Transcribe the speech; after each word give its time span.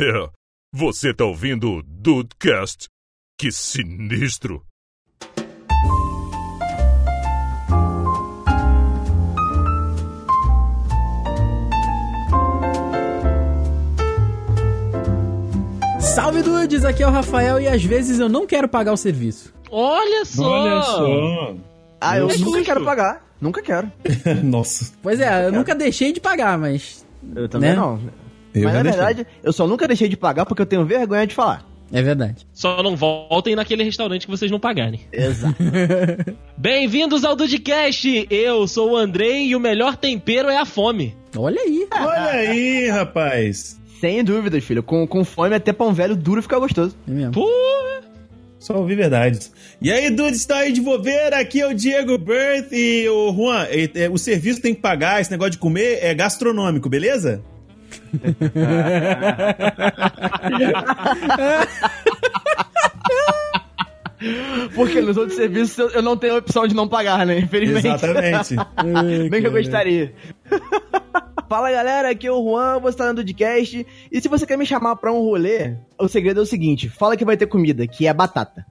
É, 0.00 0.30
você 0.72 1.12
tá 1.14 1.24
ouvindo 1.24 1.70
o 1.70 1.82
Dudecast? 1.82 2.88
Que 3.38 3.50
sinistro! 3.50 4.64
Salve 16.00 16.42
dudes, 16.42 16.84
aqui 16.84 17.02
é 17.02 17.06
o 17.06 17.10
Rafael 17.10 17.60
e 17.60 17.66
às 17.68 17.82
vezes 17.84 18.18
eu 18.18 18.28
não 18.28 18.46
quero 18.46 18.68
pagar 18.68 18.92
o 18.92 18.96
serviço. 18.96 19.52
Olha 19.70 20.24
só! 20.24 20.48
Olha 20.48 20.82
só. 20.82 21.54
Ah, 22.00 22.16
eu 22.18 22.28
É 22.30 22.36
nunca 22.36 22.38
justo. 22.38 22.64
quero 22.64 22.84
pagar. 22.84 23.26
Nunca 23.40 23.62
quero. 23.62 23.90
Nossa. 24.42 24.92
Pois 25.02 25.20
é, 25.20 25.46
eu 25.46 25.52
nunca 25.52 25.74
deixei 25.74 26.12
de 26.12 26.20
pagar, 26.20 26.56
mas 26.58 27.04
Eu 27.34 27.48
também 27.48 27.70
Né? 27.70 27.76
não. 27.76 28.00
Eu 28.54 28.62
Mas 28.64 28.74
na 28.74 28.82
deixei. 28.82 29.00
verdade, 29.04 29.26
eu 29.42 29.52
só 29.52 29.66
nunca 29.66 29.86
deixei 29.86 30.08
de 30.08 30.16
pagar 30.16 30.46
porque 30.46 30.62
eu 30.62 30.66
tenho 30.66 30.84
vergonha 30.84 31.26
de 31.26 31.34
falar. 31.34 31.66
é 31.92 32.02
verdade. 32.02 32.46
Só 32.52 32.82
não 32.82 32.96
voltem 32.96 33.54
naquele 33.56 33.82
restaurante 33.84 34.26
que 34.26 34.30
vocês 34.30 34.50
não 34.50 34.58
pagarem. 34.60 35.00
Exato. 35.12 35.56
Bem-vindos 36.56 37.24
ao 37.24 37.36
Dudcast! 37.36 38.26
Eu 38.30 38.66
sou 38.66 38.92
o 38.92 38.96
Andrei 38.96 39.46
e 39.48 39.56
o 39.56 39.60
melhor 39.60 39.96
tempero 39.96 40.48
é 40.48 40.56
a 40.56 40.64
fome. 40.64 41.14
Olha 41.36 41.60
aí. 41.60 41.86
Olha 41.92 42.30
aí, 42.30 42.88
rapaz. 42.88 43.78
Sem 44.00 44.22
dúvidas, 44.24 44.62
filho. 44.64 44.82
Com, 44.82 45.06
com 45.06 45.24
fome, 45.24 45.54
até 45.54 45.72
pão 45.72 45.92
velho 45.92 46.16
duro 46.16 46.42
fica 46.42 46.58
gostoso. 46.58 46.96
É 47.06 47.10
mesmo. 47.10 47.32
Pô, 47.32 47.48
Só 48.58 48.74
ouvir 48.76 48.94
verdades. 48.96 49.52
E 49.80 49.90
aí, 49.92 50.10
Dude, 50.10 50.36
está 50.36 50.58
aí 50.58 50.72
de 50.72 50.80
bobeira. 50.80 51.38
Aqui 51.38 51.60
é 51.60 51.66
o 51.66 51.74
Diego 51.74 52.16
Berth 52.18 52.72
e 52.72 53.08
o 53.08 53.32
Juan. 53.32 53.66
e- 53.70 53.90
é, 53.94 54.08
o 54.10 54.16
serviço 54.18 54.60
tem 54.60 54.74
que 54.74 54.80
pagar, 54.80 55.20
esse 55.20 55.30
negócio 55.30 55.52
de 55.52 55.58
comer 55.58 55.98
é 56.02 56.14
gastronômico, 56.14 56.88
beleza? 56.88 57.42
Porque 64.74 65.00
nos 65.00 65.16
outros 65.16 65.36
serviços 65.36 65.94
eu- 65.94 66.02
não 66.02 66.16
tenho 66.16 66.34
a 66.34 66.38
opção 66.38 66.66
de 66.66 66.74
não 66.74 66.88
pagar, 66.88 67.24
né? 67.24 67.38
Infelizmente. 67.38 67.86
Exatamente. 67.86 68.56
Bem 69.30 69.40
que 69.40 69.46
eu 69.46 69.52
gostaria. 69.52 70.12
Fala 71.48 71.70
galera, 71.70 72.10
aqui 72.10 72.26
é 72.26 72.32
o 72.32 72.42
Juan, 72.42 72.78
você 72.80 72.98
tá 72.98 73.06
no 73.06 73.14
Dudcast. 73.14 73.86
E 74.12 74.20
se 74.20 74.28
você 74.28 74.44
quer 74.44 74.58
me 74.58 74.66
chamar 74.66 74.96
pra 74.96 75.10
um 75.12 75.20
rolê, 75.20 75.76
o 75.98 76.06
segredo 76.08 76.40
é 76.40 76.42
o 76.42 76.46
seguinte: 76.46 76.88
fala 76.90 77.16
que 77.16 77.24
vai 77.24 77.36
ter 77.38 77.46
comida, 77.46 77.86
que 77.86 78.06
é 78.06 78.12
batata. 78.12 78.66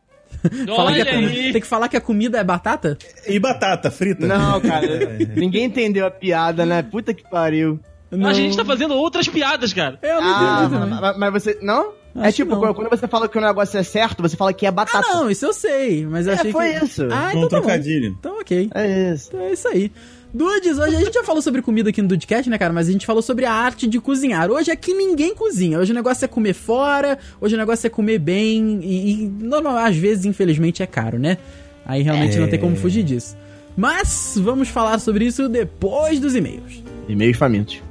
Fala 0.76 0.94
que 0.94 1.04
comida- 1.06 1.32
aí! 1.32 1.52
Tem 1.54 1.62
que 1.62 1.66
falar 1.68 1.88
que 1.88 1.98
a 1.98 2.02
comida 2.02 2.38
é 2.38 2.44
batata? 2.44 2.96
E 3.26 3.40
batata 3.40 3.90
frita? 3.90 4.28
Não, 4.28 4.62
cara, 4.62 5.18
ninguém 5.36 5.64
entendeu 5.64 6.06
a 6.06 6.12
piada, 6.12 6.66
né? 6.68 6.84
Puta 6.84 7.14
que 7.16 7.24
pariu. 7.28 7.80
Não. 8.10 8.30
A 8.30 8.34
gente 8.34 8.56
tá 8.56 8.64
fazendo 8.64 8.94
outras 8.94 9.28
piadas, 9.28 9.74
cara. 9.74 10.00
Eu 10.02 10.22
não 10.22 10.28
Ah, 10.34 10.64
entendi 10.66 10.80
também. 10.80 11.00
mas, 11.02 11.18
mas 11.18 11.34
você. 11.34 11.60
Não? 11.62 11.92
é 12.16 12.28
Acho 12.28 12.38
tipo, 12.38 12.56
que 12.60 12.66
não. 12.66 12.74
quando 12.74 12.90
você 12.90 13.08
fala 13.08 13.28
que 13.28 13.38
o 13.38 13.42
negócio 13.42 13.78
é 13.78 13.84
certo, 13.84 14.22
você 14.22 14.38
fala 14.38 14.54
que 14.54 14.66
é 14.66 14.70
Ah, 14.70 14.72
batata. 14.72 15.08
não, 15.14 15.30
isso 15.30 15.46
eu 15.46 15.54
sei, 15.54 16.06
mas 16.06 16.26
eu 16.26 16.34
É, 16.34 16.36
achei 16.36 16.52
foi 16.52 16.74
que... 16.74 16.86
isso. 16.86 17.04
Ah, 17.12 17.30
então 17.32 17.44
um 17.44 17.48
tá 17.50 17.58
bom. 17.58 17.64
trocadilho. 17.66 18.16
Então 18.20 18.40
ok. 18.40 18.70
É 18.74 19.14
isso. 19.14 19.28
Então 19.30 19.42
é 19.42 19.52
isso 19.52 19.68
aí. 19.68 19.92
Dudes, 20.34 20.78
hoje 20.78 20.96
a 20.96 21.00
gente 21.00 21.14
já 21.14 21.24
falou 21.24 21.42
sobre 21.42 21.62
comida 21.62 21.90
aqui 21.90 22.02
no 22.02 22.08
Dudecast, 22.08 22.50
né, 22.50 22.58
cara? 22.58 22.74
Mas 22.74 22.88
a 22.90 22.92
gente 22.92 23.06
falou 23.06 23.22
sobre 23.22 23.46
a 23.46 23.52
arte 23.52 23.88
de 23.88 24.00
cozinhar. 24.00 24.50
Hoje 24.52 24.70
aqui 24.72 24.94
ninguém 24.94 25.34
cozinha. 25.36 25.80
Hoje 25.80 25.92
o 25.92 25.96
negócio 25.96 26.26
é 26.26 26.28
comer 26.28 26.54
fora, 26.54 27.18
hoje 27.42 27.56
o 27.56 27.58
negócio 27.58 27.88
é 27.88 27.90
comer 27.90 28.20
bem. 28.20 28.80
E, 28.84 29.12
e 29.24 29.28
normal, 29.28 29.78
às 29.78 29.96
vezes, 29.96 30.26
infelizmente, 30.26 30.82
é 30.84 30.88
caro, 30.88 31.18
né? 31.20 31.38
Aí 31.86 32.04
realmente 32.04 32.38
É. 32.38 32.40
não 32.40 32.48
tem 32.50 32.60
como 32.60 32.76
fugir 32.76 33.04
disso. 33.04 33.36
Mas 33.76 34.34
vamos 34.38 34.68
falar 34.70 35.00
sobre 35.00 35.26
isso 35.26 35.48
depois 35.48 36.20
dos 36.20 36.36
e-mails. 36.36 36.84
E 37.08 37.16
meio 37.16 37.34
famintos. 37.36 37.82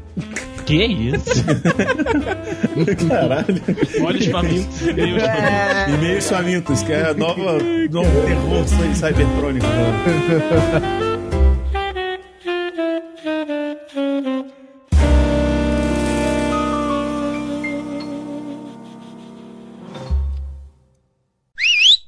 Que 0.64 0.84
isso? 0.84 1.45
Caralho. 3.09 3.62
Olhos 4.05 4.27
famintos. 4.27 4.81
Deus 4.81 5.22
É. 5.22 5.91
E-mails 5.91 6.28
famintos, 6.28 6.83
que 6.83 6.92
é 6.92 7.11
a 7.11 7.14
nova, 7.14 7.59
novo 7.91 8.22
terror 8.22 8.67
cybertrônico. 8.94 9.67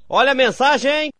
Olha 0.08 0.32
a 0.32 0.34
mensagem! 0.34 1.12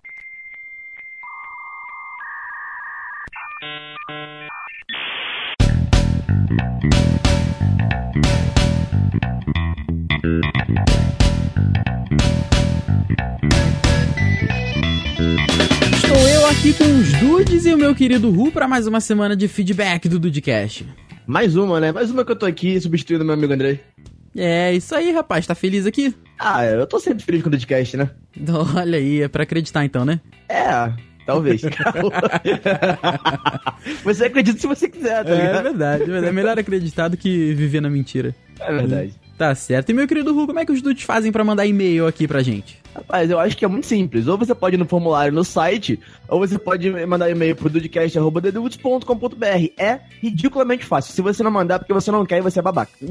Meu 17.88 17.94
querido 17.94 18.30
Ru 18.30 18.52
para 18.52 18.68
mais 18.68 18.86
uma 18.86 19.00
semana 19.00 19.34
de 19.34 19.48
feedback 19.48 20.10
do 20.10 20.18
Dudecast. 20.18 20.84
Mais 21.26 21.56
uma, 21.56 21.80
né? 21.80 21.90
Mais 21.90 22.10
uma 22.10 22.22
que 22.22 22.30
eu 22.30 22.36
tô 22.36 22.44
aqui 22.44 22.78
substituindo 22.78 23.24
meu 23.24 23.32
amigo 23.32 23.50
Andrei. 23.50 23.80
É 24.36 24.74
isso 24.74 24.94
aí, 24.94 25.10
rapaz. 25.10 25.46
Tá 25.46 25.54
feliz 25.54 25.86
aqui? 25.86 26.14
Ah, 26.38 26.66
eu 26.66 26.86
tô 26.86 27.00
sempre 27.00 27.24
feliz 27.24 27.40
com 27.42 27.48
o 27.48 27.52
podcast, 27.52 27.96
né? 27.96 28.10
Olha 28.76 28.98
aí, 28.98 29.22
é 29.22 29.28
pra 29.28 29.44
acreditar 29.44 29.86
então, 29.86 30.04
né? 30.04 30.20
É, 30.50 30.92
talvez. 31.24 31.62
você 34.04 34.26
acredita 34.26 34.60
se 34.60 34.66
você 34.66 34.86
quiser, 34.90 35.24
tá 35.24 35.30
É 35.30 35.36
ligado? 35.36 35.62
verdade, 35.62 36.02
é 36.02 36.06
verdade. 36.06 36.26
É 36.26 36.32
melhor 36.32 36.58
acreditar 36.58 37.08
do 37.08 37.16
que 37.16 37.54
viver 37.54 37.80
na 37.80 37.88
mentira. 37.88 38.34
É 38.60 38.70
verdade. 38.70 39.14
Tá 39.38 39.54
certo. 39.54 39.90
E 39.90 39.94
meu 39.94 40.08
querido 40.08 40.34
Ru, 40.34 40.48
como 40.48 40.58
é 40.58 40.66
que 40.66 40.72
os 40.72 40.82
dudes 40.82 41.04
fazem 41.04 41.30
pra 41.30 41.44
mandar 41.44 41.64
e-mail 41.64 42.08
aqui 42.08 42.26
pra 42.26 42.42
gente? 42.42 42.76
Rapaz, 42.92 43.30
eu 43.30 43.38
acho 43.38 43.56
que 43.56 43.64
é 43.64 43.68
muito 43.68 43.86
simples. 43.86 44.26
Ou 44.26 44.36
você 44.36 44.52
pode 44.52 44.74
ir 44.74 44.78
no 44.78 44.84
formulário 44.84 45.32
no 45.32 45.44
site, 45.44 46.00
ou 46.26 46.40
você 46.40 46.58
pode 46.58 46.90
mandar 47.06 47.30
e-mail 47.30 47.54
pro 47.54 47.70
dudcast.com.br. 47.70 49.72
É 49.78 50.00
ridiculamente 50.20 50.84
fácil. 50.84 51.14
Se 51.14 51.22
você 51.22 51.44
não 51.44 51.52
mandar 51.52 51.78
porque 51.78 51.92
você 51.92 52.10
não 52.10 52.26
quer, 52.26 52.42
você 52.42 52.58
é 52.58 52.62
babaca. 52.62 52.90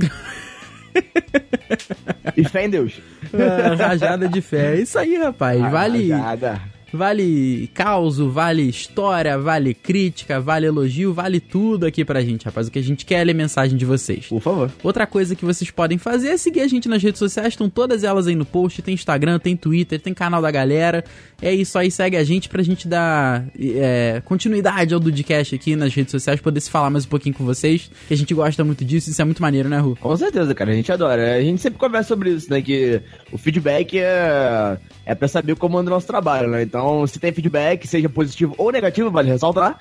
e 2.35 2.43
fé 2.43 2.65
em 2.65 2.69
Deus. 2.69 2.99
Ah, 3.33 3.75
rajada 3.75 4.27
de 4.27 4.41
fé. 4.41 4.75
É 4.75 4.81
isso 4.81 4.99
aí, 4.99 5.15
rapaz. 5.15 5.61
Vale, 5.71 6.11
Rajada. 6.11 6.61
Vale 6.91 7.69
causo, 7.73 8.29
vale 8.29 8.63
história, 8.63 9.37
vale 9.37 9.73
crítica, 9.73 10.39
vale 10.39 10.65
elogio, 10.67 11.13
vale 11.13 11.39
tudo 11.39 11.85
aqui 11.85 12.03
pra 12.03 12.21
gente, 12.21 12.45
rapaz. 12.45 12.67
O 12.67 12.71
que 12.71 12.79
a 12.79 12.83
gente 12.83 13.05
quer 13.05 13.21
é 13.21 13.23
ler 13.23 13.33
mensagem 13.33 13.77
de 13.77 13.85
vocês. 13.85 14.27
Por 14.27 14.41
favor. 14.41 14.71
Outra 14.83 15.05
coisa 15.05 15.35
que 15.35 15.45
vocês 15.45 15.71
podem 15.71 15.97
fazer 15.97 16.29
é 16.29 16.37
seguir 16.37 16.61
a 16.61 16.67
gente 16.67 16.87
nas 16.87 17.01
redes 17.01 17.19
sociais, 17.19 17.49
estão 17.49 17.69
todas 17.69 18.03
elas 18.03 18.27
aí 18.27 18.35
no 18.35 18.45
post, 18.45 18.81
tem 18.81 18.93
Instagram, 18.93 19.39
tem 19.39 19.55
Twitter, 19.55 19.99
tem 19.99 20.13
canal 20.13 20.41
da 20.41 20.51
galera. 20.51 21.03
É 21.41 21.53
isso 21.53 21.77
aí, 21.77 21.91
segue 21.91 22.17
a 22.17 22.23
gente 22.23 22.49
pra 22.49 22.63
gente 22.63 22.87
dar 22.87 23.45
é, 23.59 24.21
continuidade 24.25 24.93
ao 24.93 24.99
Dudcast 24.99 25.53
aqui 25.53 25.75
nas 25.75 25.93
redes 25.93 26.11
sociais, 26.11 26.41
poder 26.41 26.59
se 26.59 26.69
falar 26.69 26.89
mais 26.89 27.05
um 27.05 27.09
pouquinho 27.09 27.35
com 27.35 27.45
vocês, 27.45 27.91
que 28.07 28.13
a 28.13 28.17
gente 28.17 28.33
gosta 28.33 28.63
muito 28.63 28.83
disso, 28.83 29.09
isso 29.09 29.21
é 29.21 29.25
muito 29.25 29.41
maneiro, 29.41 29.69
né, 29.69 29.77
Ru? 29.77 29.95
Com 29.99 30.15
certeza, 30.17 30.53
cara. 30.55 30.71
A 30.71 30.73
gente 30.73 30.91
adora. 30.91 31.35
A 31.35 31.41
gente 31.41 31.61
sempre 31.61 31.79
conversa 31.79 32.07
sobre 32.09 32.31
isso, 32.31 32.49
né? 32.49 32.61
Que 32.61 33.01
o 33.31 33.37
feedback 33.37 33.99
é, 33.99 34.77
é 35.05 35.15
pra 35.15 35.27
saber 35.27 35.55
como 35.55 35.77
anda 35.77 35.91
o 35.91 35.93
nosso 35.93 36.07
trabalho, 36.07 36.49
né? 36.49 36.63
Então, 36.63 36.76
se 37.07 37.19
tem 37.19 37.31
feedback, 37.31 37.87
seja 37.87 38.09
positivo 38.09 38.53
ou 38.57 38.71
negativo, 38.71 39.09
vale 39.11 39.29
ressaltar, 39.31 39.79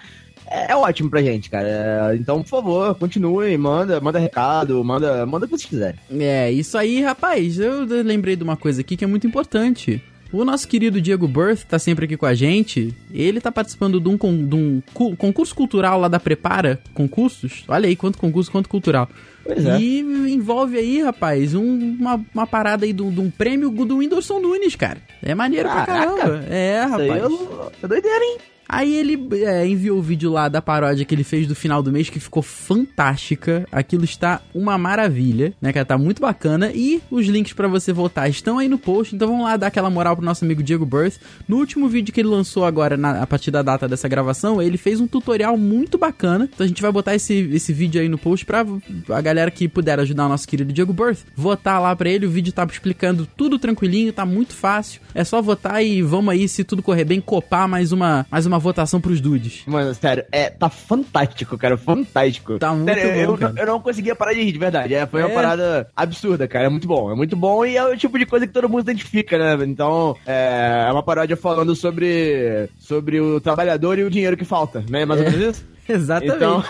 é, 0.49 0.73
é 0.73 0.77
ótimo 0.77 1.11
pra 1.11 1.23
gente, 1.23 1.51
cara. 1.51 1.67
É, 2.13 2.17
Então, 2.17 2.43
por 2.43 2.49
favor, 2.49 2.95
continue, 2.95 3.57
manda, 3.59 4.01
manda 4.01 4.19
recado, 4.19 4.83
manda, 4.85 5.25
manda 5.27 5.45
o 5.45 5.49
que 5.49 5.57
vocês 5.57 5.69
quiserem. 5.69 5.99
É, 6.21 6.51
isso 6.53 6.77
aí, 6.79 7.03
rapaz. 7.03 7.59
Eu 7.59 7.85
lembrei 8.05 8.37
de 8.37 8.43
uma 8.45 8.57
coisa 8.57 8.81
aqui 8.81 8.97
que 8.97 9.05
é 9.05 9.09
muito 9.09 9.27
importante. 9.27 10.01
O 10.33 10.45
nosso 10.45 10.67
querido 10.67 11.01
Diego 11.01 11.29
Birth 11.29 11.63
tá 11.69 11.79
sempre 11.79 12.05
aqui 12.05 12.17
com 12.17 12.27
a 12.27 12.35
gente. 12.35 12.93
Ele 13.13 13.41
tá 13.41 13.51
participando 13.53 14.01
de 14.01 14.09
um, 14.09 14.17
de 14.17 14.55
um 14.57 14.83
cu- 14.93 15.17
concurso 15.17 15.55
cultural 15.55 16.01
lá 16.01 16.09
da 16.09 16.19
Prepara 16.19 16.81
Concursos. 16.95 17.65
Olha 17.69 17.87
aí, 17.89 17.95
quanto 17.95 18.19
concurso, 18.19 18.51
quanto 18.51 18.69
cultural. 18.69 19.09
Pois 19.47 19.65
é. 19.65 19.79
E 19.81 20.01
envolve 20.33 20.77
aí, 20.77 21.03
rapaz, 21.03 21.55
um- 21.55 21.97
uma, 21.99 22.21
uma 22.35 22.47
parada 22.47 22.85
aí 22.85 22.93
de 22.93 23.03
um 23.03 23.31
prêmio 23.31 23.71
do 23.71 23.99
Whindersson 23.99 24.41
Nunes, 24.41 24.75
cara. 24.77 24.99
É 25.23 25.35
maneiro 25.35 25.69
pra 25.69 25.87
Caraca. 25.87 26.17
caramba. 26.17 26.45
É, 26.51 26.85
Isso 26.85 26.95
aí 26.97 27.09
rapaz. 27.09 27.23
eu- 27.33 27.73
é 27.83 27.87
doideira, 27.89 28.25
hein? 28.25 28.39
Aí 28.69 28.97
ele 28.97 29.17
é, 29.45 29.65
enviou 29.65 29.97
o 29.97 30.03
vídeo 30.03 30.29
lá 30.33 30.49
da 30.49 30.61
paródia 30.61 31.05
que 31.05 31.15
ele 31.15 31.23
fez 31.23 31.47
do 31.47 31.55
final 31.55 31.81
do 31.85 31.93
mês, 31.93 32.11
que 32.11 32.19
ficou 32.19 32.43
fantástica. 32.87 33.67
Aquilo 33.71 34.05
está 34.05 34.41
uma 34.55 34.77
maravilha, 34.79 35.53
né, 35.61 35.73
cara? 35.73 35.85
Tá 35.85 35.99
muito 35.99 36.21
bacana. 36.21 36.71
E 36.75 37.01
os 37.11 37.27
links 37.27 37.53
pra 37.53 37.69
você 37.69 37.93
votar 37.93 38.29
estão 38.29 38.59
aí 38.59 38.69
no 38.69 38.79
post. 38.79 39.15
Então 39.15 39.29
vamos 39.29 39.45
lá 39.45 39.57
dar 39.57 39.69
aquela 39.69 39.91
moral 39.91 40.17
pro 40.17 40.25
nosso 40.25 40.45
amigo 40.45 40.63
Diego 40.63 40.85
Birth. 40.85 41.15
No 41.49 41.59
último 41.59 41.89
vídeo 41.89 42.13
que 42.13 42.21
ele 42.21 42.29
lançou 42.29 42.65
agora, 42.65 42.97
na- 42.97 43.23
a 43.23 43.27
partir 43.27 43.51
da 43.51 43.63
data 43.63 43.87
dessa 43.89 44.09
gravação, 44.09 44.61
ele 44.61 44.77
fez 44.77 45.01
um 45.01 45.07
tutorial 45.07 45.57
muito 45.57 45.97
bacana. 45.99 46.49
Então 46.53 46.65
a 46.65 46.69
gente 46.69 46.83
vai 46.83 46.91
botar 46.93 47.15
esse, 47.15 47.35
esse 47.53 47.73
vídeo 47.73 48.01
aí 48.01 48.09
no 48.09 48.19
post 48.19 48.45
pra 48.45 48.65
a 49.11 49.21
galera 49.21 49.36
que 49.53 49.69
puder 49.69 50.01
ajudar 50.01 50.27
o 50.27 50.29
nosso 50.29 50.49
querido 50.49 50.73
Diego 50.73 50.93
Birth, 50.93 51.21
votar 51.37 51.81
lá 51.81 51.95
pra 51.95 52.09
ele. 52.11 52.27
O 52.27 52.31
vídeo 52.31 52.53
tá 52.53 52.65
explicando 52.65 53.29
tudo 53.37 53.59
tranquilinho, 53.61 54.13
tá 54.13 54.27
muito 54.27 54.55
fácil. 54.55 55.01
É 55.15 55.23
só 55.23 55.41
votar 55.41 55.85
e 55.85 56.03
vamos 56.03 56.33
aí, 56.33 56.49
se 56.49 56.65
tudo 56.65 56.83
correr 56.83 57.05
bem, 57.05 57.21
copar 57.21 57.69
mais 57.69 57.93
uma, 57.93 58.27
mais 58.29 58.45
uma 58.45 58.57
uma 58.57 58.59
votação 58.61 59.03
pros 59.03 59.21
dudes. 59.21 59.63
Mano, 59.67 59.95
sério, 59.95 60.25
é, 60.33 60.49
tá 60.49 60.71
fantástico, 60.71 61.59
cara, 61.59 61.77
fantástico. 61.77 62.59
Tá 62.59 62.73
muito 62.75 62.87
Sério, 62.95 63.27
bom, 63.27 63.33
eu, 63.35 63.39
cara. 63.39 63.55
eu 63.59 63.67
não 63.67 63.81
conseguia 63.81 64.17
parar 64.17 64.33
de 64.33 64.43
rir, 64.43 64.53
de 64.53 64.59
verdade. 64.59 64.95
É, 64.95 65.07
foi 65.07 65.21
uma 65.21 65.31
É. 65.31 65.35
parada 65.35 65.89
absurda, 65.95 66.49
cara. 66.49 66.65
É 66.65 66.69
muito 66.71 66.89
bom, 66.89 67.13
é 67.13 67.15
muito 67.15 67.37
bom 67.37 67.67
e 67.67 67.77
é 67.77 67.85
o 67.85 67.95
tipo 67.97 68.19
de 68.19 68.25
coisa 68.25 68.47
que 68.47 68.53
todo 68.55 68.67
mundo 68.69 68.81
identifica, 68.81 69.37
né? 69.37 69.63
Então, 69.67 70.17
é, 70.27 70.87
é 70.89 70.91
uma 70.93 71.03
paródia 71.03 71.37
falando 71.37 71.77
sobre, 71.77 72.67
sobre 72.79 73.21
o 73.21 73.41
trabalhador 73.41 73.99
e 73.99 74.05
o 74.05 74.11
dinheiro 74.11 74.37
que 74.39 74.45
falta, 74.47 74.83
né? 74.89 75.05
Mais 75.05 75.21
ou 75.21 75.27
menos 75.31 75.57
isso? 75.57 75.65
Exatamente. 75.89 76.37
Então, 76.37 76.65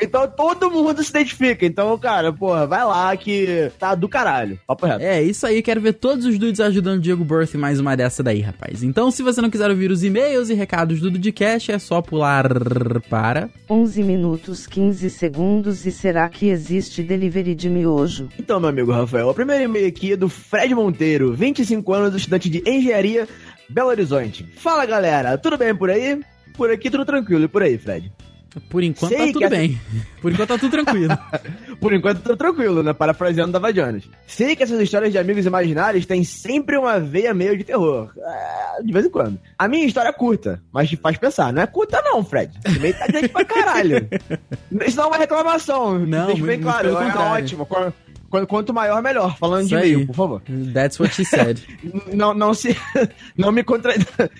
então 0.00 0.28
todo 0.28 0.70
mundo 0.70 1.02
se 1.02 1.10
identifica. 1.10 1.64
Então, 1.64 1.96
cara, 1.98 2.32
porra, 2.32 2.66
vai 2.66 2.84
lá 2.84 3.16
que 3.16 3.70
tá 3.78 3.94
do 3.94 4.08
caralho. 4.08 4.58
Papo 4.66 4.86
reto. 4.86 5.02
É, 5.02 5.22
isso 5.22 5.46
aí, 5.46 5.62
quero 5.62 5.80
ver 5.80 5.94
todos 5.94 6.26
os 6.26 6.38
dudes 6.38 6.60
ajudando 6.60 6.98
o 6.98 7.00
Diego 7.00 7.24
Birth 7.24 7.54
mais 7.54 7.80
uma 7.80 7.96
dessa 7.96 8.22
daí, 8.22 8.40
rapaz. 8.40 8.82
Então, 8.82 9.10
se 9.10 9.22
você 9.22 9.40
não 9.40 9.50
quiser 9.50 9.70
ouvir 9.70 9.90
os 9.90 10.04
e-mails 10.04 10.50
e 10.50 10.54
recados 10.54 11.00
do 11.00 11.10
Dudcast, 11.10 11.72
é 11.72 11.78
só 11.78 12.02
pular 12.02 12.46
para... 13.08 13.48
11 13.68 14.02
minutos 14.02 14.66
15 14.66 15.08
segundos 15.10 15.86
e 15.86 15.92
será 15.92 16.28
que 16.28 16.48
existe 16.48 17.02
delivery 17.02 17.54
de 17.54 17.68
miojo? 17.68 18.28
Então, 18.38 18.60
meu 18.60 18.68
amigo 18.68 18.92
Rafael, 18.92 19.28
o 19.28 19.34
primeiro 19.34 19.64
e-mail 19.64 19.88
aqui 19.88 20.12
é 20.12 20.16
do 20.16 20.28
Fred 20.28 20.74
Monteiro, 20.74 21.32
25 21.32 21.92
anos, 21.92 22.14
estudante 22.14 22.48
de 22.48 22.62
engenharia, 22.68 23.28
Belo 23.68 23.88
Horizonte. 23.88 24.46
Fala, 24.56 24.84
galera, 24.84 25.38
tudo 25.38 25.56
bem 25.56 25.74
por 25.74 25.90
aí? 25.90 26.20
Por 26.56 26.70
aqui 26.70 26.90
tudo 26.90 27.04
tranquilo, 27.04 27.44
e 27.44 27.48
por 27.48 27.62
aí, 27.62 27.78
Fred? 27.78 28.12
Por 28.68 28.82
enquanto 28.82 29.10
Sei 29.10 29.26
tá 29.26 29.32
tudo 29.32 29.44
essa- 29.44 29.56
bem. 29.56 29.80
Por 30.20 30.32
enquanto 30.32 30.48
tá 30.48 30.58
tudo 30.58 30.70
tranquilo. 30.70 31.18
Por 31.80 31.92
enquanto 31.92 32.20
tudo 32.20 32.36
tranquilo, 32.36 32.82
né? 32.82 32.92
Parafraseando 32.92 33.58
da 33.58 33.70
Jones. 33.70 34.04
Sei 34.26 34.54
que 34.54 34.62
essas 34.62 34.78
histórias 34.80 35.10
de 35.10 35.18
amigos 35.18 35.46
imaginários 35.46 36.04
têm 36.06 36.22
sempre 36.22 36.76
uma 36.76 37.00
veia 37.00 37.32
meio 37.32 37.56
de 37.56 37.64
terror. 37.64 38.10
É, 38.18 38.82
de 38.82 38.92
vez 38.92 39.06
em 39.06 39.10
quando. 39.10 39.38
A 39.58 39.66
minha 39.68 39.86
história 39.86 40.10
é 40.10 40.12
curta, 40.12 40.62
mas 40.72 40.88
te 40.88 40.96
faz 40.96 41.16
pensar. 41.16 41.52
Não 41.52 41.62
é 41.62 41.66
curta 41.66 42.00
não, 42.04 42.22
Fred. 42.24 42.52
Meio 42.80 42.94
tá 42.98 43.06
grande 43.06 43.28
pra 43.28 43.44
caralho. 43.44 44.08
Isso 44.86 44.96
não 44.96 45.04
é 45.04 45.06
uma 45.08 45.16
reclamação. 45.16 45.98
Não, 45.98 46.26
Deixa 46.26 46.44
bem 46.44 46.60
claro. 46.60 46.88
É 46.90 46.92
contrário. 47.04 47.44
ótimo. 47.44 47.66
Qu- 47.66 47.92
qu- 48.30 48.46
Quanto 48.46 48.72
maior, 48.72 49.02
melhor. 49.02 49.36
Falando 49.38 49.60
de 49.66 49.74
Isso 49.74 49.76
aí. 49.76 49.94
meio, 49.96 50.06
por 50.06 50.14
favor. 50.14 50.42
That's 50.72 50.98
what 51.00 51.14
she 51.14 51.24
said. 51.24 51.58
Não, 52.14 52.32
não 52.32 52.54
se. 52.54 52.76
Não 53.36 53.50
me 53.52 53.62
contra. 53.62 53.94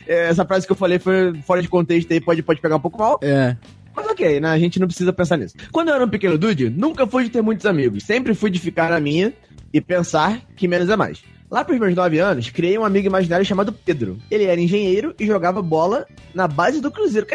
Essa 0.06 0.44
frase 0.46 0.66
que 0.66 0.72
eu 0.72 0.76
falei 0.76 0.98
foi 0.98 1.34
fora 1.42 1.60
de 1.60 1.68
contexto 1.68 2.10
aí, 2.12 2.20
pode, 2.20 2.42
pode 2.42 2.60
pegar 2.60 2.76
um 2.76 2.80
pouco 2.80 2.98
mal. 2.98 3.18
É. 3.22 3.56
Mas 3.94 4.06
ok, 4.06 4.40
né? 4.40 4.48
A 4.48 4.58
gente 4.58 4.78
não 4.80 4.86
precisa 4.86 5.12
pensar 5.12 5.36
nisso. 5.36 5.54
Quando 5.70 5.88
eu 5.88 5.94
era 5.94 6.04
um 6.04 6.08
pequeno 6.08 6.38
dude, 6.38 6.70
nunca 6.70 7.06
fui 7.06 7.24
de 7.24 7.30
ter 7.30 7.42
muitos 7.42 7.66
amigos. 7.66 8.04
Sempre 8.04 8.34
fui 8.34 8.50
de 8.50 8.58
ficar 8.58 8.90
na 8.90 9.00
minha 9.00 9.32
e 9.72 9.80
pensar 9.80 10.40
que 10.56 10.68
menos 10.68 10.88
é 10.88 10.96
mais. 10.96 11.22
Lá 11.50 11.62
pros 11.62 11.78
meus 11.78 11.94
9 11.94 12.18
anos, 12.18 12.48
criei 12.48 12.78
um 12.78 12.84
amigo 12.84 13.06
imaginário 13.06 13.44
chamado 13.44 13.72
Pedro. 13.72 14.18
Ele 14.30 14.44
era 14.44 14.58
engenheiro 14.58 15.14
e 15.20 15.26
jogava 15.26 15.60
bola 15.60 16.06
na 16.34 16.48
base 16.48 16.80
do 16.80 16.90
Cruzeiro. 16.90 17.26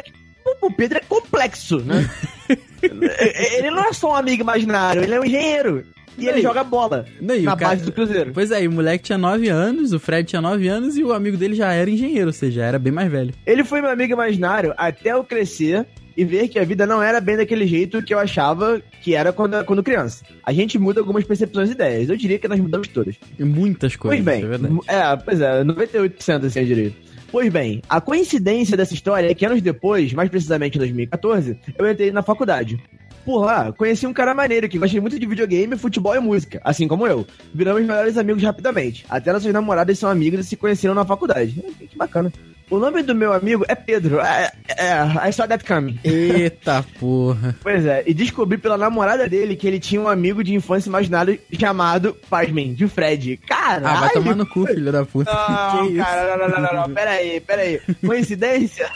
O 0.62 0.72
Pedro 0.72 0.98
é 0.98 1.02
complexo, 1.02 1.80
né? 1.80 2.10
ele 2.82 3.72
não 3.72 3.84
é 3.86 3.94
só 3.94 4.12
um 4.12 4.16
amigo 4.16 4.42
imaginário, 4.44 5.04
ele 5.04 5.14
é 5.14 5.20
um 5.20 5.26
engenheiro. 5.26 5.84
E 6.18 6.28
ele 6.28 6.42
joga 6.42 6.64
bola 6.64 7.06
Não, 7.22 7.40
na 7.42 7.56
cara- 7.56 7.70
base 7.76 7.86
do 7.86 7.92
Cruzeiro. 7.92 8.32
Pois 8.34 8.50
é, 8.50 8.64
e 8.64 8.68
o 8.68 8.72
moleque 8.72 9.04
tinha 9.04 9.20
9 9.20 9.50
anos, 9.50 9.94
o 9.94 10.00
Fred 10.00 10.28
tinha 10.28 10.42
9 10.42 10.68
anos 10.68 10.98
e 10.98 11.04
o 11.04 11.14
amigo 11.14 11.38
dele 11.38 11.54
já 11.54 11.72
era 11.72 11.88
engenheiro, 11.92 12.28
ou 12.28 12.34
seja, 12.34 12.64
era 12.64 12.80
bem 12.80 12.92
mais 12.92 13.12
velho. 13.12 13.32
Ele 13.46 13.64
foi 13.64 13.82
meu 13.82 13.92
amigo 13.92 14.14
imaginário 14.14 14.74
até 14.78 15.12
eu 15.12 15.24
crescer 15.24 15.86
e 16.18 16.26
ver 16.26 16.48
que 16.48 16.58
a 16.58 16.64
vida 16.66 16.88
não 16.88 17.04
era 17.04 17.22
bem 17.22 17.38
daquele 17.38 17.68
jeito 17.68 18.02
que 18.02 18.12
eu 18.12 18.18
achava 18.18 18.82
que 19.04 19.14
era 19.14 19.32
quando, 19.32 19.64
quando 19.66 19.84
criança. 19.84 20.24
A 20.44 20.52
gente 20.52 20.80
muda 20.80 21.00
algumas 21.02 21.24
percepções 21.24 21.70
e 21.70 21.74
ideias. 21.74 22.10
Eu 22.10 22.18
diria 22.18 22.40
que 22.40 22.48
nós 22.48 22.60
mudamos 22.60 22.88
todas. 22.88 23.14
E 23.38 23.44
muitas 23.44 23.96
coisas, 23.96 24.18
Pois 24.26 24.26
bem, 24.26 24.44
é 24.44 24.48
verdade. 24.48 24.80
é, 24.88 25.16
pois 25.18 25.40
é, 25.40 25.64
98% 25.64 26.46
assim 26.46 26.60
eu 26.62 26.66
diria. 26.66 26.92
Pois 27.32 27.52
bem, 27.52 27.82
a 27.90 28.00
coincidência 28.00 28.78
dessa 28.78 28.94
história 28.94 29.30
é 29.30 29.34
que 29.34 29.46
anos 29.46 29.62
depois, 29.62 30.14
mais 30.14 30.30
precisamente 30.30 30.76
em 30.76 30.80
2014, 30.80 31.60
eu 31.78 31.90
entrei 31.90 32.12
na 32.12 32.24
faculdade. 32.24 32.82
Por 33.26 33.44
lá, 33.44 33.74
conheci 33.74 34.08
um 34.08 34.14
cara 34.14 34.34
maneiro 34.34 34.70
que 34.70 34.80
gosta 34.80 35.02
muito 35.02 35.20
de 35.20 35.26
videogame, 35.26 35.78
futebol 35.78 36.16
e 36.16 36.20
música, 36.20 36.62
assim 36.64 36.88
como 36.88 37.06
eu. 37.06 37.28
Viramos 37.54 37.82
melhores 37.82 38.18
amigos 38.18 38.42
rapidamente. 38.42 39.06
Até 39.10 39.34
nossas 39.34 39.52
namoradas 39.52 40.00
são 40.00 40.10
amigas 40.10 40.46
e 40.46 40.50
se 40.50 40.56
conheceram 40.56 40.96
na 40.96 41.04
faculdade. 41.04 41.62
Que 41.90 41.98
bacana. 41.98 42.32
O 42.70 42.80
nome 42.80 43.02
do 43.02 43.16
meu 43.16 43.32
amigo 43.32 43.64
é 43.68 43.76
Pedro. 43.76 44.20
É, 44.20 44.52
é 44.68 45.30
I 45.30 45.32
saw 45.32 45.48
that 45.48 45.64
coming. 45.64 45.98
Eita 46.04 46.84
porra. 47.00 47.56
Pois 47.62 47.86
é, 47.86 48.04
e 48.06 48.14
descobri 48.14 48.58
pela 48.58 48.78
namorada 48.78 49.28
dele 49.28 49.56
que 49.56 49.66
ele 49.66 49.80
tinha 49.80 50.02
um 50.02 50.08
amigo 50.08 50.44
de 50.44 50.54
infância 50.54 50.90
imaginário 50.90 51.40
chamado, 51.58 52.16
pasmem, 52.30 52.74
de 52.74 52.88
Fred. 52.88 53.38
Caralho! 53.48 53.88
Ah, 53.88 54.00
vai 54.02 54.10
tomar 54.10 54.36
no 54.36 54.46
cu, 54.46 54.66
filho 54.68 54.92
da 54.92 55.06
puta. 55.06 55.32
Não, 55.32 55.88
que 55.88 55.94
isso? 55.94 56.04
cara, 56.04 56.38
não, 56.38 56.50
não, 56.50 56.62
não, 56.62 56.74
não, 56.88 56.94
pera 56.94 57.12
aí, 57.12 57.40
pera 57.40 57.62
aí. 57.62 57.82
Coincidência? 58.06 58.90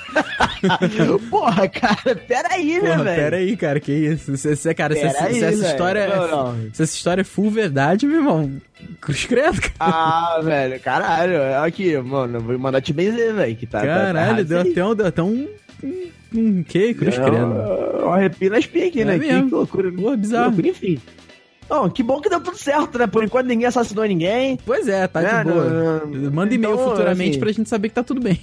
Porra, 1.30 1.70
cara, 1.70 2.16
pera 2.28 2.50
aí, 2.52 2.82
né, 2.82 2.98
velho? 2.98 3.04
pera 3.04 3.38
aí, 3.38 3.56
cara, 3.56 3.80
que 3.80 3.92
isso? 3.94 4.36
Se, 4.36 4.56
se, 4.56 4.74
cara, 4.74 4.94
se, 4.96 5.06
aí, 5.06 5.36
se 5.36 5.46
essa 5.46 5.68
história 5.68 6.00
é, 6.00 6.16
Não, 6.16 6.28
não. 6.28 6.56
se 6.74 6.84
essa 6.84 6.96
história 6.96 7.22
é 7.22 7.26
full 7.26 7.50
verdade, 7.50 8.06
meu 8.06 8.18
irmão, 8.18 8.52
cruz 9.00 9.26
credo, 9.26 9.60
cara. 9.62 9.74
Ah, 9.80 10.40
velho, 10.44 10.80
caralho, 10.80 11.64
aqui, 11.64 11.98
mano, 11.98 12.40
vou 12.40 12.58
mandar 12.60 12.82
te 12.82 12.94
benzer, 12.94 13.34
velho, 13.34 13.56
que 13.56 13.66
tá... 13.68 13.80
tá- 13.82 13.86
tá 13.88 13.94
Caralho, 13.94 14.18
errado 14.18 14.46
deu 14.46 14.60
até 14.62 14.86
um, 14.86 14.96
deu 14.96 15.06
até 15.08 15.24
um, 15.24 15.48
um, 15.84 16.10
um 16.36 16.64
que? 16.64 16.94
Cruz 16.94 17.18
Não, 17.18 17.26
credo. 17.26 17.46
Eu 18.00 18.14
arrepio 18.14 18.50
na 18.50 18.60
espinha 18.60 18.88
aqui, 18.88 19.02
É 19.02 19.06
né? 19.06 19.18
mesmo. 19.18 19.48
Que 19.50 19.54
loucura. 19.56 19.92
Pô, 19.92 20.12
que 20.12 20.18
bizarro. 20.18 20.46
loucura, 20.48 20.68
enfim. 20.68 21.00
Bom, 21.70 21.90
que 21.90 22.04
bom 22.04 22.20
que 22.20 22.30
deu 22.30 22.42
tudo 22.42 22.58
certo, 22.58 22.98
né? 23.00 23.08
Por 23.08 23.24
enquanto 23.24 23.48
ninguém 23.48 23.66
assassinou 23.68 24.04
ninguém. 24.06 24.58
Pois 24.66 24.88
é, 24.90 25.08
tá 25.08 25.22
É, 25.22 25.44
de 25.44 25.50
boa. 25.52 25.64
não, 25.70 26.06
não. 26.08 26.32
Manda 26.32 26.54
e-mail 26.54 26.74
Então, 26.74 26.90
futuramente 26.90 27.30
assim- 27.32 27.40
pra 27.40 27.52
gente 27.54 27.70
saber 27.70 27.88
que 27.90 27.96
tá 27.96 28.04
tudo 28.04 28.20
bem. 28.20 28.40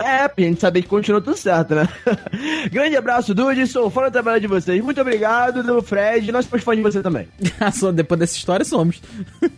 É, 0.00 0.26
pra 0.26 0.44
gente 0.44 0.60
saber 0.60 0.82
que 0.82 0.88
continuou 0.88 1.20
tudo 1.20 1.36
certo, 1.36 1.74
né? 1.74 1.86
Grande 2.72 2.96
abraço, 2.96 3.34
Dude. 3.34 3.66
Sou 3.66 3.90
fã 3.90 4.04
do 4.04 4.10
trabalho 4.10 4.40
de 4.40 4.46
vocês. 4.46 4.82
Muito 4.82 5.00
obrigado, 5.00 5.62
do 5.62 5.82
Fred. 5.82 6.32
Nós 6.32 6.46
somos 6.46 6.64
fãs 6.64 6.76
de 6.76 6.82
você 6.82 7.02
também. 7.02 7.28
Só 7.74 7.92
depois 7.92 8.18
dessa 8.18 8.36
história 8.36 8.64
somos. 8.64 9.00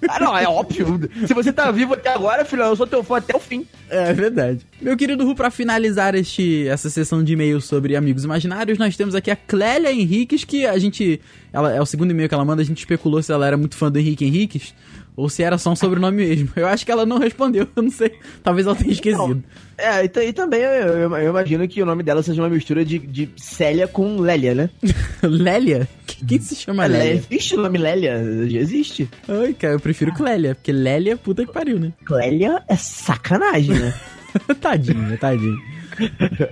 Ah, 0.09 0.21
não, 0.21 0.37
é 0.37 0.47
óbvio. 0.47 1.09
Se 1.27 1.33
você 1.33 1.53
tá 1.53 1.71
vivo 1.71 1.95
até 1.95 2.13
agora, 2.13 2.45
filhão, 2.45 2.67
eu 2.67 2.77
sou 2.77 2.87
teu 2.87 3.03
fã 3.03 3.17
até 3.17 3.35
o 3.35 3.39
fim. 3.39 3.67
É 3.89 4.13
verdade. 4.13 4.61
Meu 4.81 4.97
querido 4.97 5.25
Ru, 5.25 5.35
pra 5.35 5.51
finalizar 5.51 6.15
este, 6.15 6.67
essa 6.69 6.91
sessão 6.91 7.25
de 7.25 7.33
e-mails 7.33 7.65
sobre 7.65 7.97
amigos 7.97 8.25
imaginários, 8.25 8.79
nós 8.79 8.97
temos 8.97 9.15
aqui 9.15 9.31
a 9.31 9.37
Clélia 9.37 9.91
Henriques, 9.93 10.45
que 10.45 10.67
a 10.67 10.79
gente. 10.79 11.21
Ela, 11.53 11.73
é 11.73 11.81
o 11.81 11.87
segundo 11.87 12.11
e-mail 12.11 12.29
que 12.29 12.35
ela 12.35 12.45
manda, 12.45 12.61
a 12.61 12.65
gente 12.65 12.79
especulou 12.79 13.23
se 13.23 13.33
ela 13.33 13.47
era 13.47 13.57
muito 13.57 13.77
fã 13.77 13.91
do 13.91 13.99
Henrique 13.99 14.25
Henriques 14.25 14.75
ou 15.17 15.29
se 15.29 15.43
era 15.43 15.59
só 15.59 15.71
um 15.73 15.77
sobrenome 15.77 16.17
mesmo. 16.27 16.49
Eu 16.57 16.67
acho 16.67 16.85
que 16.87 16.93
ela 16.93 17.05
não 17.07 17.19
respondeu, 17.19 17.69
eu 17.77 17.83
não 17.83 17.91
sei. 17.91 18.13
Talvez 18.43 18.67
ela 18.67 18.77
tenha 18.77 18.93
esquecido. 18.93 19.43
É, 19.77 20.05
e, 20.05 20.29
e 20.29 20.33
também 20.33 20.61
eu, 20.61 20.71
eu- 20.71 21.17
eu 21.17 21.31
imagino 21.31 21.67
que 21.69 21.83
o 21.83 21.87
nome 21.87 22.03
dela 22.03 22.23
seja 22.23 22.41
uma 22.43 22.49
mistura 22.49 22.85
de, 22.85 22.99
de 22.99 23.29
Célia 23.37 23.87
com 23.89 24.21
Lélia, 24.21 24.55
né? 24.55 24.71
Lélia? 25.23 25.89
Quem, 26.07 26.27
quem 26.27 26.41
se 26.41 26.55
chama 26.57 26.87
Lélia. 26.87 27.05
Lélia? 27.05 27.23
Existe 27.31 27.55
o 27.57 27.61
nome 27.63 27.79
Lélia? 27.79 28.23
Existe. 28.61 29.09
Ai, 29.29 29.53
cara, 29.55 29.75
eu 29.75 29.81
prefiro 29.81 30.13
Clélia, 30.15 30.55
porque 30.55 30.73
Lélia, 30.73 31.17
puta 31.17 31.45
que 31.45 31.53
pariu, 31.53 31.79
né? 31.79 31.93
Lélia 32.09 32.63
é 32.69 32.77
sacanagem, 32.77 33.75
né? 33.79 33.95
tadinho, 34.61 35.19
tadinho. 35.19 35.59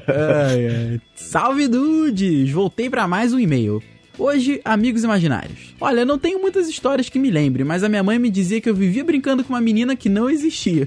Ai, 0.06 0.66
ai. 0.68 1.00
Salve 1.14 1.66
dudes! 1.68 2.50
Voltei 2.50 2.90
pra 2.90 3.08
mais 3.08 3.32
um 3.32 3.38
e-mail. 3.38 3.82
Hoje, 4.20 4.60
amigos 4.66 5.02
imaginários. 5.02 5.74
Olha, 5.80 6.04
não 6.04 6.18
tenho 6.18 6.38
muitas 6.38 6.68
histórias 6.68 7.08
que 7.08 7.18
me 7.18 7.30
lembre, 7.30 7.64
mas 7.64 7.82
a 7.82 7.88
minha 7.88 8.02
mãe 8.02 8.18
me 8.18 8.28
dizia 8.28 8.60
que 8.60 8.68
eu 8.68 8.74
vivia 8.74 9.02
brincando 9.02 9.42
com 9.42 9.54
uma 9.54 9.62
menina 9.62 9.96
que 9.96 10.10
não 10.10 10.28
existia. 10.28 10.86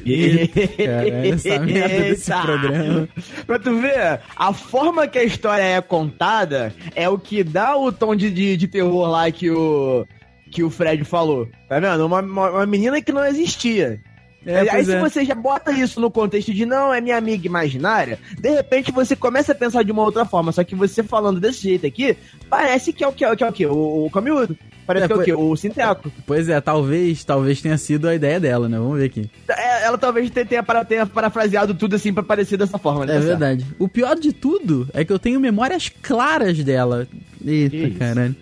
Caralho, 0.82 1.34
essa 1.34 1.58
merda 1.58 2.00
desse 2.00 2.32
programa. 2.32 3.06
Pra 3.46 3.58
tu 3.58 3.78
ver, 3.78 4.20
a 4.34 4.52
forma 4.54 5.06
que 5.06 5.18
a 5.18 5.24
história 5.24 5.62
é 5.62 5.80
contada 5.82 6.74
é 6.94 7.06
o 7.06 7.18
que 7.18 7.44
dá 7.44 7.76
o 7.76 7.92
tom 7.92 8.16
de, 8.16 8.30
de, 8.30 8.56
de 8.56 8.66
terror 8.66 9.10
lá 9.10 9.30
que 9.30 9.50
o, 9.50 10.06
que 10.50 10.64
o 10.64 10.70
Fred 10.70 11.04
falou. 11.04 11.50
Tá 11.68 11.78
vendo? 11.78 12.06
Uma, 12.06 12.20
uma, 12.22 12.50
uma 12.50 12.66
menina 12.66 13.02
que 13.02 13.12
não 13.12 13.26
existia. 13.26 14.00
É, 14.46 14.60
Aí 14.70 14.84
se 14.84 14.92
é. 14.94 14.98
você 15.00 15.24
já 15.24 15.34
bota 15.34 15.70
isso 15.70 16.00
no 16.00 16.10
contexto 16.10 16.52
de 16.54 16.64
não, 16.64 16.92
é 16.94 17.00
minha 17.00 17.16
amiga 17.18 17.46
imaginária, 17.46 18.18
de 18.38 18.48
repente 18.50 18.90
você 18.90 19.14
começa 19.14 19.52
a 19.52 19.54
pensar 19.54 19.82
de 19.84 19.92
uma 19.92 20.02
outra 20.02 20.24
forma. 20.24 20.50
Só 20.50 20.64
que 20.64 20.74
você 20.74 21.02
falando 21.02 21.38
desse 21.38 21.60
jeito 21.62 21.86
aqui, 21.86 22.16
parece 22.48 22.92
que 22.92 23.04
é 23.04 23.08
o 23.08 23.12
que 23.12 23.22
é, 23.24 23.30
o 23.32 23.36
que 23.36 23.44
é 23.44 23.48
o 23.48 23.52
que? 23.52 23.66
O, 23.66 24.06
o 24.06 24.10
Camiúdo. 24.10 24.56
Parece 24.86 25.04
É, 25.04 25.08
que 25.08 25.12
é 25.12 25.16
o 25.16 25.22
quê? 25.24 25.32
O 25.34 25.54
Sinteco. 25.56 26.10
Pois 26.26 26.48
é, 26.48 26.60
talvez, 26.60 27.22
talvez 27.22 27.60
tenha 27.62 27.76
sido 27.78 28.08
a 28.08 28.14
ideia 28.14 28.40
dela, 28.40 28.68
né? 28.68 28.76
Vamos 28.78 28.98
ver 28.98 29.04
aqui. 29.04 29.30
É, 29.48 29.84
Ela 29.84 29.96
talvez 29.98 30.30
tenha, 30.30 30.62
para- 30.62 30.84
tenha 30.84 31.06
parafraseado 31.06 31.74
tudo 31.74 31.94
assim 31.94 32.12
pra 32.12 32.22
parecer 32.22 32.56
dessa 32.56 32.76
forma, 32.78 33.04
né? 33.06 33.16
É 33.16 33.20
verdade. 33.20 33.64
O 33.78 33.86
pior 33.88 34.16
de 34.18 34.32
tudo 34.32 34.88
é 34.92 35.04
que 35.04 35.12
eu 35.12 35.18
tenho 35.18 35.38
memórias 35.38 35.88
claras 36.02 36.58
dela. 36.64 37.06
Eita, 37.44 37.90
caralho. 37.98 38.34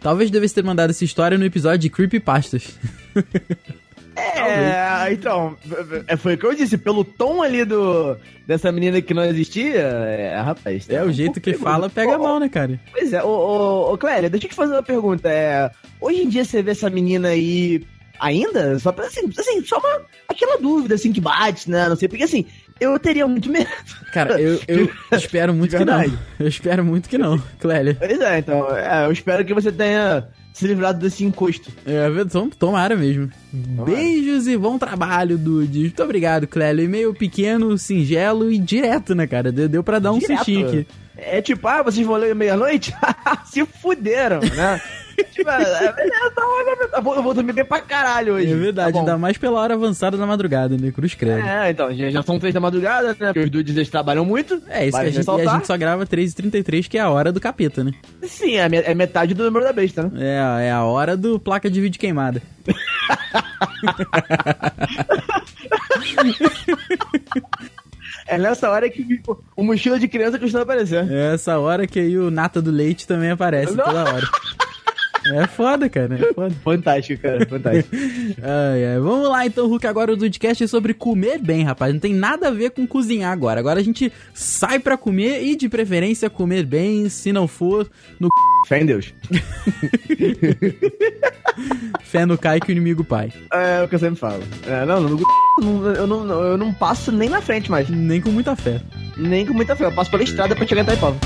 Talvez 0.00 0.30
devesse 0.30 0.54
ter 0.54 0.64
mandado 0.64 0.90
essa 0.90 1.04
história 1.04 1.38
no 1.38 1.44
episódio 1.44 1.78
de 1.78 1.90
Creepypastas. 1.90 2.76
É, 4.22 5.12
então, 5.12 5.56
é, 6.06 6.16
foi 6.16 6.34
o 6.34 6.38
que 6.38 6.46
eu 6.46 6.54
disse, 6.54 6.78
pelo 6.78 7.04
tom 7.04 7.42
ali 7.42 7.64
do 7.64 8.16
dessa 8.46 8.72
menina 8.72 9.00
que 9.00 9.14
não 9.14 9.24
existia, 9.24 9.80
é, 9.80 10.36
rapaz. 10.36 10.88
É, 10.88 11.02
o 11.02 11.06
um 11.06 11.12
jeito 11.12 11.40
que 11.40 11.54
fala 11.54 11.88
pega 11.88 12.18
Ô, 12.18 12.22
mal, 12.22 12.40
né, 12.40 12.48
cara? 12.48 12.78
Pois 12.90 13.12
é, 13.12 13.22
ô, 13.22 13.28
ô, 13.28 13.92
ô 13.92 13.98
Clélia, 13.98 14.28
deixa 14.28 14.46
eu 14.46 14.50
te 14.50 14.56
fazer 14.56 14.72
uma 14.72 14.82
pergunta. 14.82 15.28
É, 15.28 15.70
hoje 16.00 16.22
em 16.22 16.28
dia 16.28 16.44
você 16.44 16.62
vê 16.62 16.72
essa 16.72 16.90
menina 16.90 17.28
aí 17.28 17.84
ainda? 18.20 18.78
Só 18.78 18.92
pra, 18.92 19.06
assim, 19.06 19.30
assim, 19.38 19.64
só 19.64 19.78
uma, 19.78 20.02
aquela 20.28 20.58
dúvida, 20.58 20.94
assim, 20.94 21.12
que 21.12 21.20
bate, 21.20 21.70
né? 21.70 21.88
Não 21.88 21.96
sei, 21.96 22.08
porque 22.08 22.24
assim, 22.24 22.46
eu 22.80 22.98
teria 22.98 23.26
muito 23.26 23.50
medo. 23.50 23.70
Cara, 24.12 24.40
eu, 24.40 24.60
eu 24.68 24.88
espero 25.12 25.54
muito 25.54 25.76
que 25.76 25.84
não. 25.84 26.02
Eu 26.38 26.48
espero 26.48 26.84
muito 26.84 27.08
que 27.08 27.18
não, 27.18 27.38
Clélia. 27.60 27.96
Pois 27.98 28.20
é, 28.20 28.38
então, 28.38 28.76
é, 28.76 29.06
eu 29.06 29.12
espero 29.12 29.44
que 29.44 29.54
você 29.54 29.70
tenha 29.70 30.28
se 30.52 30.66
livrado 30.66 30.98
desse 31.00 31.24
encosto. 31.24 31.70
É, 31.86 32.08
tom- 32.24 32.48
tomara 32.50 32.94
mesmo. 32.96 33.30
Beijos 33.52 34.46
e 34.46 34.56
bom 34.56 34.78
trabalho, 34.78 35.38
Dude. 35.38 35.80
Muito 35.80 36.02
obrigado, 36.02 36.46
Clélio. 36.46 36.84
E-mail 36.84 37.14
pequeno, 37.14 37.76
singelo 37.78 38.50
e 38.52 38.58
direto, 38.58 39.14
né, 39.14 39.26
cara? 39.26 39.50
Deu, 39.50 39.68
deu 39.68 39.82
pra 39.82 39.98
dar 39.98 40.12
um 40.12 40.18
Direto. 40.18 40.36
sustinho 40.38 40.66
aqui. 40.68 40.86
É 41.16 41.40
tipo, 41.42 41.66
ah, 41.68 41.82
vocês 41.82 42.06
vão 42.06 42.16
ler 42.16 42.34
meia-noite? 42.34 42.94
se 43.46 43.64
fuderam, 43.64 44.40
né? 44.40 44.80
Tipo, 45.32 45.48
é, 45.48 45.92
beleza, 45.92 46.30
tá, 46.34 46.42
eu 46.96 47.02
vou, 47.02 47.16
eu 47.16 47.22
vou 47.22 47.34
dormir 47.34 47.52
bem 47.52 47.64
pra 47.64 47.80
caralho 47.80 48.34
hoje. 48.34 48.52
É 48.52 48.56
verdade, 48.56 48.92
tá 48.92 48.98
ainda 48.98 49.18
mais 49.18 49.38
pela 49.38 49.60
hora 49.60 49.74
avançada 49.74 50.16
da 50.16 50.26
madrugada, 50.26 50.76
né? 50.76 50.90
Cruz 50.90 51.14
credo. 51.14 51.46
É, 51.46 51.70
então, 51.70 51.92
já, 51.94 52.22
são 52.22 52.38
três 52.38 52.54
da 52.54 52.60
madrugada, 52.60 53.08
né? 53.08 53.26
Porque 53.26 53.40
os 53.40 53.50
dudes 53.50 53.76
eles 53.76 53.88
trabalham 53.88 54.24
muito. 54.24 54.60
É, 54.68 54.86
isso 54.86 54.98
que 54.98 55.06
a 55.06 55.10
gente, 55.10 55.26
e 55.26 55.48
a 55.48 55.54
gente 55.54 55.66
só 55.66 55.76
grava 55.76 56.06
3h33, 56.06 56.88
que 56.88 56.98
é 56.98 57.00
a 57.00 57.10
hora 57.10 57.32
do 57.32 57.40
capeta, 57.40 57.84
né? 57.84 57.92
Sim, 58.22 58.56
é, 58.56 58.64
é 58.64 58.94
metade 58.94 59.34
do 59.34 59.44
número 59.44 59.64
da 59.64 59.72
besta, 59.72 60.04
né? 60.04 60.60
É, 60.60 60.66
é 60.66 60.70
a 60.70 60.84
hora 60.84 61.16
do 61.16 61.38
placa 61.38 61.70
de 61.70 61.80
vídeo 61.80 62.00
queimada. 62.00 62.42
É 68.26 68.38
nessa 68.38 68.70
hora 68.70 68.88
que 68.88 69.20
o, 69.26 69.36
o 69.56 69.62
mochila 69.62 69.98
de 69.98 70.08
criança 70.08 70.38
costuma 70.38 70.62
aparecer. 70.62 71.10
É 71.10 71.34
essa 71.34 71.58
hora 71.58 71.86
que 71.86 71.98
aí 71.98 72.16
o 72.16 72.30
Nata 72.30 72.62
do 72.62 72.70
Leite 72.70 73.06
também 73.06 73.30
aparece 73.30 73.74
Não. 73.74 73.84
toda 73.84 74.04
hora. 74.04 74.26
É 75.26 75.46
foda, 75.46 75.88
cara, 75.88 76.14
é 76.14 76.32
foda. 76.32 76.54
Fantástico, 76.64 77.22
cara, 77.22 77.46
fantástico. 77.46 77.94
Ai, 78.42 78.84
ai. 78.84 78.98
Vamos 78.98 79.28
lá 79.28 79.46
então, 79.46 79.68
Hulk, 79.68 79.86
agora 79.86 80.12
o 80.12 80.18
podcast 80.18 80.64
é 80.64 80.66
sobre 80.66 80.94
comer 80.94 81.38
bem, 81.38 81.64
rapaz. 81.64 81.92
Não 81.92 82.00
tem 82.00 82.14
nada 82.14 82.48
a 82.48 82.50
ver 82.50 82.70
com 82.70 82.86
cozinhar 82.86 83.32
agora. 83.32 83.60
Agora 83.60 83.80
a 83.80 83.82
gente 83.82 84.12
sai 84.34 84.78
pra 84.78 84.96
comer 84.96 85.42
e 85.42 85.54
de 85.54 85.68
preferência 85.68 86.28
comer 86.28 86.64
bem, 86.64 87.08
se 87.08 87.32
não 87.32 87.46
for 87.46 87.88
no 88.18 88.28
Fé 88.66 88.80
em 88.80 88.86
Deus. 88.86 89.12
fé 92.04 92.24
no 92.24 92.38
cai 92.38 92.60
que 92.60 92.70
o 92.70 92.72
inimigo 92.72 93.04
pai. 93.04 93.32
É 93.52 93.82
o 93.82 93.88
que 93.88 93.96
eu 93.96 93.98
sempre 93.98 94.16
falo. 94.16 94.42
É, 94.66 94.86
não, 94.86 95.00
no, 95.00 95.20
não, 95.60 95.86
eu, 95.86 96.06
não, 96.06 96.42
eu 96.42 96.56
não 96.56 96.72
passo 96.72 97.10
nem 97.10 97.28
na 97.28 97.40
frente 97.40 97.70
mais. 97.70 97.88
Nem 97.88 98.20
com 98.20 98.30
muita 98.30 98.54
fé. 98.54 98.80
Nem 99.16 99.44
com 99.44 99.52
muita 99.52 99.74
fé. 99.74 99.86
Eu 99.86 99.92
passo 99.92 100.10
pela 100.10 100.22
estrada 100.22 100.54
pra 100.54 100.66
chegar 100.66 100.82
em 100.82 100.84
Itaipava. 100.84 101.16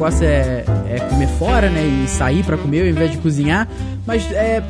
Negócio 0.00 0.24
é, 0.24 0.64
é 0.88 0.98
comer 1.10 1.28
fora, 1.38 1.68
né? 1.68 1.86
E 1.86 2.08
sair 2.08 2.42
pra 2.42 2.56
comer 2.56 2.80
ao 2.80 2.86
invés 2.86 3.10
de 3.10 3.18
cozinhar. 3.18 3.68
Mas 4.06 4.32
é, 4.32 4.62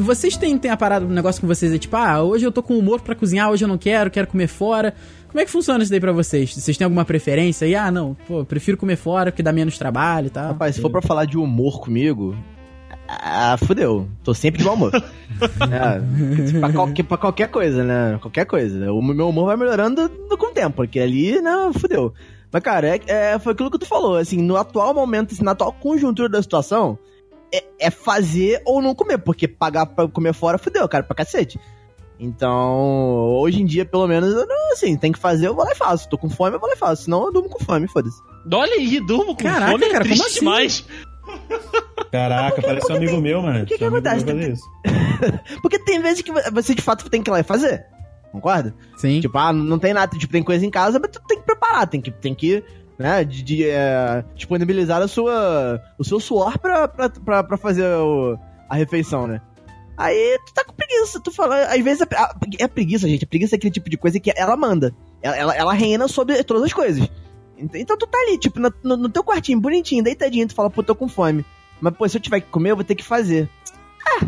vocês 0.00 0.34
têm, 0.34 0.56
têm 0.56 0.70
a 0.70 0.78
parada 0.78 1.04
do 1.04 1.12
negócio 1.12 1.42
com 1.42 1.46
vocês? 1.46 1.70
É 1.74 1.76
tipo, 1.76 1.94
ah, 1.94 2.22
hoje 2.22 2.46
eu 2.46 2.50
tô 2.50 2.62
com 2.62 2.78
humor 2.78 3.02
pra 3.02 3.14
cozinhar, 3.14 3.50
hoje 3.50 3.62
eu 3.62 3.68
não 3.68 3.76
quero, 3.76 4.10
quero 4.10 4.26
comer 4.26 4.46
fora. 4.46 4.94
Como 5.26 5.38
é 5.38 5.44
que 5.44 5.50
funciona 5.50 5.82
isso 5.82 5.90
daí 5.90 6.00
pra 6.00 6.12
vocês? 6.12 6.54
Vocês 6.54 6.74
têm 6.78 6.86
alguma 6.86 7.04
preferência? 7.04 7.66
E, 7.66 7.74
ah, 7.74 7.90
não, 7.90 8.16
pô, 8.26 8.46
prefiro 8.46 8.78
comer 8.78 8.96
fora 8.96 9.30
porque 9.30 9.42
dá 9.42 9.52
menos 9.52 9.76
trabalho 9.76 10.28
e 10.28 10.30
tal. 10.30 10.52
Rapaz, 10.52 10.76
se 10.76 10.80
for 10.80 10.90
pra 10.90 11.02
falar 11.02 11.26
de 11.26 11.36
humor 11.36 11.82
comigo, 11.82 12.34
ah, 13.06 13.58
fudeu. 13.58 14.08
Tô 14.24 14.32
sempre 14.32 14.60
de 14.60 14.64
mau 14.64 14.74
humor. 14.74 14.92
é, 14.96 16.60
pra, 16.60 16.72
qualquer, 16.72 17.02
pra 17.02 17.18
qualquer 17.18 17.48
coisa, 17.48 17.84
né? 17.84 18.18
Qualquer 18.22 18.46
coisa. 18.46 18.90
O 18.90 19.02
meu 19.02 19.28
humor 19.28 19.44
vai 19.48 19.56
melhorando 19.58 20.08
com 20.30 20.46
o 20.46 20.54
tempo, 20.54 20.76
porque 20.76 20.98
ali, 20.98 21.42
né, 21.42 21.70
fudeu. 21.74 22.14
Mas, 22.52 22.62
cara, 22.62 22.88
é, 22.96 23.00
é- 23.06 23.38
foi 23.38 23.52
aquilo 23.52 23.70
que 23.70 23.78
tu 23.78 23.86
falou, 23.86 24.16
assim, 24.16 24.38
no 24.42 24.56
atual 24.56 24.94
momento, 24.94 25.34
assim, 25.34 25.44
na 25.44 25.50
atual 25.52 25.72
conjuntura 25.72 26.28
da 26.28 26.40
situação, 26.42 26.98
é, 27.52 27.64
é 27.78 27.90
fazer 27.90 28.62
ou 28.64 28.80
não 28.80 28.94
comer, 28.94 29.18
porque 29.18 29.46
pagar 29.46 29.86
pra 29.86 30.08
comer 30.08 30.32
fora 30.32 30.58
fudeu, 30.58 30.88
cara, 30.88 31.04
pra 31.04 31.16
cacete. 31.16 31.58
Então, 32.20 33.30
hoje 33.36 33.62
em 33.62 33.64
dia, 33.64 33.84
pelo 33.84 34.06
menos, 34.08 34.34
eu 34.34 34.46
não, 34.46 34.72
assim, 34.72 34.96
tem 34.96 35.12
que 35.12 35.18
fazer, 35.18 35.46
eu 35.46 35.54
vou 35.54 35.64
lá 35.64 35.70
e 35.70 35.76
faço. 35.76 36.08
Tô 36.08 36.18
com 36.18 36.28
fome, 36.28 36.56
eu 36.56 36.60
vou 36.60 36.68
lá 36.68 36.74
e 36.74 36.78
faço. 36.78 37.04
Senão 37.04 37.24
eu 37.24 37.32
durmo 37.32 37.48
com 37.48 37.64
fome, 37.64 37.86
foda-se. 37.86 38.20
Olha 38.52 38.74
aí, 38.74 38.98
durmo 39.06 39.36
com 39.36 39.44
Caraca, 39.44 39.70
fome, 39.70 39.84
é 39.84 39.88
cara, 39.90 40.04
como 40.04 40.14
triste 40.16 40.26
assim? 40.26 40.40
demais. 40.40 40.84
Caraca, 42.10 42.60
parece 42.62 42.90
um 42.92 42.96
amigo 42.96 43.20
meu, 43.20 43.42
mano. 43.42 43.62
o 43.62 43.66
que 43.66 43.78
que 43.78 43.84
acontece? 43.84 44.24
Porque 45.62 45.78
tem 45.78 46.00
vezes 46.00 46.22
que 46.22 46.32
você 46.50 46.74
de 46.74 46.82
fato 46.82 47.08
tem 47.08 47.22
que 47.22 47.30
ir 47.30 47.32
lá 47.32 47.40
e 47.40 47.44
fazer. 47.44 47.84
Concorda? 48.32 48.74
Sim. 48.96 49.20
Tipo, 49.20 49.36
ah, 49.38 49.52
não 49.52 49.78
tem 49.78 49.92
nada, 49.94 50.16
tipo, 50.18 50.32
tem 50.32 50.42
coisa 50.42 50.64
em 50.64 50.70
casa, 50.70 50.98
mas 51.00 51.10
tu 51.10 51.20
tem 51.26 51.38
que 51.38 51.44
preparar, 51.46 51.86
tem 51.86 52.00
que, 52.00 52.10
tem 52.10 52.34
que 52.34 52.62
né, 52.98 53.22
de, 53.24 53.42
de, 53.42 53.64
é, 53.68 54.24
disponibilizar 54.34 55.00
a 55.00 55.08
sua, 55.08 55.80
o 55.98 56.04
seu 56.04 56.18
suor 56.18 56.58
pra, 56.58 56.88
pra, 56.88 57.08
pra, 57.08 57.44
pra 57.44 57.56
fazer 57.56 57.86
o- 57.86 58.36
a 58.68 58.74
refeição, 58.74 59.26
né? 59.26 59.40
Aí 59.96 60.38
tu 60.46 60.52
tá 60.54 60.64
com 60.64 60.72
preguiça, 60.74 61.20
tu 61.20 61.30
fala, 61.32 61.64
às 61.66 61.80
vezes 61.82 62.02
a, 62.02 62.06
a, 62.12 62.34
é 62.58 62.64
a 62.64 62.68
preguiça, 62.68 63.08
gente, 63.08 63.24
a 63.24 63.28
preguiça 63.28 63.54
é 63.54 63.56
aquele 63.56 63.72
tipo 63.72 63.88
de 63.88 63.96
coisa 63.96 64.18
que 64.20 64.32
ela 64.36 64.56
manda, 64.56 64.92
ela, 65.22 65.36
ela, 65.36 65.56
ela 65.56 65.72
reina 65.72 66.06
sobre 66.08 66.42
todas 66.44 66.62
as 66.64 66.72
coisas. 66.72 67.08
Ent- 67.56 67.74
Então 67.74 67.96
tu 67.96 68.06
tá 68.06 68.18
ali, 68.18 68.36
tipo, 68.38 68.58
no, 68.60 68.72
no- 68.84 68.96
no 68.96 69.08
teu 69.08 69.22
quartinho, 69.24 69.60
bonitinho, 69.60 70.02
deitadinho, 70.04 70.46
tu 70.48 70.54
fala, 70.54 70.68
pô, 70.70 70.82
tô 70.82 70.94
com 70.94 71.08
fome. 71.08 71.44
Mas, 71.80 71.94
pô, 71.96 72.08
se 72.08 72.16
eu 72.16 72.20
tiver 72.20 72.40
que 72.40 72.48
comer, 72.50 72.72
eu 72.72 72.76
vou 72.76 72.84
ter 72.84 72.94
que 72.96 73.04
fazer. 73.04 73.48
Ah, 74.04 74.24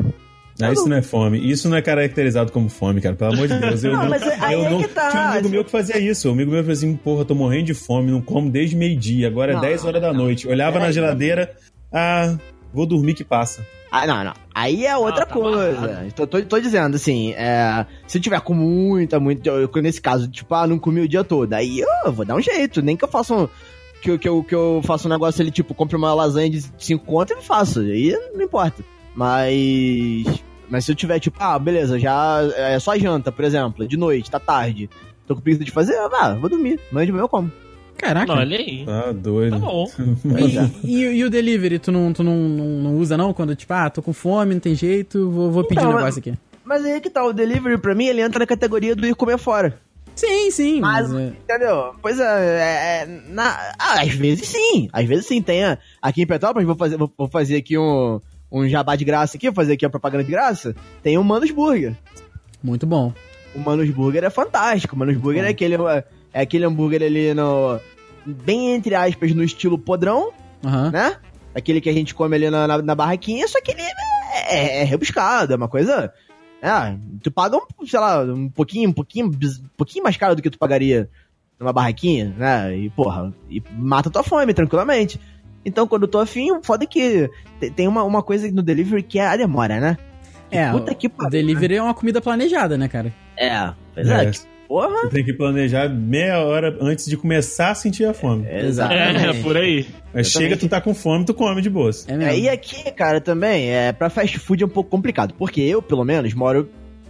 isso 0.73 0.88
não 0.88 0.97
é 0.97 1.02
fome. 1.02 1.50
Isso 1.50 1.69
não 1.69 1.76
é 1.76 1.83
caracterizado 1.83 2.52
como 2.52 2.69
fome, 2.69 3.00
cara. 3.00 3.14
Pelo 3.14 3.33
amor 3.35 3.49
de 3.49 3.59
Deus. 3.59 3.85
Eu 3.85 3.93
Não, 3.93 4.02
não, 4.02 4.09
mas 4.11 4.23
aí 4.23 4.52
eu 4.55 4.64
é 4.67 4.71
não 4.71 4.79
que 4.83 4.88
tá, 4.88 5.11
tinha 5.11 5.23
um 5.23 5.26
amigo 5.29 5.49
meu 5.49 5.64
que 5.64 5.71
fazia 5.71 5.99
isso. 5.99 6.29
Um 6.29 6.33
amigo 6.33 6.50
meu 6.50 6.61
falou 6.62 6.73
assim: 6.73 6.97
porra, 6.97 7.25
tô 7.25 7.35
morrendo 7.35 7.64
de 7.67 7.75
fome, 7.75 8.11
não 8.11 8.21
como 8.21 8.50
desde 8.50 8.76
meio-dia. 8.76 9.29
Agora 9.29 9.52
é 9.52 9.55
Não, 9.55 9.61
10 9.62 9.85
horas 9.85 10.00
da 10.02 10.12
não. 10.12 10.25
noite. 10.25 10.47
Olhava 10.49 10.75
na 10.75 10.81
Peraí. 10.81 10.93
geladeira, 10.93 11.52
ah, 11.93 12.37
vou 12.73 12.87
dormir 12.87 13.14
que 13.14 13.25
passa. 13.25 13.64
Ah, 13.93 14.07
não, 14.07 14.23
não. 14.23 14.35
Aí 14.55 14.87
é 14.87 14.97
outra 14.97 15.26
tá 15.26 15.35
coisa. 15.35 16.07
Tô, 16.14 16.25
tô, 16.25 16.40
tô 16.43 16.61
dizendo, 16.61 16.95
assim, 16.95 17.33
é, 17.33 17.85
se 18.07 18.19
eu 18.19 18.23
tiver 18.23 18.40
com 18.40 18.55
muita, 18.55 19.19
muita. 19.19 19.50
eu- 19.50 19.69
Nesse 19.83 20.00
caso, 20.00 20.29
tipo, 20.29 20.55
ah, 20.55 20.64
não 20.67 20.79
comi 20.79 21.00
o 21.00 21.09
dia 21.09 21.25
todo. 21.25 21.52
Aí 21.55 21.81
eu 22.05 22.12
vou 22.12 22.25
dar 22.25 22.37
um 22.37 22.40
jeito. 22.40 22.81
Nem 22.83 22.97
que 22.97 23.05
eu 23.05 23.09
faça 23.09 23.35
um. 23.35 23.49
Que, 24.00 24.12
eu- 24.12 24.19
que, 24.19 24.29
eu, 24.29 24.45
que 24.45 24.55
eu 24.55 24.81
faça 24.85 25.09
um 25.09 25.11
negócio 25.11 25.43
ali, 25.43 25.50
tipo, 25.50 25.75
compre 25.75 25.97
uma 25.97 26.14
lasanha 26.14 26.49
de 26.49 26.62
5 26.79 27.05
conto, 27.05 27.33
eu 27.33 27.43
faço. 27.43 27.81
Aí 27.81 28.17
não 28.33 28.43
importa. 28.45 28.83
Mas. 29.14 30.40
Mas 30.71 30.85
se 30.85 30.93
eu 30.93 30.97
tiver, 30.97 31.19
tipo, 31.19 31.37
ah, 31.41 31.59
beleza, 31.59 31.99
já. 31.99 32.39
É 32.57 32.79
só 32.79 32.97
janta, 32.97 33.33
por 33.33 33.45
exemplo, 33.45 33.87
de 33.89 33.97
noite, 33.97 34.31
tá 34.31 34.39
tarde. 34.39 34.89
Tô 35.27 35.35
com 35.35 35.41
preguiça 35.43 35.65
de 35.65 35.71
fazer, 35.71 35.97
ah, 35.99 36.37
vou 36.41 36.49
dormir. 36.49 36.79
Amanhã 36.91 37.07
de 37.07 37.12
manhã 37.12 37.23
eu 37.25 37.29
como. 37.29 37.50
Caraca. 37.99 38.33
Olha 38.33 38.57
aí. 38.57 38.85
Tá 38.87 39.12
doido. 39.12 39.53
Tá 39.53 39.59
bom. 39.59 39.87
E, 40.85 41.03
e- 41.05 41.17
e 41.19 41.25
o 41.25 41.29
delivery, 41.31 41.79
tu 41.79 41.93
não, 41.93 42.12
tu 42.12 42.23
não, 42.23 42.35
não, 42.37 42.65
não 42.67 42.97
usa 42.97 43.17
não? 43.17 43.33
Quando, 43.35 43.55
tipo, 43.55 43.73
ah, 43.75 43.91
tô 43.91 44.00
com 44.00 44.12
fome, 44.12 44.55
não 44.55 44.61
tem 44.61 44.75
jeito, 44.75 45.29
vou, 45.31 45.50
vou 45.50 45.65
pedir 45.65 45.81
Então, 45.81 45.91
um 45.91 45.95
mas- 45.95 46.03
negócio 46.17 46.21
aqui. 46.21 46.35
Mas 46.65 46.85
aí 46.85 47.00
que 47.00 47.11
tá, 47.11 47.25
o 47.25 47.33
delivery 47.33 47.77
pra 47.79 47.95
mim, 47.95 48.07
ele 48.07 48.21
entra 48.23 48.39
na 48.39 48.47
categoria 48.47 48.95
do 48.95 49.05
ir 49.07 49.15
comer 49.15 49.39
fora. 49.39 49.77
Sim, 50.15 50.50
sim. 50.50 50.81
Mas, 50.81 51.11
Mas, 51.11 51.21
é, 51.21 51.27
entendeu? 51.43 51.95
Pois 52.00 52.21
é, 52.21 52.25
é, 52.25 53.03
é, 53.03 53.07
na- 53.29 53.73
ah, 53.79 54.00
às 54.03 54.12
vezes 54.15 54.49
sim, 54.49 54.89
às 54.93 55.05
vezes 55.07 55.27
sim. 55.27 55.43
Tem 55.43 55.65
a- 55.65 55.79
aqui 56.00 56.23
em 56.23 56.27
Petrópolis, 56.27 56.67
vou 56.67 56.77
fazer, 56.77 56.97
vou, 56.97 57.12
vou 57.19 57.29
fazer 57.29 57.57
aqui 57.57 57.77
um, 57.77 58.21
um 58.50 58.69
jabá 58.69 58.97
de 58.97 59.04
graça 59.04 59.37
aqui, 59.37 59.47
vou 59.49 59.54
fazer 59.54 59.75
aqui 59.75 59.85
a 59.87 59.90
propaganda 59.90 60.25
de 60.25 60.30
graça. 60.30 60.75
Tem 61.02 61.16
o 61.19 61.25
Manos 61.25 61.50
Burger. 61.50 61.95
muito 62.62 62.87
bom. 62.87 63.12
O 63.54 63.59
Manos 63.61 63.88
Burger 63.90 64.25
é 64.25 64.30
fantástico. 64.30 64.95
O 64.95 64.99
Manos 64.99 65.16
Burger 65.16 65.45
é 65.45 65.49
aquele, 65.49 65.75
é 66.33 66.40
aquele 66.42 66.64
hambúrguer 66.64 67.02
ali 67.02 67.35
no. 67.35 67.78
Bem 68.26 68.75
entre 68.75 68.95
aspas, 68.95 69.33
no 69.35 69.42
estilo 69.42 69.78
podrão, 69.78 70.33
Aham. 70.64 70.90
né? 70.90 71.16
Aquele 71.54 71.80
que 71.80 71.88
a 71.88 71.92
gente 71.92 72.14
come 72.14 72.37
ali 72.37 72.49
na, 72.50 72.66
na, 72.66 72.78
na 72.83 72.95
barraquinha, 72.95 73.49
só 73.49 73.61
que 73.61 73.73
ele 73.73 73.80
é, 73.83 74.57
é- 74.57 74.80
é 74.83 74.85
rebuscado, 74.85 75.52
é 75.52 75.57
uma 75.57 75.69
coisa. 75.69 76.12
É, 76.62 76.95
tu 77.23 77.30
paga, 77.30 77.57
um, 77.57 77.87
sei 77.87 77.99
lá, 77.99 78.23
um 78.23 78.49
pouquinho, 78.50 78.90
um 78.90 78.92
pouquinho, 78.92 79.26
um 79.28 79.69
pouquinho 79.76 80.04
mais 80.04 80.16
caro 80.16 80.37
do 80.37 80.42
que 80.42 80.50
tu 80.50 80.59
pagaria 80.59 81.09
numa 81.59 81.73
barraquinha, 81.73 82.35
né? 82.37 82.76
E, 82.76 82.90
porra, 82.90 83.33
e 83.49 83.62
mata 83.73 84.11
tua 84.11 84.23
fome 84.23 84.52
tranquilamente. 84.54 85.19
Então, 85.64 85.87
quando 85.87 86.02
eu 86.02 86.09
tô 86.09 86.19
afim, 86.19 86.50
o 86.52 86.61
foda 86.62 86.85
é 86.85 86.87
que 86.87 87.29
te- 87.61 87.71
tem 87.71 87.87
uma, 87.87 88.02
uma 88.05 88.23
coisa 88.23 88.50
no 88.50 88.62
delivery 88.62 89.02
que 89.02 89.19
é 89.19 89.26
a 89.26 89.37
demora, 89.37 89.79
né? 89.81 89.97
É, 90.50 90.71
Puta 90.71 90.95
que 90.95 91.07
o 91.07 91.11
pariu, 91.11 91.31
delivery 91.31 91.76
é 91.76 91.83
uma 91.83 91.95
comida 91.95 92.21
planejada, 92.21 92.76
né, 92.79 92.88
cara? 92.88 93.12
É, 93.37 93.73
pois 93.95 94.09
é. 94.09 94.25
É. 94.25 94.31
Porra! 94.67 95.00
Você 95.02 95.09
tem 95.09 95.25
que 95.25 95.33
planejar 95.33 95.88
meia 95.88 96.38
hora 96.38 96.76
antes 96.81 97.05
de 97.07 97.17
começar 97.17 97.71
a 97.71 97.75
sentir 97.75 98.05
a 98.05 98.14
fome. 98.14 98.47
Exatamente. 98.49 99.38
É, 99.38 99.43
por 99.43 99.57
aí. 99.57 99.87
Mas 100.14 100.29
chega, 100.29 100.57
tu 100.57 100.69
tá 100.69 100.81
com 100.81 100.95
fome, 100.95 101.25
tu 101.25 101.35
come 101.35 101.61
de 101.61 101.69
boas. 101.69 102.09
É 102.09 102.12
É, 102.12 102.17
mesmo. 102.17 102.38
e 102.45 102.49
aqui, 102.49 102.88
cara, 102.93 103.21
também, 103.21 103.69
é, 103.69 103.93
pra 103.93 104.09
fast 104.09 104.38
food 104.38 104.62
é 104.62 104.67
um 104.67 104.71
pouco 104.71 104.88
complicado, 104.88 105.35
porque 105.35 105.61
eu, 105.61 105.83
pelo 105.83 106.05
menos, 106.05 106.33
moro 106.35 106.69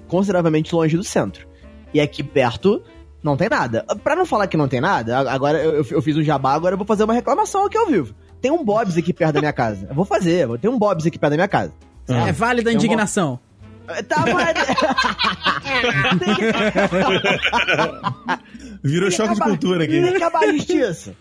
consideravelmente 0.09 0.75
longe 0.75 0.97
do 0.97 1.05
centro. 1.05 1.47
E 1.93 2.01
aqui 2.01 2.23
perto 2.23 2.83
não 3.23 3.37
tem 3.37 3.49
nada. 3.49 3.85
Pra 4.03 4.17
não 4.17 4.25
falar 4.25 4.47
que 4.47 4.57
não 4.57 4.69
tem 4.69 4.81
nada, 4.81 5.19
agora 5.31 5.59
eu, 5.59 5.73
eu- 5.75 5.87
eu 5.91 6.03
fiz 6.03 6.17
um 6.17 6.23
jabá, 6.23 6.55
agora 6.55 6.75
eu 6.75 6.79
vou 6.79 6.87
fazer 6.87 7.05
uma 7.05 7.15
reclamação 7.15 7.67
aqui 7.67 7.77
ao 7.77 7.87
vivo. 7.87 8.15
Tem 8.41 8.51
um 8.51 8.65
Bob's 8.65 8.97
aqui 8.97 9.13
perto 9.13 9.35
da 9.35 9.41
minha 9.41 9.53
casa. 9.53 9.87
Eu 9.89 9.95
vou 9.95 10.05
fazer, 10.05 10.47
vou 10.47 10.59
ter 10.59 10.69
um 10.69 10.79
Bob's 10.79 11.07
aqui 11.07 11.19
perto 11.19 11.33
da 11.33 11.37
minha 11.37 11.49
casa. 11.49 11.73
É 12.09 12.33
válida 12.33 12.71
a 12.71 12.73
Tem 12.73 12.77
indignação. 12.77 13.39
Tá, 14.09 14.25
mas... 14.33 14.57
Virou 18.83 19.09
Tem 19.09 19.11
que 19.11 19.17
choque 19.17 19.35
de 19.35 19.37
acabar- 19.37 19.49
cultura 19.51 19.79
Tem 19.81 19.89
que 19.89 19.99
aqui. 20.09 20.17
acabar 20.17 20.45
a 20.45 20.53
justiça. 20.53 21.15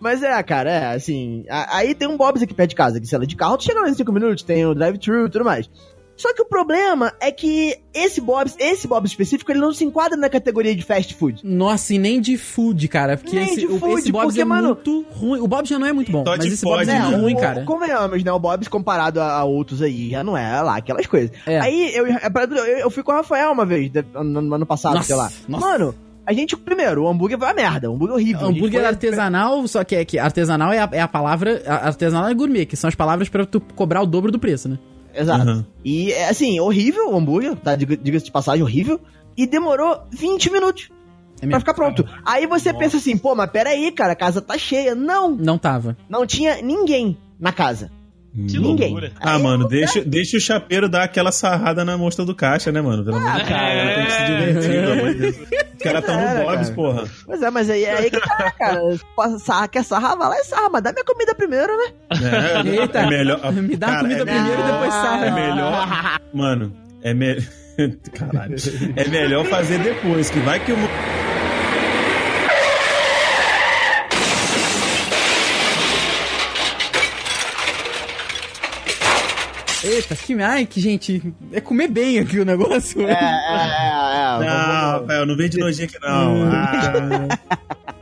Mas 0.00 0.22
é, 0.22 0.42
cara, 0.42 0.70
é 0.70 0.94
assim. 0.94 1.44
a- 1.48 1.76
aí 1.78 1.94
tem 1.94 2.08
um 2.08 2.16
Bob's 2.16 2.42
aqui 2.42 2.52
perto 2.52 2.70
de 2.70 2.76
casa, 2.76 3.00
que 3.00 3.06
sei 3.06 3.18
lá, 3.18 3.24
de 3.24 3.36
carro, 3.36 3.56
tu 3.56 3.64
chega 3.64 3.80
lá 3.80 3.88
em 3.88 3.94
5 3.94 4.12
minutos, 4.12 4.42
tem 4.42 4.66
o 4.66 4.74
drive-thru 4.74 5.26
e 5.26 5.30
tudo 5.30 5.44
mais. 5.44 5.70
Só 6.16 6.32
que 6.32 6.42
o 6.42 6.44
problema 6.44 7.12
é 7.20 7.32
que 7.32 7.76
esse 7.92 8.20
Bob's, 8.20 8.54
esse 8.58 8.86
Bob's 8.86 9.10
específico, 9.10 9.50
ele 9.50 9.58
não 9.58 9.72
se 9.72 9.84
enquadra 9.84 10.16
na 10.16 10.28
categoria 10.28 10.74
de 10.74 10.82
fast 10.82 11.12
food. 11.14 11.40
Nossa, 11.42 11.92
e 11.94 11.98
nem 11.98 12.20
de 12.20 12.36
food, 12.36 12.86
cara. 12.86 13.16
Porque 13.16 13.34
Nem 13.34 13.46
esse, 13.48 13.60
de 13.60 13.66
o- 13.66 13.78
food, 13.80 14.00
esse 14.00 14.12
Bob's 14.12 14.26
porque, 14.28 14.40
é 14.40 14.44
mano- 14.44 14.68
muito 14.68 15.04
ruim. 15.10 15.40
O 15.40 15.48
Bob's 15.48 15.68
já 15.68 15.78
não 15.78 15.86
é 15.86 15.92
muito 15.92 16.12
bom, 16.12 16.22
mas 16.26 16.44
esse 16.44 16.64
Bob's 16.64 16.86
pode, 16.86 16.90
é 16.90 16.94
né? 17.00 17.00
muito 17.08 17.20
ruim, 17.20 17.34
o- 17.34 17.40
cara. 17.40 17.64
Convenhamos, 17.64 18.22
né? 18.22 18.32
O 18.32 18.38
Bob's 18.38 18.68
comparado 18.68 19.20
a, 19.20 19.32
a 19.38 19.44
outros 19.44 19.82
aí, 19.82 20.10
já 20.10 20.22
não 20.22 20.36
é 20.36 20.60
lá, 20.62 20.76
aquelas 20.76 21.06
coisas. 21.06 21.32
É. 21.46 21.58
Aí 21.60 21.94
eu, 21.94 22.06
eu, 22.06 22.64
eu 22.78 22.90
fui 22.90 23.02
com 23.02 23.10
o 23.10 23.14
Rafael 23.16 23.50
uma 23.50 23.66
vez, 23.66 23.90
no, 24.14 24.22
no 24.40 24.54
ano 24.54 24.66
passado, 24.66 24.94
Nossa, 24.94 25.06
sei 25.06 25.16
lá. 25.16 25.30
nossa. 25.48 25.66
Mano, 25.66 25.94
a 26.26 26.32
gente, 26.32 26.56
primeiro, 26.56 27.02
o 27.02 27.08
hambúrguer 27.08 27.36
foi 27.38 27.48
uma 27.48 27.54
merda, 27.54 27.90
o 27.90 27.94
hambúrguer 27.94 28.14
horrível. 28.16 28.46
Gente 28.46 28.56
Hambúrguer 28.58 28.80
foi- 28.80 28.88
artesanal, 28.88 29.66
só 29.68 29.82
que, 29.82 29.96
é 29.96 30.04
que 30.04 30.18
artesanal 30.18 30.72
é 30.72 30.78
a, 30.78 30.88
é 30.92 31.00
a 31.00 31.08
palavra. 31.08 31.60
a- 31.66 31.88
Artesanal 31.88 32.28
é 32.30 32.34
gourmet, 32.34 32.66
que 32.66 32.76
são 32.76 32.86
as 32.88 32.94
palavras 32.94 33.28
pra 33.28 33.44
tu 33.44 33.60
cobrar 33.60 34.00
o 34.00 34.06
dobro 34.06 34.30
do 34.30 34.38
preço, 34.38 34.68
né? 34.68 34.78
Exato. 35.14 35.48
Uhum. 35.48 35.64
E, 35.84 36.12
é, 36.12 36.28
assim, 36.28 36.58
horrível 36.60 37.10
o 37.10 37.16
hambúrguer, 37.16 37.54
tá? 37.56 37.76
Diga- 37.76 37.96
Diga-se 37.96 38.24
de 38.26 38.32
passagem, 38.32 38.62
horrível. 38.62 39.00
E 39.36 39.46
demorou 39.46 40.02
20 40.10 40.50
minutos 40.50 40.90
É 41.42 41.46
pra 41.46 41.58
ficar 41.60 41.74
pronto. 41.74 42.04
Aí 42.24 42.46
você 42.46 42.72
pensa 42.72 42.96
assim, 42.96 43.16
pô, 43.18 43.34
mas 43.34 43.50
peraí, 43.50 43.90
cara, 43.92 44.12
a 44.12 44.16
casa 44.16 44.40
tá 44.40 44.56
cheia. 44.56 44.94
Não, 44.94 45.30
Não 45.30 45.58
tava. 45.58 45.96
não 46.08 46.26
tinha 46.26 46.60
ninguém 46.62 47.16
na 47.38 47.52
casa. 47.52 47.90
Que 48.34 48.58
Ninguém. 48.58 48.88
loucura. 48.90 49.12
Ah, 49.20 49.38
mano, 49.38 49.68
deixa, 49.68 50.00
deixa 50.04 50.36
o 50.36 50.40
chapeiro 50.40 50.88
dar 50.88 51.04
aquela 51.04 51.30
sarrada 51.30 51.84
na 51.84 51.96
mostra 51.96 52.24
do 52.24 52.34
caixa, 52.34 52.72
né, 52.72 52.80
mano? 52.82 53.04
Pelo 53.04 53.16
amor 53.16 53.30
de 53.30 53.36
Deus. 53.36 53.48
cara. 53.48 53.94
Tem 53.94 54.04
que 54.06 54.10
se 54.12 54.24
divertir, 54.24 54.70
pelo 54.80 54.92
amor 54.92 55.14
de 55.14 55.20
Deus. 55.20 55.36
Os 55.36 55.82
caras 55.82 56.04
tão 56.04 56.14
É, 56.18 56.34
no 56.38 56.44
Bob's, 56.44 56.56
cara. 56.62 56.74
porra. 56.74 57.04
Pois 57.26 57.42
é, 57.42 57.50
mas 57.50 57.70
aí, 57.70 57.86
aí 57.86 58.10
que 58.10 58.18
tá, 58.20 58.50
cara. 58.58 58.80
Sarra, 59.38 59.68
quer 59.68 59.84
sarrar, 59.84 60.18
vai 60.18 60.28
lá 60.30 60.36
e 60.40 60.44
sarra, 60.44 60.68
mas 60.68 60.82
dá 60.82 60.92
minha 60.92 61.04
comida 61.04 61.32
primeiro, 61.34 61.72
né? 61.76 61.92
É, 62.10 62.80
Eita, 62.80 62.98
é 63.00 63.06
melhor. 63.06 63.52
me 63.52 63.76
dá 63.76 63.86
a 63.86 63.90
cara, 63.90 64.02
comida 64.02 64.22
é 64.22 64.24
primeiro 64.24 64.60
e 64.60 64.64
depois 64.72 64.92
sarra. 64.94 65.26
É 65.26 65.30
melhor. 65.30 66.20
Mano, 66.34 66.76
é 67.02 67.14
melhor. 67.14 67.44
Caralho. 68.14 68.54
É 68.96 69.08
melhor 69.08 69.44
fazer 69.46 69.78
depois, 69.78 70.28
que 70.30 70.40
vai 70.40 70.58
que 70.58 70.72
o. 70.72 70.76
Eita, 79.84 80.16
que. 80.16 80.32
Ai, 80.40 80.64
que 80.66 80.80
gente. 80.80 81.22
É 81.52 81.60
comer 81.60 81.88
bem 81.88 82.18
aqui 82.18 82.38
o 82.40 82.44
negócio. 82.44 83.06
É, 83.06 83.12
é, 83.12 83.14
é. 83.14 83.16
é, 83.16 84.38
Não, 84.38 84.38
vamos- 84.38 85.00
Rafael, 85.00 85.26
não 85.26 85.36
vem 85.36 85.48
de 85.50 85.58
nojinho 85.58 85.86
aqui, 85.88 85.98
não. 86.00 86.50
Ah. 86.52 87.28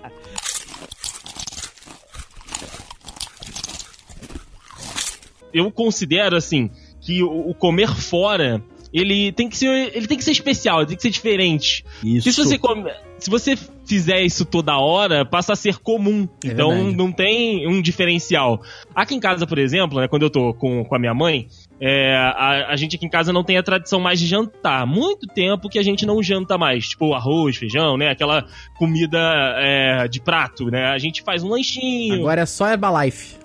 eu 5.52 5.70
considero 5.70 6.36
assim 6.36 6.70
que 7.00 7.22
o, 7.22 7.50
o 7.50 7.54
comer 7.54 7.88
fora 7.94 8.62
ele 8.92 9.32
tem 9.32 9.48
que 9.48 9.56
ser 9.56 9.90
ele 9.96 10.06
tem 10.06 10.18
que 10.18 10.24
ser 10.24 10.32
especial, 10.32 10.80
ele 10.80 10.88
tem 10.88 10.96
que 10.96 11.02
ser 11.02 11.10
diferente. 11.10 11.82
Isso. 12.04 12.30
Se 12.30 12.44
você 12.44 12.58
come- 12.58 12.92
se 13.18 13.30
você 13.30 13.56
fizer 13.86 14.20
isso 14.22 14.44
toda 14.44 14.76
hora, 14.78 15.24
passa 15.24 15.54
a 15.54 15.56
ser 15.56 15.78
comum. 15.78 16.28
É 16.44 16.48
então 16.48 16.68
verdade. 16.70 16.96
não 16.96 17.10
tem 17.10 17.66
um 17.66 17.80
diferencial. 17.80 18.60
Aqui 18.94 19.14
em 19.14 19.20
casa, 19.20 19.46
por 19.46 19.58
exemplo, 19.58 19.98
né, 19.98 20.08
quando 20.08 20.22
eu 20.24 20.30
tô 20.30 20.52
com, 20.52 20.84
com 20.84 20.94
a 20.94 20.98
minha 20.98 21.14
mãe, 21.14 21.48
é, 21.84 22.14
a, 22.14 22.68
a 22.68 22.76
gente 22.76 22.94
aqui 22.94 23.04
em 23.04 23.08
casa 23.08 23.32
não 23.32 23.42
tem 23.42 23.58
a 23.58 23.62
tradição 23.62 23.98
mais 23.98 24.20
de 24.20 24.26
jantar. 24.28 24.86
Muito 24.86 25.26
tempo 25.26 25.68
que 25.68 25.80
a 25.80 25.82
gente 25.82 26.06
não 26.06 26.22
janta 26.22 26.56
mais. 26.56 26.90
Tipo 26.90 27.12
arroz, 27.12 27.56
feijão, 27.56 27.96
né? 27.96 28.08
Aquela 28.08 28.46
comida 28.76 29.18
é, 29.56 30.06
de 30.06 30.20
prato, 30.20 30.66
né? 30.66 30.92
A 30.92 30.98
gente 30.98 31.22
faz 31.22 31.42
um 31.42 31.48
lanchinho. 31.48 32.20
Agora 32.20 32.42
é 32.42 32.46
só 32.46 32.68
Herbalife. 32.68 33.36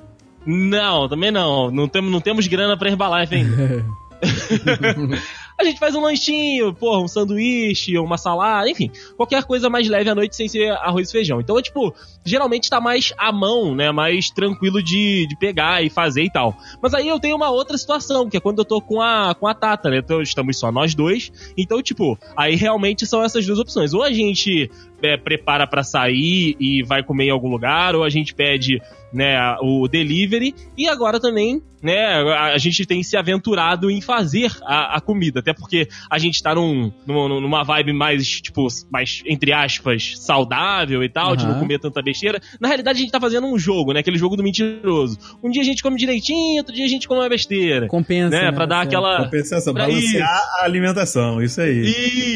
Não, 0.45 1.09
também 1.09 1.31
não. 1.31 1.71
Não, 1.71 1.87
temos 1.87 2.11
não 2.11 2.21
temos 2.21 2.45
grana 2.45 2.77
pra 2.77 2.89
Herbalife 2.89 3.33
ainda. 3.33 3.83
a 5.57 5.63
gente 5.63 5.79
faz 5.79 5.95
um 5.95 6.01
lanchinho, 6.01 6.73
porra, 6.73 7.01
um 7.01 7.07
sanduíche, 7.07 7.97
uma 7.97 8.17
salada, 8.17 8.69
enfim, 8.69 8.91
qualquer 9.15 9.43
coisa 9.43 9.69
mais 9.69 9.87
leve 9.87 10.09
à 10.09 10.13
noite 10.13 10.35
sem 10.35 10.47
ser 10.47 10.71
arroz 10.71 11.09
e 11.09 11.11
feijão. 11.11 11.41
Então 11.41 11.57
é 11.57 11.61
tipo, 11.61 11.93
geralmente 12.23 12.69
tá 12.69 12.79
mais 12.79 13.11
à 13.17 13.31
mão, 13.31 13.73
né? 13.73 13.91
Mais 13.91 14.29
tranquilo 14.29 14.83
de, 14.83 15.25
de 15.27 15.35
pegar 15.37 15.83
e 15.83 15.89
fazer 15.89 16.23
e 16.23 16.31
tal. 16.31 16.55
Mas 16.81 16.93
aí 16.93 17.07
eu 17.07 17.19
tenho 17.19 17.35
uma 17.35 17.49
outra 17.49 17.77
situação, 17.77 18.29
que 18.29 18.37
é 18.37 18.39
quando 18.39 18.59
eu 18.59 18.65
tô 18.65 18.79
com 18.79 19.01
a, 19.01 19.33
com 19.33 19.47
a 19.47 19.53
Tata, 19.53 19.89
né? 19.89 19.97
Então 19.97 20.21
estamos 20.21 20.59
só 20.59 20.71
nós 20.71 20.93
dois. 20.93 21.31
Então, 21.57 21.81
tipo, 21.81 22.17
aí 22.35 22.55
realmente 22.55 23.07
são 23.07 23.23
essas 23.23 23.45
duas 23.45 23.57
opções. 23.57 23.93
Ou 23.93 24.03
a 24.03 24.11
gente 24.11 24.69
é, 25.01 25.17
prepara 25.17 25.67
pra 25.67 25.83
sair 25.83 26.55
e 26.59 26.83
vai 26.83 27.03
comer 27.03 27.25
em 27.25 27.31
algum 27.31 27.49
lugar, 27.49 27.95
ou 27.95 28.03
a 28.03 28.09
gente 28.09 28.33
pede 28.33 28.81
né, 29.13 29.37
o 29.61 29.87
delivery 29.87 30.53
e 30.77 30.87
agora 30.89 31.17
também, 31.17 31.61
né, 31.81 31.95
a, 32.33 32.47
a 32.53 32.57
gente 32.57 32.85
tem 32.85 33.01
se 33.01 33.15
aventurado 33.15 33.89
em 33.89 34.01
fazer 34.01 34.51
a, 34.63 34.97
a 34.97 35.01
comida, 35.01 35.39
até 35.39 35.53
porque 35.53 35.87
a 36.11 36.17
gente 36.17 36.43
tá 36.43 36.53
num, 36.53 36.91
num- 37.05 37.39
numa 37.39 37.63
vibe 37.63 37.93
mais, 37.93 38.27
tipo, 38.41 38.67
mais, 38.91 39.21
entre 39.25 39.53
aspas, 39.53 40.13
saudável 40.17 41.01
e 41.03 41.09
tal, 41.09 41.37
de 41.37 41.45
não 41.47 41.57
comer 41.59 41.79
tanta 41.79 42.01
besteira. 42.01 42.41
Na 42.59 42.67
realidade, 42.67 42.97
a 42.99 43.01
gente 43.01 43.11
tá 43.11 43.19
fazendo 43.19 43.47
um 43.47 43.57
jogo, 43.57 43.93
né, 43.93 44.01
aquele 44.01 44.17
jogo 44.17 44.35
do 44.35 44.43
mentiroso. 44.43 45.17
Um 45.41 45.49
dia 45.49 45.61
a 45.61 45.65
gente 45.65 45.81
come 45.81 45.95
direitinho, 45.95 46.57
outro 46.57 46.75
dia 46.75 46.85
a 46.85 46.89
gente 46.89 47.07
come 47.07 47.21
uma 47.21 47.29
besteira. 47.29 47.87
Compensa. 47.87 48.29
Né, 48.29 48.51
pra 48.51 48.65
dar 48.65 48.81
aquela... 48.81 49.23
Compensação, 49.23 49.73
Pra 49.73 49.87
balancear 49.87 50.41
a 50.59 50.65
alimentação, 50.65 51.41
isso 51.41 51.61
aí. 51.61 51.85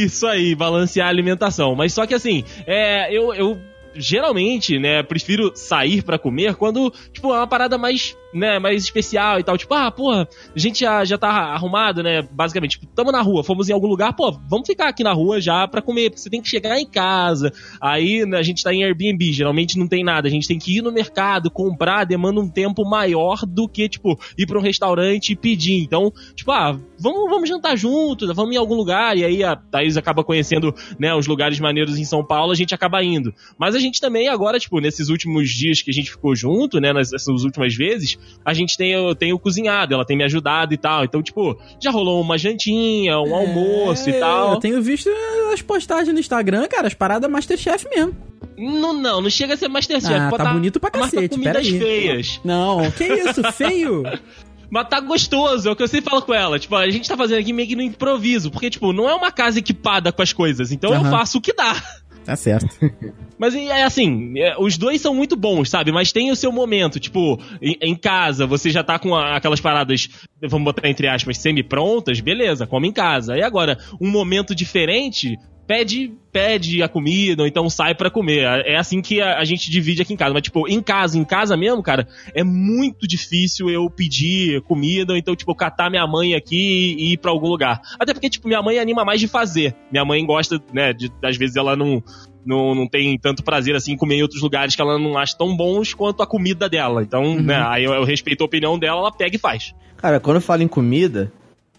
Isso 0.06 0.26
aí, 0.26 0.56
balancear 0.56 1.08
a 1.08 1.10
alimentação. 1.10 1.76
Mas 1.76 1.94
só 1.94 2.06
que 2.08 2.14
assim, 2.14 2.46
é, 2.66 3.14
eu, 3.14 3.34
eu 3.34 3.71
geralmente, 3.96 4.80
né, 4.80 5.04
prefiro 5.04 5.52
sair 5.56 6.02
pra 6.02 6.18
comer 6.18 6.56
quando, 6.56 6.92
tipo, 7.12 7.34
é 7.34 7.38
uma 7.38 7.48
parada 7.48 7.78
mais, 7.78 8.16
né, 8.34 8.60
mais 8.60 8.84
especial 8.84 9.40
e 9.40 9.44
tal. 9.44 9.58
Tipo, 9.58 9.74
ah, 9.74 9.92
porra, 9.92 10.28
a 10.56 10.60
gente 10.60 10.82
já, 10.82 11.04
já 11.04 11.18
tá 11.18 11.30
arrumado, 11.30 12.02
né, 12.02 12.22
basicamente. 12.32 12.80
Tipo, 12.80 12.88
tamo 12.88 13.12
na 13.12 13.22
rua, 13.22 13.44
fomos 13.44 13.70
em 13.70 13.74
algum 13.74 13.88
lugar, 13.88 14.14
pô, 14.14 14.32
vamos 14.50 14.68
ficar 14.68 14.88
aqui 14.88 15.04
na 15.04 15.14
rua 15.14 15.42
já 15.42 15.68
pra 15.68 15.82
comer, 15.82 16.10
porque 16.10 16.22
você 16.22 16.30
tem 16.30 16.42
que 16.42 16.50
chegar 16.50 16.80
em 16.80 16.86
casa. 16.86 17.52
Aí, 17.80 18.26
né, 18.26 18.38
a 18.38 18.44
gente 18.44 18.64
tá 18.64 18.74
em 18.74 18.84
Airbnb, 18.84 19.32
geralmente 19.32 19.78
não 19.78 19.88
tem 19.88 20.04
nada. 20.04 20.28
A 20.28 20.32
gente 20.32 20.48
tem 20.48 20.58
que 20.58 20.78
ir 20.78 20.82
no 20.82 20.92
mercado, 20.92 21.52
comprar, 21.52 22.06
demanda 22.06 22.40
um 22.40 22.50
tempo 22.50 22.88
maior 22.90 23.46
do 23.46 23.68
que, 23.68 23.90
tipo, 23.90 24.20
ir 24.38 24.46
pra 24.46 24.58
um 24.58 24.62
restaurante 24.62 25.32
e 25.32 25.36
pedir. 25.36 25.84
Então, 25.84 26.12
tipo, 26.36 26.52
ah, 26.52 26.80
vamos, 27.00 27.30
vamos 27.30 27.50
jantar 27.50 27.76
junto, 27.76 28.34
vamos 28.34 28.56
em 28.56 28.58
algum 28.58 28.76
lugar, 28.76 29.18
e 29.18 29.26
aí 29.26 29.44
a 29.44 29.56
Thaís 29.56 29.98
acaba 29.98 30.24
conhecendo, 30.24 30.74
né, 31.00 31.14
os 31.14 31.28
lugares 31.28 31.60
maneiros 31.60 31.98
em 31.98 32.06
São 32.06 32.26
Paulo, 32.26 32.52
a 32.52 32.56
gente 32.56 32.74
acaba 32.74 33.04
indo. 33.04 33.34
Mas 33.58 33.76
a 33.76 33.80
gente 33.82 34.00
também 34.00 34.28
agora, 34.30 34.60
tipo, 34.60 34.80
nesses 34.80 35.10
últimos 35.10 35.50
dias 35.50 35.82
que 35.82 35.92
a 35.92 35.94
gente 35.94 36.10
ficou 36.12 36.36
junto, 36.36 36.80
né, 36.80 36.94
nessas 36.94 37.28
últimas 37.44 37.76
vezes, 37.76 38.18
a 38.46 38.54
gente 38.54 38.78
tem, 38.78 38.96
o- 38.96 39.14
tem 39.16 39.34
o 39.34 39.40
cozinhado, 39.40 39.94
ela 39.94 40.06
tem 40.06 40.16
me 40.16 40.24
ajudado 40.24 40.74
e 40.74 40.78
tal. 40.78 41.04
Então, 41.04 41.22
tipo, 41.22 41.58
já 41.82 41.92
rolou 41.92 42.22
uma 42.22 42.38
jantinha, 42.38 43.20
um 43.20 43.36
almoço 43.36 44.10
e 44.10 44.14
É, 44.14 44.20
tal. 44.20 44.54
Eu 44.54 44.60
tenho 44.60 44.82
visto 44.82 45.10
as 45.54 45.62
postagens 45.62 46.14
no 46.14 46.20
Instagram, 46.20 46.68
cara, 46.68 46.88
as 46.88 46.94
paradas 46.94 47.30
Masterchef 47.30 47.88
mesmo. 47.90 48.16
Não, 48.58 48.94
não, 48.94 49.22
não 49.22 49.30
chega 49.30 49.56
a 49.56 49.58
ser 49.58 49.68
Masterchef. 49.68 50.14
Ah, 50.14 50.32
tá 50.38 50.54
bonito 50.54 50.80
pra 50.80 50.92
cacete, 50.92 51.30
comidas 51.30 51.68
peraí. 51.68 51.80
feias. 51.80 52.40
Não, 52.46 52.92
que 52.92 53.04
isso, 53.06 53.42
feio? 53.54 54.04
Mas 54.74 54.88
tá 54.88 55.02
gostoso, 55.02 55.68
é 55.68 55.72
o 55.74 55.76
que 55.76 55.84
eu 55.84 55.88
sempre 55.88 56.10
falo 56.10 56.22
com 56.22 56.34
ela. 56.34 56.58
Tipo, 56.58 56.78
a 56.78 56.90
gente 56.90 57.06
tá 57.10 57.18
fazendo 57.18 57.40
aqui 57.40 57.52
meio 57.52 57.68
que 57.68 57.76
no 57.76 57.82
improviso. 57.82 58.50
Porque, 58.50 58.70
tipo, 58.70 58.94
não 58.94 59.10
é 59.10 59.14
uma 59.14 59.30
casa 59.30 59.60
equipada 59.60 60.14
com 60.14 60.22
as 60.22 60.32
coisas. 60.32 60.72
Então 60.72 60.94
eu 60.94 61.02
Aham. 61.02 61.12
faço 61.12 61.40
o 61.40 61.42
que 61.42 61.52
dá. 61.54 61.76
Tá 62.26 62.36
certo. 62.36 62.68
Mas 63.38 63.56
é 63.56 63.82
assim, 63.82 64.38
é, 64.38 64.56
os 64.60 64.78
dois 64.78 65.02
são 65.02 65.16
muito 65.16 65.36
bons, 65.36 65.70
sabe? 65.70 65.92
Mas 65.92 66.12
tem 66.12 66.30
o 66.30 66.36
seu 66.36 66.52
momento, 66.52 67.00
tipo, 67.00 67.40
em, 67.60 67.96
casa, 67.96 68.46
você 68.46 68.70
já 68.70 68.84
tá 68.84 69.00
com 69.00 69.16
aquelas 69.16 69.60
paradas, 69.60 70.08
vamos 70.40 70.66
botar 70.66 70.88
entre 70.88 71.08
aspas, 71.08 71.40
semi-prontas, 71.40 72.20
beleza, 72.20 72.68
come 72.68 72.90
em 72.90 72.92
casa. 72.92 73.34
Aí 73.34 73.42
agora, 73.42 73.80
um 74.00 74.10
momento 74.10 74.54
diferente, 74.54 75.40
pede, 75.72 76.12
pede 76.34 76.84
a 76.84 76.90
comida, 76.90 77.44
ou 77.44 77.48
então 77.48 77.70
sai 77.70 77.96
pra 77.96 78.10
comer. 78.10 78.44
É 78.66 78.76
assim 78.76 79.02
que 79.02 79.22
a, 79.22 79.38
a 79.38 79.46
gente 79.46 79.72
divide 79.72 80.02
aqui 80.02 80.14
em 80.14 80.18
casa. 80.18 80.34
Mas, 80.34 80.44
tipo, 80.44 80.68
em 80.68 80.82
casa, 80.82 81.18
em 81.18 81.24
casa 81.24 81.56
mesmo, 81.56 81.82
cara, 81.82 82.06
é 82.34 82.44
muito 82.44 83.08
difícil 83.08 83.70
eu 83.70 83.90
pedir 83.90 84.62
comida, 84.64 85.14
ou 85.14 85.18
então, 85.18 85.34
tipo, 85.34 85.56
catar 85.56 85.90
minha 85.90 86.06
mãe 86.06 86.36
aqui 86.36 86.98
e 87.00 87.14
ir 87.14 87.18
pra 87.18 87.32
algum 87.32 87.48
lugar. 87.48 87.80
Até 87.98 88.14
porque, 88.14 88.30
tipo, 88.30 88.50
minha 88.50 88.62
mãe 88.62 88.80
anima 88.80 89.06
mais 89.06 89.22
de 89.22 89.30
fazer. 89.30 89.74
Minha 89.90 90.04
mãe 90.04 90.26
gosta, 90.26 90.62
né, 90.74 90.92
de, 90.92 91.10
às 91.24 91.38
vezes 91.38 91.56
ela 91.56 91.74
não 91.74 92.04
não, 92.44 92.74
não 92.74 92.88
tem 92.88 93.18
tanto 93.20 93.44
prazer 93.44 93.76
assim 93.76 93.96
comer 93.96 94.16
em 94.16 94.24
outros 94.24 94.42
lugares 94.42 94.76
que 94.76 94.82
ela 94.82 94.98
não 94.98 95.16
acha 95.16 95.38
tão 95.38 95.56
bons 95.56 95.94
quanto 95.94 96.24
a 96.24 96.28
comida 96.28 96.68
dela. 96.68 97.04
Então, 97.04 97.40
né, 97.40 97.64
aí 97.66 97.84
eu, 97.84 97.94
eu 97.94 98.04
respeito 98.04 98.42
a 98.42 98.46
opinião 98.46 98.78
dela, 98.78 99.00
ela 99.00 99.12
pega 99.12 99.36
e 99.36 99.40
faz. 99.40 99.74
Cara, 99.96 100.20
quando 100.20 100.38
eu 100.38 100.42
falo 100.42 100.64
em 100.64 100.68
comida 100.68 101.32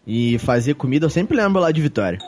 e 0.06 0.38
fazer 0.38 0.74
comida, 0.74 1.04
eu 1.04 1.10
sempre 1.10 1.36
lembro 1.36 1.60
lá 1.60 1.70
de 1.72 1.82
Vitória. 1.82 2.18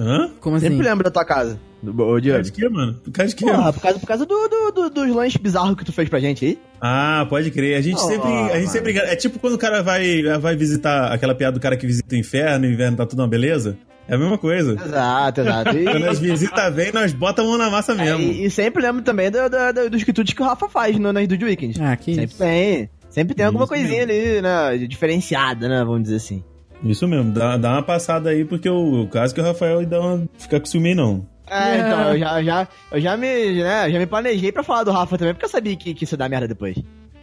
Hã? 0.00 0.30
Como 0.40 0.56
assim? 0.56 0.68
Sempre 0.70 0.86
lembro 0.88 1.04
da 1.04 1.10
tua 1.10 1.24
casa. 1.24 1.60
Ô, 1.82 1.92
Por 1.92 2.22
causa 2.22 2.42
de 2.42 2.52
quê, 2.52 2.68
mano? 2.68 2.94
Por 2.94 3.12
causa 3.12 3.30
de 3.30 3.36
quê? 3.36 3.44
Porra, 3.44 3.72
por 3.72 3.80
causa, 3.82 3.98
por 3.98 4.06
causa 4.06 4.26
do, 4.26 4.48
do- 4.48 4.70
do- 4.72 4.90
dos 4.90 5.14
lanches 5.14 5.36
bizarros 5.40 5.74
que 5.76 5.84
tu 5.84 5.92
fez 5.92 6.08
pra 6.08 6.18
gente 6.20 6.44
aí. 6.44 6.58
Ah, 6.80 7.26
pode 7.28 7.50
crer. 7.50 7.76
A 7.76 7.80
gente 7.80 7.96
Oh, 7.96 8.06
sempre. 8.08 8.28
A 8.28 8.46
gente 8.54 8.66
mano. 8.66 8.68
sempre. 8.68 8.98
É 8.98 9.16
tipo 9.16 9.38
quando 9.38 9.54
o 9.54 9.58
cara 9.58 9.82
vai, 9.82 10.22
vai 10.40 10.56
visitar 10.56 11.12
aquela 11.12 11.34
piada 11.34 11.52
do 11.58 11.60
cara 11.60 11.76
que 11.76 11.86
visita 11.86 12.14
o 12.14 12.18
inferno, 12.18 12.64
e 12.66 12.68
o 12.68 12.72
inverno 12.72 12.96
tá 12.96 13.04
tudo 13.06 13.20
uma 13.20 13.28
beleza. 13.28 13.76
É 14.08 14.14
a 14.14 14.18
mesma 14.18 14.36
coisa. 14.38 14.72
Exato, 14.72 15.40
exato. 15.42 15.76
E, 15.76 15.84
Quando 15.84 16.04
as 16.08 16.18
visitas 16.18 16.74
vêm, 16.74 16.92
nós 16.92 17.12
bota 17.12 17.42
a 17.42 17.44
mão 17.44 17.56
na 17.56 17.70
massa 17.70 17.92
é, 17.92 17.94
mesmo. 17.96 18.20
e- 18.20 18.44
e 18.46 18.50
sempre 18.50 18.82
lembro 18.82 19.02
também 19.02 19.30
do, 19.30 19.38
do- 19.48 19.72
do- 19.84 19.90
dos 19.90 20.02
quitutes 20.02 20.34
que 20.34 20.42
o 20.42 20.44
Rafa 20.44 20.68
faz 20.68 20.98
no, 20.98 21.12
nas 21.12 21.28
Dude 21.28 21.44
Weekend. 21.44 21.80
Ah, 21.80 21.96
que 21.96 22.14
sempre 22.14 22.24
isso. 22.24 22.38
tem. 22.38 22.90
Sempre 23.08 23.34
tem 23.34 23.44
alguma 23.46 23.64
Isso 23.64 23.72
coisinha 23.72 24.02
ali, 24.02 24.40
né? 24.42 24.78
Diferenciada, 24.86 25.68
né? 25.68 25.84
Vamos 25.84 26.02
dizer 26.04 26.16
assim. 26.16 26.42
Isso 26.82 27.06
mesmo, 27.06 27.32
dá, 27.32 27.56
dá 27.56 27.72
uma 27.72 27.82
passada 27.82 28.30
aí, 28.30 28.44
porque 28.44 28.68
o, 28.68 29.02
o 29.02 29.08
caso 29.08 29.34
que 29.34 29.40
o 29.40 29.44
Rafael 29.44 29.84
dá 29.84 30.00
uma. 30.00 30.28
fica 30.38 30.58
com 30.58 30.66
ciúme 30.66 30.94
não. 30.94 31.26
É, 31.50 31.78
então, 31.78 32.12
eu 32.12 32.18
já, 32.18 32.42
já, 32.42 32.68
eu 32.92 33.00
já 33.00 33.16
me, 33.16 33.54
né, 33.54 33.90
já 33.90 33.98
me 33.98 34.06
planejei 34.06 34.52
pra 34.52 34.62
falar 34.62 34.84
do 34.84 34.92
Rafa 34.92 35.18
também, 35.18 35.34
porque 35.34 35.46
eu 35.46 35.50
sabia 35.50 35.74
que, 35.76 35.92
que 35.92 36.04
isso 36.04 36.14
ia 36.14 36.18
dar 36.18 36.28
merda 36.28 36.46
depois. 36.46 36.78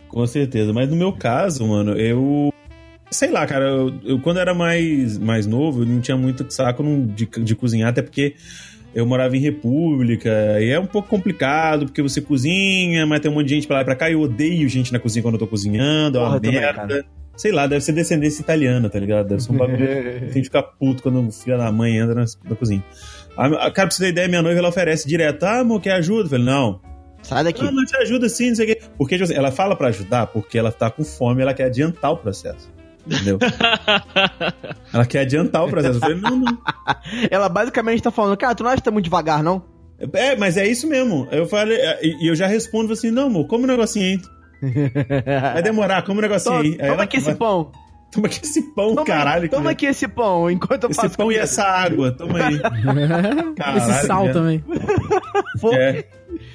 Com 0.10 0.28
certeza. 0.28 0.74
Mas 0.74 0.89
no 0.89 0.96
meu 0.96 1.13
caso, 1.13 1.65
mano, 1.65 1.93
eu. 1.93 2.54
Sei 3.10 3.32
lá, 3.32 3.48
cara, 3.48 3.70
eu, 3.70 3.93
eu 4.04 4.20
quando 4.20 4.39
era 4.39 4.54
mais, 4.54 5.17
mais 5.17 5.48
novo, 5.48 5.84
eu 5.84 5.86
não 5.86 6.02
tinha 6.02 6.17
muito 6.17 6.46
saco 6.52 6.84
de, 7.15 7.26
de 7.26 7.56
cozinhar, 7.56 7.89
até 7.89 8.02
porque 8.02 8.36
eu 8.93 9.06
morava 9.06 9.38
em 9.38 9.39
república, 9.39 10.30
e 10.60 10.70
é 10.72 10.80
um 10.80 10.86
pouco 10.86 11.08
complicado, 11.08 11.86
porque 11.86 12.02
você 12.02 12.20
cozinha, 12.20 13.06
mas 13.06 13.22
tem 13.22 13.32
um 13.32 13.36
monte 13.36 13.48
de 13.48 13.56
gente 13.56 13.67
pra 13.67 13.78
lá 13.78 13.82
e 13.84 13.86
pra 13.86 13.96
cá, 13.96 14.10
e 14.10 14.13
eu 14.13 14.22
odeio 14.22 14.67
gente 14.67 14.91
na 14.91 15.00
cozinha 15.00 15.24
quando 15.24 15.36
eu 15.36 15.39
tô 15.39 15.48
cozinhando, 15.48 16.17
é 16.17 16.22
uma 16.22 16.39
também, 16.39 16.60
merda. 16.60 16.74
cara. 16.74 17.06
Sei 17.38 17.52
lá, 17.52 17.67
deve 17.67 17.82
ser 17.82 17.93
descendência 17.93 18.41
italiana, 18.41 18.89
tá 18.89 19.00
ligado? 19.00 19.28
Deve 19.28 19.41
ser 19.41 19.52
um 19.52 19.58
bagulho. 19.58 19.78
Tem 20.34 20.41
que 20.41 20.45
ficar 20.45 20.63
puto 20.63 21.04
quando 21.04 21.26
o 21.26 21.32
filho 21.32 21.58
da 21.58 21.71
mãe 21.71 21.97
entra 21.97 22.15
na, 22.15 22.26
na 22.50 22.56
cozinha. 22.56 22.84
A, 23.38 23.45
a, 23.45 23.71
cara, 23.71 23.88
pra 23.88 23.91
você 23.91 24.06
ter 24.06 24.10
ideia, 24.10 24.28
minha 24.28 24.41
noiva 24.41 24.60
ela 24.60 24.69
oferece 24.69 25.08
direto: 25.08 25.43
Ah, 25.43 25.60
amor, 25.60 25.80
quer 25.80 25.93
ajuda? 25.93 26.26
Eu 26.26 26.30
falei: 26.30 26.45
Não, 26.45 26.82
Sai 27.21 27.43
daqui. 27.43 27.62
ah, 27.62 27.71
não 27.71 27.86
te 27.86 27.95
ajuda 27.97 28.30
sim, 28.30 28.50
não 28.50 28.56
sei 28.56 28.65
o 28.65 28.76
quê. 28.76 28.82
Porque 28.97 29.15
tipo 29.15 29.26
assim, 29.26 29.36
ela 29.36 29.52
fala 29.52 29.76
pra 29.76 29.89
ajudar 29.89 30.28
porque 30.28 30.58
ela 30.58 30.71
tá 30.71 30.89
com 30.89 31.04
fome 31.04 31.41
ela 31.41 31.54
quer 31.54 31.65
adiantar 31.65 32.12
o 32.12 32.17
processo. 32.17 32.69
Entendeu? 33.06 33.38
ela 34.93 35.06
quer 35.06 35.19
adiantar 35.19 35.63
o 35.63 35.69
processo. 35.69 35.95
Eu 35.95 36.02
falei, 36.02 36.17
não, 36.19 36.38
não. 36.38 36.58
Ela 37.32 37.47
basicamente 37.47 38.04
tá 38.04 38.12
falando, 38.12 38.36
cara, 38.36 38.54
tu 38.54 38.63
não 38.63 38.69
acha 38.69 38.78
que 38.78 38.84
tá 38.84 38.91
muito 38.91 39.06
devagar, 39.06 39.41
não? 39.41 39.63
É, 40.13 40.36
mas 40.36 40.58
é 40.58 40.67
isso 40.67 40.86
mesmo. 40.88 41.26
Eu 41.32 41.47
falei, 41.47 41.78
e 42.02 42.26
e 42.26 42.28
eu 42.28 42.36
já 42.36 42.47
respondo 42.47 42.91
assim, 42.91 43.10
não, 43.10 43.28
amor, 43.28 43.47
como 43.47 43.63
um 43.63 43.67
negocinho 43.67 44.06
aí. 44.06 44.21
Vai 45.54 45.62
demorar, 45.63 46.04
como 46.04 46.20
um 46.20 46.22
negocinho 46.22 46.56
Toma, 46.56 46.63
aí. 46.63 46.78
Toma 46.78 46.88
ela 46.93 47.04
aqui 47.04 47.17
esse 47.17 47.26
vai- 47.28 47.36
pão. 47.36 47.72
Toma 48.12 48.28
aqui 48.28 48.39
esse 48.41 48.62
pão, 48.74 48.89
Toma, 48.96 49.06
caralho. 49.06 49.50
toma 49.50 49.63
que- 49.63 49.70
aqui 49.70 49.86
esse 49.88 50.08
pão, 50.08 50.50
enquanto 50.50 50.86
eu 50.86 50.89
Esse 50.89 51.02
faço 51.02 51.17
pão 51.17 51.26
e 51.26 51.36
comida. 51.36 51.43
essa 51.43 51.63
água, 51.63 52.12
toma 52.13 52.39
aí. 52.39 52.58
Caralho, 53.56 53.78
Esse 53.78 54.08
sal 54.08 54.26
né? 54.26 54.34
também. 54.34 54.63
É. 55.74 56.06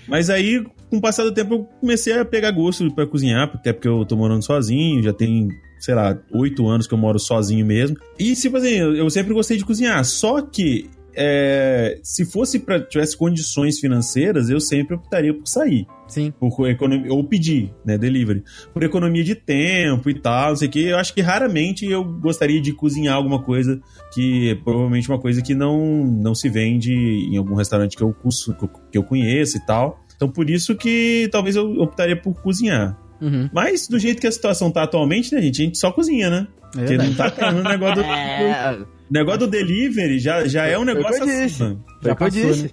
Mas 0.09 0.31
aí, 0.31 0.65
com 0.89 0.97
o 0.97 1.01
passar 1.01 1.25
do 1.25 1.33
tempo, 1.33 1.55
eu 1.55 1.65
comecei 1.81 2.17
a 2.19 2.25
pegar 2.25 2.51
gosto 2.53 2.91
pra 2.95 3.07
cozinhar, 3.07 3.51
até 3.53 3.73
porque 3.73 3.89
eu 3.89 4.05
tô 4.07 4.17
morando 4.17 4.43
sozinho, 4.43 5.03
já 5.03 5.13
tem, 5.13 5.49
sei 5.79 5.95
lá, 5.95 6.17
oito 6.33 6.67
anos 6.69 6.87
que 6.87 6.95
eu 6.95 6.99
moro 6.99 7.19
sozinho 7.19 7.67
mesmo. 7.67 7.97
E, 8.19 8.35
tipo 8.35 8.57
assim, 8.57 8.77
eu 8.77 9.11
sempre 9.11 9.35
gostei 9.35 9.57
de 9.59 9.65
cozinhar. 9.65 10.03
Só 10.05 10.41
que, 10.41 10.89
é, 11.15 11.99
se 12.03 12.25
fosse 12.25 12.59
pra 12.59 12.81
tivesse 12.81 13.17
condições 13.17 13.79
financeiras, 13.79 14.49
eu 14.49 14.61
sempre 14.61 14.95
optaria 14.95 15.35
por 15.35 15.47
sair. 15.47 15.87
Sim. 16.09 16.33
Por 16.39 16.69
economia, 16.69 17.13
ou 17.13 17.25
pedir, 17.25 17.73
né, 17.85 17.97
delivery. 17.97 18.45
Por 18.73 18.83
economia 18.83 19.25
de 19.25 19.35
tempo 19.35 20.11
e 20.11 20.15
tal, 20.15 20.51
não 20.51 20.57
sei 20.57 20.69
o 20.69 20.71
que. 20.71 20.85
Eu 20.85 20.99
acho 20.99 21.15
que 21.15 21.21
raramente 21.21 21.87
eu 21.87 22.05
gostaria 22.05 22.61
de 22.61 22.73
cozinhar 22.73 23.17
alguma 23.17 23.43
coisa 23.43 23.81
que, 24.13 24.55
provavelmente 24.63 25.09
uma 25.09 25.21
coisa 25.21 25.41
que 25.41 25.55
não, 25.55 26.05
não 26.05 26.35
se 26.35 26.49
vende 26.49 26.93
em 26.93 27.37
algum 27.37 27.55
restaurante 27.55 27.97
que 27.97 28.03
eu, 28.03 28.15
que 28.91 28.99
eu 28.99 29.03
conheço 29.03 29.57
e 29.57 29.67
tal. 29.67 30.03
Então 30.15 30.31
por 30.31 30.49
isso 30.49 30.77
que 30.77 31.29
talvez 31.33 31.57
eu 31.57 31.81
optaria 31.81 32.17
por 32.17 32.35
cozinhar. 32.41 32.97
Uhum. 33.23 33.49
Mas 33.53 33.87
do 33.87 33.99
jeito 33.99 34.21
que 34.21 34.27
a 34.27 34.33
situação 34.33 34.71
tá 34.71 34.83
atualmente, 34.83 35.33
né, 35.35 35.41
gente, 35.41 35.63
a 35.63 35.65
gente 35.65 35.79
só 35.79 35.93
cozinha, 35.93 36.29
né? 36.29 36.47
É 36.77 36.81
Porque 36.81 36.97
não 36.99 37.15
tá 37.15 37.31
tendo 37.31 37.61
o 37.61 37.63
negócio 37.63 37.97
do, 37.97 38.03
É, 38.11 38.79
negócio 39.11 39.41
do 39.41 39.47
delivery, 39.47 40.19
já, 40.19 40.47
já 40.49 40.67
é 40.67 40.77
um 40.77 40.85
Foi 40.85 40.93
o 40.93 40.97
que 40.97 41.03
negócio 41.03 41.23
eu 41.23 41.25
assim, 41.29 41.47
disse. 41.47 41.59
foi 41.59 41.69
Já 41.69 41.77
o 41.77 42.03
que 42.03 42.09
eu 42.11 42.15
passou, 42.17 42.51
disse. 42.51 42.63
né? 42.65 42.71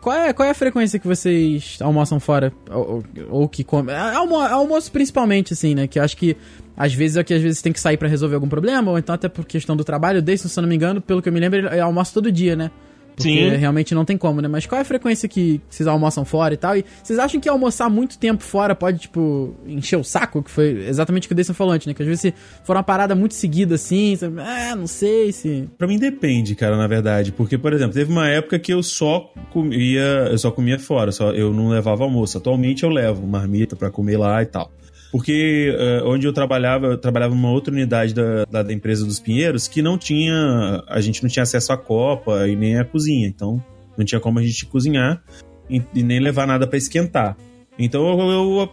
Qual 0.00 0.16
é, 0.16 0.32
qual 0.32 0.46
é 0.46 0.50
a 0.50 0.54
frequência 0.54 0.98
que 0.98 1.06
vocês 1.06 1.76
almoçam 1.80 2.20
fora? 2.20 2.52
Ou, 2.70 2.88
ou- 2.88 3.04
ou 3.40 3.48
que 3.48 3.64
comem? 3.64 3.94
É, 3.94 3.98
Almo, 3.98 4.36
almoço 4.36 4.90
principalmente, 4.92 5.52
assim, 5.52 5.74
né? 5.74 5.86
Que 5.86 5.98
eu 5.98 6.02
acho 6.04 6.16
que 6.16 6.36
às 6.76 6.94
vezes 6.94 7.16
é 7.16 7.24
que 7.24 7.34
às 7.34 7.42
vezes 7.42 7.60
tem 7.60 7.72
que 7.72 7.80
sair 7.80 7.96
pra 7.96 8.08
resolver 8.08 8.36
algum 8.36 8.48
problema, 8.48 8.90
ou 8.92 8.98
então 8.98 9.14
até 9.14 9.28
por 9.28 9.44
questão 9.44 9.76
do 9.76 9.82
trabalho. 9.84 10.22
Desde, 10.22 10.48
se 10.48 10.58
eu 10.58 10.62
não 10.62 10.68
me 10.68 10.76
engano, 10.76 11.00
pelo 11.00 11.20
que 11.20 11.28
eu 11.28 11.32
me 11.32 11.40
lembro, 11.40 11.58
ele 11.58 11.80
almoça 11.80 12.14
todo 12.14 12.30
dia, 12.30 12.54
né? 12.54 12.70
Porque 13.18 13.50
Sim. 13.50 13.56
realmente 13.56 13.94
não 13.94 14.04
tem 14.04 14.16
como, 14.16 14.40
né? 14.40 14.46
Mas 14.46 14.64
qual 14.64 14.78
é 14.78 14.82
a 14.82 14.84
frequência 14.84 15.28
que 15.28 15.60
vocês 15.68 15.86
almoçam 15.88 16.24
fora 16.24 16.54
e 16.54 16.56
tal? 16.56 16.76
E 16.76 16.84
vocês 17.02 17.18
acham 17.18 17.40
que 17.40 17.48
almoçar 17.48 17.90
muito 17.90 18.16
tempo 18.16 18.44
fora 18.44 18.76
pode, 18.76 19.00
tipo, 19.00 19.54
encher 19.66 19.96
o 19.96 20.04
saco? 20.04 20.42
Que 20.42 20.50
foi 20.50 20.86
exatamente 20.86 21.26
o 21.26 21.28
que 21.28 21.32
o 21.32 21.36
Deison 21.36 21.52
falou 21.52 21.72
antes, 21.72 21.86
né? 21.88 21.94
Que 21.94 22.02
às 22.02 22.08
vezes 22.08 22.20
se 22.20 22.34
for 22.62 22.76
uma 22.76 22.82
parada 22.84 23.16
muito 23.16 23.34
seguida 23.34 23.74
assim, 23.74 24.14
você, 24.14 24.26
ah, 24.38 24.76
não 24.76 24.86
sei 24.86 25.32
se. 25.32 25.68
Pra 25.76 25.88
mim 25.88 25.98
depende, 25.98 26.54
cara, 26.54 26.76
na 26.76 26.86
verdade. 26.86 27.32
Porque, 27.32 27.58
por 27.58 27.72
exemplo, 27.72 27.94
teve 27.94 28.12
uma 28.12 28.28
época 28.28 28.56
que 28.58 28.72
eu 28.72 28.82
só 28.82 29.32
comia, 29.50 30.28
eu 30.30 30.38
só 30.38 30.52
comia 30.52 30.78
fora, 30.78 31.10
só, 31.10 31.32
eu 31.32 31.52
não 31.52 31.68
levava 31.68 32.04
almoço. 32.04 32.38
Atualmente 32.38 32.84
eu 32.84 32.90
levo 32.90 33.26
marmita 33.26 33.74
pra 33.74 33.90
comer 33.90 34.16
lá 34.16 34.40
e 34.42 34.46
tal. 34.46 34.70
Porque 35.10 35.74
eh, 35.78 36.02
onde 36.04 36.26
eu 36.26 36.32
trabalhava, 36.32 36.86
eu 36.86 36.98
trabalhava 36.98 37.34
numa 37.34 37.50
outra 37.50 37.72
unidade 37.72 38.14
da, 38.14 38.44
da, 38.44 38.62
da 38.62 38.72
empresa 38.72 39.06
dos 39.06 39.18
Pinheiros 39.18 39.66
que 39.66 39.80
não 39.80 39.96
tinha. 39.96 40.82
A 40.86 41.00
gente 41.00 41.22
não 41.22 41.30
tinha 41.30 41.42
acesso 41.42 41.72
à 41.72 41.78
copa 41.78 42.46
e 42.46 42.54
nem 42.54 42.78
à 42.78 42.84
cozinha. 42.84 43.26
Então 43.26 43.62
não 43.96 44.04
tinha 44.04 44.20
como 44.20 44.38
a 44.38 44.42
gente 44.42 44.66
cozinhar 44.66 45.22
e, 45.68 45.82
e 45.94 46.02
nem 46.02 46.20
levar 46.20 46.46
nada 46.46 46.66
pra 46.66 46.76
esquentar. 46.76 47.36
Então 47.78 48.06
eu, 48.06 48.30
eu 48.30 48.70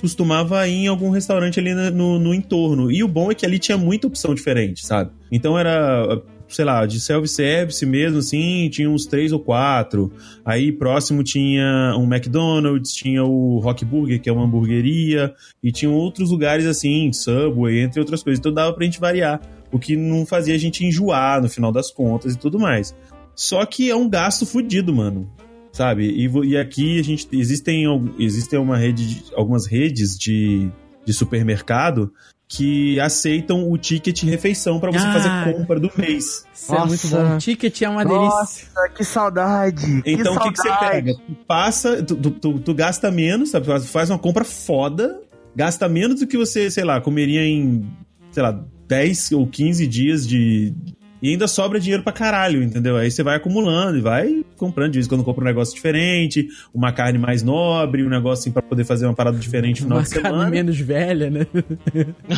costumava 0.00 0.66
ir 0.66 0.84
em 0.84 0.86
algum 0.86 1.10
restaurante 1.10 1.60
ali 1.60 1.74
no, 1.74 2.18
no 2.18 2.32
entorno. 2.32 2.90
E 2.90 3.02
o 3.02 3.08
bom 3.08 3.30
é 3.30 3.34
que 3.34 3.44
ali 3.44 3.58
tinha 3.58 3.76
muita 3.76 4.06
opção 4.06 4.34
diferente, 4.34 4.86
sabe? 4.86 5.10
Então 5.30 5.58
era, 5.58 6.22
sei 6.48 6.64
lá, 6.64 6.86
de 6.86 6.98
self-service 7.00 7.84
mesmo, 7.84 8.18
assim, 8.18 8.68
tinha 8.70 8.88
uns 8.90 9.04
três 9.06 9.32
ou 9.32 9.38
quatro. 9.40 10.10
Aí 10.44 10.72
próximo 10.72 11.22
tinha 11.22 11.94
um 11.98 12.04
McDonald's, 12.04 12.92
tinha 12.92 13.22
o 13.24 13.58
Rock 13.58 13.84
Burger, 13.84 14.20
que 14.20 14.28
é 14.28 14.32
uma 14.32 14.44
hamburgueria, 14.44 15.34
e 15.62 15.70
tinha 15.70 15.90
outros 15.90 16.30
lugares 16.30 16.66
assim, 16.66 17.12
Subway, 17.12 17.80
entre 17.80 18.00
outras 18.00 18.22
coisas. 18.22 18.38
Então 18.38 18.52
dava 18.52 18.72
pra 18.72 18.84
gente 18.84 18.98
variar, 18.98 19.40
o 19.70 19.78
que 19.78 19.96
não 19.96 20.24
fazia 20.24 20.54
a 20.54 20.58
gente 20.58 20.84
enjoar 20.84 21.42
no 21.42 21.48
final 21.48 21.70
das 21.70 21.90
contas 21.90 22.34
e 22.34 22.38
tudo 22.38 22.58
mais. 22.58 22.94
Só 23.34 23.64
que 23.66 23.90
é 23.90 23.94
um 23.94 24.08
gasto 24.08 24.44
fudido, 24.46 24.92
mano. 24.94 25.30
Sabe? 25.70 26.08
E, 26.08 26.26
e 26.48 26.56
aqui 26.56 26.98
a 26.98 27.04
gente 27.04 27.28
existem, 27.32 27.84
existem 28.18 28.58
uma 28.58 28.76
rede 28.76 29.06
de- 29.06 29.34
algumas 29.34 29.66
redes 29.66 30.18
de, 30.18 30.68
de 31.04 31.12
supermercado 31.12 32.12
que 32.48 32.98
aceitam 32.98 33.70
o 33.70 33.76
ticket 33.76 34.22
refeição 34.24 34.80
pra 34.80 34.90
você 34.90 35.06
Ah. 35.06 35.12
fazer 35.12 35.52
compra 35.52 35.78
do 35.78 35.90
mês. 35.96 36.46
Isso 36.54 36.74
é 36.74 36.78
muito 36.78 36.90
Nossa. 37.08 37.24
bom. 37.24 37.38
Ticket 37.38 37.82
é 37.82 37.88
uma 37.90 38.04
delícia. 38.04 38.26
Nossa, 38.28 38.88
que 38.96 39.04
saudade. 39.04 40.02
Então 40.06 40.34
o 40.34 40.40
que, 40.40 40.52
que 40.52 40.56
você 40.62 40.68
saudade. 40.68 40.90
pega? 40.92 41.14
Tu 41.14 41.34
passa, 41.46 42.02
tu, 42.02 42.16
tu, 42.16 42.30
tu- 42.30 42.58
tu 42.60 42.74
gasta 42.74 43.10
menos, 43.10 43.50
sabe? 43.50 43.66
Tu 43.66 43.82
faz 43.86 44.08
uma 44.08 44.18
compra 44.18 44.44
foda, 44.44 45.20
gasta 45.54 45.86
menos 45.88 46.20
do 46.20 46.26
que 46.26 46.38
você, 46.38 46.70
sei 46.70 46.84
lá, 46.84 47.00
comeria 47.02 47.44
em, 47.44 47.86
sei 48.32 48.42
lá, 48.42 48.58
10 48.88 49.32
ou 49.32 49.46
15 49.46 49.86
dias 49.86 50.26
de. 50.26 50.74
E 51.20 51.30
ainda 51.30 51.48
sobra 51.48 51.80
dinheiro 51.80 52.02
pra 52.02 52.12
caralho, 52.12 52.62
entendeu? 52.62 52.96
Aí 52.96 53.10
você 53.10 53.22
vai 53.22 53.36
acumulando 53.36 53.98
e 53.98 54.00
vai 54.00 54.44
comprando 54.56 54.92
de 54.92 54.98
vez 54.98 55.06
em 55.06 55.08
quando 55.08 55.24
compra 55.24 55.42
um 55.42 55.46
negócio 55.46 55.74
diferente, 55.74 56.46
uma 56.72 56.92
carne 56.92 57.18
mais 57.18 57.42
nobre, 57.42 58.04
um 58.04 58.08
negócio 58.08 58.42
assim 58.42 58.52
pra 58.52 58.62
poder 58.62 58.84
fazer 58.84 59.06
uma 59.06 59.14
parada 59.14 59.36
diferente 59.38 59.82
no 59.82 59.86
final 59.86 59.98
Uma 59.98 60.04
de 60.04 60.10
carne 60.14 60.28
semana. 60.28 60.50
menos 60.50 60.78
velha, 60.78 61.30
né? 61.30 61.46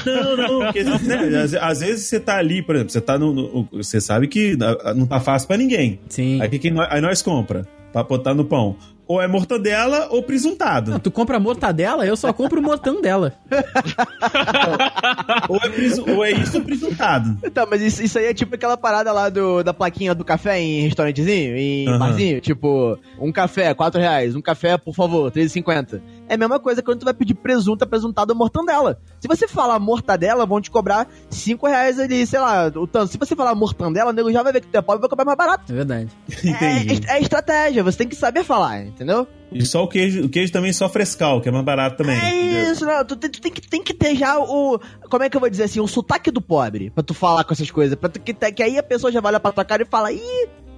Não, 0.06 0.36
não, 0.36 0.58
porque 0.64 0.82
né, 0.84 1.38
às, 1.42 1.54
às 1.54 1.80
vezes 1.80 2.06
você 2.06 2.18
tá 2.20 2.36
ali, 2.36 2.62
por 2.62 2.74
exemplo, 2.74 2.92
você 2.92 3.00
tá 3.00 3.18
no. 3.18 3.32
no- 3.34 3.68
você 3.72 4.00
sabe 4.00 4.26
que 4.28 4.56
não 4.96 5.06
tá 5.06 5.20
fácil 5.20 5.48
pra 5.48 5.56
ninguém. 5.56 5.98
Sim. 6.08 6.40
Aí, 6.40 6.48
que 6.48 6.58
que 6.58 6.70
nós, 6.70 6.88
aí 6.90 7.00
nós 7.00 7.22
compra 7.22 7.66
pra 7.92 8.02
botar 8.02 8.34
no 8.34 8.44
pão. 8.44 8.76
Ou 9.10 9.20
é 9.20 9.26
mortadela 9.26 10.06
ou 10.12 10.22
presuntado. 10.22 10.92
Não, 10.92 11.00
tu 11.00 11.10
compra 11.10 11.40
mortadela, 11.40 12.06
eu 12.06 12.16
só 12.16 12.32
compro 12.32 12.62
mortandela. 12.62 13.34
ou, 15.48 15.56
é 15.56 15.68
presu- 15.68 16.04
ou 16.08 16.24
é 16.24 16.30
isso 16.30 16.58
ou 16.58 16.64
presuntado. 16.64 17.36
Então, 17.42 17.66
mas 17.68 17.82
isso, 17.82 18.04
isso 18.04 18.16
aí 18.20 18.26
é 18.26 18.34
tipo 18.34 18.54
aquela 18.54 18.76
parada 18.76 19.10
lá 19.10 19.28
do, 19.28 19.64
da 19.64 19.74
plaquinha 19.74 20.14
do 20.14 20.24
café 20.24 20.60
em 20.60 20.82
restaurantezinho, 20.82 21.56
em 21.56 21.88
Aham. 21.88 21.98
barzinho. 21.98 22.40
Tipo, 22.40 22.96
um 23.18 23.32
café, 23.32 23.74
4 23.74 24.00
reais. 24.00 24.36
Um 24.36 24.40
café, 24.40 24.78
por 24.78 24.94
favor, 24.94 25.32
3,50. 25.32 26.00
É 26.28 26.34
a 26.34 26.38
mesma 26.38 26.60
coisa 26.60 26.80
quando 26.80 27.00
tu 27.00 27.04
vai 27.04 27.12
pedir 27.14 27.34
presunto, 27.34 27.82
apresentado 27.82 28.30
ou 28.30 28.36
mortandela. 28.36 29.00
Se 29.18 29.26
você 29.26 29.48
falar 29.48 29.80
mortadela, 29.80 30.46
vão 30.46 30.60
te 30.60 30.70
cobrar 30.70 31.08
5 31.28 31.66
reais 31.66 31.98
ali, 31.98 32.24
sei 32.28 32.38
lá, 32.38 32.68
o 32.68 32.86
tanto. 32.86 33.10
Se 33.10 33.18
você 33.18 33.34
falar 33.34 33.56
mortandela, 33.56 34.10
o 34.10 34.12
nego 34.12 34.30
já 34.32 34.40
vai 34.44 34.52
ver 34.52 34.60
que 34.60 34.68
tu 34.68 34.76
é 34.76 34.80
pobre 34.80 35.00
e 35.00 35.02
vai 35.02 35.10
cobrar 35.10 35.24
mais 35.24 35.36
barato. 35.36 35.72
É 35.72 35.74
verdade. 35.74 36.08
Entendi. 36.44 37.00
É, 37.08 37.16
é 37.16 37.20
estratégia, 37.20 37.82
você 37.82 37.98
tem 37.98 38.06
que 38.08 38.14
saber 38.14 38.44
falar, 38.44 38.78
entendeu? 39.00 39.26
E 39.52 39.64
só 39.64 39.82
o 39.82 39.88
queijo, 39.88 40.24
o 40.24 40.28
queijo 40.28 40.52
também 40.52 40.72
só 40.72 40.88
frescal, 40.88 41.40
que 41.40 41.48
é 41.48 41.52
mais 41.52 41.64
barato 41.64 41.96
também. 41.96 42.16
É 42.16 42.70
isso, 42.70 42.84
não. 42.84 43.04
Tu, 43.04 43.16
tem- 43.16 43.30
tu 43.30 43.40
tem, 43.40 43.50
que, 43.50 43.60
tem 43.62 43.82
que 43.82 43.94
ter 43.94 44.14
já 44.14 44.38
o. 44.38 44.78
Como 45.10 45.22
é 45.24 45.30
que 45.30 45.36
eu 45.36 45.40
vou 45.40 45.48
dizer 45.50 45.64
assim? 45.64 45.80
O 45.80 45.88
sotaque 45.88 46.30
do 46.30 46.40
pobre. 46.40 46.90
Pra 46.90 47.02
tu 47.02 47.14
falar 47.14 47.42
com 47.44 47.52
essas 47.54 47.70
coisas. 47.70 47.96
Pra 47.96 48.08
tu, 48.08 48.20
que, 48.20 48.32
que 48.34 48.62
aí 48.62 48.78
a 48.78 48.82
pessoa 48.82 49.10
já 49.10 49.20
vai 49.20 49.30
olhar 49.32 49.40
pra 49.40 49.50
tua 49.52 49.64
cara 49.64 49.82
e 49.82 49.86
fala: 49.86 50.12
ih, 50.12 50.20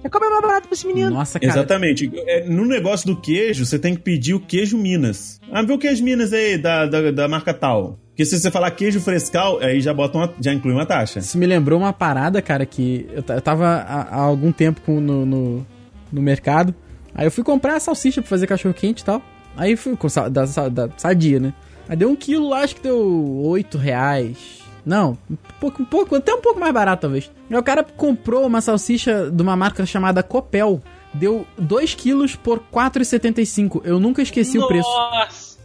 já 0.03 0.09
come 0.09 0.27
mais 0.29 0.41
barato 0.41 0.67
pra 0.67 0.73
esse 0.75 0.87
menino. 0.87 1.11
Nossa, 1.11 1.39
cara. 1.39 1.51
Exatamente. 1.53 2.11
É, 2.25 2.45
no 2.49 2.65
negócio 2.65 3.05
do 3.05 3.15
queijo, 3.19 3.65
você 3.65 3.77
tem 3.77 3.93
que 3.93 4.01
pedir 4.01 4.33
o 4.33 4.39
queijo 4.39 4.77
Minas. 4.77 5.39
Ah, 5.51 5.61
vê 5.61 5.73
o 5.73 5.77
queijo 5.77 6.03
Minas 6.03 6.31
aí, 6.33 6.57
da, 6.57 6.85
da, 6.87 7.11
da 7.11 7.27
marca 7.27 7.53
tal. 7.53 7.99
Porque 8.09 8.25
se 8.25 8.39
você 8.39 8.49
falar 8.49 8.69
queijo 8.71 8.99
frescal, 9.01 9.59
aí 9.59 9.81
já 9.81 9.93
bota 9.93 10.17
uma, 10.17 10.33
já 10.39 10.51
inclui 10.53 10.73
uma 10.73 10.85
taxa. 10.85 11.19
Isso 11.19 11.37
me 11.37 11.45
lembrou 11.47 11.79
uma 11.79 11.91
parada, 11.93 12.41
cara, 12.43 12.63
que 12.65 13.07
eu, 13.11 13.23
eu 13.35 13.41
tava 13.41 13.67
há, 13.67 14.01
há 14.03 14.21
algum 14.21 14.51
tempo 14.51 14.81
com- 14.81 14.99
no, 14.99 15.25
no, 15.25 15.67
no 16.11 16.21
mercado. 16.21 16.73
Aí 17.15 17.25
eu 17.27 17.31
fui 17.31 17.43
comprar 17.43 17.75
a 17.75 17.79
salsicha 17.79 18.21
pra 18.21 18.29
fazer 18.29 18.47
cachorro 18.47 18.73
quente 18.73 19.01
e 19.01 19.05
tal. 19.05 19.21
Aí 19.55 19.75
fui 19.75 19.95
com 19.95 20.07
da, 20.31 20.47
sa- 20.47 20.69
da 20.69 20.89
sadia, 20.97 21.39
né? 21.39 21.53
Aí 21.87 21.95
deu 21.95 22.09
um 22.09 22.15
quilo 22.15 22.49
lá, 22.49 22.61
acho 22.61 22.75
que 22.75 22.81
deu 22.81 23.41
8 23.45 23.77
reais. 23.77 24.59
Não, 24.85 25.17
um 25.29 25.37
pouco, 25.59 25.81
um 25.81 25.85
pouco, 25.85 26.15
até 26.15 26.33
um 26.33 26.41
pouco 26.41 26.59
mais 26.59 26.73
barato 26.73 27.01
talvez. 27.03 27.31
Aí 27.49 27.57
o 27.57 27.63
cara 27.63 27.83
comprou 27.83 28.45
uma 28.45 28.59
salsicha 28.61 29.29
de 29.31 29.41
uma 29.41 29.55
marca 29.55 29.85
chamada 29.85 30.21
Copel. 30.23 30.81
Deu 31.13 31.45
2 31.59 31.93
quilos 31.93 32.35
por 32.35 32.59
4,75. 32.73 33.81
Eu 33.83 33.99
nunca 33.99 34.21
esqueci 34.21 34.57
o 34.57 34.67
preço. 34.67 34.89
Nossa! 34.89 35.57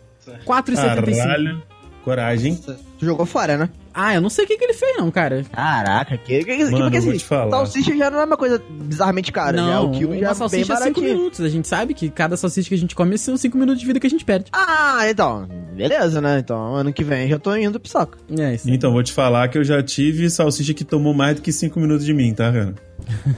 4,75. 0.47 1.17
Caralho. 1.17 1.63
Coragem. 2.05 2.55
Tu 2.99 3.05
jogou 3.07 3.25
fora, 3.27 3.57
né? 3.57 3.71
Ah, 4.01 4.15
eu 4.15 4.21
não 4.21 4.31
sei 4.31 4.45
o 4.45 4.47
que, 4.47 4.57
que 4.57 4.65
ele 4.65 4.75
fez 4.75 4.97
não, 4.97 5.11
cara. 5.11 5.45
Caraca, 5.51 6.17
que, 6.17 6.45
que, 6.45 6.65
Mano, 6.67 6.83
porque 6.83 6.99
assim, 6.99 7.17
te 7.17 7.25
falar. 7.25 7.51
salsicha 7.51 7.97
já 7.97 8.09
não 8.09 8.21
é 8.21 8.25
uma 8.25 8.37
coisa 8.37 8.63
bizarramente 8.71 9.33
cara, 9.33 9.57
já 9.57 9.63
é 9.65 9.67
Não, 9.67 9.87
o 9.87 9.91
quilo 9.91 10.13
já 10.13 10.19
uma 10.19 10.25
é 10.25 10.29
bem 10.29 10.35
salsicha 10.37 10.73
é 10.73 10.77
5 10.77 10.79
baratinho. 10.79 11.17
minutos. 11.17 11.41
A 11.41 11.49
gente 11.49 11.67
sabe 11.67 11.95
que 11.95 12.09
cada 12.09 12.37
salsicha 12.37 12.69
que 12.69 12.77
a 12.77 12.79
gente 12.79 12.95
come 12.95 13.19
são 13.19 13.37
5 13.37 13.59
minutos 13.59 13.81
de 13.81 13.87
vida 13.89 13.99
que 13.99 14.07
a 14.07 14.11
gente 14.11 14.25
perde. 14.25 14.51
Ah, 14.53 15.01
então, 15.11 15.49
beleza, 15.75 16.21
né? 16.21 16.39
Então, 16.39 16.77
ano 16.77 16.93
que 16.93 17.03
vem 17.03 17.29
já 17.29 17.41
tô 17.41 17.57
indo 17.57 17.81
pro 17.81 17.91
saco. 17.91 18.17
É 18.39 18.55
isso. 18.55 18.71
Então, 18.71 18.93
vou 18.93 19.03
te 19.03 19.13
falar 19.13 19.49
que 19.49 19.59
eu 19.59 19.65
já 19.65 19.83
tive 19.83 20.31
salsicha 20.31 20.73
que 20.73 20.85
tomou 20.85 21.13
mais 21.13 21.35
do 21.35 21.43
que 21.43 21.51
5 21.51 21.81
minutos 21.81 22.07
de 22.07 22.15
mim, 22.15 22.33
tá, 22.33 22.51
Rana? 22.51 22.77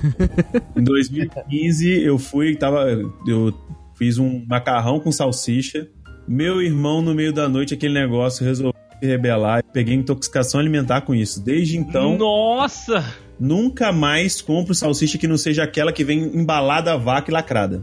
em 0.77 0.85
2015, 0.85 2.03
eu 2.03 2.19
fui, 2.19 2.55
tava. 2.55 2.87
Eu 3.27 3.55
fiz 3.95 4.19
um 4.19 4.45
macarrão 4.47 5.01
com 5.01 5.11
salsicha. 5.11 5.89
Meu 6.29 6.61
irmão, 6.61 7.01
no 7.01 7.15
meio 7.15 7.33
da 7.33 7.49
noite, 7.49 7.73
aquele 7.73 7.95
negócio, 7.95 8.45
resolveu 8.45 8.80
se 9.01 9.07
rebelar. 9.07 9.65
Peguei 9.73 9.95
intoxicação 9.95 10.61
alimentar 10.61 11.01
com 11.01 11.15
isso. 11.15 11.41
Desde 11.41 11.77
então, 11.77 12.17
Nossa! 12.19 13.05
nunca 13.39 13.91
mais 13.91 14.43
compro 14.43 14.75
salsicha 14.75 15.17
que 15.17 15.27
não 15.27 15.39
seja 15.39 15.65
aquela 15.65 15.93
que 15.93 16.05
vem 16.05 16.37
embalada 16.37 16.93
a 16.93 16.97
vaca 16.97 17.31
e 17.31 17.35
lacrada. 17.35 17.83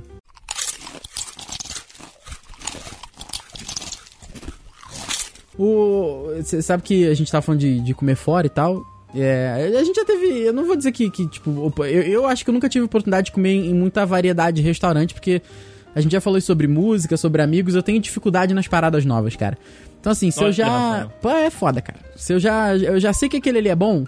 O, 5.58 6.30
você 6.36 6.62
sabe 6.62 6.84
que 6.84 7.08
a 7.08 7.16
gente 7.16 7.32
tá 7.32 7.42
falando 7.42 7.62
de, 7.62 7.80
de 7.80 7.94
comer 7.96 8.16
fora 8.16 8.46
e 8.46 8.50
tal. 8.50 8.86
É, 9.16 9.74
a 9.76 9.84
gente 9.84 9.96
já 9.96 10.06
teve. 10.06 10.44
Eu 10.44 10.54
não 10.54 10.66
vou 10.66 10.76
dizer 10.76 10.92
que, 10.92 11.10
que 11.10 11.28
tipo, 11.28 11.50
opa, 11.66 11.88
eu, 11.88 12.04
eu 12.04 12.26
acho 12.28 12.44
que 12.44 12.50
eu 12.52 12.54
nunca 12.54 12.70
tive 12.70 12.86
oportunidade 12.86 13.26
de 13.26 13.32
comer 13.32 13.54
em, 13.54 13.72
em 13.72 13.74
muita 13.74 14.06
variedade 14.06 14.58
de 14.58 14.68
restaurante, 14.68 15.16
porque 15.16 15.42
a 15.98 16.02
gente 16.02 16.12
já 16.12 16.22
falou 16.22 16.40
sobre 16.40 16.68
música, 16.68 17.18
sobre 17.18 17.42
amigos, 17.42 17.74
eu 17.74 17.82
tenho 17.82 18.00
dificuldade 18.00 18.54
nas 18.54 18.68
paradas 18.68 19.04
novas, 19.04 19.36
cara. 19.36 19.58
Então, 20.00 20.12
assim, 20.12 20.30
se 20.30 20.44
eu 20.44 20.52
já. 20.52 21.10
Pô, 21.20 21.30
é 21.32 21.50
foda, 21.50 21.82
cara. 21.82 22.00
Se 22.16 22.34
eu 22.34 22.40
já, 22.40 22.78
eu 22.78 23.00
já 23.00 23.12
sei 23.14 23.28
que 23.28 23.38
aquele 23.38 23.58
ali 23.58 23.70
é 23.70 23.76
bom, 23.76 24.06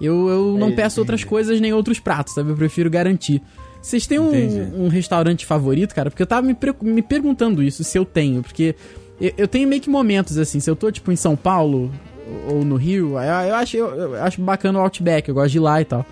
eu, 0.00 0.28
eu 0.28 0.56
não 0.58 0.68
É, 0.68 0.72
peço 0.72 0.98
outras 0.98 1.24
coisas 1.24 1.60
nem 1.60 1.74
outros 1.74 2.00
pratos, 2.00 2.32
sabe? 2.32 2.50
Eu 2.50 2.56
prefiro 2.56 2.88
garantir. 2.88 3.42
Vocês 3.82 4.06
têm 4.06 4.18
Entendi. 4.18 4.60
um, 4.74 4.86
um 4.86 4.88
restaurante 4.88 5.44
favorito, 5.44 5.94
cara? 5.94 6.10
Porque 6.10 6.22
eu 6.22 6.26
tava 6.26 6.46
me, 6.46 6.56
me 6.82 7.02
perguntando 7.02 7.62
isso, 7.62 7.84
se 7.84 7.98
eu 7.98 8.04
tenho. 8.06 8.42
Porque 8.42 8.74
eu, 9.20 9.32
eu 9.36 9.46
tenho 9.46 9.68
meio 9.68 9.82
que 9.82 9.90
momentos, 9.90 10.38
assim. 10.38 10.58
Se 10.58 10.70
eu 10.70 10.74
tô, 10.74 10.90
tipo, 10.90 11.12
em 11.12 11.16
São 11.16 11.36
Paulo 11.36 11.92
ou 12.48 12.64
no 12.64 12.76
Rio, 12.76 13.10
eu, 13.18 13.48
eu 13.48 13.54
acho, 13.56 13.76
eu, 13.76 13.86
eu 13.86 14.22
acho 14.22 14.40
bacana 14.40 14.78
o 14.78 14.82
Outback. 14.82 15.28
Eu 15.28 15.34
gosto 15.34 15.52
de 15.52 15.58
ir 15.58 15.60
lá 15.60 15.82
e 15.82 15.84
tal. 15.84 16.04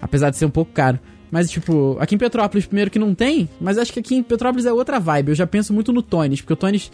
Apesar 0.00 0.30
de 0.30 0.38
ser 0.38 0.46
um 0.46 0.50
pouco 0.50 0.72
caro. 0.72 0.98
Mas, 1.32 1.50
tipo, 1.50 1.96
aqui 1.98 2.14
em 2.14 2.18
Petrópolis, 2.18 2.66
primeiro 2.66 2.90
que 2.90 2.98
não 2.98 3.14
tem, 3.14 3.48
mas 3.60 3.78
acho 3.78 3.92
que 3.92 3.98
aqui 4.00 4.14
em 4.14 4.22
Petrópolis 4.22 4.66
é 4.66 4.72
outra 4.72 5.00
vibe. 5.00 5.30
Eu 5.30 5.34
já 5.34 5.46
penso 5.46 5.72
muito 5.72 5.90
no 5.92 6.02
Tones, 6.02 6.40
porque 6.42 6.52
o 6.52 6.56
Tones. 6.56 6.92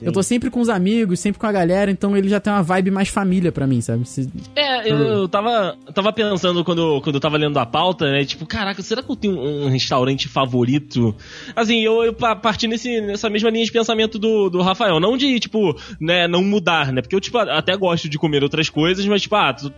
Eu 0.00 0.12
tô 0.12 0.22
sempre 0.22 0.48
com 0.48 0.60
os 0.60 0.68
amigos, 0.68 1.18
sempre 1.18 1.40
com 1.40 1.46
a 1.48 1.50
galera, 1.50 1.90
então 1.90 2.16
ele 2.16 2.28
já 2.28 2.38
tem 2.38 2.52
uma 2.52 2.62
vibe 2.62 2.88
mais 2.92 3.08
família 3.08 3.50
pra 3.50 3.66
mim, 3.66 3.80
sabe? 3.80 4.08
Se- 4.08 4.30
É, 4.54 4.88
eu, 4.88 4.96
eu 4.96 5.28
tava, 5.28 5.76
eu 5.84 5.92
tava 5.92 6.12
pensando 6.12 6.62
quando, 6.64 7.00
quando 7.00 7.16
eu 7.16 7.20
tava 7.20 7.36
lendo 7.36 7.58
a 7.58 7.66
pauta, 7.66 8.08
né? 8.08 8.24
Tipo, 8.24 8.46
caraca, 8.46 8.80
será 8.80 9.02
que 9.02 9.10
eu 9.10 9.16
tenho 9.16 9.36
um, 9.36 9.68
restaurante 9.68 10.28
favorito? 10.28 11.12
Assim, 11.56 11.80
eu, 11.80 12.04
eu 12.04 12.12
pa- 12.12 12.36
parti 12.36 12.68
nesse, 12.68 13.00
nessa 13.00 13.28
mesma 13.28 13.50
linha 13.50 13.64
de 13.64 13.72
pensamento 13.72 14.20
do, 14.20 14.48
do 14.48 14.62
Rafael. 14.62 15.00
Não 15.00 15.16
de, 15.16 15.40
tipo, 15.40 15.76
né, 16.00 16.28
não 16.28 16.44
mudar, 16.44 16.92
né? 16.92 17.02
Porque 17.02 17.16
eu, 17.16 17.20
tipo, 17.20 17.36
até 17.38 17.76
gosto 17.76 18.08
de 18.08 18.16
comer 18.18 18.44
outras 18.44 18.68
coisas, 18.70 19.04
mas, 19.04 19.22
tipo, 19.22 19.34
ah, 19.34 19.52
tu- 19.52 19.72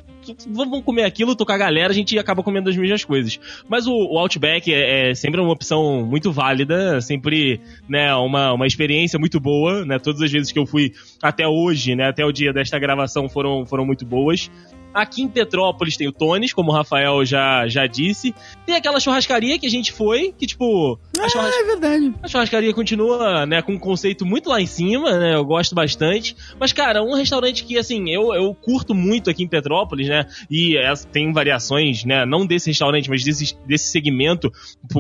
vamos 0.49 0.83
comer 0.85 1.05
aquilo, 1.05 1.37
com 1.37 1.53
a 1.53 1.59
galera, 1.59 1.91
a 1.91 1.95
gente 1.95 2.19
acaba 2.19 2.43
comendo 2.43 2.71
as 2.71 2.77
mesmas 2.77 3.05
coisas. 3.05 3.39
Mas 3.69 3.87
o, 3.87 3.93
o 3.93 4.19
Outback 4.19 4.73
é, 4.73 5.11
é 5.11 5.15
sempre 5.15 5.41
uma 5.41 5.53
opção 5.53 6.05
muito 6.05 6.33
válida, 6.33 7.01
sempre, 7.01 7.61
né, 7.89 8.15
uma, 8.15 8.53
uma 8.53 8.67
experiência 8.67 9.19
muito 9.19 9.41
boa, 9.41 9.85
né? 9.85 9.99
Todas 9.99 10.23
as 10.23 10.31
vezes 10.31 10.53
que 10.53 10.59
eu 10.59 10.67
fui 10.67 10.93
até 11.23 11.47
hoje, 11.47 11.95
né, 11.95 12.09
até 12.09 12.25
o 12.25 12.33
dia 12.33 12.53
desta 12.53 12.79
gravação 12.79 13.29
foram, 13.29 13.65
foram 13.67 13.85
muito 13.85 14.05
boas. 14.05 14.51
Aqui 14.93 15.23
em 15.23 15.29
Petrópolis 15.29 15.97
tem 15.97 16.09
o 16.09 16.13
Tones, 16.13 16.53
como 16.53 16.71
o 16.71 16.75
Rafael 16.75 17.25
já, 17.25 17.67
já 17.69 17.87
disse. 17.87 18.35
Tem 18.67 18.75
aquela 18.75 18.99
churrascaria 19.01 19.59
que 19.59 19.67
a 19.67 19.71
gente 19.71 19.93
foi, 19.93 20.33
que 20.37 20.47
tipo. 20.47 20.99
A, 21.19 21.29
churras- 21.29 21.55
É 21.55 21.65
verdade. 21.65 22.15
a 22.23 22.29
churrascaria 22.29 22.73
continua, 22.75 23.45
né, 23.47 23.63
com 23.63 23.73
um 23.73 23.79
conceito 23.79 24.25
muito 24.27 24.49
lá 24.49 24.61
em 24.61 24.67
cima, 24.67 25.19
né? 25.19 25.35
Eu 25.35 25.45
gosto 25.45 25.75
bastante. 25.75 26.35
Mas, 26.59 26.73
cara, 26.73 27.03
um 27.03 27.15
restaurante 27.15 27.65
que, 27.65 27.77
assim, 27.79 28.11
eu, 28.11 28.33
eu 28.35 28.55
curto 28.55 28.95
muito 28.95 29.29
aqui 29.31 29.43
em 29.45 29.49
Petrópolis, 29.49 30.09
né? 30.09 30.27
E 30.51 30.77
é, 30.77 30.93
tem 31.13 31.33
variações, 31.33 32.05
né? 32.05 32.25
Não 32.25 32.47
desse 32.47 32.71
restaurante, 32.71 33.09
mas 33.11 33.23
desse, 33.25 33.57
desse 33.67 33.89
segmento 33.91 34.51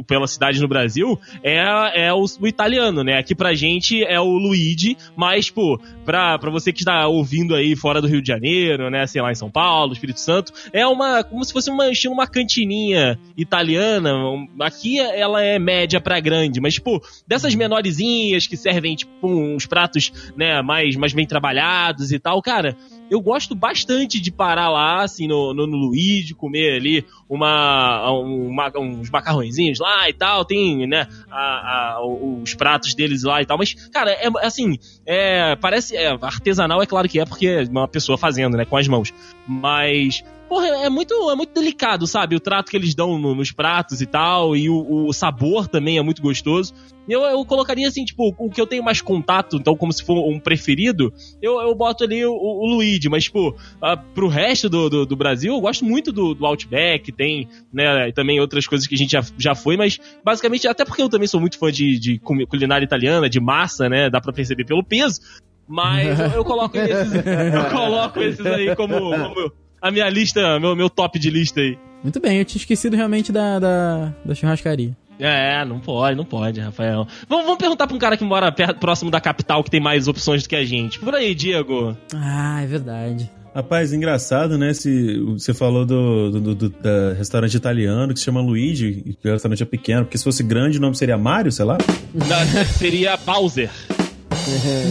pela 0.07 0.27
cidade 0.27 0.61
no 0.61 0.69
Brasil, 0.69 1.19
é, 1.43 2.07
é 2.07 2.13
o, 2.13 2.25
o 2.41 2.47
italiano, 2.47 3.03
né? 3.03 3.19
Aqui 3.19 3.35
pra 3.35 3.55
gente 3.55 4.05
é 4.05 4.21
o 4.21 4.25
Luigi, 4.37 4.97
mas, 5.17 5.51
pô, 5.51 5.81
pra, 6.05 6.39
pra 6.39 6.51
você 6.51 6.73
que 6.73 6.81
está 6.81 7.07
ouvindo 7.09 7.55
aí 7.55 7.75
fora 7.75 8.01
do 8.01 8.07
Rio 8.07 8.21
de 8.23 8.29
Janeiro, 8.29 8.91
né? 8.91 9.07
Sei 9.07 9.21
lá, 9.23 9.31
em 9.33 9.35
São 9.35 9.51
Paulo, 9.51 9.80
Espírito 9.93 10.21
Santo, 10.21 10.53
é 10.73 10.87
uma. 10.87 11.23
como 11.25 11.45
se 11.45 11.53
fosse 11.53 11.71
uma, 11.71 11.85
uma 12.09 12.27
cantininha 12.27 13.19
italiana. 13.37 14.13
Aqui 14.61 14.99
ela 15.01 15.43
é 15.43 15.59
média 15.59 16.01
pra 16.01 16.21
grande, 16.21 16.61
mas, 16.61 16.75
tipo, 16.75 17.01
dessas 17.27 17.55
menorzinhas 17.55 18.47
que 18.47 18.57
servem, 18.57 18.95
tipo, 18.97 19.13
uns 19.27 19.67
pratos, 19.67 20.13
né, 20.37 20.63
mais, 20.63 20.97
mais 20.97 21.13
bem 21.13 21.27
trabalhados 21.27 22.13
e 22.13 22.19
tal, 22.19 22.41
cara, 22.43 22.77
eu 23.11 23.21
gosto 23.21 23.55
bastante 23.55 24.21
de 24.21 24.31
parar 24.31 24.69
lá, 24.71 25.03
assim, 25.03 25.27
no, 25.27 25.53
no, 25.53 25.67
no 25.67 25.91
comer 26.37 26.77
ali 26.77 27.05
uma, 27.29 28.09
uma- 28.11 28.73
uns 28.79 29.11
macarrõezinhos 29.11 29.79
lá 29.81 30.09
e 30.09 30.13
tal, 30.13 30.45
tem, 30.45 30.87
né, 30.87 31.07
a- 31.31 31.97
a- 31.97 32.07
os 32.43 32.55
pratos 32.55 32.95
deles 32.95 33.23
lá 33.25 33.43
e 33.43 33.47
tal, 33.47 33.59
mas, 33.59 33.75
cara, 33.91 34.11
é 34.13 34.29
assim, 34.43 34.79
é, 35.05 35.57
parece, 35.57 35.97
é, 35.97 36.09
artesanal 36.23 36.81
é 36.83 36.87
claro 36.87 37.09
que 37.09 37.19
é, 37.19 37.25
porque 37.25 37.47
é 37.47 37.63
uma 37.65 37.89
pessoa 37.89 38.17
fazendo, 38.17 38.57
né, 38.57 38.65
com 38.65 38.77
as 38.77 38.87
mãos, 38.87 39.13
mas... 39.47 40.23
Porra, 40.49 40.67
é 40.67 40.89
muito, 40.91 41.15
é 41.31 41.37
muito 41.37 41.55
delicado, 41.55 42.09
sabe? 42.09 42.35
O 42.35 42.41
trato 42.41 42.73
que 42.73 42.77
eles 42.77 42.93
dão 42.93 43.17
no- 43.21 43.37
nos 43.37 43.53
pratos 43.53 44.01
e 44.01 44.07
tal, 44.07 44.57
e 44.57 44.69
o, 44.69 45.07
o 45.07 45.13
sabor 45.13 45.69
também 45.69 45.97
é 45.97 46.03
muito 46.03 46.21
gostoso. 46.21 46.75
Eu, 47.09 47.23
eu 47.23 47.45
colocaria 47.45 47.87
assim, 47.87 48.05
tipo, 48.05 48.35
o 48.37 48.51
que 48.51 48.61
eu 48.61 48.67
tenho 48.67 48.83
mais 48.83 49.01
contato, 49.01 49.57
então, 49.57 49.77
como 49.77 49.93
se 49.93 50.03
for 50.03 50.19
um 50.29 50.41
preferido, 50.41 51.13
eu, 51.41 51.61
eu 51.61 51.73
boto 51.73 52.03
ali 52.03 52.25
o, 52.27 52.33
o 52.33 52.67
Luigi, 52.67 53.09
mas, 53.09 53.25
tipo, 53.25 53.57
ah, 53.81 53.97
pro 53.97 54.27
resto 54.27 54.69
do, 54.69 54.91
do, 54.91 55.07
do 55.07 55.17
Brasil, 55.17 55.55
eu 55.55 55.61
gosto 55.61 55.85
muito 55.85 56.11
do, 56.13 56.35
do 56.35 56.45
Outback, 56.45 57.13
tem, 57.13 57.49
né, 57.73 58.11
também 58.11 58.41
outras 58.41 58.67
coisas 58.67 58.89
que 58.89 58.95
a 58.97 58.99
gente 58.99 59.13
já, 59.13 59.25
já 59.39 59.55
foi, 59.55 59.77
mas 59.77 60.01
basicamente, 60.25 60.67
até 60.67 60.85
porque 60.85 61.03
eu 61.03 61.09
também 61.09 61.29
sou 61.29 61.39
muito 61.41 61.59
fã 61.59 61.71
de, 61.71 61.97
de 61.97 62.19
culinária 62.19 62.85
italiana, 62.85 63.31
de 63.31 63.39
massa, 63.39 63.89
né, 63.89 64.11
dá 64.11 64.21
pra 64.21 64.33
perceber 64.33 64.65
pelo 64.65 64.83
peso, 64.83 65.21
mas 65.71 66.19
eu, 66.19 66.27
eu 66.27 66.45
coloco 66.45 66.77
esses, 66.77 67.13
eu 67.15 67.65
coloco 67.71 68.21
esses 68.21 68.45
aí 68.45 68.75
como, 68.75 68.99
como 68.99 69.53
a 69.81 69.91
minha 69.91 70.09
lista, 70.11 70.59
meu, 70.61 70.75
meu 70.75 70.91
top 70.91 71.19
de 71.19 71.31
lista 71.31 71.61
aí. 71.61 71.79
Muito 72.03 72.19
bem, 72.21 72.39
eu 72.39 72.45
tinha 72.45 72.59
esquecido 72.61 72.97
realmente 72.97 73.31
da, 73.31 73.59
da, 73.59 74.13
da 74.25 74.35
churrascaria. 74.35 74.97
É, 75.19 75.63
não 75.67 75.79
pode, 75.79 76.17
não 76.17 76.25
pode, 76.25 76.59
Rafael. 76.61 77.07
Vamos, 77.29 77.45
vamos 77.45 77.59
perguntar 77.59 77.87
pra 77.87 77.95
um 77.95 77.99
cara 77.99 78.17
que 78.17 78.25
mora 78.25 78.51
perto, 78.51 78.79
próximo 78.81 79.11
da 79.11 79.21
capital, 79.21 79.63
que 79.63 79.71
tem 79.71 79.81
mais 79.81 80.09
opções 80.09 80.43
do 80.43 80.49
que 80.49 80.57
a 80.57 80.65
gente. 80.65 80.99
Por 80.99 81.15
aí, 81.15 81.35
Diego. 81.35 81.95
Ah, 82.15 82.63
é 82.63 82.67
verdade. 82.67 83.31
Rapaz, 83.55 83.93
engraçado, 83.93 84.57
né? 84.57 84.73
Se, 84.73 85.19
você 85.21 85.53
falou 85.53 85.85
do, 85.85 86.31
do, 86.31 86.55
do- 86.55 86.69
da 86.71 87.13
restaurante 87.19 87.55
italiano 87.55 88.15
que 88.15 88.19
se 88.21 88.25
chama 88.25 88.41
Luigi, 88.41 89.05
e 89.23 89.29
o 89.29 89.33
restaurante 89.33 89.63
é 89.63 89.67
pequeno, 89.67 90.05
porque 90.05 90.17
se 90.17 90.25
fosse 90.25 90.43
grande 90.43 90.79
o 90.79 90.81
nome 90.81 90.97
seria 90.97 91.19
Mário, 91.19 91.53
sei 91.53 91.67
lá. 91.67 91.77
Da- 92.15 92.65
seria 92.65 93.17
Bowser. 93.19 93.69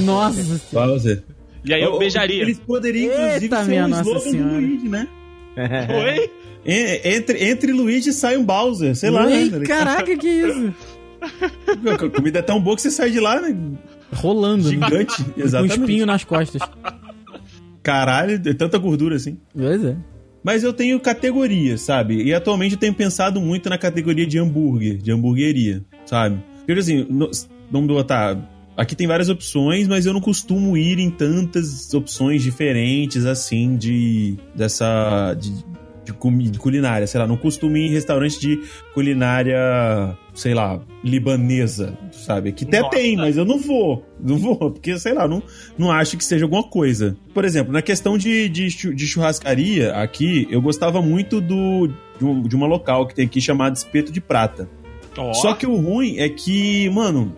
Nossa 0.04 0.44
senhora. 0.44 0.88
Bowser. 0.88 1.24
E 1.66 1.74
aí 1.74 1.82
eu 1.82 1.98
beijaria. 2.00 2.42
Eles 2.42 2.60
poderiam, 2.60 3.14
inclusive, 3.14 3.46
Eita, 3.46 3.66
ser 3.66 3.84
um 3.84 3.90
slogan 3.90 4.20
Senhora. 4.20 4.50
do 4.54 4.60
Luigi, 4.60 4.90
né? 4.90 5.08
Oi? 5.58 6.32
En- 6.66 7.02
Entre, 7.16 7.44
entre 7.50 7.72
Luigi 7.72 8.14
sai 8.14 8.38
um 8.38 8.44
Bowser, 8.46 8.96
sei 8.96 9.10
lá. 9.10 9.30
Ei, 9.30 9.50
né? 9.50 9.66
caraca, 9.66 10.16
que 10.16 10.28
isso? 10.28 10.74
A 11.22 12.10
comida 12.10 12.40
é 12.40 12.42
tão 12.42 12.62
boa 12.62 12.76
que 12.76 12.82
você 12.82 12.92
sai 12.92 13.12
de 13.12 13.20
lá, 13.20 13.42
né? 13.42 13.56
Rolando, 14.14 14.64
né? 14.64 14.70
Gigante. 14.70 15.24
Com 15.24 15.42
um 15.42 15.44
Exatamente. 15.44 15.80
espinho 15.80 16.06
nas 16.06 16.24
costas. 16.24 16.62
Caralho, 17.84 18.42
é 18.46 18.54
tanta 18.54 18.78
gordura 18.78 19.16
assim. 19.16 19.38
Pois 19.54 19.84
é. 19.84 19.96
Mas 20.44 20.64
eu 20.64 20.72
tenho 20.72 21.00
categorias, 21.00 21.82
sabe? 21.82 22.24
E 22.24 22.34
atualmente 22.34 22.74
eu 22.76 22.80
tenho 22.80 22.94
pensado 22.94 23.42
muito 23.42 23.70
na 23.70 23.78
categoria 23.78 24.26
de 24.26 24.38
hambúrguer, 24.40 24.98
de 24.98 25.12
hamburgueria, 25.12 25.84
sabe? 26.06 26.40
Porque 26.66 26.80
assim, 26.80 27.06
no, 27.10 27.30
vamos 27.70 27.88
botar. 27.88 28.38
Aqui 28.80 28.96
tem 28.96 29.06
várias 29.08 29.28
opções, 29.30 29.88
mas 29.88 30.06
eu 30.06 30.14
não 30.14 30.22
costumo 30.22 30.78
ir 30.78 31.00
em 31.00 31.10
tantas 31.10 31.94
opções 31.94 32.42
diferentes 32.42 33.26
assim 33.26 33.76
de. 33.76 34.38
dessa. 34.56 35.34
de, 35.40 35.52
de, 35.52 36.50
de 36.50 36.58
culinária, 36.60 37.06
sei 37.06 37.20
lá, 37.20 37.28
não 37.28 37.38
costumo 37.38 37.76
ir 37.78 37.88
em 37.88 37.92
restaurante 37.92 38.40
de 38.40 38.60
culinária, 38.96 39.58
sei 40.34 40.54
lá, 40.54 40.80
libanesa, 41.04 41.98
sabe? 42.12 42.52
Que 42.52 42.64
até 42.66 42.80
Nossa. 42.82 42.96
tem, 42.96 43.16
mas 43.16 43.38
eu 43.38 43.46
não 43.46 43.60
vou. 43.60 44.04
Não 44.20 44.38
vou, 44.38 44.56
porque, 44.72 44.98
sei 44.98 45.14
lá, 45.14 45.28
não, 45.28 45.44
não 45.78 45.92
acho 45.92 46.18
que 46.18 46.24
seja 46.24 46.46
alguma 46.46 46.64
coisa. 46.64 47.16
Por 47.34 47.46
exemplo, 47.46 47.72
na 47.74 47.82
questão 47.82 48.18
de, 48.18 48.48
de, 48.50 48.68
de 48.94 49.08
churrascaria, 49.08 49.94
aqui, 49.94 50.48
eu 50.50 50.62
gostava 50.62 51.02
muito 51.02 51.40
do, 51.42 51.88
de, 52.18 52.26
um- 52.26 52.42
de 52.44 52.56
uma 52.56 52.66
local 52.68 53.06
que 53.08 53.14
tem 53.14 53.26
aqui 53.26 53.42
chamada 53.42 53.76
Espeto 53.76 54.12
de 54.12 54.22
Prata. 54.22 54.70
Ó. 55.18 55.34
Só 55.34 55.54
que 55.54 55.68
o 55.68 55.76
ruim 55.76 56.18
é 56.18 56.30
que, 56.30 56.90
mano, 56.90 57.36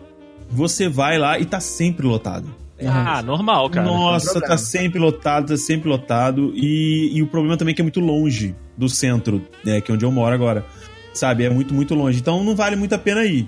você 0.52 0.88
vai 0.90 1.18
lá 1.18 1.40
e 1.40 1.46
tá 1.46 1.60
sempre 1.60 2.06
lotado. 2.06 2.54
Ah, 2.84 3.22
normal, 3.22 3.70
cara. 3.70 3.86
Nossa, 3.86 4.42
tá 4.42 4.58
sempre 4.58 5.00
lotado, 5.00 5.50
tá 5.50 5.58
sempre 5.58 5.88
lotado. 5.88 6.52
E, 6.56 7.12
e 7.14 7.22
o 7.22 7.28
problema 7.28 7.56
também 7.56 7.74
é 7.74 7.76
que 7.76 7.82
é 7.82 7.84
muito 7.84 8.00
longe 8.00 8.56
do 8.76 8.90
centro, 8.90 9.42
né, 9.64 9.80
que 9.82 9.92
é 9.92 9.94
onde 9.94 10.04
eu 10.04 10.12
moro 10.12 10.34
agora. 10.34 10.66
Sabe? 11.14 11.44
É 11.44 11.50
muito, 11.50 11.74
muito 11.74 11.94
longe. 11.94 12.20
Então 12.20 12.44
não 12.44 12.56
vale 12.56 12.76
muito 12.76 12.94
a 12.94 12.98
pena 12.98 13.24
ir, 13.24 13.48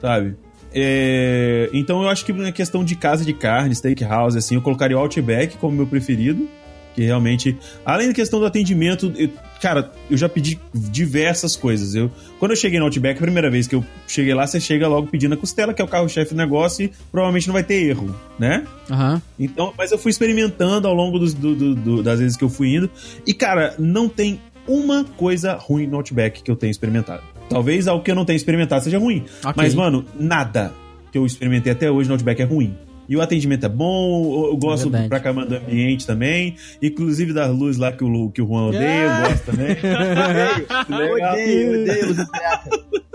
sabe? 0.00 0.36
É, 0.72 1.70
então 1.72 2.02
eu 2.02 2.08
acho 2.08 2.24
que 2.26 2.32
na 2.32 2.52
questão 2.52 2.84
de 2.84 2.94
casa 2.96 3.24
de 3.24 3.32
carne, 3.32 3.74
steakhouse, 3.74 4.36
assim, 4.36 4.56
eu 4.56 4.60
colocaria 4.60 4.96
o 4.96 5.00
Outback 5.00 5.56
como 5.56 5.76
meu 5.76 5.86
preferido. 5.86 6.46
Que 6.94 7.02
realmente, 7.02 7.56
além 7.84 8.06
da 8.08 8.14
questão 8.14 8.38
do 8.38 8.46
atendimento, 8.46 9.12
eu- 9.16 9.30
cara, 9.64 9.90
eu 10.10 10.16
já 10.18 10.28
pedi 10.28 10.58
diversas 10.74 11.56
coisas. 11.56 11.94
Eu, 11.94 12.10
quando 12.38 12.50
eu 12.50 12.56
cheguei 12.56 12.78
no 12.78 12.84
Outback, 12.84 13.16
a 13.18 13.22
primeira 13.22 13.50
vez 13.50 13.66
que 13.66 13.74
eu 13.74 13.82
cheguei 14.06 14.34
lá, 14.34 14.46
você 14.46 14.60
chega 14.60 14.86
logo 14.86 15.06
pedindo 15.06 15.32
a 15.32 15.36
costela, 15.38 15.72
que 15.72 15.80
é 15.80 15.84
o 15.84 15.88
carro-chefe 15.88 16.34
do 16.34 16.36
negócio, 16.36 16.84
e 16.84 16.92
provavelmente 17.10 17.46
não 17.46 17.54
vai 17.54 17.64
ter 17.64 17.82
erro, 17.82 18.14
né? 18.38 18.66
Aham. 18.90 19.22
Então, 19.38 19.72
mas 19.78 19.90
eu 19.90 19.96
fui 19.96 20.10
experimentando 20.10 20.86
ao 20.86 20.94
longo 20.94 21.18
dos- 21.18 21.32
do- 21.32 21.54
do- 21.54 21.74
do- 21.74 22.02
das 22.02 22.20
vezes 22.20 22.36
que 22.36 22.44
eu 22.44 22.50
fui 22.50 22.74
indo. 22.76 22.90
E, 23.26 23.32
cara, 23.32 23.74
não 23.78 24.06
tem 24.08 24.38
uma 24.68 25.02
coisa 25.04 25.54
ruim 25.54 25.86
no 25.86 25.96
Outback 25.96 26.42
que 26.42 26.50
eu 26.50 26.56
tenho 26.56 26.70
experimentado. 26.70 27.22
Talvez 27.48 27.88
algo 27.88 28.04
que 28.04 28.10
eu 28.10 28.14
não 28.14 28.24
tenha 28.26 28.36
experimentado 28.36 28.84
seja 28.84 28.98
ruim. 28.98 29.24
Ok. 29.42 29.54
Mas, 29.56 29.74
mano, 29.74 30.04
nada 30.18 30.72
que 31.10 31.16
eu 31.18 31.24
experimentei 31.24 31.72
até 31.72 31.90
hoje 31.90 32.08
no 32.08 32.14
Outback 32.14 32.42
é 32.42 32.44
ruim. 32.44 32.74
E 33.08 33.16
o 33.16 33.20
atendimento 33.20 33.66
é 33.66 33.68
bom, 33.68 34.46
eu- 34.50 34.56
gosto 34.56 34.84
verdade. 34.90 35.08
pra 35.08 35.20
caramba 35.20 35.44
do 35.46 35.56
ambiente 35.56 36.06
também. 36.06 36.56
Inclusive 36.82 37.32
das 37.32 37.50
luzes 37.50 37.76
lá 37.78 37.92
que 37.92 38.02
o, 38.04 38.30
que 38.30 38.40
o 38.42 38.46
Juan 38.46 38.68
odeia, 38.68 39.10
Ah! 39.12 39.22
eu 39.24 39.28
gosto 39.30 39.44
também. 39.44 39.76
Legal. 41.12 41.32
Odeio, 41.32 41.82
odeio 41.82 42.06
luz 42.08 42.18
indireta. 42.18 42.70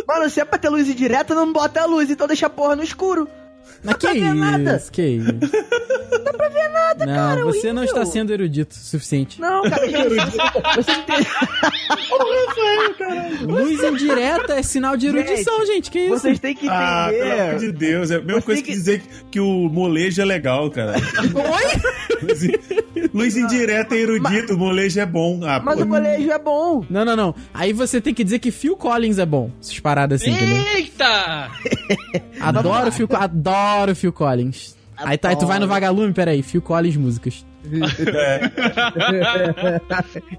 Mano, 0.07 0.29
se 0.29 0.39
é 0.41 0.45
pra 0.45 0.57
ter 0.59 0.69
luz 0.69 0.89
indireta, 0.89 1.35
não 1.35 1.51
bota 1.53 1.81
a 1.81 1.85
luz, 1.85 2.09
então 2.09 2.27
deixa 2.27 2.47
a 2.47 2.49
porra 2.49 2.75
no 2.75 2.83
escuro. 2.83 3.27
Mas 3.83 3.95
que 3.95 4.07
isso, 4.09 4.33
nada. 4.35 4.83
que 4.91 5.01
isso. 5.01 5.33
Não 6.11 6.23
dá 6.23 6.33
pra 6.33 6.49
ver 6.49 6.69
nada, 6.69 7.05
não, 7.05 7.13
cara, 7.13 7.43
você 7.45 7.71
não 7.73 7.83
está 7.83 8.05
sendo 8.05 8.33
erudito 8.33 8.75
o 8.75 8.79
suficiente. 8.79 9.39
Não, 9.39 9.61
cara, 9.63 9.85
gente, 9.89 10.37
você 10.75 10.91
não 10.97 11.03
tem... 11.05 11.19
Luz 13.41 13.81
indireta 13.83 14.53
é 14.53 14.63
sinal 14.63 14.97
de 14.97 15.07
erudição, 15.07 15.65
gente. 15.65 15.89
Que 15.89 15.99
isso? 15.99 16.19
Vocês 16.19 16.39
têm 16.39 16.53
que 16.55 16.65
entender. 16.65 16.81
Ah, 16.83 17.07
pelo 17.09 17.41
amor 17.41 17.59
de 17.59 17.71
Deus. 17.71 18.11
É 18.11 18.15
a 18.15 18.19
mesma 18.21 18.41
Você 18.41 18.45
coisa 18.45 18.61
que 18.61 18.67
que- 18.71 18.73
dizer 18.77 19.01
que, 19.01 19.07
que 19.31 19.39
o 19.39 19.69
molejo 19.69 20.21
é 20.21 20.25
legal, 20.25 20.69
cara. 20.69 20.95
Oi? 20.97 21.81
Luz, 22.21 22.47
luz 23.13 23.37
indireta 23.37 23.95
é 23.95 23.99
erudito, 23.99 24.53
o 24.55 24.57
molejo 24.57 24.99
é 24.99 25.05
bom. 25.05 25.39
Ah, 25.43 25.61
Mas 25.63 25.77
pô. 25.77 25.83
o 25.83 25.87
colégio 25.87 26.31
é 26.31 26.39
bom. 26.39 26.85
Não, 26.89 27.05
não, 27.05 27.15
não. 27.15 27.35
Aí 27.53 27.71
você 27.71 28.01
tem 28.01 28.13
que 28.13 28.23
dizer 28.23 28.39
que 28.39 28.51
Phil 28.51 28.75
Collins 28.75 29.19
é 29.19 29.25
bom. 29.25 29.49
Essas 29.61 29.79
paradas 29.79 30.21
assim, 30.21 30.31
entendeu? 30.31 30.57
Eita! 30.75 31.49
Adoro 32.41 32.91
Phil, 32.91 33.07
adoro 33.13 33.68
Phil 33.95 34.11
Collins. 34.13 34.75
Aí 34.97 35.17
tá, 35.17 35.29
aí 35.29 35.35
tu 35.37 35.45
vai 35.47 35.59
no 35.59 35.67
Vagalume, 35.67 36.11
peraí, 36.13 36.41
Phil 36.43 36.61
Collins 36.61 36.97
músicas. 36.97 37.45
O 37.65 37.69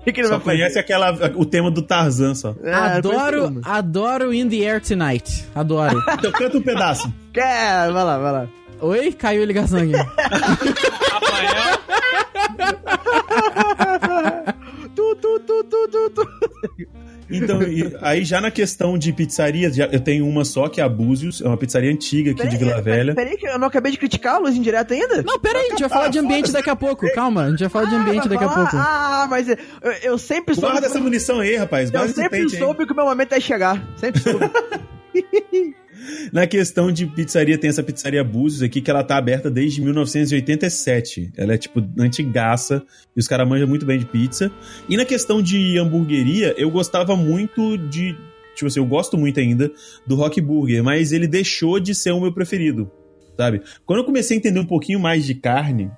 que, 0.05 0.13
que 0.13 0.21
ele 0.21 0.29
Só 0.29 0.37
vai 0.39 0.41
fazer? 0.41 0.57
conhece 0.59 0.79
aquela, 0.79 1.13
o 1.37 1.45
tema 1.45 1.71
do 1.71 1.83
Tarzan 1.83 2.35
só. 2.35 2.55
É, 2.63 2.73
adoro, 2.73 3.61
adoro 3.63 4.33
In 4.35 4.49
the 4.49 4.57
Air 4.67 4.81
Tonight. 4.83 5.47
Adoro. 5.55 6.03
Então 6.19 6.33
canta 6.33 6.57
um 6.59 6.63
pedaço. 6.63 7.13
Quer? 7.33 7.91
Vai 7.93 8.05
lá, 8.05 8.19
vai 8.19 8.33
lá. 8.33 8.49
Oi? 8.81 9.13
Caiu 9.13 9.43
a 9.43 9.47
ligação 9.47 9.79
aqui. 9.81 9.93
Rafael, 11.13 11.79
Tu, 14.95 15.17
tu, 15.17 15.41
tu, 15.41 15.65
tu, 15.65 15.89
tu, 15.89 16.11
tu. 16.11 16.29
Então, 17.31 17.63
e- 17.63 17.97
aí 18.01 18.25
já 18.25 18.41
na 18.41 18.51
questão 18.51 18.99
de 18.99 19.13
pizzarias, 19.13 19.75
já- 19.77 19.87
eu 19.87 20.01
tenho 20.01 20.27
uma 20.27 20.45
só, 20.45 20.69
que 20.69 20.81
é 20.81 20.85
a 20.85 20.89
Búzios, 20.89 21.41
é 21.41 21.47
uma 21.47 21.57
pizzaria 21.57 21.91
antiga 21.91 22.33
aqui 22.33 22.47
de 22.49 22.57
Vila 22.57 22.81
Velha. 22.83 23.15
Peraí, 23.15 23.37
que 23.37 23.47
eu 23.47 23.59
não 23.59 23.69
acabei 23.69 23.93
de 23.93 23.99
criticar 23.99 24.35
a 24.37 24.39
luz 24.39 24.57
indireta 24.57 24.95
ainda? 24.95 25.23
Não, 25.23 25.39
peraí, 25.39 25.67
a 25.67 25.71
gente 25.71 25.81
vai 25.81 25.89
falar 25.89 26.09
de 26.09 26.19
ambiente 26.19 26.51
daqui 26.53 26.71
a 26.71 26.77
pouco. 26.77 27.11
Calma, 27.13 27.45
a 27.45 27.51
gente 27.51 27.61
vai 27.61 27.69
falar 27.69 27.89
de 27.89 27.95
ambiente 27.95 28.29
vai 28.29 28.39
daqui 28.39 28.45
a 28.45 28.49
pouco. 28.49 28.77
Ah, 28.77 29.27
mas 29.31 29.49
eu, 29.49 29.57
eu 30.03 30.19
sempre 30.19 30.55
soube. 30.55 30.71
Guarda 30.71 30.87
essa 30.87 31.01
munição 31.01 31.41
aí, 31.41 31.57
rapaz. 31.57 31.91
eu 31.93 32.09
sempre 32.09 32.49
soube 32.51 32.87
que 32.87 32.93
o 32.93 32.97
meu 32.97 33.05
momento 33.05 33.33
é 33.33 33.41
chegar. 33.41 33.83
Sempre 33.97 34.21
soube. 34.21 34.51
Na 36.33 36.47
questão 36.47 36.91
de 36.93 37.07
pizzaria, 37.07 37.59
tem 37.59 37.69
essa 37.71 37.83
pizzaria 37.83 38.23
Búzios 38.25 38.63
aqui, 38.63 38.81
que 38.81 38.91
ela 38.91 39.03
tá 39.03 39.17
aberta 39.17 39.51
desde 39.51 39.81
1987. 39.83 41.33
Ela 41.37 41.55
é, 41.55 41.59
tipo, 41.59 41.83
antigaça, 41.99 42.83
e 43.17 43.21
os 43.21 43.29
caras 43.29 43.49
manjam 43.49 43.69
muito 43.69 43.85
bem 43.87 43.99
de 43.99 44.07
pizza. 44.07 44.51
E 44.89 44.97
na 44.97 45.05
questão 45.05 45.43
de 45.43 45.79
hamburgueria, 45.79 46.55
eu 46.57 46.71
gostava 46.71 47.17
muito 47.17 47.77
de... 47.77 48.17
Tipo 48.55 48.67
assim, 48.67 48.81
eu 48.81 48.87
gosto 48.87 49.17
muito 49.17 49.41
ainda 49.41 49.71
do 50.07 50.15
Rock 50.17 50.41
Burger, 50.41 50.83
mas 50.85 51.13
ele 51.13 51.27
deixou 51.27 51.81
de 51.81 51.95
ser 51.95 52.11
o 52.11 52.21
meu 52.21 52.33
preferido, 52.33 52.91
sabe? 53.37 53.63
Quando 53.87 54.01
eu 54.01 54.05
comecei 54.05 54.37
a 54.37 54.39
entender 54.39 54.61
um 54.61 54.67
pouquinho 54.67 55.01
mais 55.01 55.25
de 55.25 55.35
carne, 55.35 55.91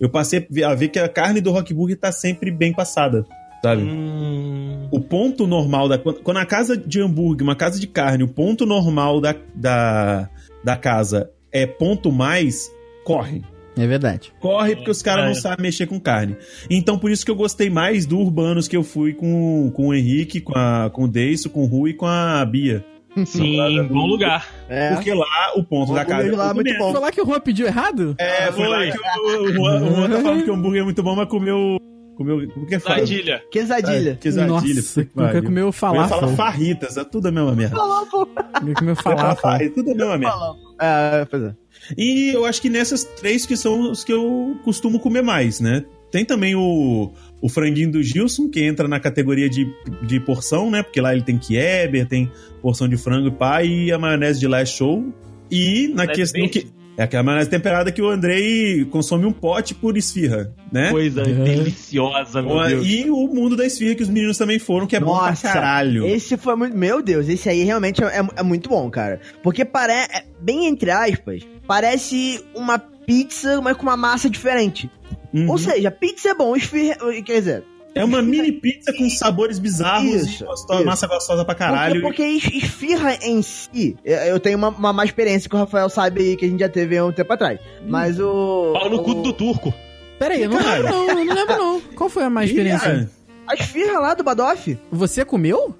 eu 0.00 0.08
passei 0.08 0.46
a 0.64 0.74
ver- 0.74 0.88
que 0.88 0.98
a 0.98 1.08
carne 1.08 1.40
do 1.40 1.50
Rock 1.52 1.72
Burger 1.72 1.96
tá 1.96 2.10
sempre 2.10 2.50
bem 2.50 2.72
passada, 2.72 3.24
sabe? 3.62 3.82
Hum, 3.82 4.88
o 4.90 5.00
ponto 5.00 5.46
normal 5.46 5.88
da. 5.88 5.98
Quando 5.98 6.36
a 6.38 6.46
casa 6.46 6.76
de 6.76 7.00
hambúrguer, 7.00 7.42
uma 7.44 7.56
casa 7.56 7.78
de 7.80 7.86
carne, 7.86 8.24
o 8.24 8.28
ponto 8.28 8.64
normal 8.66 9.20
da, 9.20 9.34
da, 9.54 10.28
da 10.64 10.76
casa 10.76 11.30
é 11.52 11.66
ponto 11.66 12.10
mais, 12.12 12.70
corre. 13.04 13.42
É 13.76 13.86
verdade. 13.86 14.32
Corre 14.40 14.74
porque 14.74 14.90
os 14.90 15.00
caras 15.02 15.24
É. 15.24 15.28
não 15.28 15.34
sabem 15.36 15.62
mexer 15.62 15.86
com 15.86 16.00
carne. 16.00 16.36
Então 16.68 16.98
por 16.98 17.12
isso 17.12 17.24
que 17.24 17.30
eu 17.30 17.36
gostei 17.36 17.70
mais 17.70 18.06
do 18.06 18.18
Urbanos 18.18 18.66
que 18.66 18.76
eu 18.76 18.82
fui 18.82 19.12
com, 19.14 19.70
com 19.72 19.88
o 19.88 19.94
Henrique, 19.94 20.40
com, 20.40 20.52
a, 20.58 20.90
com 20.92 21.04
o 21.04 21.08
Deiso, 21.08 21.48
com 21.48 21.62
o 21.62 21.66
Rui 21.66 21.90
e 21.90 21.94
com 21.94 22.04
a 22.04 22.44
Bia. 22.44 22.84
sim, 23.24 23.56
bom 23.88 24.04
lugar. 24.06 24.48
É. 24.68 24.94
Porque 24.94 25.14
lá 25.14 25.52
o 25.54 25.62
ponto 25.62 25.92
O 25.92 25.94
da 25.94 26.04
casa. 26.04 26.22
hambúrguer 26.22 26.38
lá 26.38 26.50
é 26.50 26.54
muito 26.54 26.76
bom. 26.78 26.92
Falar 26.92 27.12
que 27.12 27.20
o 27.22 27.24
Juan 27.26 27.38
pediu 27.40 27.66
errado? 27.68 28.16
É, 28.18 28.50
foi 28.50 28.66
lá 28.66 28.84
que 28.84 28.98
o, 28.98 29.42
o, 29.44 29.52
Juan, 29.52 29.82
o 29.82 29.94
Juan 29.94 30.10
tá 30.10 30.20
falando 30.22 30.42
que 30.44 30.50
o 30.50 30.54
hambúrguer 30.54 30.80
é 30.80 30.84
muito 30.84 31.02
bom, 31.02 31.14
mas 31.14 31.28
comeu. 31.28 31.78
Comeu. 32.18 32.36
O 32.56 32.66
que 32.66 32.74
é 32.74 32.80
fala? 32.80 32.98
Zadilha. 32.98 33.44
Quesadilha. 33.48 34.16
Quesadilha. 34.16 34.74
Nossa, 34.74 35.04
que 35.04 35.42
comeu 35.42 35.62
Eu 35.62 35.66
ia 35.68 35.72
falar 35.72 36.08
falafel. 36.08 36.36
farritas, 36.36 36.96
é 36.96 37.04
tudo 37.04 37.28
a 37.28 37.30
mesma 37.30 37.54
merda. 37.54 37.76
Comeu 37.76 38.74
Eu 38.82 38.88
ia 38.88 38.96
falar 38.96 39.16
falafel. 39.16 39.36
farrita, 39.42 39.74
tudo 39.76 39.92
a 39.92 39.94
mesma 39.94 40.18
merda. 40.18 40.36
É, 40.80 41.24
pois 41.26 41.42
é. 41.44 41.54
E 41.96 42.30
eu 42.34 42.44
acho 42.44 42.60
que 42.60 42.68
nessas 42.68 43.04
três 43.04 43.46
que 43.46 43.56
são 43.56 43.92
os 43.92 44.02
que 44.02 44.12
eu 44.12 44.56
costumo 44.64 44.98
comer 44.98 45.22
mais, 45.22 45.60
né? 45.60 45.84
Tem 46.10 46.24
também 46.24 46.56
o, 46.56 47.12
o 47.40 47.48
franguinho 47.48 47.92
do 47.92 48.02
Gilson, 48.02 48.48
que 48.48 48.64
entra 48.64 48.88
na 48.88 48.98
categoria 48.98 49.48
de, 49.48 49.72
de 50.02 50.18
porção, 50.18 50.68
né? 50.72 50.82
Porque 50.82 51.00
lá 51.00 51.12
ele 51.12 51.22
tem 51.22 51.38
Kieber, 51.38 52.04
tem 52.08 52.32
porção 52.60 52.88
de 52.88 52.96
frango 52.96 53.28
e 53.28 53.30
pá, 53.30 53.62
e 53.62 53.92
a 53.92 53.98
maionese 53.98 54.40
de 54.40 54.48
lá 54.48 54.58
é 54.58 54.66
show. 54.66 55.04
E 55.48 55.86
na 55.94 56.04
questão 56.08 56.48
que. 56.48 56.66
É 56.98 57.04
aquela 57.04 57.22
maionese 57.22 57.48
temperada 57.48 57.92
que 57.92 58.02
o 58.02 58.08
Andrei 58.08 58.84
consome 58.86 59.24
um 59.24 59.30
pote 59.32 59.72
por 59.72 59.96
esfirra, 59.96 60.52
né? 60.72 60.90
Coisa 60.90 61.20
É. 61.22 61.24
deliciosa, 61.26 62.42
meu 62.42 62.60
Deus. 62.66 62.84
E 62.84 63.08
o 63.08 63.28
mundo 63.28 63.56
da 63.56 63.64
esfirra 63.64 63.94
que 63.94 64.02
os 64.02 64.08
meninos 64.08 64.36
também 64.36 64.58
foram, 64.58 64.84
que 64.84 64.96
é 64.96 65.00
bom 65.00 65.16
pra 65.16 65.28
Nossa, 65.28 65.48
caralho. 65.48 66.04
Esse 66.04 66.36
foi 66.36 66.56
muito. 66.56 66.76
Meu 66.76 67.00
Deus, 67.00 67.28
esse 67.28 67.48
aí 67.48 67.62
realmente 67.62 68.02
é, 68.02 68.20
é 68.36 68.42
muito 68.42 68.68
bom, 68.68 68.90
cara. 68.90 69.20
Porque 69.44 69.64
parece. 69.64 70.24
Bem 70.40 70.66
entre 70.66 70.90
aspas, 70.90 71.46
parece 71.68 72.44
uma 72.52 72.80
pizza, 72.80 73.60
mas 73.60 73.76
com 73.76 73.84
uma 73.84 73.96
massa 73.96 74.28
diferente. 74.28 74.90
Uhum. 75.32 75.50
Ou 75.50 75.56
seja, 75.58 75.92
pizza 75.92 76.30
é 76.30 76.34
bom, 76.34 76.56
esfirra. 76.56 76.96
Quer 77.24 77.38
dizer, 77.38 77.64
É 77.98 78.04
uma 78.04 78.22
mini 78.22 78.52
pizza 78.52 78.92
com 78.92 79.08
sabores 79.10 79.58
bizarros 79.58 80.06
Isso, 80.14 80.44
e 80.44 80.46
gostosa, 80.46 80.78
isso. 80.80 80.86
massa 80.86 81.06
gostosa 81.06 81.44
pra 81.44 81.54
caralho. 81.54 82.00
Porque, 82.02 82.22
porque 82.22 82.22
es- 82.24 82.64
esfirra 82.64 83.14
em 83.22 83.42
si, 83.42 83.96
eu 84.04 84.16
eu 84.18 84.40
tenho 84.40 84.56
uma, 84.58 84.68
uma 84.68 84.92
má 84.92 85.04
experiência 85.04 85.48
que 85.48 85.56
o 85.56 85.58
Rafael 85.58 85.88
sabe 85.88 86.20
aí 86.20 86.36
que 86.36 86.44
a 86.44 86.48
gente 86.48 86.60
já 86.60 86.68
teve 86.68 86.96
há 86.96 87.04
um 87.04 87.12
tempo 87.12 87.32
atrás. 87.32 87.58
Mas 87.86 88.18
o. 88.20 88.70
Pau 88.72 88.88
no 88.90 89.02
cu 89.02 89.10
o- 89.12 89.22
do 89.22 89.32
turco. 89.32 89.72
Peraí, 90.18 90.42
eu 90.42 90.50
não 90.50 90.58
lembro 90.58 90.88
não, 90.90 91.08
eu 91.18 91.24
não 91.26 91.34
lembro 91.34 91.56
não. 91.56 91.80
Qual 91.94 92.08
foi 92.10 92.24
a 92.24 92.30
má 92.30 92.44
experiência? 92.44 93.08
A 93.46 93.54
esfirra 93.54 93.98
lá 94.00 94.14
do 94.14 94.22
Badoff? 94.24 94.76
Você 94.90 95.24
comeu? 95.24 95.74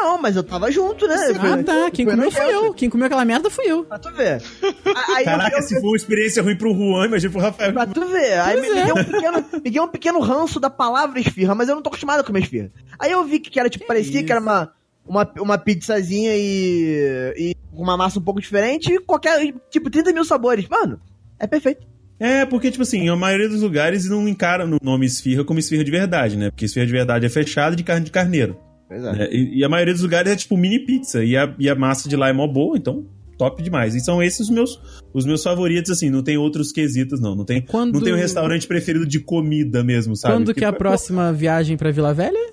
Não, 0.00 0.04
Não, 0.14 0.18
mas 0.22 0.36
eu 0.36 0.42
tava 0.42 0.70
junto, 0.70 1.06
né? 1.06 1.14
Ah, 1.40 1.62
tá. 1.62 1.90
Quem 1.90 2.04
Foi 2.04 2.14
no 2.14 2.22
comeu 2.24 2.30
fui 2.30 2.42
evento. 2.42 2.64
eu. 2.66 2.74
Quem 2.74 2.90
comeu 2.90 3.06
aquela 3.06 3.24
merda 3.24 3.48
fui 3.50 3.64
eu. 3.66 3.84
Pra 3.84 3.98
tu 3.98 4.10
ver. 4.12 4.42
Aí 4.62 5.20
eu- 5.20 5.24
Caraca, 5.24 5.56
eu, 5.56 5.62
se 5.62 5.80
for 5.80 5.88
uma 5.88 5.96
experiência 5.96 6.42
ruim 6.42 6.56
pro 6.56 6.74
Juan, 6.74 7.06
imagina 7.06 7.32
pro 7.32 7.40
Rafael. 7.40 7.72
Pra 7.72 7.86
tu 7.86 8.06
ver. 8.06 8.38
Aí 8.40 8.60
me, 8.60 8.66
Pois 8.66 8.74
me 8.74 8.80
é. 8.80 8.84
deu 8.86 8.94
um 8.96 9.04
pequeno, 9.04 9.44
me 9.64 9.70
deu 9.70 9.82
um 9.84 9.88
pequeno 9.88 10.20
ranço 10.20 10.60
da 10.60 10.68
palavra 10.70 11.18
esfirra, 11.20 11.54
mas 11.54 11.68
eu 11.68 11.74
não 11.74 11.82
tô 11.82 11.88
acostumado 11.88 12.20
a 12.20 12.24
comer 12.24 12.40
esfirra. 12.42 12.70
Aí 12.98 13.10
eu 13.12 13.24
vi 13.24 13.38
que 13.40 13.58
era, 13.58 13.68
tipo, 13.70 13.86
parecia 13.86 14.22
que 14.22 14.30
era 14.32 14.40
uma, 14.40 14.72
uma, 15.06 15.30
uma 15.40 15.58
pizzazinha 15.58 16.32
e, 16.36 17.34
e 17.36 17.54
com 17.74 17.82
uma 17.82 17.96
massa 17.96 18.18
um 18.18 18.22
pouco 18.22 18.40
diferente 18.40 18.92
e 18.92 18.98
qualquer, 19.00 19.52
tipo, 19.70 19.90
30 19.90 20.12
mil 20.12 20.24
sabores. 20.24 20.68
Mano, 20.68 21.00
é 21.38 21.46
perfeito. 21.46 21.86
É, 22.20 22.46
porque, 22.46 22.70
tipo 22.70 22.82
assim, 22.84 23.08
a 23.08 23.16
maioria 23.16 23.48
dos 23.48 23.62
lugares 23.62 24.08
não 24.08 24.28
encaram 24.28 24.66
o 24.70 24.78
nome 24.82 25.04
esfirra 25.04 25.44
como 25.44 25.58
esfirra 25.58 25.82
de 25.82 25.90
verdade, 25.90 26.36
né? 26.36 26.50
Porque 26.50 26.64
esfirra 26.64 26.86
de 26.86 26.92
verdade 26.92 27.26
é 27.26 27.28
fechada 27.28 27.74
de 27.74 27.82
carne 27.82 28.04
de 28.04 28.12
carneiro. 28.12 28.56
Pois 29.02 29.16
né? 29.18 29.28
E, 29.30 29.58
e 29.60 29.64
a 29.64 29.68
maioria 29.68 29.92
dos 29.94 30.02
lugares 30.02 30.32
é 30.32 30.36
tipo 30.36 30.56
mini 30.56 30.78
pizza. 30.78 31.24
E 31.24 31.36
a, 31.36 31.52
e 31.58 31.68
a 31.68 31.74
massa 31.74 32.08
de 32.08 32.16
lá 32.16 32.28
é 32.28 32.32
mó 32.32 32.46
boa, 32.46 32.76
então 32.76 33.04
top 33.36 33.60
demais. 33.62 33.94
E 33.96 34.00
são 34.00 34.22
esses 34.22 34.40
os 34.40 34.50
meus, 34.50 34.80
os 35.12 35.26
meus 35.26 35.42
favoritos, 35.42 35.90
assim, 35.90 36.08
não 36.08 36.22
tem 36.22 36.36
outros 36.36 36.70
quesitos, 36.70 37.20
não. 37.20 37.34
Não 37.34 37.44
tem, 37.44 37.60
Quando- 37.62 37.94
não 37.94 38.00
tem 38.00 38.12
um 38.12 38.16
restaurante 38.16 38.66
preferido 38.66 39.04
de 39.06 39.18
comida 39.20 39.82
mesmo, 39.82 40.14
sabe? 40.14 40.34
Quando 40.34 40.54
que 40.54 40.64
é 40.64 40.68
a 40.68 40.72
pô, 40.72 40.78
próxima 40.78 41.32
viagem 41.32 41.76
pra 41.76 41.90
Vila 41.90 42.14
Velha? 42.14 42.52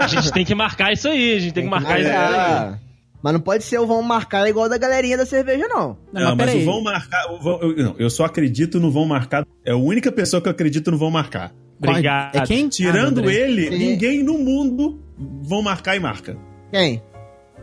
A 0.00 0.06
gente 0.08 0.32
tem 0.32 0.44
que 0.44 0.54
marcar 0.54 0.92
isso 0.92 1.08
aí, 1.08 1.34
a 1.34 1.38
gente 1.38 1.52
tem 1.52 1.64
que 1.64 1.70
marcar 1.70 2.00
isso 2.00 2.10
aí. 2.10 2.74
Mas 3.22 3.32
não 3.32 3.40
pode 3.40 3.62
ser 3.62 3.78
o 3.78 3.86
vão 3.86 4.02
marcar 4.02 4.48
igual 4.48 4.68
da 4.68 4.76
galerinha 4.76 5.16
da 5.16 5.24
cerveja, 5.24 5.68
não. 5.68 5.96
Não, 6.12 6.20
Não, 6.30 6.36
mas 6.36 6.52
mas 6.54 6.62
o 6.62 6.64
vão 6.64 6.82
marcar. 6.82 7.32
o 7.32 7.38
vão- 7.40 7.60
eu, 7.62 7.76
não, 7.84 7.94
eu 7.96 8.10
só 8.10 8.24
acredito 8.24 8.80
no 8.80 8.90
vão 8.90 9.04
marcar. 9.06 9.46
É 9.64 9.70
a 9.70 9.76
única 9.76 10.10
pessoa 10.10 10.40
que 10.42 10.48
eu 10.48 10.52
acredito 10.52 10.90
no 10.90 10.98
vão 10.98 11.10
marcar. 11.12 11.52
Obrigado. 11.78 12.34
É 12.36 12.40
quem? 12.44 12.68
Tirando 12.68 13.28
Ah, 13.28 13.32
ele, 13.32 13.68
Sim. 13.70 13.78
ninguém 13.78 14.22
no 14.24 14.38
mundo 14.38 15.00
vão 15.18 15.62
marcar 15.62 15.96
e 15.96 16.00
marca. 16.00 16.36
Quem? 16.70 17.02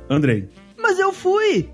Andrei. 0.09 0.49
Mas 0.77 0.97
eu 0.99 1.11
fui. 1.13 1.69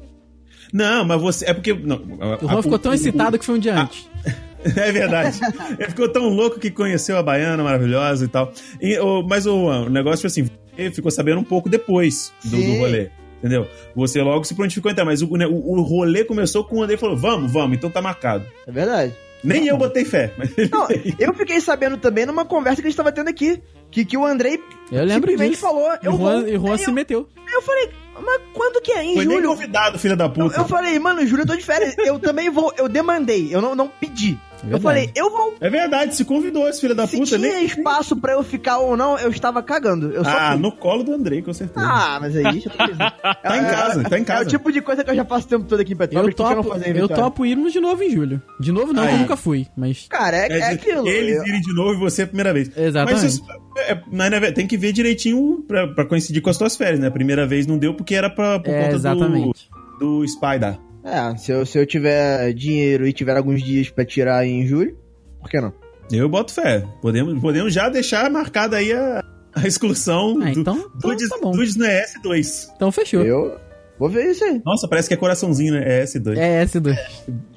Não, 0.73 1.05
mas 1.05 1.21
você. 1.21 1.45
É 1.49 1.53
porque. 1.53 1.73
Não, 1.73 1.97
O 2.41 2.47
Juan 2.47 2.61
ficou 2.61 2.79
tão 2.79 2.93
excitado 2.93 3.37
que 3.39 3.45
foi 3.45 3.55
um 3.55 3.59
dia 3.59 3.75
antes. 3.75 4.09
É 4.65 4.91
verdade. 4.91 5.39
Ele 5.77 5.89
ficou 5.89 6.11
tão 6.11 6.27
louco 6.27 6.59
que 6.59 6.71
conheceu 6.71 7.15
a 7.19 7.21
baiana 7.21 7.63
maravilhosa 7.63 8.25
e 8.25 8.27
tal. 8.27 8.51
E, 8.81 8.97
o- 8.97 9.21
mas 9.21 9.45
o, 9.45 9.53
o 9.55 9.89
negócio, 9.91 10.25
assim, 10.25 10.49
ele 10.75 10.89
ficou 10.89 11.11
sabendo 11.11 11.39
um 11.39 11.43
pouco 11.43 11.69
depois 11.69 12.33
do, 12.43 12.57
do 12.57 12.73
rolê. 12.79 13.11
Entendeu? 13.37 13.67
Você 13.95 14.19
logo 14.23 14.43
se 14.43 14.55
prontificou 14.55 14.89
a 14.89 14.91
entrar, 14.91 15.05
mas 15.05 15.21
o, 15.21 15.37
né, 15.37 15.45
o, 15.45 15.53
o 15.53 15.81
rolê 15.83 16.23
começou 16.25 16.63
com 16.63 16.77
o 16.77 16.81
André 16.83 16.97
falou: 16.97 17.15
vamos, 17.15 17.51
vamos, 17.51 17.77
então 17.77 17.91
tá 17.91 18.01
marcado. 18.01 18.43
É 18.65 18.71
verdade. 18.71 19.13
Nem 19.43 19.67
eu 19.67 19.77
botei 19.77 20.03
fé, 20.03 20.33
mas 20.35 20.49
Não, 20.71 20.87
eu 21.19 21.31
fiquei 21.35 21.61
sabendo 21.61 21.97
também 21.97 22.25
numa 22.25 22.43
conversa 22.43 22.81
que 22.81 22.87
a 22.87 22.89
gente 22.89 22.97
tava 22.97 23.11
tendo 23.11 23.29
aqui. 23.29 23.61
Que, 23.91 24.03
que 24.03 24.17
o 24.17 24.25
Andrei 24.25 24.59
Eu 24.91 24.99
lembro 25.05 25.29
simplesmente 25.31 25.49
disso. 25.51 25.61
falou. 25.61 25.89
E 26.01 26.05
Eu 26.05 26.13
o 26.13 26.17
Juan, 26.17 26.39
vou. 26.41 26.47
e 26.49 26.55
Juan 26.57 26.71
Aí 26.73 26.77
se 26.79 26.87
eu, 26.89 26.93
meteu. 26.93 27.29
eu 27.53 27.61
falei, 27.61 27.89
mas 28.23 28.41
quando 28.53 28.81
que 28.81 28.91
é? 28.91 29.03
Em 29.03 29.15
foi 29.15 29.25
nem 29.25 29.37
julho? 29.37 29.49
convidado, 29.49 29.99
filha 29.99 30.15
da 30.15 30.25
Eu, 30.25 30.29
puta. 30.31 30.59
eu 30.59 30.65
falei, 30.65 30.97
mano, 30.99 31.21
em 31.21 31.27
julho 31.27 31.41
eu 31.43 31.47
tô 31.47 31.55
de 31.55 31.63
férias. 31.63 31.95
Eu 31.97 32.19
também 32.19 32.49
vou. 32.49 32.73
Eu 32.77 32.87
demandei, 32.87 33.53
eu 33.53 33.61
não, 33.61 33.75
não 33.75 33.87
pedi. 33.87 34.37
Eu 34.65 34.79
Verdade. 34.79 34.83
falei, 34.83 35.11
eu 35.15 35.29
vou. 35.29 35.55
É 35.61 35.69
verdade, 35.69 36.15
se 36.15 36.25
convidou 36.25 36.67
esse 36.67 36.81
filho 36.81 36.95
da 36.95 37.05
Se 37.07 37.17
puta, 37.17 37.37
tinha 37.37 37.39
nem. 37.39 37.65
espaço 37.65 38.15
pra 38.15 38.33
eu 38.33 38.43
ficar 38.43 38.79
ou 38.79 38.97
não, 38.97 39.17
eu 39.19 39.29
estava 39.29 39.61
cagando. 39.61 40.11
Eu 40.11 40.23
só 40.23 40.29
Ah, 40.29 40.51
fui. 40.53 40.61
no 40.61 40.71
colo 40.71 41.03
do 41.03 41.13
Andrei, 41.13 41.41
com 41.41 41.53
certeza. 41.53 41.85
Ah, 41.87 42.17
mas 42.19 42.35
aí 42.35 42.43
deixa 42.43 42.69
eu 42.77 42.87
dizer. 42.87 42.97
Tá 43.21 43.57
em 43.57 43.63
casa, 43.65 44.03
tá 44.09 44.17
em 44.17 44.21
É 44.21 44.25
casa. 44.25 44.43
o 44.43 44.47
tipo 44.47 44.71
de 44.71 44.81
coisa 44.81 45.03
que 45.03 45.11
eu 45.11 45.15
já 45.15 45.23
faço 45.25 45.45
o 45.45 45.49
tempo 45.49 45.65
todo 45.65 45.79
aqui 45.79 45.91
em 45.91 45.93
Eu 45.93 45.97
Petrópolis. 45.99 46.35
que 46.35 46.41
eu 46.41 46.45
não 46.49 46.55
topo, 46.55 46.69
fazer 46.69 46.95
em 46.95 46.99
eu 46.99 47.07
topo 47.07 47.45
irmos 47.45 47.71
de 47.73 47.79
novo 47.79 48.01
em 48.03 48.09
julho. 48.09 48.41
De 48.59 48.71
novo 48.71 48.91
não, 48.93 49.05
que 49.07 49.13
eu 49.13 49.17
nunca 49.19 49.37
fui, 49.37 49.67
mas... 49.77 50.07
Cara, 50.09 50.35
é, 50.37 50.47
é, 50.51 50.57
É, 50.59 50.63
aquilo. 50.71 51.07
Eles 51.07 51.37
eu- 51.37 51.45
irem 51.47 51.61
de 51.61 51.73
novo 51.73 51.93
e 51.93 51.97
você 51.99 52.23
a 52.23 52.27
primeira 52.27 52.51
vez. 52.53 52.69
Exatamente. 52.75 53.23
Mas 53.23 53.33
isso, 53.33 53.43
é, 53.77 54.01
na 54.11 54.29
verdade, 54.29 54.53
tem 54.55 54.67
que 54.67 54.77
ver 54.77 54.91
direitinho 54.91 55.63
pra, 55.67 55.87
pra 55.87 56.05
coincidir 56.05 56.41
com 56.41 56.49
as 56.49 56.57
tuas 56.57 56.75
férias, 56.75 56.99
né? 56.99 57.07
A 57.07 57.11
primeira 57.11 57.45
vez 57.45 57.67
não 57.67 57.77
deu 57.77 57.93
porque 57.93 58.15
era 58.15 58.29
pra, 58.29 58.59
por 58.59 58.71
É, 58.73 58.83
conta 58.85 58.95
exatamente. 58.95 59.69
do, 59.99 60.21
do 60.21 60.27
Spider. 60.27 60.77
É, 61.05 61.37
se 61.37 61.51
eu, 61.51 61.65
se 61.65 61.77
eu 61.77 61.85
tiver 61.85 62.51
dinheiro 62.53 63.07
e 63.07 63.13
tiver 63.13 63.37
alguns 63.37 63.61
dias 63.61 63.89
pra 63.89 64.03
tirar 64.03 64.45
em 64.45 64.65
julho, 64.65 64.97
por 65.39 65.49
que 65.49 65.61
não? 65.61 65.71
Eu 66.11 66.27
boto 66.27 66.51
fé. 66.53 66.83
Podemos, 67.01 67.39
podemos 67.39 67.73
já 67.73 67.89
deixar 67.89 68.29
marcada 68.29 68.77
aí 68.77 68.91
a, 68.91 69.23
a 69.55 69.67
excursão 69.67 70.37
Ah, 70.41 70.51
do, 70.51 70.59
então, 70.59 70.75
do, 70.75 70.91
então 70.97 71.15
Dis- 71.15 71.29
tá 71.29 71.37
bom. 71.41 71.51
do 71.51 71.63
Disney 71.63 71.87
S2. 71.87 72.69
Então 72.75 72.91
fechou. 72.91 73.23
Eu 73.23 73.55
vou 73.99 74.09
ver 74.09 74.31
isso 74.31 74.43
aí. 74.43 74.61
Nossa, 74.65 74.87
parece 74.87 75.07
que 75.07 75.13
é 75.13 75.17
coraçãozinho, 75.17 75.73
né? 75.73 75.83
É 75.85 76.03
S2. 76.03 76.37
É 76.37 76.65
S2. 76.65 76.95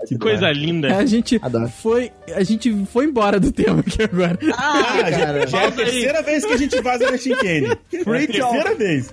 Que 0.06 0.18
Coisa 0.18 0.50
linda. 0.50 0.96
A 0.96 1.04
gente 1.06 1.38
Adoro. 1.42 1.68
foi, 1.68 2.10
a 2.34 2.42
gente 2.42 2.72
foi 2.86 3.04
embora 3.06 3.38
do 3.40 3.50
tema 3.52 3.80
aqui 3.80 4.02
agora. 4.02 4.38
Ah, 4.54 5.02
Ah, 5.04 5.10
já, 5.10 5.18
cara. 5.18 5.46
já 5.46 5.62
é 5.62 5.66
a 5.66 5.72
terceira 5.72 6.22
vez 6.22 6.44
que 6.44 6.52
a 6.52 6.56
gente 6.56 6.80
vaza 6.82 7.10
na 7.10 7.16
Shinkane. 7.18 7.66
É 7.92 8.00
a 8.00 8.26
terceira 8.26 8.74
vez. 8.74 9.12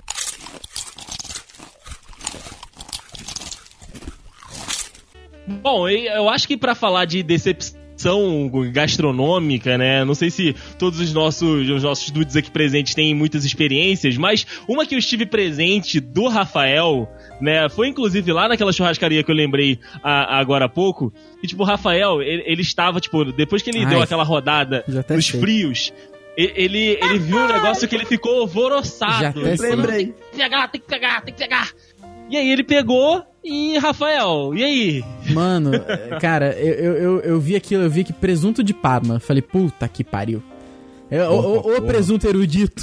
Bom, 5.46 5.88
eu 5.88 6.28
acho 6.28 6.46
que 6.48 6.56
pra 6.56 6.74
falar 6.74 7.04
de 7.04 7.22
decepção 7.22 8.50
gastronômica, 8.72 9.78
né? 9.78 10.04
Não 10.04 10.14
sei 10.14 10.30
se 10.30 10.54
todos 10.78 11.00
os 11.00 11.12
nossos, 11.12 11.68
os 11.68 11.82
nossos 11.82 12.10
dudes 12.10 12.36
aqui 12.36 12.50
presentes 12.50 12.94
têm 12.94 13.14
muitas 13.14 13.44
experiências, 13.44 14.16
mas 14.16 14.46
uma 14.68 14.84
que 14.84 14.94
eu 14.94 14.98
estive 14.98 15.24
presente 15.26 15.98
do 16.00 16.28
Rafael, 16.28 17.08
né? 17.40 17.68
Foi 17.68 17.88
inclusive 17.88 18.32
lá 18.32 18.48
naquela 18.48 18.72
churrascaria 18.72 19.22
que 19.22 19.30
eu 19.30 19.34
lembrei 19.34 19.78
a- 20.02 20.38
agora 20.38 20.66
há 20.66 20.68
pouco. 20.68 21.12
E 21.42 21.46
tipo, 21.46 21.62
o 21.62 21.66
Rafael, 21.66 22.20
ele, 22.22 22.42
ele 22.46 22.62
estava, 22.62 23.00
tipo, 23.00 23.24
depois 23.24 23.62
que 23.62 23.70
ele 23.70 23.80
Ai, 23.84 23.86
deu 23.86 24.02
aquela 24.02 24.24
rodada 24.24 24.84
já 24.88 25.04
nos 25.08 25.26
sei. 25.26 25.40
frios. 25.40 25.92
Ele, 26.36 26.98
ele 27.00 27.18
viu 27.18 27.38
um 27.38 27.46
negócio 27.48 27.88
que 27.88 27.94
ele 27.94 28.04
ficou 28.04 28.34
Já 28.34 28.40
alvoroçado. 28.40 29.24
até 29.40 29.40
Ele 29.40 29.56
sei. 29.56 29.70
falou, 29.70 29.76
Lembrei. 29.86 30.04
Tem 30.06 30.12
que 30.12 30.36
pegar, 30.36 30.68
tem 30.68 30.80
que 30.82 30.86
pegar, 30.86 31.20
tem 31.22 31.32
que 31.34 31.40
pegar. 31.40 31.70
E 32.28 32.36
aí 32.36 32.50
ele 32.52 32.62
pegou 32.62 33.24
e 33.48 33.78
Rafael, 33.78 34.52
e 34.54 34.64
aí? 34.64 35.04
Mano, 35.30 35.74
é, 35.74 36.18
cara, 36.20 36.52
eu, 36.58 36.94
eu, 36.94 37.20
eu, 37.20 37.40
vi 37.40 37.54
aquilo, 37.56 37.82
eu 37.84 37.90
vi 37.90 38.02
que 38.04 38.12
presunto 38.12 38.62
de 38.62 38.74
Parma. 38.74 39.20
Falei, 39.20 39.42
puta 39.42 39.86
que 39.88 40.02
pariu. 40.02 40.42
É, 41.10 41.22
o 41.28 41.62
porra. 41.62 41.80
presunto 41.82 42.26
erudito. 42.26 42.82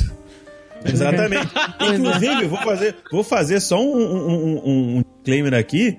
Exatamente. 0.86 1.48
Inclusive, 1.96 2.44
eu 2.44 2.50
vou 2.50 2.60
fazer, 2.60 2.96
vou 3.12 3.24
fazer 3.24 3.60
só 3.60 3.82
um, 3.82 3.98
um, 3.98 4.30
um, 4.66 4.98
um 4.98 5.04
disclaimer 5.18 5.54
aqui. 5.54 5.98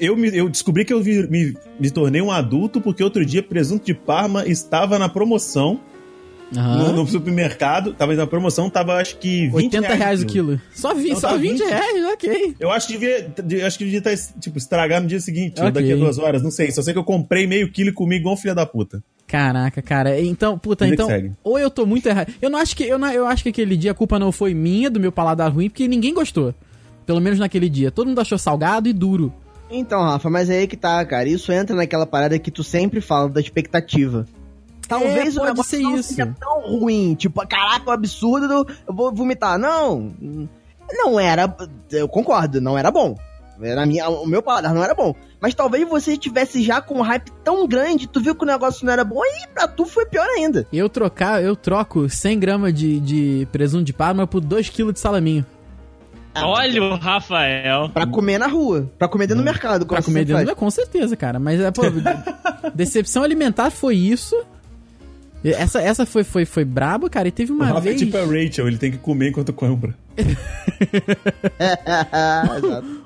Eu, 0.00 0.16
me- 0.16 0.34
eu 0.36 0.48
descobri 0.48 0.84
que 0.84 0.92
eu 0.92 1.02
vi- 1.02 1.26
me, 1.28 1.54
me 1.80 1.90
tornei 1.90 2.22
um 2.22 2.30
adulto 2.30 2.80
porque 2.80 3.02
outro 3.02 3.24
dia 3.24 3.42
presunto 3.42 3.84
de 3.84 3.92
Parma 3.94 4.46
estava 4.46 4.98
na 4.98 5.08
promoção 5.08 5.80
Aham. 6.56 6.92
no, 6.92 6.92
no 7.02 7.06
supermercado. 7.06 7.94
Tava 7.94 8.14
na 8.14 8.26
promoção, 8.26 8.68
tava 8.68 8.94
acho 8.96 9.16
que 9.18 9.46
20 9.48 9.54
80 9.76 9.94
reais 9.94 10.22
o 10.22 10.26
quilo. 10.26 10.60
Só, 10.74 10.94
vi, 10.94 11.10
Não, 11.10 11.16
só 11.20 11.28
tá 11.30 11.36
20, 11.36 11.58
20. 11.58 11.68
reais, 11.68 12.04
ok. 12.12 12.56
Eu 12.60 12.70
acho 12.70 12.86
que 12.86 12.92
devia, 12.94 13.28
de- 13.44 13.62
acho 13.62 13.78
que 13.78 13.84
devia 13.84 13.98
estar, 13.98 14.16
tipo, 14.40 14.58
estragar 14.58 15.00
no 15.00 15.06
dia 15.08 15.20
seguinte, 15.20 15.60
ou 15.60 15.68
Ok. 15.68 15.80
daqui 15.80 15.92
a 15.92 15.96
duas 15.96 16.18
horas, 16.18 16.42
não 16.42 16.50
sei. 16.50 16.70
Só 16.70 16.82
sei 16.82 16.92
que 16.92 16.98
eu 16.98 17.04
comprei 17.04 17.46
meio 17.46 17.70
quilo 17.70 17.90
e 17.90 17.92
comi 17.92 18.16
igual 18.16 18.34
um 18.34 18.36
filho 18.36 18.54
da 18.54 18.66
puta. 18.66 19.02
Caraca, 19.26 19.80
cara. 19.80 20.20
Então, 20.20 20.58
puta, 20.58 20.86
então. 20.86 21.08
Ou 21.42 21.58
eu 21.58 21.70
tô 21.70 21.86
muito 21.86 22.06
errado. 22.06 22.32
Eu 22.42 22.50
não 22.50 22.58
acho 22.58 22.76
que. 22.76 22.84
Eu, 22.84 22.98
não, 22.98 23.10
eu 23.10 23.26
acho 23.26 23.42
que 23.42 23.48
aquele 23.48 23.76
dia 23.76 23.92
a 23.92 23.94
culpa 23.94 24.18
não 24.18 24.30
foi 24.30 24.52
minha, 24.52 24.90
do 24.90 25.00
meu 25.00 25.10
paladar 25.10 25.50
ruim, 25.50 25.70
porque 25.70 25.88
ninguém 25.88 26.12
gostou. 26.12 26.54
Pelo 27.06 27.20
menos 27.20 27.38
naquele 27.38 27.68
dia. 27.68 27.90
Todo 27.90 28.08
mundo 28.08 28.20
achou 28.20 28.36
salgado 28.36 28.88
e 28.88 28.92
duro. 28.92 29.32
Então, 29.70 30.02
Rafa, 30.02 30.28
mas 30.28 30.50
é 30.50 30.58
aí 30.58 30.66
que 30.66 30.76
tá, 30.76 31.02
cara. 31.06 31.26
Isso 31.28 31.50
entra 31.50 31.74
naquela 31.74 32.04
parada 32.06 32.38
que 32.38 32.50
tu 32.50 32.62
sempre 32.62 33.00
fala 33.00 33.30
da 33.30 33.40
expectativa. 33.40 34.26
Talvez 34.98 35.28
É, 35.36 35.38
o 35.38 35.40
pode 35.42 35.46
negócio 35.52 35.64
ser 35.76 35.82
não 35.82 35.94
isso. 35.96 36.08
seja 36.10 36.34
tão 36.38 36.60
ruim. 36.78 37.14
Tipo, 37.14 37.46
caraca, 37.46 37.90
um 37.90 37.92
absurdo, 37.92 38.66
eu 38.86 38.94
vou 38.94 39.12
vomitar. 39.14 39.58
Não, 39.58 40.12
não 40.90 41.18
era. 41.18 41.54
Eu 41.90 42.08
concordo, 42.08 42.60
não 42.60 42.76
era 42.78 42.90
bom. 42.90 43.16
Era 43.60 43.86
minha, 43.86 44.08
o 44.08 44.26
meu 44.26 44.42
paladar 44.42 44.74
não 44.74 44.82
era 44.82 44.92
bom. 44.94 45.14
Mas 45.40 45.54
talvez 45.54 45.88
você 45.88 46.16
tivesse 46.16 46.62
já 46.62 46.80
com 46.80 46.98
um 46.98 47.02
hype 47.02 47.30
tão 47.44 47.66
grande, 47.68 48.08
tu 48.08 48.20
viu 48.20 48.34
que 48.34 48.42
o 48.42 48.46
negócio 48.46 48.84
não 48.84 48.92
era 48.92 49.04
bom 49.04 49.20
e 49.24 49.46
pra 49.54 49.68
tu 49.68 49.84
foi 49.86 50.04
pior 50.06 50.26
ainda. 50.26 50.66
Eu 50.72 50.88
trocar, 50.88 51.40
eu 51.42 51.54
troco 51.54 52.08
100 52.08 52.38
gramas 52.40 52.74
de, 52.74 52.98
de 52.98 53.48
presunto 53.52 53.84
de 53.84 53.92
Parma 53.92 54.26
por 54.26 54.40
2 54.40 54.68
kg 54.68 54.92
de 54.92 54.98
salaminho. 54.98 55.46
Olha 56.34 56.82
o 56.82 56.96
Rafael. 56.96 57.90
Pra 57.90 58.06
comer 58.06 58.38
na 58.38 58.46
rua, 58.48 58.90
pra 58.98 59.06
comer 59.06 59.26
dentro 59.26 59.42
do 59.42 59.44
mercado. 59.44 59.86
Pra 59.86 60.02
comer 60.02 60.24
dentro, 60.24 60.44
faz. 60.46 60.58
com 60.58 60.70
certeza, 60.70 61.14
cara. 61.14 61.38
Mas, 61.38 61.60
é, 61.60 61.70
pô, 61.70 61.82
decepção 62.74 63.22
alimentar 63.22 63.70
foi 63.70 63.96
isso. 63.96 64.34
Essa, 65.44 65.80
essa 65.82 66.06
foi, 66.06 66.22
foi, 66.24 66.44
foi 66.44 66.64
brabo, 66.64 67.10
cara. 67.10 67.26
E 67.28 67.30
teve 67.32 67.50
O 67.52 67.54
uma 67.56 67.66
Rafa 67.66 67.78
é 67.78 67.82
vez. 67.82 67.98
tipo 68.00 68.16
a 68.16 68.20
Rachel, 68.24 68.68
ele 68.68 68.78
tem 68.78 68.90
que 68.92 68.98
comer 68.98 69.30
enquanto 69.30 69.52
compra. 69.52 69.94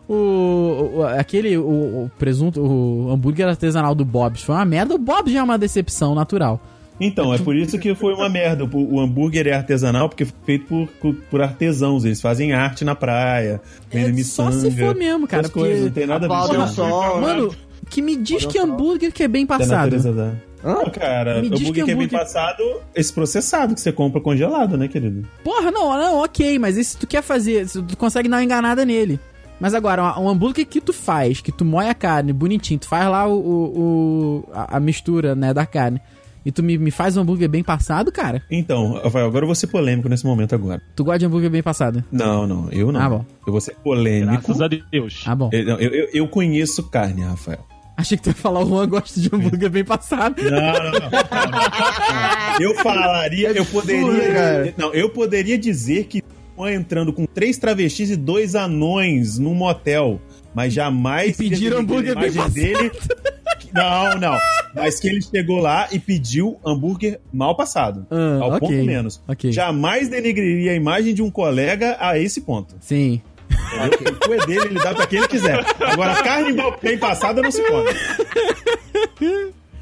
O, 0.08 0.98
o- 0.98 1.02
aquele, 1.18 1.56
o, 1.58 1.62
o 2.04 2.10
presunto, 2.16 2.60
o 2.60 3.10
hambúrguer 3.10 3.48
artesanal 3.48 3.92
do 3.94 4.04
Bob's 4.04 4.42
foi 4.42 4.54
uma 4.54 4.64
merda. 4.64 4.94
O 4.94 4.98
Bob's 4.98 5.32
já 5.32 5.40
é 5.40 5.42
uma 5.42 5.58
decepção 5.58 6.14
natural. 6.14 6.60
Então, 7.00 7.34
é 7.34 7.38
por 7.38 7.56
isso 7.56 7.76
que 7.78 7.92
foi 7.94 8.14
uma 8.14 8.28
merda. 8.28 8.64
O, 8.64 8.94
o 8.94 9.00
hambúrguer 9.00 9.46
é 9.48 9.52
artesanal 9.52 10.08
porque 10.08 10.24
foi 10.24 10.34
feito 10.46 10.88
por, 11.00 11.14
por, 11.28 11.42
artesãos. 11.42 12.04
Eles 12.04 12.20
fazem 12.20 12.52
arte 12.52 12.84
na 12.84 12.94
praia, 12.94 13.60
vendem 13.90 14.10
É, 14.10 14.12
miçanga. 14.12 14.52
só 14.52 14.60
se 14.60 14.70
for 14.70 14.94
mesmo, 14.94 15.26
cara, 15.26 15.42
essas 15.42 15.52
coisas, 15.52 15.72
porque- 15.72 15.84
não 15.86 15.92
tem 15.92 16.06
nada 16.06 16.26
a 16.26 16.28
ver 16.28 16.34
Aplaudem 16.34 16.56
com 16.58 16.62
o 16.64 16.68
sol. 16.68 17.20
Mano, 17.20 17.54
que 17.90 18.00
me 18.00 18.16
diz 18.16 18.46
que 18.46 18.58
hambúrguer 18.58 19.12
que 19.12 19.22
é 19.24 19.28
bem 19.28 19.44
a 19.44 19.46
passado. 19.48 19.70
natureza 19.96 20.40
Não, 20.74 20.90
cara, 20.90 21.40
Me 21.40 21.48
diz 21.50 21.60
hambúrguer 21.60 21.84
que 21.84 21.84
que 21.84 21.90
é 21.92 21.94
bem 21.94 22.08
passado, 22.08 22.62
esse 22.94 23.12
processado 23.12 23.74
que 23.74 23.80
você 23.80 23.92
compra 23.92 24.20
congelado, 24.20 24.76
né, 24.76 24.88
querido? 24.88 25.26
Porra, 25.44 25.70
não, 25.70 25.96
não, 25.96 26.22
ok, 26.24 26.58
mas 26.58 26.76
e 26.76 26.84
se 26.84 26.96
tu 26.96 27.06
quer 27.06 27.22
fazer, 27.22 27.68
se 27.68 27.82
tu 27.82 27.96
consegue 27.96 28.28
dar 28.28 28.36
uma 28.38 28.44
enganada 28.44 28.84
nele. 28.84 29.18
Mas 29.58 29.72
agora, 29.72 30.18
um 30.20 30.28
hambúrguer 30.28 30.66
que 30.66 30.80
tu 30.82 30.92
faz, 30.92 31.40
que 31.40 31.50
tu 31.50 31.64
moe 31.64 31.88
a 31.88 31.94
carne 31.94 32.32
bonitinho, 32.32 32.78
tu 32.78 32.86
faz 32.88 33.08
lá 33.08 33.26
o, 33.26 33.34
o- 33.38 33.78
o- 33.78 34.48
a, 34.52 34.76
a 34.76 34.80
mistura, 34.80 35.34
né, 35.34 35.54
da 35.54 35.64
carne, 35.64 35.98
e 36.44 36.52
tu 36.52 36.62
me, 36.62 36.76
me 36.76 36.90
faz 36.90 37.16
um 37.16 37.22
hambúrguer 37.22 37.48
bem 37.48 37.64
passado, 37.64 38.12
cara, 38.12 38.42
Então, 38.50 38.92
Rafael, 39.02 39.26
agora 39.26 39.44
eu 39.44 39.46
vou 39.48 39.54
ser 39.54 39.66
polêmico 39.68 40.08
nesse 40.10 40.26
momento 40.26 40.54
agora. 40.54 40.82
tu 40.94 41.02
gosta 41.04 41.18
de 41.20 41.26
hambúrguer 41.26 41.48
bem 41.50 41.62
passado? 41.62 42.04
Não, 42.12 42.46
não, 42.46 42.68
eu 42.70 42.92
não. 42.92 43.00
Ah, 43.00 43.08
bom. 43.08 43.24
Eu 43.46 43.52
vou 43.52 43.60
ser 43.60 43.74
polêmico. 43.76 44.42
Graças 44.46 44.60
a 44.60 44.68
Deus. 44.68 45.24
Ah, 45.26 45.34
bom. 45.34 45.48
Eu, 45.52 45.78
eu- 45.78 46.08
eu 46.12 46.28
conheço 46.28 46.82
carne, 46.90 47.22
Rafael. 47.22 47.66
Achei 47.96 48.16
que 48.18 48.24
tu 48.24 48.30
ia 48.30 48.34
falar, 48.34 48.60
o 48.62 48.68
Juan 48.68 48.88
gosta 48.88 49.18
de 49.18 49.28
hambúrguer 49.32 49.70
bem 49.70 49.84
passado. 49.84 50.42
Não, 50.42 50.50
não, 50.50 50.92
não. 50.92 51.10
Eu 52.60 52.74
falaria, 52.76 53.50
eu 53.50 53.64
poderia. 53.66 54.74
Não, 54.78 54.92
eu 54.94 55.10
poderia 55.10 55.58
dizer 55.58 56.04
que 56.04 56.22
Juan 56.56 56.72
entrando 56.72 57.12
com 57.12 57.26
três 57.26 57.58
travestis 57.58 58.10
e 58.10 58.16
dois 58.16 58.54
anões 58.54 59.38
num 59.38 59.54
motel. 59.54 60.20
Mas 60.54 60.72
jamais. 60.72 61.38
E 61.38 61.50
pediram 61.50 61.80
hambúrguer 61.80 62.16
a 62.16 62.26
imagem 62.26 62.50
bem 62.50 62.72
dele. 62.72 62.92
Não, 63.74 64.18
não. 64.18 64.38
Mas 64.74 64.98
que 64.98 65.08
ele 65.08 65.20
chegou 65.20 65.58
lá 65.58 65.86
e 65.92 65.98
pediu 65.98 66.58
hambúrguer 66.64 67.20
mal 67.30 67.54
passado. 67.54 68.06
Ah, 68.10 68.38
ao 68.40 68.48
ok, 68.52 68.60
ponto 68.60 68.84
menos. 68.86 69.20
ok. 69.28 69.52
Jamais 69.52 70.08
denegriria 70.08 70.72
a 70.72 70.74
imagem 70.74 71.12
de 71.12 71.22
um 71.22 71.30
colega 71.30 71.96
a 72.00 72.18
esse 72.18 72.40
ponto. 72.40 72.74
Sim. 72.80 73.20
Entendeu? 73.86 74.12
O 74.12 74.16
cu 74.20 74.34
é 74.34 74.46
dele, 74.46 74.66
ele 74.66 74.74
dá 74.82 74.94
pra 74.94 75.06
quem 75.06 75.18
ele 75.18 75.28
quiser. 75.28 75.64
Agora, 75.80 76.22
carne 76.22 76.56
bem 76.82 76.98
passada 76.98 77.42
não 77.42 77.50
se 77.50 77.62
come. 77.62 77.90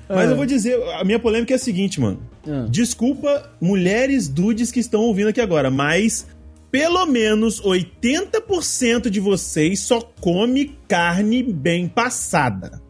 Mas 0.08 0.30
eu 0.30 0.36
vou 0.36 0.44
dizer, 0.46 0.80
a 0.94 1.04
minha 1.04 1.18
polêmica 1.18 1.54
é 1.54 1.56
a 1.56 1.58
seguinte, 1.58 2.00
mano. 2.00 2.20
Ah. 2.46 2.66
Desculpa, 2.68 3.50
mulheres 3.60 4.28
dudes 4.28 4.70
que 4.70 4.80
estão 4.80 5.00
ouvindo 5.00 5.28
aqui 5.28 5.40
agora, 5.40 5.70
mas 5.70 6.26
pelo 6.70 7.06
menos 7.06 7.60
80% 7.62 9.08
de 9.08 9.20
vocês 9.20 9.80
só 9.80 10.00
come 10.20 10.76
carne 10.88 11.42
bem 11.42 11.88
passada. 11.88 12.82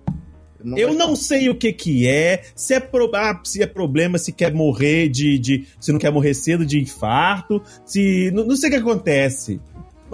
Eu 0.79 0.95
não 0.95 1.14
sei 1.14 1.51
o 1.51 1.55
que 1.55 1.75
que 1.75 2.09
é, 2.09 2.43
se 2.57 2.72
é, 2.72 2.81
pro- 2.81 3.11
ah, 3.14 3.39
se 3.45 3.62
é 3.62 3.66
problema, 3.66 4.16
se 4.16 4.33
quer 4.33 4.51
morrer 4.55 5.11
de, 5.11 5.39
de- 5.39 5.66
se 5.79 5.93
não 5.93 5.99
quer 5.99 6.11
morrer 6.11 6.33
cedo 6.33 6.64
de 6.64 6.81
infarto, 6.81 7.62
se 7.85 8.31
não, 8.33 8.45
não 8.47 8.57
sei 8.57 8.70
o 8.70 8.72
que 8.72 8.79
acontece. 8.79 9.61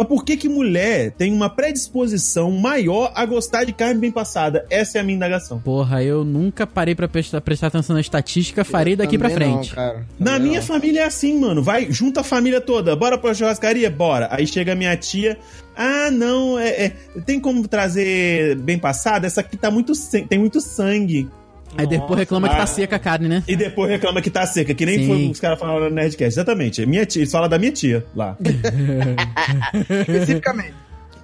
Mas 0.00 0.08
por 0.08 0.24
que 0.24 0.34
que 0.34 0.48
mulher 0.48 1.10
tem 1.10 1.30
uma 1.30 1.50
predisposição 1.50 2.50
maior 2.50 3.12
a 3.14 3.26
gostar 3.26 3.64
de 3.64 3.72
carne 3.74 4.00
bem 4.00 4.10
passada? 4.10 4.64
Essa 4.70 4.96
é 4.96 5.00
a 5.02 5.04
minha 5.04 5.16
indagação. 5.16 5.60
Porra, 5.60 6.02
eu 6.02 6.24
nunca 6.24 6.66
parei 6.66 6.94
pra 6.94 7.06
prestar, 7.06 7.38
prestar 7.42 7.66
atenção 7.66 7.92
na 7.92 8.00
estatística, 8.00 8.64
farei 8.64 8.96
daqui 8.96 9.18
pra 9.18 9.28
Também 9.28 9.52
frente. 9.52 9.68
Não, 9.68 9.76
cara. 9.76 10.06
Na 10.18 10.38
minha 10.38 10.60
não. 10.60 10.66
família 10.66 11.00
é 11.00 11.04
assim, 11.04 11.38
mano. 11.38 11.62
Vai, 11.62 11.92
junta 11.92 12.22
a 12.22 12.24
família 12.24 12.62
toda. 12.62 12.96
Bora 12.96 13.18
pra 13.18 13.34
churrascaria? 13.34 13.90
Bora. 13.90 14.28
Aí 14.30 14.46
chega 14.46 14.72
a 14.72 14.74
minha 14.74 14.96
tia. 14.96 15.36
Ah, 15.76 16.10
não, 16.10 16.58
é, 16.58 16.68
é, 16.86 16.92
tem 17.26 17.38
como 17.38 17.68
trazer 17.68 18.56
bem 18.56 18.78
passada? 18.78 19.26
Essa 19.26 19.42
aqui 19.42 19.58
tá 19.58 19.70
muito, 19.70 19.92
tem 20.26 20.38
muito 20.38 20.62
sangue. 20.62 21.28
Aí 21.76 21.86
depois 21.86 22.18
reclama 22.18 22.48
que 22.48 22.56
tá 22.56 22.66
seca 22.66 22.96
a 22.96 22.98
carne, 22.98 23.28
né? 23.28 23.44
E 23.46 23.56
depois 23.56 23.90
reclama 23.90 24.20
que 24.20 24.30
tá 24.30 24.44
seca, 24.46 24.74
que 24.74 24.84
nem 24.84 24.98
Sim. 24.98 25.06
foi 25.06 25.30
os 25.30 25.40
caras 25.40 25.58
falaram 25.58 25.88
no 25.88 25.94
Nerdcast. 25.94 26.34
Exatamente. 26.38 26.84
Minha 26.84 27.06
tia, 27.06 27.20
eles 27.22 27.30
falam 27.32 27.48
da 27.48 27.58
minha 27.58 27.72
tia 27.72 28.04
lá. 28.14 28.36
Especificamente. 29.88 30.74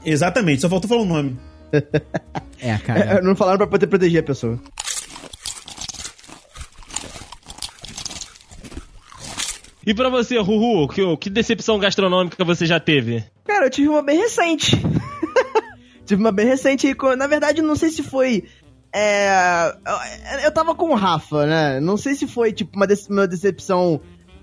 Exatamente, 0.05 0.61
só 0.63 0.69
faltou 0.69 0.89
falar 0.89 1.03
o 1.03 1.05
nome. 1.05 1.37
É, 2.61 2.71
É, 2.71 2.79
cara. 2.79 3.21
não 3.23 3.35
falaram 3.35 3.59
pra 3.59 3.67
poder 3.67 3.87
proteger 3.89 4.21
a 4.21 4.23
pessoa. 4.23 4.59
E 9.87 9.95
pra 9.95 10.09
você, 10.09 10.37
Ruhu, 10.39 10.89
que, 10.89 11.17
que 11.17 11.31
decepção 11.31 11.79
gastronômica 11.79 12.45
você 12.45 12.67
já 12.67 12.81
teve? 12.81 13.25
Cara, 13.45 13.67
eu 13.67 13.71
tive 13.71 13.89
uma 13.89 14.03
bem 14.03 14.19
recente. 14.19 14.77
tive 16.05 16.21
uma 16.21 16.33
bem 16.33 16.47
recente. 16.47 16.89
e 16.89 17.17
Na 17.17 17.27
verdade, 17.29 17.63
não 17.63 17.77
sei 17.77 17.91
se 17.91 18.03
foi. 18.03 18.45
É, 18.99 19.75
eu- 20.45 20.53
tava 20.53 20.75
com 20.75 20.91
o 20.91 20.95
Rafa, 20.95 21.45
né? 21.47 21.81
Não 21.81 21.97
sei 21.97 22.15
se 22.15 22.27
foi, 22.27 22.53
tipo, 22.53 22.77
uma, 22.77 22.87
dece- 22.87 23.11
uma 23.13 23.27
decepção 23.27 24.01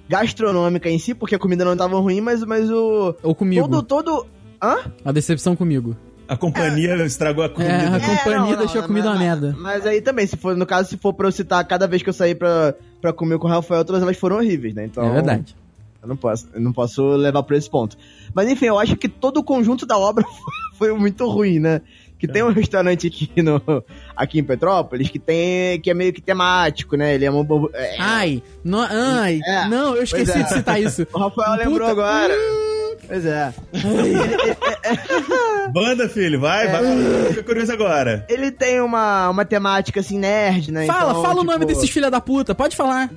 gastronômica 0.08 0.90
em 0.90 1.00
si, 1.00 1.16
porque 1.16 1.34
a 1.36 1.40
comida 1.40 1.66
não 1.66 1.76
tava 1.76 2.00
ruim, 2.00 2.22
mas, 2.22 2.44
mas 2.44 2.70
o. 2.70 3.16
Ou 3.24 3.34
comigo. 3.34 3.68
Todo, 3.68 3.82
todo. 3.84 4.26
Hã? 4.62 4.78
A 5.04 5.12
decepção 5.12 5.56
comigo. 5.56 5.96
A 6.28 6.38
companhia 6.38 6.96
estragou 7.04 7.44
a 7.44 7.50
comida. 7.50 7.72
É, 7.74 7.88
a 7.88 8.00
companhia 8.00 8.56
deixou 8.56 8.82
a 8.82 8.88
comida 8.88 9.10
mas, 9.10 9.18
uma 9.18 9.24
merda. 9.26 9.56
Mas 9.60 9.86
aí 9.86 10.02
também, 10.02 10.26
se 10.26 10.38
for, 10.38 10.56
no 10.56 10.66
caso, 10.66 10.90
se 10.90 10.98
for 10.98 11.14
pra 11.14 11.28
eu 11.28 11.32
citar 11.32 11.66
cada 11.68 11.86
vez 11.88 12.02
que 12.02 12.10
eu 12.10 12.14
saí 12.14 12.34
pra, 12.34 12.74
pra 13.02 13.12
comer 13.12 13.38
com 13.40 13.48
o 13.48 13.50
Rafael, 13.50 13.84
todas 13.84 14.02
elas 14.02 14.18
foram 14.18 14.38
horríveis, 14.38 14.74
né? 14.74 14.86
Então. 14.86 15.04
É 15.06 15.12
verdade. 15.12 15.56
Eu 16.02 16.08
não 16.10 16.16
posso, 16.18 16.48
eu 16.54 16.60
não 16.62 16.74
posso 16.74 17.02
levar 17.16 17.44
pra 17.44 17.56
esse 17.58 17.70
ponto. 17.70 17.98
Mas 18.34 18.50
enfim, 18.50 18.66
eu 18.66 18.78
acho 18.78 18.96
que 18.98 19.08
todo 19.08 19.38
o 19.38 19.44
conjunto 19.44 19.86
da 19.86 19.98
obra 19.98 20.26
foi, 20.26 20.90
foi 20.92 21.00
muito 21.00 21.28
ruim, 21.30 21.60
né? 21.60 21.82
Que 22.24 22.28
tem 22.32 22.42
um 22.42 22.54
restaurante 22.54 23.06
aqui, 23.08 23.42
no, 23.42 23.62
aqui 24.16 24.40
em 24.40 24.44
Petrópolis 24.46 25.10
que 25.10 25.20
tem. 25.20 25.78
que 25.82 25.90
é 25.92 25.94
meio 25.94 26.14
que 26.14 26.22
temático, 26.22 26.96
né? 26.96 27.14
Ele 27.16 27.26
é 27.26 27.30
um. 27.32 27.46
é- 27.74 27.98
Ai, 28.00 28.42
no, 28.64 28.80
ai, 28.80 29.42
É, 29.46 29.68
não, 29.68 29.94
eu 29.94 30.04
esqueci 30.04 30.32
é. 30.32 30.44
de 30.44 30.50
citar 30.54 30.82
isso. 30.82 31.06
o 31.14 31.18
Rafael 31.20 31.58
lembrou 31.58 31.90
Puta- 31.90 31.92
agora. 31.92 32.34
Pois 33.06 33.26
é. 33.26 33.54
Banda, 35.74 36.08
filho, 36.08 36.40
vai, 36.40 36.70
vai. 36.70 36.82
Fica 37.30 37.44
curioso 37.44 37.74
agora. 37.74 38.26
Ele 38.30 38.50
tem 38.52 38.80
uma, 38.80 39.30
uma 39.30 39.44
temática 39.44 40.00
assim, 40.00 40.18
nerd, 40.18 40.72
né? 40.72 40.86
Fala, 40.86 41.12
Então, 41.12 41.22
fala 41.24 41.42
o 41.42 41.44
nome 41.44 41.60
tipo, 41.66 41.74
desses 41.74 41.90
filha 41.90 42.10
da 42.10 42.22
puta, 42.22 42.56
pode 42.56 42.78
falar. 42.78 43.10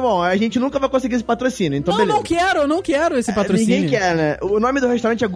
Bom, 0.00 0.22
a 0.22 0.34
gente 0.38 0.58
nunca 0.58 0.78
vai 0.78 0.88
conseguir 0.88 1.16
esse 1.16 1.24
patrocínio, 1.24 1.76
então 1.76 1.92
não, 1.92 1.98
beleza. 2.00 2.16
não 2.16 2.22
quero, 2.24 2.60
eu 2.60 2.68
não 2.68 2.80
quero 2.80 3.18
esse 3.18 3.32
patrocínio. 3.34 3.74
Ninguém 3.82 3.90
quer, 3.90 4.14
né? 4.16 4.38
O 4.40 4.58
nome 4.58 4.80
do 4.80 4.88
restaurante 4.88 5.24
é 5.24 5.28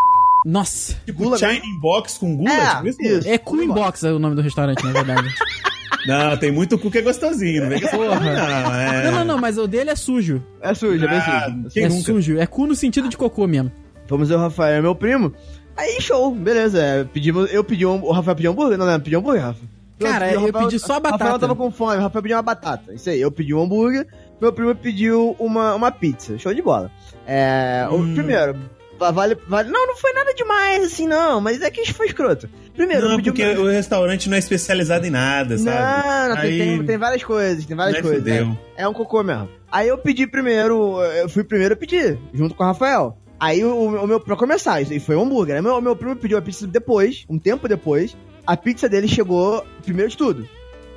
Nossa. 0.45 0.95
Tipo, 1.05 1.25
Gula, 1.25 1.39
China 1.39 1.61
Box 1.81 2.19
com 2.19 2.37
gula? 2.37 2.51
É, 2.53 2.91
tipo 2.91 3.03
isso? 3.03 3.29
É 3.29 3.39
Cool 3.39 3.67
Box 3.75 4.05
é 4.05 4.13
o 4.13 4.19
nome 4.19 4.35
do 4.37 4.43
restaurante, 4.43 4.83
na 4.85 4.93
verdade. 4.93 5.29
Não, 6.07 6.37
tem 6.37 6.51
muito 6.53 6.79
cu 6.79 6.91
que 6.91 6.99
é 6.99 7.03
gostosinho, 7.03 7.63
não 7.63 7.69
vem 7.71 7.81
com 7.81 7.89
porra, 7.89 8.21
não. 8.21 8.75
É... 8.75 9.05
Não, 9.05 9.13
não, 9.19 9.25
não, 9.25 9.39
mas 9.39 9.59
o 9.59 9.67
dele 9.67 9.91
é 9.91 9.97
sujo. 9.97 10.43
É 10.61 10.73
sujo, 10.73 11.05
é 11.05 11.09
bem 11.09 11.19
Ah, 11.19 11.45
sujo. 11.51 11.69
Quem 11.75 11.85
é 11.85 11.89
nunca? 11.89 12.03
sujo. 12.05 12.39
É 12.39 12.47
cu 12.47 12.67
no 12.67 12.75
sentido 12.75 13.09
de 13.09 13.17
cocô 13.17 13.47
mesmo. 13.47 13.71
Vamos 14.09 14.29
ver 14.29 14.37
o 14.37 14.39
Rafael, 14.39 14.81
meu 14.81 14.95
primo. 14.95 15.35
Aí, 15.77 16.01
show, 16.01 16.33
beleza. 16.35 16.81
é, 16.81 17.05
Pedimos, 17.05 17.53
eu 17.53 17.65
pedi 17.65 17.85
um. 17.85 18.03
O 18.05 18.13
Rafael 18.13 18.37
pediu 18.37 18.53
hambúrguer? 18.53 18.79
Não, 18.79 18.87
não, 18.87 19.01
pediu 19.01 19.19
hambúrguer, 19.19 19.43
Rafa. 19.43 19.61
Cara, 19.99 20.27
o 20.27 20.31
eu 20.31 20.41
Rafael- 20.47 20.65
pedi 20.69 20.79
só 20.79 20.95
a 20.95 20.99
O 20.99 21.03
Rafael 21.03 21.19
batata. 21.19 21.39
tava 21.41 21.57
com 21.57 21.71
fome, 21.71 21.97
o 21.97 22.01
Rafael 22.01 22.23
pediu 22.23 22.37
uma 22.37 22.43
batata. 22.43 22.95
Isso 22.95 23.11
aí, 23.11 23.21
eu 23.21 23.31
pedi 23.33 23.53
um 23.53 23.63
hambúrguer, 23.63 24.07
meu 24.41 24.53
primo 24.53 24.75
pediu 24.75 25.35
uma, 25.39 25.75
uma 25.75 25.91
pizza. 25.91 26.39
Show 26.39 26.55
de 26.55 26.63
bola. 26.63 26.91
É. 27.27 27.87
Hum. 27.91 28.13
O 28.13 28.15
primeiro. 28.15 28.57
Va- 28.99 29.11
Vale, 29.11 29.37
vale. 29.47 29.71
Não, 29.71 29.87
não 29.87 29.97
foi 29.97 30.13
nada 30.13 30.33
demais, 30.35 30.85
assim, 30.85 31.07
não. 31.07 31.41
Mas 31.41 31.61
é 31.63 31.71
que 31.71 31.81
isso 31.83 31.95
foi 31.95 32.07
escroto. 32.07 32.49
Primeiro, 32.75 33.09
Não, 33.09 33.17
pedi 33.17 33.31
porque 33.31 33.45
o 33.45 33.67
restaurante 33.67 34.29
não 34.29 34.37
é 34.37 34.39
especializado 34.39 35.07
em 35.07 35.11
nada, 35.11 35.57
sabe? 35.59 36.07
Não, 36.09 36.29
não, 36.35 36.37
tem, 36.43 36.51
Aí- 36.51 36.59
tem, 36.59 36.87
tem 36.87 36.99
várias 36.99 37.23
coisas, 37.25 37.65
tem 37.67 37.77
várias 37.77 38.01
coisas. 38.01 38.25
né? 38.25 38.57
É 38.77 38.87
um 38.89 38.93
cocô 38.93 39.23
mesmo. 39.23 39.49
Aí 39.71 39.89
eu 39.89 39.99
pedi 39.99 40.27
primeiro, 40.27 41.01
eu 41.03 41.29
fui 41.29 41.45
primeiro 41.45 41.75
a 41.75 41.77
pedir, 41.77 42.19
junto 42.33 42.55
com 42.55 42.63
o 42.63 42.67
Rafael. 42.67 43.17
Aí 43.41 43.65
o, 43.65 44.03
o 44.03 44.07
meu, 44.07 44.19
pra 44.19 44.35
começar, 44.37 44.81
isso 44.81 44.99
foi 45.01 45.15
um 45.17 45.23
hambúrguer. 45.23 45.57
Aí 45.57 45.63
meu, 45.63 45.81
meu 45.81 45.95
primo 45.95 46.17
pediu 46.17 46.39
a 46.39 46.43
pizza 46.43 46.67
depois, 46.67 47.25
um 47.29 47.39
tempo 47.39 47.69
depois. 47.69 48.17
A 48.47 48.57
pizza 48.57 48.89
dele 48.89 49.07
chegou 49.07 49.65
primeiro 49.85 50.11
de 50.11 50.17
tudo. 50.17 50.49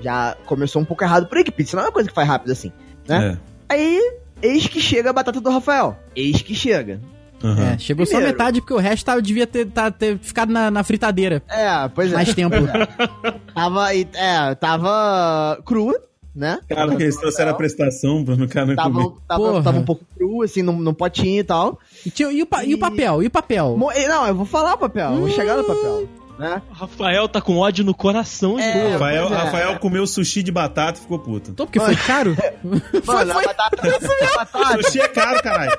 Já 0.02 0.36
começou 0.46 0.82
um 0.82 0.86
pouco 0.86 1.04
errado 1.04 1.28
por 1.28 1.38
aí, 1.38 1.44
que 1.44 1.52
pizza 1.52 1.76
não 1.76 1.84
é 1.84 1.88
uma 1.88 1.92
coisa 1.92 2.10
que 2.10 2.16
faz 2.16 2.28
rápido 2.28 2.52
assim, 2.52 2.72
né? 3.08 3.38
É. 3.70 3.74
Aí, 3.74 4.00
eis 4.42 4.66
que 4.68 4.80
chega 4.82 5.10
a 5.10 5.14
batata 5.14 5.40
do 5.40 5.50
Rafael. 5.50 5.98
Eis 6.16 6.42
que 6.42 6.56
chega. 6.56 7.00
Aham. 7.44 7.72
É, 7.74 7.78
chegou 7.78 8.06
só 8.06 8.12
Primeiro. 8.14 8.34
metade 8.38 8.62
porque 8.62 8.74
o 8.74 8.78
resto 8.78 9.06
tava, 9.06 9.22
devia 9.22 9.48
ter, 9.48 9.66
tá- 9.68 9.90
ter 9.92 10.18
ficado 10.20 10.52
na, 10.52 10.70
na 10.72 10.84
fritadeira 10.84 11.42
É, 11.50 11.88
pois 11.90 12.12
é. 12.12 12.16
mais 12.16 12.34
tempo. 12.34 12.56
Tava, 13.54 13.86
aí, 13.86 14.08
é, 14.14 14.56
tava 14.56 15.60
crua, 15.66 16.00
né? 16.36 16.60
Cara, 16.70 16.88
porque 16.88 17.04
eles 17.04 17.18
trouxeram 17.18 17.52
a 17.52 17.54
prestação 17.54 18.24
pra 18.24 18.36
no 18.36 18.48
cara 18.48 18.66
não 18.68 18.76
Tava, 18.76 18.90
comer. 18.94 19.16
tava, 19.28 19.64
tava 19.64 19.80
um 19.80 19.84
pouco 19.86 20.06
cru, 20.18 20.42
assim, 20.44 20.62
num, 20.62 20.78
num 20.80 20.94
potinho 20.94 21.40
e 21.40 21.44
tal. 21.44 21.78
E, 22.06 22.10
tinha- 22.10 22.32
e 22.32 22.42
o, 22.42 22.46
pa- 22.46 22.64
e 22.64 22.74
o 22.74 22.80
papel? 22.80 23.22
E 23.24 23.28
o 23.28 23.32
papel? 23.32 23.76
Mo- 23.78 23.92
Não, 24.08 24.28
eu 24.28 24.36
vou 24.36 24.46
falar 24.46 24.76
o 24.76 24.78
papel, 24.78 25.12
eu 25.14 25.20
vou 25.20 25.30
chegar 25.30 25.58
no 25.58 25.64
papel. 25.64 26.08
Né? 26.42 26.60
O 26.72 26.74
Rafael 26.74 27.30
tá 27.30 27.40
com 27.40 27.58
ódio 27.58 27.86
no 27.86 27.94
coração, 27.94 28.58
É, 28.58 28.64
gente. 28.74 28.92
Rafael, 28.94 29.26
é. 29.26 29.36
Rafael 29.36 29.78
comeu 29.80 30.08
sushi 30.08 30.42
de 30.42 30.52
batata 30.52 30.98
e 30.98 31.02
ficou 31.04 31.20
puto. 31.20 31.54
Tô, 31.54 31.68
porque 31.68 31.80
foi 31.80 31.96
caro? 31.96 32.36
Mano, 33.06 33.32
a 33.32 33.42
batata, 33.44 33.78
a 33.88 34.38
batata, 34.38 34.82
Sushi 34.84 35.02
é 35.02 35.08
caro, 35.08 35.44
caralho. 35.44 35.78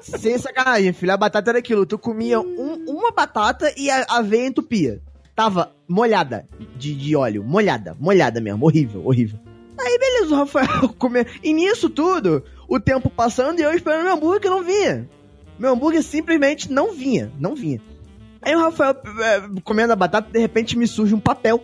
sem 0.00 0.38
sacanagem, 0.38 0.92
filho, 0.92 1.12
a 1.12 1.16
batata 1.16 1.50
era 1.50 1.58
aquilo. 1.58 1.84
Tu 1.84 1.98
comia 1.98 2.38
um- 2.38 2.84
uma 2.86 3.10
batata 3.10 3.72
e 3.76 3.90
a 3.90 4.06
aveia 4.08 4.46
entupia. 4.46 5.00
Tava 5.34 5.72
molhada 5.88 6.46
de, 6.78 6.94
de 6.94 7.16
óleo, 7.16 7.42
molhada, 7.42 7.96
molhada 7.98 8.40
mesmo, 8.40 8.64
horrível, 8.66 9.04
horrível. 9.04 9.40
Aí 9.76 9.98
beleza, 9.98 10.32
o 10.32 10.38
Rafael 10.38 10.88
comeu. 10.96 11.26
E 11.42 11.52
nisso 11.52 11.90
tudo, 11.90 12.44
o 12.68 12.78
tempo 12.78 13.10
passando 13.10 13.58
e 13.58 13.62
eu 13.64 13.72
esperando 13.74 14.04
meu 14.04 14.12
hambúrguer 14.14 14.40
que 14.42 14.48
não 14.48 14.62
vinha. 14.62 15.08
Meu 15.58 15.72
hambúrguer 15.72 16.04
simplesmente 16.04 16.70
não 16.70 16.92
vinha, 16.92 17.32
não 17.36 17.56
vinha. 17.56 17.80
Aí 18.44 18.54
o 18.54 18.60
Rafael 18.60 18.94
é, 19.20 19.42
comendo 19.62 19.92
a 19.92 19.96
batata, 19.96 20.28
de 20.30 20.38
repente 20.38 20.76
me 20.76 20.86
surge 20.86 21.14
um 21.14 21.20
papel. 21.20 21.62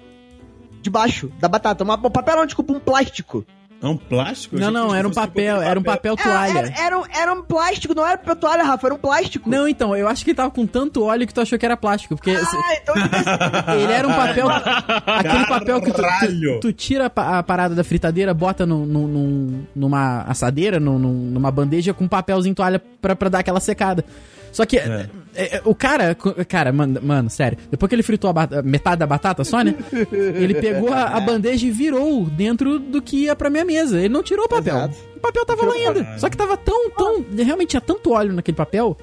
debaixo 0.83 1.31
da 1.39 1.49
batata. 1.49 1.85
Uma, 1.85 1.95
um 1.95 2.11
papel 2.11 2.37
não, 2.37 2.47
desculpa, 2.47 2.73
um 2.73 2.81
plástico. 2.81 3.45
É 3.83 3.87
um 3.87 3.97
plástico? 3.97 4.59
Não, 4.59 4.71
não, 4.71 4.95
era 4.95 5.09
um 5.09 5.11
papel, 5.11 5.57
tipo 5.57 5.67
era 5.71 5.81
um 5.81 5.83
papel 5.83 6.15
Era, 6.19 6.23
toalha. 6.23 6.59
era, 6.59 6.75
era 6.83 6.99
um, 6.99 7.03
era 7.15 7.33
um 7.33 7.43
plástico, 7.43 7.95
não 7.95 8.07
era 8.07 8.19
papel 8.19 8.37
toalha, 8.37 8.63
Rafa, 8.63 8.87
era 8.89 8.95
um 8.95 8.99
plástico. 8.99 9.49
Não, 9.49 9.67
então, 9.67 9.97
eu 9.97 10.07
acho 10.07 10.23
que 10.23 10.31
ele 10.33 10.37
tava 10.37 10.51
com 10.51 10.67
tanto 10.67 11.03
óleo 11.03 11.27
que 11.27 11.33
tu 11.33 11.41
achou 11.41 11.59
que 11.59 11.65
era 11.65 11.79
plástico, 11.79 12.15
porque 12.15 12.37
se- 12.37 12.57
Ah, 12.57 12.75
então 12.75 12.95
devia 12.95 13.23
ser- 13.23 13.71
ele 13.81 13.93
era 13.93 14.07
um 14.07 14.13
papel. 14.13 14.47
aquele 14.51 15.47
papel 15.47 15.81
que 15.81 15.93
tu, 15.93 16.03
tu, 16.03 16.61
tu 16.61 16.73
tira 16.75 17.07
a 17.07 17.11
pa- 17.11 17.39
a 17.39 17.43
parada 17.43 17.75
da 17.75 17.83
fritadeira, 17.83 18.35
bota 18.35 18.67
no, 18.67 18.85
no- 18.85 19.09
num- 19.09 19.63
numa 19.75 20.25
assadeira, 20.25 20.79
num- 20.79 20.99
numa 20.99 21.51
bandeja 21.51 21.95
com 21.95 22.07
papelzinho 22.07 22.55
toalha 22.55 22.83
pra, 23.01 23.17
pra 23.17 23.31
dar 23.31 23.39
aquela 23.39 23.61
secada. 23.61 24.05
Só 24.53 24.67
que 24.67 24.79
é, 24.79 25.09
é, 25.35 25.63
o 25.65 25.75
cara, 25.75 26.15
cara, 26.49 26.73
mano, 26.73 27.01
mano, 27.03 27.31
sério, 27.31 27.57
depois 27.71 27.89
que 27.89 27.95
ele 27.95 28.03
fritou 28.03 28.33
metade 28.65 28.99
da 28.99 29.07
batata 29.07 29.45
só, 29.45 29.63
né? 29.63 29.75
Ele 30.13 30.55
pegou 30.55 30.93
a, 30.93 31.05
a 31.05 31.21
bandeja 31.21 31.67
e 31.67 31.71
virou 31.71 32.25
dentro 32.25 32.79
do 32.79 33.01
que 33.01 33.25
ia 33.25 33.37
pra 33.37 33.49
minha 33.49 33.65
mesa. 33.65 33.99
Ele 33.99 34.09
não 34.09 34.23
tirou 34.23 34.47
o 34.47 34.49
papel. 34.49 34.77
Exato. 34.77 34.97
O 35.17 35.21
papel 35.21 35.45
tava 35.47 35.67
lá 35.67 35.75
ainda. 35.75 36.19
Só 36.19 36.29
que 36.29 36.37
tava 36.37 36.57
tão, 36.57 36.91
tão. 36.91 37.25
Realmente 37.37 37.71
tinha 37.71 37.81
tanto 37.81 38.13
óleo 38.13 38.33
naquele 38.33 38.57
papel. 38.57 38.97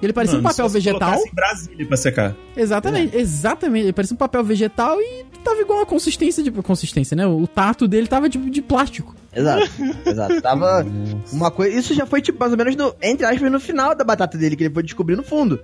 Ele 0.00 0.12
parecia 0.12 0.36
Mano, 0.36 0.48
um 0.48 0.50
papel 0.50 0.64
só 0.64 0.68
se 0.68 0.74
vegetal. 0.74 0.98
colocasse 1.00 1.28
em 1.28 1.34
Brasília 1.34 1.86
pra 1.86 1.96
secar. 1.96 2.36
Exatamente, 2.56 3.16
exatamente. 3.16 3.84
Ele 3.86 3.92
parecia 3.92 4.14
um 4.14 4.18
papel 4.18 4.44
vegetal 4.44 5.00
e 5.00 5.24
tava 5.42 5.60
igual 5.60 5.80
a 5.80 5.86
consistência 5.86 6.42
de. 6.42 6.50
Consistência, 6.50 7.16
né? 7.16 7.26
O 7.26 7.46
tato 7.46 7.88
dele 7.88 8.06
tava 8.06 8.28
de, 8.28 8.38
de 8.38 8.62
plástico. 8.62 9.14
Exato, 9.34 9.70
exato. 10.06 10.40
Tava 10.40 10.86
uma 11.32 11.50
coisa. 11.50 11.78
Isso 11.78 11.94
já 11.94 12.06
foi, 12.06 12.22
tipo, 12.22 12.38
mais 12.38 12.52
ou 12.52 12.58
menos 12.58 12.74
no, 12.76 12.94
entre 13.02 13.26
aspas, 13.26 13.50
no 13.52 13.60
final 13.60 13.94
da 13.94 14.04
batata 14.04 14.38
dele, 14.38 14.56
que 14.56 14.64
ele 14.64 14.74
foi 14.74 14.82
descobrir 14.82 15.16
no 15.16 15.22
fundo. 15.22 15.60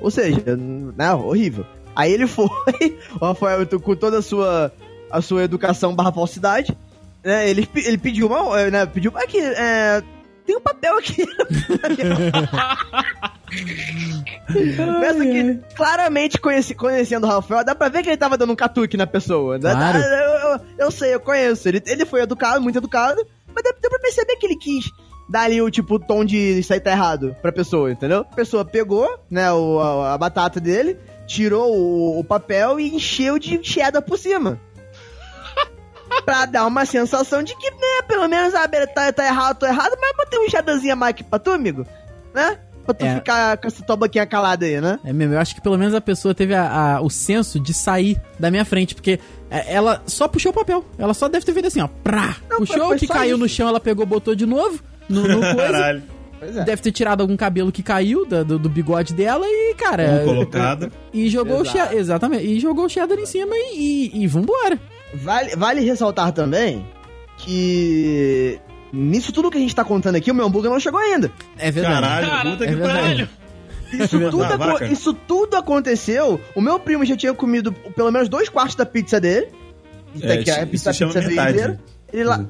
Ou 0.00 0.10
seja, 0.10 0.56
né, 0.96 1.12
horrível. 1.12 1.66
Aí 1.96 2.12
ele 2.12 2.26
foi, 2.28 2.46
o 3.20 3.24
Rafael, 3.26 3.66
com 3.80 3.96
toda 3.96 4.18
a 4.18 4.22
sua, 4.22 4.72
a 5.10 5.20
sua 5.20 5.42
educação 5.42 5.94
barra 5.94 6.12
falsidade, 6.12 6.76
né? 7.24 7.50
Ele, 7.50 7.68
ele 7.74 7.98
pediu 7.98 8.28
uma. 8.28 8.60
eh, 8.60 8.70
Né, 8.70 8.86
pediu. 8.86 9.10
Aqui, 9.16 9.40
é. 9.40 10.02
Tem 10.46 10.56
um 10.56 10.60
papel 10.60 10.96
aqui. 10.96 11.24
Pensa 14.46 15.20
que, 15.24 15.60
claramente 15.74 16.38
conheci- 16.38 16.74
conhecendo 16.74 17.26
o 17.26 17.30
Rafael, 17.30 17.64
dá 17.64 17.74
pra 17.74 17.88
ver 17.88 18.02
que 18.02 18.08
ele 18.10 18.16
tava 18.16 18.36
dando 18.36 18.52
um 18.52 18.56
catuque 18.56 18.96
na 18.96 19.06
pessoa. 19.06 19.58
Dá- 19.58 19.72
Claro. 19.74 19.98
dá- 19.98 20.06
Eu, 20.06 20.50
eu- 20.52 20.60
eu 20.78 20.90
sei, 20.90 21.14
eu 21.14 21.20
conheço. 21.20 21.68
Ele, 21.68 21.82
ele 21.86 22.04
foi 22.06 22.20
educado, 22.22 22.60
muito 22.60 22.78
educado, 22.78 23.24
mas 23.54 23.62
deu, 23.62 23.72
deu 23.80 23.90
pra 23.90 23.98
perceber 24.00 24.36
que 24.36 24.46
ele 24.46 24.56
quis 24.56 24.84
dar 25.28 25.42
ali 25.42 25.60
o 25.60 25.70
tipo 25.70 25.98
tom 25.98 26.24
de 26.24 26.36
isso 26.58 26.72
aí 26.72 26.80
tá 26.80 26.90
errado 26.90 27.36
pra 27.42 27.52
pessoa, 27.52 27.90
entendeu? 27.90 28.20
A 28.20 28.34
pessoa 28.34 28.64
pegou, 28.64 29.18
né, 29.30 29.52
o, 29.52 29.78
a, 29.80 30.14
a 30.14 30.18
batata 30.18 30.58
dele, 30.58 30.98
tirou 31.26 31.74
o, 31.76 32.18
o 32.20 32.24
papel 32.24 32.80
e 32.80 32.94
encheu 32.94 33.38
de 33.38 33.62
cheddar 33.62 34.00
por 34.02 34.18
cima. 34.18 34.58
pra 36.24 36.46
dar 36.46 36.66
uma 36.66 36.86
sensação 36.86 37.42
de 37.42 37.54
que, 37.56 37.70
né, 37.70 38.02
pelo 38.06 38.26
menos, 38.28 38.54
ah, 38.54 38.66
tá, 38.94 39.12
tá 39.12 39.26
errado, 39.26 39.58
tô 39.58 39.66
errado, 39.66 39.96
mas 40.00 40.16
botei 40.16 40.38
um 40.38 40.48
cheddarzinho 40.48 40.94
a 40.94 40.96
mais 40.96 41.10
aqui 41.10 41.24
pra 41.24 41.38
tu, 41.38 41.50
amigo, 41.50 41.86
né? 42.34 42.58
Pra 42.88 42.94
tu 42.94 43.04
É. 43.04 43.16
ficar 43.16 43.58
com 43.58 43.66
essa 43.68 43.82
tua 43.84 43.96
boquinha 43.96 44.24
calada 44.24 44.64
aí, 44.64 44.80
né? 44.80 44.98
É 45.04 45.12
mesmo, 45.12 45.34
eu 45.34 45.38
acho 45.38 45.54
que 45.54 45.60
pelo 45.60 45.76
menos 45.76 45.94
a 45.94 46.00
pessoa 46.00 46.34
teve 46.34 46.54
a- 46.54 46.96
a- 46.96 47.00
o 47.02 47.10
senso 47.10 47.60
de 47.60 47.74
sair 47.74 48.18
da 48.40 48.50
minha 48.50 48.64
frente, 48.64 48.94
porque 48.94 49.20
é, 49.50 49.74
ela 49.74 50.02
só 50.06 50.26
puxou 50.26 50.52
o 50.52 50.54
papel. 50.54 50.82
Ela 50.98 51.12
só 51.12 51.28
deve 51.28 51.44
ter 51.44 51.52
feito 51.52 51.66
assim, 51.66 51.82
ó. 51.82 51.88
Prá, 52.02 52.36
Não, 52.48 52.58
puxou, 52.58 52.94
o 52.94 52.96
que 52.96 53.06
caiu 53.06 53.32
isso. 53.36 53.38
no 53.38 53.46
chão, 53.48 53.68
ela 53.68 53.78
pegou, 53.78 54.06
botou 54.06 54.34
de 54.34 54.46
novo. 54.46 54.80
No, 55.06 55.20
no 55.28 55.38
coisa. 55.54 55.56
Caralho. 55.56 56.02
Pois 56.38 56.56
é. 56.56 56.64
Deve 56.64 56.80
ter 56.80 56.92
tirado 56.92 57.20
algum 57.20 57.36
cabelo 57.36 57.70
que 57.70 57.82
caiu 57.82 58.24
da- 58.24 58.42
do, 58.42 58.58
do 58.58 58.68
bigode 58.70 59.12
dela 59.12 59.44
e, 59.46 59.74
cara. 59.74 60.20
Um 60.22 60.24
colocado. 60.24 60.90
E 61.12 61.28
jogou 61.28 61.58
o 61.58 61.62
Exato. 61.62 61.72
cheddar. 61.78 61.94
Exatamente. 61.94 62.46
E 62.46 62.58
jogou 62.58 62.86
o 62.86 62.88
cheddar 62.88 63.18
em 63.18 63.26
cima 63.26 63.54
e, 63.54 64.10
e, 64.14 64.22
e 64.22 64.26
vambora. 64.26 64.78
Vale, 65.12 65.56
vale 65.56 65.80
ressaltar 65.82 66.32
também 66.32 66.86
que 67.38 68.58
nisso 68.92 69.32
tudo 69.32 69.50
que 69.50 69.58
a 69.58 69.60
gente 69.60 69.74
tá 69.74 69.84
contando 69.84 70.16
aqui, 70.16 70.30
o 70.30 70.34
meu 70.34 70.46
hambúrguer 70.46 70.70
não 70.70 70.80
chegou 70.80 71.00
ainda. 71.00 71.30
É 71.58 71.70
verdade. 71.70 72.26
Caralho, 72.26 72.50
puta 72.52 72.64
é 72.64 72.68
que 72.68 72.76
pariu. 72.76 73.28
Isso, 73.90 74.18
tudo, 74.30 74.44
aco- 74.44 74.58
cara. 74.78 74.86
isso 74.92 75.14
tudo 75.14 75.56
aconteceu. 75.56 76.38
O 76.54 76.60
meu 76.60 76.78
primo 76.78 77.04
já 77.06 77.16
tinha 77.16 77.32
comido 77.32 77.72
pelo 77.72 78.10
menos 78.10 78.28
dois 78.28 78.48
quartos 78.48 78.74
da 78.76 78.84
pizza 78.84 79.18
dele. 79.20 79.48
É, 80.22 80.36
que 80.38 80.50
é 80.50 80.62
a 80.62 80.66
pizza, 80.66 80.90
pizza 80.90 81.20
inteira. 81.22 81.80
Ele 82.12 82.24
lá, 82.24 82.44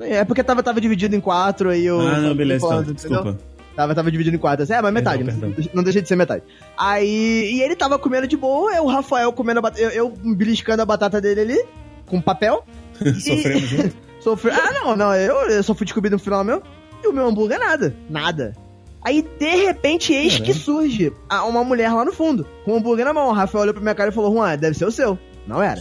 é, 0.00 0.16
é 0.18 0.24
porque 0.24 0.42
tava, 0.42 0.62
tava 0.62 0.80
dividido 0.80 1.14
em 1.16 1.20
quatro 1.20 1.70
aí 1.70 1.84
eu. 1.84 2.00
Ah, 2.00 2.18
não, 2.18 2.34
beleza, 2.34 2.64
então. 2.64 2.68
falando? 2.78 2.94
Desculpa. 2.94 3.38
Tava, 3.74 3.94
tava 3.94 4.10
dividido 4.10 4.34
em 4.36 4.38
quatro. 4.38 4.64
assim, 4.64 4.72
É, 4.72 4.82
mas 4.82 4.92
metade. 4.92 5.24
Perdão, 5.24 5.48
não- 5.48 5.54
perdão. 5.54 5.70
Não 5.74 5.82
deixa 5.82 6.02
de 6.02 6.08
ser 6.08 6.16
metade. 6.16 6.42
Aí. 6.76 7.50
E 7.54 7.62
ele 7.62 7.76
tava 7.76 7.98
comendo 7.98 8.26
de 8.26 8.36
boa, 8.36 8.72
eu, 8.74 8.84
o 8.84 8.88
Rafael 8.88 9.32
comendo 9.32 9.60
a 9.60 9.62
batata. 9.62 9.82
Eu, 9.82 9.90
eu 9.90 10.10
beliscando 10.34 10.82
a 10.82 10.86
batata 10.86 11.20
dele 11.20 11.40
ali, 11.42 11.64
com 12.06 12.20
papel. 12.20 12.64
Sofremos 13.20 13.68
junto. 13.68 13.96
Sofreu. 14.20 14.54
Ah, 14.54 14.72
não, 14.72 14.96
não, 14.96 15.14
eu, 15.14 15.34
eu 15.48 15.62
só 15.62 15.74
fui 15.74 15.84
descobrir 15.84 16.10
no 16.10 16.18
final 16.18 16.42
meu. 16.44 16.62
E 17.02 17.06
o 17.06 17.12
meu 17.12 17.26
hambúrguer 17.26 17.58
nada. 17.58 17.94
Nada. 18.10 18.54
Aí, 19.02 19.22
de 19.22 19.56
repente, 19.64 20.12
eis 20.12 20.38
que 20.40 20.52
surge 20.52 21.12
uma 21.46 21.62
mulher 21.62 21.92
lá 21.92 22.04
no 22.04 22.12
fundo, 22.12 22.46
com 22.64 22.72
o 22.72 22.76
hambúrguer 22.76 23.04
na 23.04 23.12
mão. 23.14 23.28
O 23.28 23.32
Rafael 23.32 23.62
olhou 23.62 23.74
pra 23.74 23.82
minha 23.82 23.94
cara 23.94 24.10
e 24.10 24.12
falou: 24.12 24.32
Juan, 24.34 24.56
deve 24.58 24.76
ser 24.76 24.84
o 24.84 24.90
seu. 24.90 25.16
Não 25.46 25.62
era. 25.62 25.80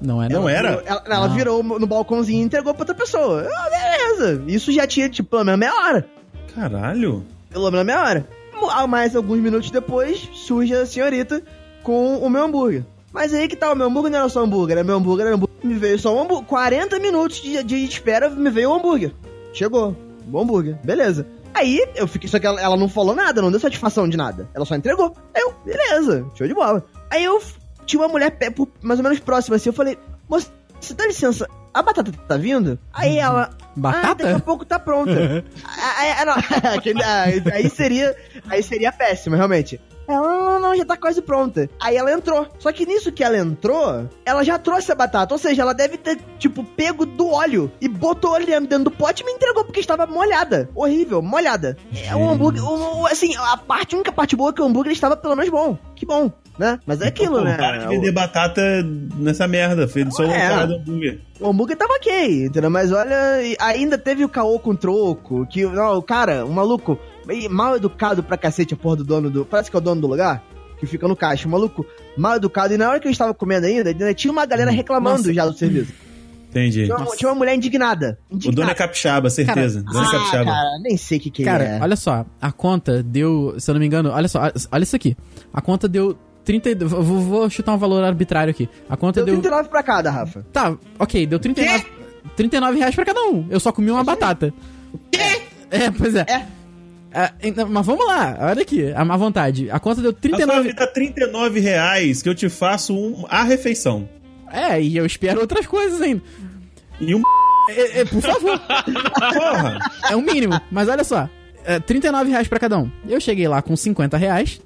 Não 0.00 0.22
é, 0.22 0.28
Não 0.28 0.42
não. 0.42 0.48
era? 0.48 0.82
Ela, 0.84 1.02
ela 1.06 1.28
Não. 1.28 1.34
virou 1.34 1.62
no 1.62 1.86
balcãozinho 1.86 2.42
e 2.42 2.44
entregou 2.44 2.72
pra 2.74 2.82
outra 2.82 2.94
pessoa. 2.94 3.46
Ah, 3.54 3.70
beleza. 3.70 4.42
Isso 4.46 4.72
já 4.72 4.86
tinha, 4.86 5.08
tipo, 5.08 5.28
pelo 5.30 5.44
menos 5.44 5.60
meia 5.60 5.74
hora. 5.74 6.06
Caralho. 6.54 7.24
Pelo 7.50 7.70
menos 7.70 7.86
meia 7.86 8.02
hora. 8.02 8.28
Mais 8.88 9.14
alguns 9.14 9.38
minutos 9.40 9.70
depois, 9.70 10.28
surge 10.32 10.74
a 10.74 10.86
senhorita 10.86 11.42
com 11.82 12.16
o 12.18 12.28
meu 12.30 12.44
hambúrguer. 12.44 12.84
Mas 13.16 13.32
aí 13.32 13.48
que 13.48 13.56
tá, 13.56 13.72
o 13.72 13.74
meu 13.74 13.86
hambúrguer 13.86 14.12
não 14.12 14.18
era 14.18 14.28
só 14.28 14.44
hambúrguer, 14.44 14.76
era 14.76 14.84
meu 14.84 14.96
hambúrguer, 14.96 15.24
era 15.26 15.34
hambúrguer. 15.34 15.56
Me 15.64 15.72
veio 15.72 15.98
só 15.98 16.14
um 16.14 16.20
hambúrguer. 16.20 16.44
40 16.48 16.98
minutos 16.98 17.40
de, 17.40 17.62
de 17.64 17.82
espera, 17.82 18.28
me 18.28 18.50
veio 18.50 18.68
o 18.70 18.74
hambúrguer. 18.74 19.14
Chegou. 19.54 19.96
Bom 20.26 20.42
hambúrguer. 20.42 20.76
Beleza. 20.84 21.26
Aí, 21.54 21.82
eu 21.94 22.06
fiquei. 22.06 22.28
Só 22.28 22.38
que 22.38 22.46
ela, 22.46 22.60
ela 22.60 22.76
não 22.76 22.90
falou 22.90 23.14
nada, 23.14 23.40
não 23.40 23.50
deu 23.50 23.58
satisfação 23.58 24.06
de 24.06 24.18
nada. 24.18 24.46
Ela 24.52 24.66
só 24.66 24.74
entregou. 24.74 25.16
Aí 25.34 25.40
eu, 25.40 25.54
beleza, 25.64 26.26
show 26.34 26.46
de 26.46 26.52
bola. 26.52 26.84
Aí 27.10 27.24
eu 27.24 27.42
tinha 27.86 28.02
uma 28.02 28.08
mulher 28.08 28.36
mais 28.82 29.00
ou 29.00 29.02
menos 29.02 29.18
próxima 29.18 29.56
assim. 29.56 29.70
Eu 29.70 29.72
falei, 29.72 29.96
moça, 30.28 30.48
você 30.78 30.92
dá 30.92 31.06
licença, 31.06 31.48
a 31.72 31.80
batata 31.82 32.12
tá 32.28 32.36
vindo? 32.36 32.78
Aí 32.92 33.16
ela. 33.16 33.48
Batata? 33.74 34.08
Ah, 34.10 34.14
daqui 34.14 34.34
a 34.34 34.40
pouco 34.40 34.66
tá 34.66 34.78
pronta. 34.78 35.10
aí, 35.98 36.10
aí- 37.02 37.42
aí 37.50 37.70
seria. 37.70 38.14
Aí 38.46 38.62
seria 38.62 38.92
péssimo, 38.92 39.36
realmente. 39.36 39.80
Ela, 40.08 40.26
não, 40.28 40.60
não, 40.60 40.76
já 40.76 40.84
tá 40.84 40.96
quase 40.96 41.20
pronta. 41.20 41.68
Aí 41.80 41.96
ela 41.96 42.12
entrou. 42.12 42.46
Só 42.58 42.70
que 42.72 42.86
nisso 42.86 43.10
que 43.12 43.24
ela 43.24 43.36
entrou, 43.36 44.08
ela 44.24 44.44
já 44.44 44.58
trouxe 44.58 44.92
a 44.92 44.94
batata. 44.94 45.34
Ou 45.34 45.38
seja, 45.38 45.62
ela 45.62 45.72
deve 45.74 45.96
ter, 45.96 46.18
tipo, 46.38 46.62
pego 46.62 47.04
do 47.04 47.28
óleo 47.30 47.70
e 47.80 47.88
botou 47.88 48.34
ali 48.34 48.46
dentro 48.46 48.84
do 48.84 48.90
pote 48.90 49.22
e 49.22 49.26
me 49.26 49.32
entregou 49.32 49.64
porque 49.64 49.80
estava 49.80 50.06
molhada. 50.06 50.68
Horrível, 50.74 51.20
molhada. 51.22 51.76
É 52.08 52.14
o 52.14 52.28
hambúrguer, 52.30 52.62
o- 52.64 53.02
o- 53.02 53.06
assim, 53.06 53.34
a 53.36 53.56
parte, 53.56 53.94
a 53.94 53.98
única 53.98 54.12
parte 54.12 54.36
boa 54.36 54.50
é 54.50 54.52
que 54.52 54.62
o 54.62 54.64
hambúrguer 54.64 54.92
estava 54.92 55.16
pelo 55.16 55.34
menos 55.34 55.50
bom. 55.50 55.76
Que 55.96 56.06
bom, 56.06 56.30
né? 56.58 56.78
Mas 56.86 57.00
é 57.00 57.08
aquilo, 57.08 57.38
Pô, 57.38 57.44
né? 57.44 57.56
Para 57.56 57.78
de 57.78 57.88
vender 57.88 58.12
batata 58.12 58.60
nessa 59.16 59.48
merda. 59.48 59.88
Fez 59.88 60.14
só 60.14 60.22
É. 60.22 60.26
uma 60.26 60.36
cara 60.36 60.66
do 60.66 60.74
hambúrguer. 60.76 61.20
O 61.40 61.48
hambúrguer 61.48 61.76
tava 61.76 61.94
ok, 61.94 62.46
entendeu? 62.46 62.70
Mas 62.70 62.92
olha, 62.92 63.16
ainda 63.60 63.98
teve 63.98 64.24
o 64.24 64.28
caô 64.28 64.58
com 64.58 64.74
troco, 64.74 65.46
que, 65.46 65.64
não, 65.66 65.98
o 65.98 66.02
cara, 66.02 66.44
um 66.46 66.52
maluco, 66.52 66.98
meio 67.26 67.50
mal 67.50 67.76
educado 67.76 68.22
pra 68.22 68.36
cacete, 68.36 68.74
a 68.74 68.76
porra 68.76 68.96
do 68.96 69.04
dono 69.04 69.30
do, 69.30 69.44
parece 69.44 69.70
que 69.70 69.76
é 69.76 69.78
o 69.78 69.82
dono 69.82 70.00
do 70.00 70.06
lugar, 70.06 70.42
que 70.78 70.86
fica 70.86 71.06
no 71.08 71.16
caixa, 71.16 71.46
um 71.48 71.50
maluco 71.50 71.84
mal 72.16 72.36
educado, 72.36 72.72
e 72.74 72.76
na 72.78 72.88
hora 72.88 73.00
que 73.00 73.06
eu 73.08 73.12
estava 73.12 73.32
comendo 73.34 73.66
ainda, 73.66 73.90
ainda 73.90 74.14
tinha 74.14 74.32
uma 74.32 74.44
galera 74.46 74.70
reclamando 74.70 75.18
Nossa. 75.18 75.32
já 75.34 75.46
do 75.46 75.52
serviço. 75.56 75.92
Entendi. 76.50 76.84
Tinha 76.84 76.96
uma, 76.96 77.16
tinha 77.16 77.28
uma 77.28 77.34
mulher 77.34 77.54
indignada. 77.54 78.18
O 78.30 78.34
indignada. 78.36 78.56
dono 78.56 78.70
é 78.70 78.74
capixaba, 78.74 79.28
certeza. 79.28 79.82
Cara, 79.82 79.92
dono 79.92 80.04
é 80.04 80.08
Ah, 80.08 80.12
capixaba. 80.18 80.44
cara, 80.50 80.78
nem 80.80 80.96
sei 80.96 81.18
o 81.18 81.20
que 81.20 81.30
que 81.30 81.44
Cara, 81.44 81.64
é. 81.64 81.80
olha 81.82 81.96
só, 81.96 82.24
a 82.40 82.50
conta 82.52 83.02
deu, 83.02 83.54
se 83.58 83.70
eu 83.70 83.74
não 83.74 83.80
me 83.80 83.86
engano, 83.86 84.10
olha 84.10 84.28
só, 84.28 84.40
olha 84.72 84.82
isso 84.82 84.96
aqui. 84.96 85.14
A 85.52 85.60
conta 85.60 85.86
deu 85.86 86.16
30, 86.44 86.70
e- 86.70 86.74
vou, 86.76 87.02
vou 87.02 87.50
chutar 87.50 87.74
um 87.74 87.78
valor 87.78 88.02
arbitrário 88.04 88.50
aqui. 88.52 88.68
A 88.88 88.96
conta 88.96 89.20
Deu 89.22 89.34
deu, 89.34 89.42
39 89.42 89.68
pra 89.68 89.82
cada, 89.82 90.10
Rafa. 90.10 90.46
tá, 90.52 90.76
OK, 90.98 91.26
deu 91.26 91.38
39 91.38 91.84
39 92.36 92.78
reais 92.78 92.94
pra 92.94 93.04
cada 93.04 93.20
um. 93.24 93.46
Eu 93.50 93.60
só 93.60 93.70
comi 93.72 93.90
uma 93.90 94.04
batata. 94.04 94.52
É, 95.70 95.90
pois 95.90 96.14
é. 96.14 96.24
É. 96.28 96.46
Ah, 97.18 97.32
então, 97.42 97.66
mas 97.66 97.86
vamos 97.86 98.06
lá, 98.06 98.36
olha 98.42 98.60
aqui, 98.60 98.92
a 98.92 99.02
má 99.02 99.16
vontade. 99.16 99.70
A 99.70 99.80
conta 99.80 100.02
deu 100.02 100.12
Rafael, 100.12 100.36
39. 100.36 100.68
me 100.68 100.74
dá 100.74 100.86
39 100.86 101.60
reais 101.60 102.20
que 102.20 102.28
eu 102.28 102.34
te 102.34 102.46
faço 102.50 102.94
um, 102.94 103.24
a 103.30 103.42
refeição. 103.42 104.06
É, 104.52 104.78
e 104.82 104.98
eu 104.98 105.06
espero 105.06 105.40
outras 105.40 105.66
coisas 105.66 105.98
ainda. 106.02 106.22
E 107.00 107.14
um 107.14 107.22
É, 107.70 108.00
é, 108.00 108.04
por 108.04 108.20
favor. 108.20 108.60
porra. 108.60 109.78
É 110.10 110.14
o 110.14 110.20
mínimo. 110.20 110.60
Mas 110.70 110.90
olha 110.90 111.04
só, 111.04 111.26
é, 111.64 111.80
39 111.80 112.30
reais 112.30 112.48
pra 112.48 112.58
cada 112.60 112.78
um. 112.78 112.90
Eu 113.08 113.18
cheguei 113.18 113.48
lá 113.48 113.62
com 113.62 113.74
50 113.74 114.14
reais 114.18 114.60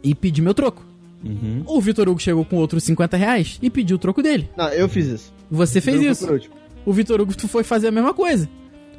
e 0.00 0.14
pedi 0.14 0.40
meu 0.40 0.54
troco. 0.54 0.86
Uhum. 1.24 1.64
O 1.66 1.80
Vitor 1.80 2.08
Hugo 2.08 2.20
chegou 2.20 2.44
com 2.44 2.54
outros 2.54 2.84
50 2.84 3.16
reais 3.16 3.58
e 3.60 3.68
pediu 3.68 3.96
o 3.96 3.98
troco 3.98 4.22
dele. 4.22 4.48
Não, 4.56 4.68
eu 4.68 4.88
fiz 4.88 5.06
isso. 5.06 5.34
Você 5.50 5.80
fez 5.80 6.00
isso. 6.00 6.40
O 6.84 6.92
Vitor 6.92 7.20
Hugo 7.20 7.36
tu 7.36 7.48
foi 7.48 7.64
fazer 7.64 7.88
a 7.88 7.92
mesma 7.92 8.14
coisa. 8.14 8.48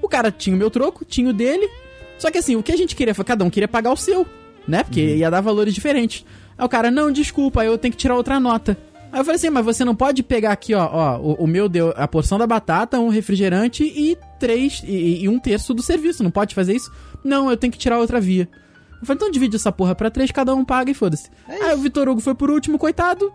O 0.02 0.10
cara 0.10 0.30
tinha 0.30 0.54
o 0.54 0.60
meu 0.60 0.70
troco, 0.70 1.06
tinha 1.06 1.30
o 1.30 1.34
dele. 1.34 1.70
Só 2.18 2.32
que 2.32 2.38
assim, 2.38 2.56
o 2.56 2.64
que 2.64 2.72
a 2.72 2.78
gente 2.78 2.96
queria 2.96 3.14
foi 3.14 3.26
cada 3.26 3.44
um 3.44 3.50
queria 3.50 3.68
pagar 3.68 3.92
o 3.92 3.98
seu, 3.98 4.26
né? 4.68 4.84
Porque 4.84 5.02
ia 5.02 5.30
dar 5.30 5.42
valores 5.42 5.74
diferentes. 5.74 6.26
Aí 6.58 6.66
o 6.66 6.70
cara, 6.70 6.90
não, 6.90 7.12
desculpa, 7.12 7.64
eu 7.64 7.78
tenho 7.78 7.92
que 7.92 7.98
tirar 7.98 8.16
outra 8.16 8.40
nota. 8.40 8.78
Aí 9.12 9.20
eu 9.20 9.24
falei 9.24 9.38
assim, 9.38 9.50
mas 9.50 9.64
você 9.64 9.86
não 9.86 9.96
pode 9.96 10.22
pegar 10.22 10.52
aqui, 10.52 10.74
ó, 10.74 10.86
ó, 10.92 11.18
o, 11.18 11.34
o 11.44 11.48
meu 11.48 11.70
deu 11.70 11.94
a 11.96 12.08
porção 12.08 12.38
da 12.38 12.46
batata, 12.46 13.00
um 13.00 13.08
refrigerante 13.08 13.84
e 13.84 14.18
três, 14.40 14.84
e, 14.86 15.24
e 15.24 15.30
um 15.30 15.40
terço 15.40 15.74
do 15.74 15.82
serviço, 15.82 16.24
não 16.24 16.32
pode 16.32 16.54
fazer 16.54 16.76
isso? 16.76 16.92
Não, 17.24 17.50
eu 17.50 17.56
tenho 17.56 17.72
que 17.72 17.80
tirar 17.80 18.00
outra 18.00 18.20
via. 18.20 18.50
Eu 19.00 19.06
falei, 19.06 19.16
então 19.16 19.32
divide 19.32 19.56
essa 19.56 19.72
porra 19.72 19.96
pra 19.96 20.10
três, 20.10 20.32
cada 20.32 20.54
um 20.54 20.66
paga 20.66 20.92
e 20.92 20.94
foda-se. 20.94 21.30
Aí 21.48 21.74
o 21.74 21.78
Vitor 21.78 22.10
Hugo 22.10 22.20
foi 22.20 22.36
por 22.36 22.50
último, 22.50 22.78
coitado, 22.78 23.32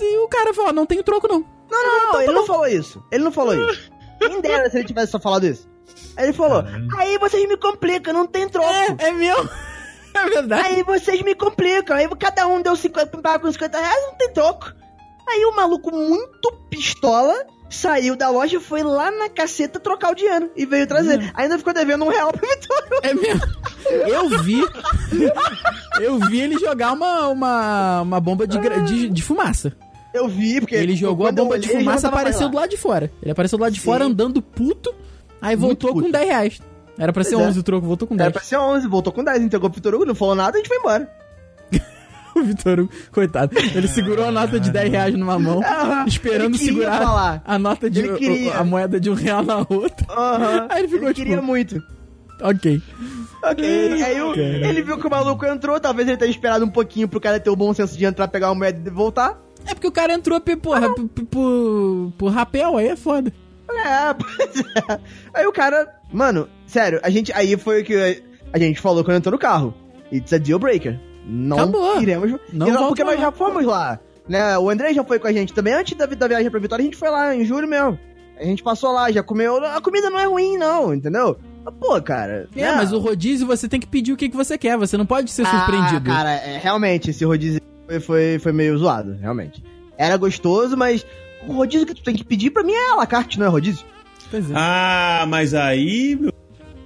e 0.00 0.18
o 0.24 0.28
cara 0.28 0.54
falou, 0.54 0.72
não 0.72 0.86
tem 0.86 1.02
troco 1.02 1.26
não. 1.26 1.44
Não, 1.70 1.82
não, 1.82 2.12
não, 2.12 2.20
ele 2.20 2.32
não 2.32 2.46
falou 2.46 2.66
isso. 2.68 3.02
Ele 3.10 3.24
não 3.24 3.32
falou 3.32 3.54
isso. 3.70 3.90
Quem 4.20 4.40
dera 4.40 4.70
se 4.70 4.78
ele 4.78 4.86
tivesse 4.86 5.10
só 5.12 5.18
falado 5.18 5.44
isso. 5.46 5.68
Aí 6.16 6.26
ele 6.26 6.32
falou, 6.32 6.64
aí 6.96 7.18
vocês 7.18 7.46
me 7.48 7.56
complicam, 7.56 8.14
não 8.14 8.26
tem 8.26 8.48
troco. 8.48 8.70
É, 8.70 9.08
é 9.08 9.12
meu. 9.12 9.36
É 10.16 10.30
verdade. 10.30 10.66
Aí 10.68 10.82
vocês 10.82 11.20
me 11.20 11.34
complicam. 11.34 11.94
Aí 11.94 12.08
cada 12.18 12.46
um 12.46 12.62
deu 12.62 12.74
50, 12.74 13.18
paga 13.18 13.38
com 13.38 13.52
50 13.52 13.78
reais, 13.78 14.06
não 14.06 14.14
tem 14.14 14.32
troco. 14.32 14.72
Aí 15.28 15.44
o 15.44 15.54
maluco 15.54 15.94
muito 15.94 16.50
pistola 16.70 17.34
saiu 17.68 18.16
da 18.16 18.30
loja, 18.30 18.60
foi 18.60 18.82
lá 18.82 19.10
na 19.10 19.28
caceta 19.28 19.80
trocar 19.80 20.12
o 20.12 20.14
dinheiro 20.14 20.50
e 20.56 20.64
veio 20.64 20.86
trazer. 20.86 21.32
Ainda 21.34 21.58
ficou 21.58 21.74
devendo 21.74 22.04
um 22.04 22.08
real 22.08 22.32
pro 22.32 22.48
Vitor. 22.48 23.00
É 23.02 23.14
mesmo. 23.14 23.42
Eu 24.08 24.28
vi. 24.42 24.62
Eu 26.00 26.18
vi 26.18 26.40
ele 26.40 26.58
jogar 26.58 26.92
uma, 26.92 27.28
uma, 27.28 28.02
uma 28.02 28.20
bomba 28.20 28.46
de, 28.46 28.58
de, 28.86 29.08
de 29.08 29.22
fumaça. 29.22 29.76
Eu 30.14 30.28
vi, 30.28 30.60
porque. 30.60 30.74
Ele 30.74 30.96
jogou 30.96 31.26
a 31.26 31.32
bomba 31.32 31.58
de 31.58 31.66
olhei, 31.66 31.76
ele 31.76 31.84
fumaça 31.84 32.08
apareceu 32.08 32.48
do 32.48 32.56
lado 32.56 32.70
de 32.70 32.76
fora. 32.76 33.12
Ele 33.20 33.32
apareceu 33.32 33.58
do 33.58 33.62
lado 33.62 33.72
de 33.72 33.80
Sim. 33.80 33.84
fora 33.84 34.04
andando 34.04 34.40
puto, 34.40 34.94
aí 35.40 35.56
voltou 35.56 35.92
com 35.94 36.10
10 36.10 36.26
reais. 36.28 36.60
Era 36.98 37.12
pra 37.12 37.22
ser 37.24 37.34
Pois 37.34 37.44
é. 37.46 37.48
11 37.50 37.58
o 37.58 37.62
troco, 37.62 37.86
voltou 37.86 38.08
com 38.08 38.14
Era 38.14 38.24
10. 38.24 38.32
pra 38.32 38.42
ser 38.42 38.56
11, 38.56 38.88
voltou 38.88 39.12
com 39.12 39.22
10, 39.22 39.42
entregou 39.42 39.68
pro 39.68 39.76
Vitor 39.76 39.94
Hugo, 39.94 40.04
não 40.06 40.14
falou 40.14 40.34
nada, 40.34 40.56
a 40.56 40.58
gente 40.58 40.68
foi 40.68 40.78
embora. 40.78 41.10
O 42.36 42.42
Vitor 42.42 42.80
Hugo, 42.80 42.92
coitado. 43.12 43.56
Ele 43.74 43.88
segurou 43.88 44.26
a 44.26 44.30
nota 44.30 44.60
de 44.60 44.70
10 44.70 44.90
reais 44.90 45.14
numa 45.14 45.38
mão, 45.38 45.62
Aham. 45.64 46.04
esperando 46.06 46.54
Ele 46.54 46.64
segurar 46.64 47.02
falar. 47.02 47.42
a 47.46 47.58
nota 47.58 47.88
de. 47.88 48.00
Ele 48.00 48.14
queria. 48.18 48.58
A 48.58 48.62
moeda 48.64 49.00
de 49.00 49.08
um 49.08 49.14
real 49.14 49.42
na 49.42 49.58
outra. 49.58 50.06
Aham. 50.10 50.66
Aí 50.70 50.80
ele 50.80 50.88
ficou 50.88 51.08
tipo, 51.14 51.28
queria 51.28 51.40
muito. 51.40 51.82
ok. 52.42 52.82
Ok, 53.42 54.02
aí 54.02 54.20
o- 54.20 54.34
ele 54.34 54.82
viu 54.82 54.98
que 54.98 55.06
o 55.06 55.10
maluco 55.10 55.46
entrou, 55.46 55.78
talvez 55.78 56.06
ele 56.08 56.16
tenha 56.16 56.30
esperado 56.30 56.64
um 56.64 56.68
pouquinho 56.70 57.06
pro 57.08 57.20
cara 57.20 57.38
ter 57.40 57.48
o 57.48 57.54
bom 57.56 57.72
senso 57.72 57.96
de 57.96 58.04
entrar, 58.04 58.26
pegar 58.28 58.48
uma 58.48 58.56
moeda 58.56 58.80
e 58.86 58.90
voltar. 58.92 59.40
É 59.64 59.72
porque 59.72 59.86
o 59.86 59.92
cara 59.92 60.12
entrou 60.12 60.38
porra, 60.40 60.92
p- 60.94 61.02
p- 61.04 61.24
por, 61.24 62.12
por 62.18 62.30
rapel, 62.32 62.76
aí 62.76 62.88
é 62.88 62.96
foda. 62.96 63.32
É, 63.70 64.14
pois 64.14 64.60
é. 64.60 65.00
Aí 65.34 65.46
o 65.46 65.52
cara, 65.52 65.94
mano, 66.12 66.48
sério, 66.66 67.00
a 67.02 67.10
gente, 67.10 67.32
aí 67.32 67.56
foi 67.56 67.82
o 67.82 67.84
que 67.84 68.22
a 68.52 68.58
gente 68.58 68.80
falou 68.80 69.04
quando 69.04 69.18
entrou 69.18 69.32
no 69.32 69.38
carro. 69.38 69.74
It's 70.12 70.32
a 70.32 70.38
deal 70.38 70.58
breaker. 70.58 70.98
Não 71.26 71.58
Acabou. 71.58 72.00
iremos. 72.00 72.38
Não 72.52 72.66
volta 72.66 72.86
porque 72.86 73.04
nós 73.04 73.20
já 73.20 73.32
fomos 73.32 73.64
lá. 73.64 73.98
Né? 74.28 74.56
O 74.58 74.70
André 74.70 74.92
já 74.94 75.04
foi 75.04 75.18
com 75.18 75.26
a 75.26 75.32
gente 75.32 75.52
também. 75.52 75.74
Antes 75.74 75.96
da, 75.96 76.06
da 76.06 76.28
viagem 76.28 76.50
pra 76.50 76.60
Vitória, 76.60 76.82
a 76.82 76.86
gente 76.86 76.96
foi 76.96 77.10
lá 77.10 77.34
em 77.34 77.44
julho 77.44 77.66
mesmo. 77.66 77.98
A 78.38 78.44
gente 78.44 78.62
passou 78.62 78.92
lá, 78.92 79.10
já 79.10 79.22
comeu. 79.22 79.64
A 79.64 79.80
comida 79.80 80.10
não 80.10 80.18
é 80.18 80.26
ruim, 80.26 80.56
não, 80.56 80.94
entendeu? 80.94 81.38
Pô, 81.80 82.00
cara. 82.00 82.48
É, 82.54 82.60
né? 82.60 82.72
mas 82.76 82.92
o 82.92 82.98
rodízio 82.98 83.46
você 83.46 83.68
tem 83.68 83.80
que 83.80 83.86
pedir 83.86 84.12
o 84.12 84.16
que, 84.16 84.28
que 84.28 84.36
você 84.36 84.56
quer, 84.56 84.76
você 84.76 84.96
não 84.96 85.06
pode 85.06 85.30
ser 85.30 85.46
surpreendido. 85.46 86.10
Ah, 86.10 86.14
cara, 86.14 86.32
é, 86.34 86.58
realmente, 86.58 87.10
esse 87.10 87.24
rodízio 87.24 87.60
foi, 87.86 88.00
foi, 88.00 88.38
foi 88.38 88.52
meio 88.52 88.78
zoado, 88.78 89.16
realmente. 89.20 89.64
Era 89.98 90.16
gostoso, 90.16 90.76
mas 90.76 91.04
o 91.46 91.52
rodízio 91.52 91.86
que 91.86 91.94
tu 91.94 92.02
tem 92.02 92.14
que 92.14 92.24
pedir 92.24 92.50
pra 92.50 92.62
mim 92.62 92.72
é 92.72 92.92
a 92.92 92.96
la 92.96 93.06
carte, 93.06 93.38
não 93.38 93.46
é 93.46 93.48
rodízio? 93.48 93.84
Pois 94.30 94.50
é. 94.50 94.54
Ah, 94.56 95.24
mas 95.28 95.54
aí, 95.54 96.16
meu, 96.20 96.32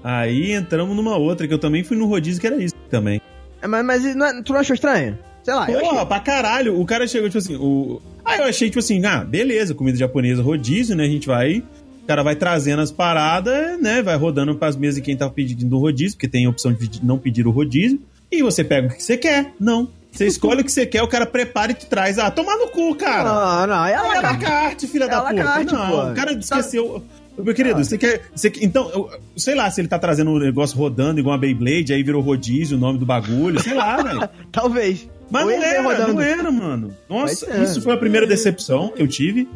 aí 0.05 0.53
entramos 0.53 0.95
numa 0.97 1.17
outra, 1.17 1.47
que 1.49 1.55
eu 1.55 1.59
também 1.59 1.83
fui 1.85 1.97
no 1.97 2.07
rodízio 2.07 2.41
que 2.41 2.47
era 2.47 2.57
isso 2.63 2.75
também. 2.91 3.21
É, 3.63 3.67
mas 3.67 3.85
mas 3.85 4.15
não 4.15 4.27
é- 4.27 4.43
tu 4.43 4.53
não 4.53 4.61
achou 4.61 4.75
estranho? 4.75 5.19
Sei 5.43 5.55
lá, 5.55 5.71
eu 5.71 5.81
Porra, 5.81 5.93
achei. 5.95 6.07
pra 6.07 6.21
caralho. 6.21 6.79
O 6.81 6.85
cara 6.85 7.07
chegou, 7.07 7.29
tipo 7.29 7.39
assim, 7.39 7.57
o... 7.57 8.01
Aí 8.25 8.39
eu 8.39 8.45
achei, 8.45 8.69
tipo 8.69 8.79
assim, 8.79 9.03
ah, 9.07 9.25
beleza, 9.25 9.75
comida 9.75 9.97
japonesa, 9.97 10.43
rodízio, 10.43 10.95
né? 10.95 11.05
A 11.05 11.09
gente 11.09 11.27
vai... 11.27 11.63
O 12.03 12.07
cara 12.07 12.23
vai 12.23 12.35
trazendo 12.37 12.83
as 12.83 12.91
paradas, 12.91 13.81
né? 13.81 14.03
Vai 14.03 14.17
rodando 14.17 14.55
pras 14.57 14.77
mesas 14.77 14.97
de 14.97 15.01
quem 15.03 15.17
tá 15.17 15.31
pedindo 15.31 15.77
o 15.77 15.81
rodízio, 15.81 16.17
porque 16.17 16.29
tem 16.29 16.45
a 16.45 16.51
opção 16.51 16.73
de 16.73 17.05
não 17.05 17.17
pedir 17.19 17.47
o 17.47 17.51
rodízio. 17.51 18.01
E 18.31 18.43
você 18.43 18.63
pega 18.65 18.89
o 18.89 18.91
que 18.91 19.03
você 19.03 19.17
quer. 19.17 19.53
Não. 19.61 19.89
Você 20.13 20.27
escolhe 20.27 20.61
o 20.61 20.65
que 20.65 20.73
você 20.73 20.85
quer, 20.87 21.03
o 21.03 21.09
cara 21.09 21.25
prepara 21.25 21.73
e 21.73 21.75
te 21.75 21.87
traz. 21.87 22.19
Ah, 22.19 22.31
tomar 22.31 22.57
no 22.57 22.69
cu, 22.69 22.95
cara. 22.97 23.25
Não, 23.25 23.67
não, 23.77 23.85
é 23.87 23.95
a 23.95 24.03
la 24.03 24.37
carte. 24.37 24.87
filha 24.87 25.05
É 25.05 25.09
da 25.09 25.21
puta. 25.23 25.35
carte, 25.43 25.73
não, 25.73 25.89
pô. 25.89 26.11
o 26.11 26.15
cara 26.15 26.33
esqueceu. 26.33 27.03
Meu 27.39 27.55
querido, 27.55 27.83
você 27.83 27.97
quer. 27.97 28.23
Você, 28.35 28.53
então, 28.61 28.91
eu- 28.91 29.09
sei 29.37 29.55
lá, 29.55 29.71
se 29.71 29.81
ele 29.81 29.89
tá 29.89 29.99
trazendo 29.99 30.31
um 30.31 30.39
negócio 30.39 30.77
rodando 30.77 31.21
igual 31.21 31.35
uma 31.35 31.41
Beyblade, 31.41 31.93
aí 31.93 32.03
virou 32.03 32.21
rodízio 32.21 32.77
o 32.77 32.81
nome 32.81 32.99
do 32.99 33.07
bagulho, 33.07 33.59
sei 33.63 33.73
lá, 33.73 34.03
velho. 34.03 34.29
Talvez. 34.53 35.09
Mas 35.31 35.45
Ou 35.45 35.51
não 35.53 35.63
era, 35.65 36.07
não 36.09 36.21
era, 36.21 36.51
mano. 36.51 36.95
Nossa, 37.09 37.49
isso 37.63 37.81
foi 37.81 37.95
a 37.95 37.97
primeira 37.97 38.27
decepção 38.27 38.89
que 38.95 39.01
eu 39.01 39.07
tive. 39.09 39.49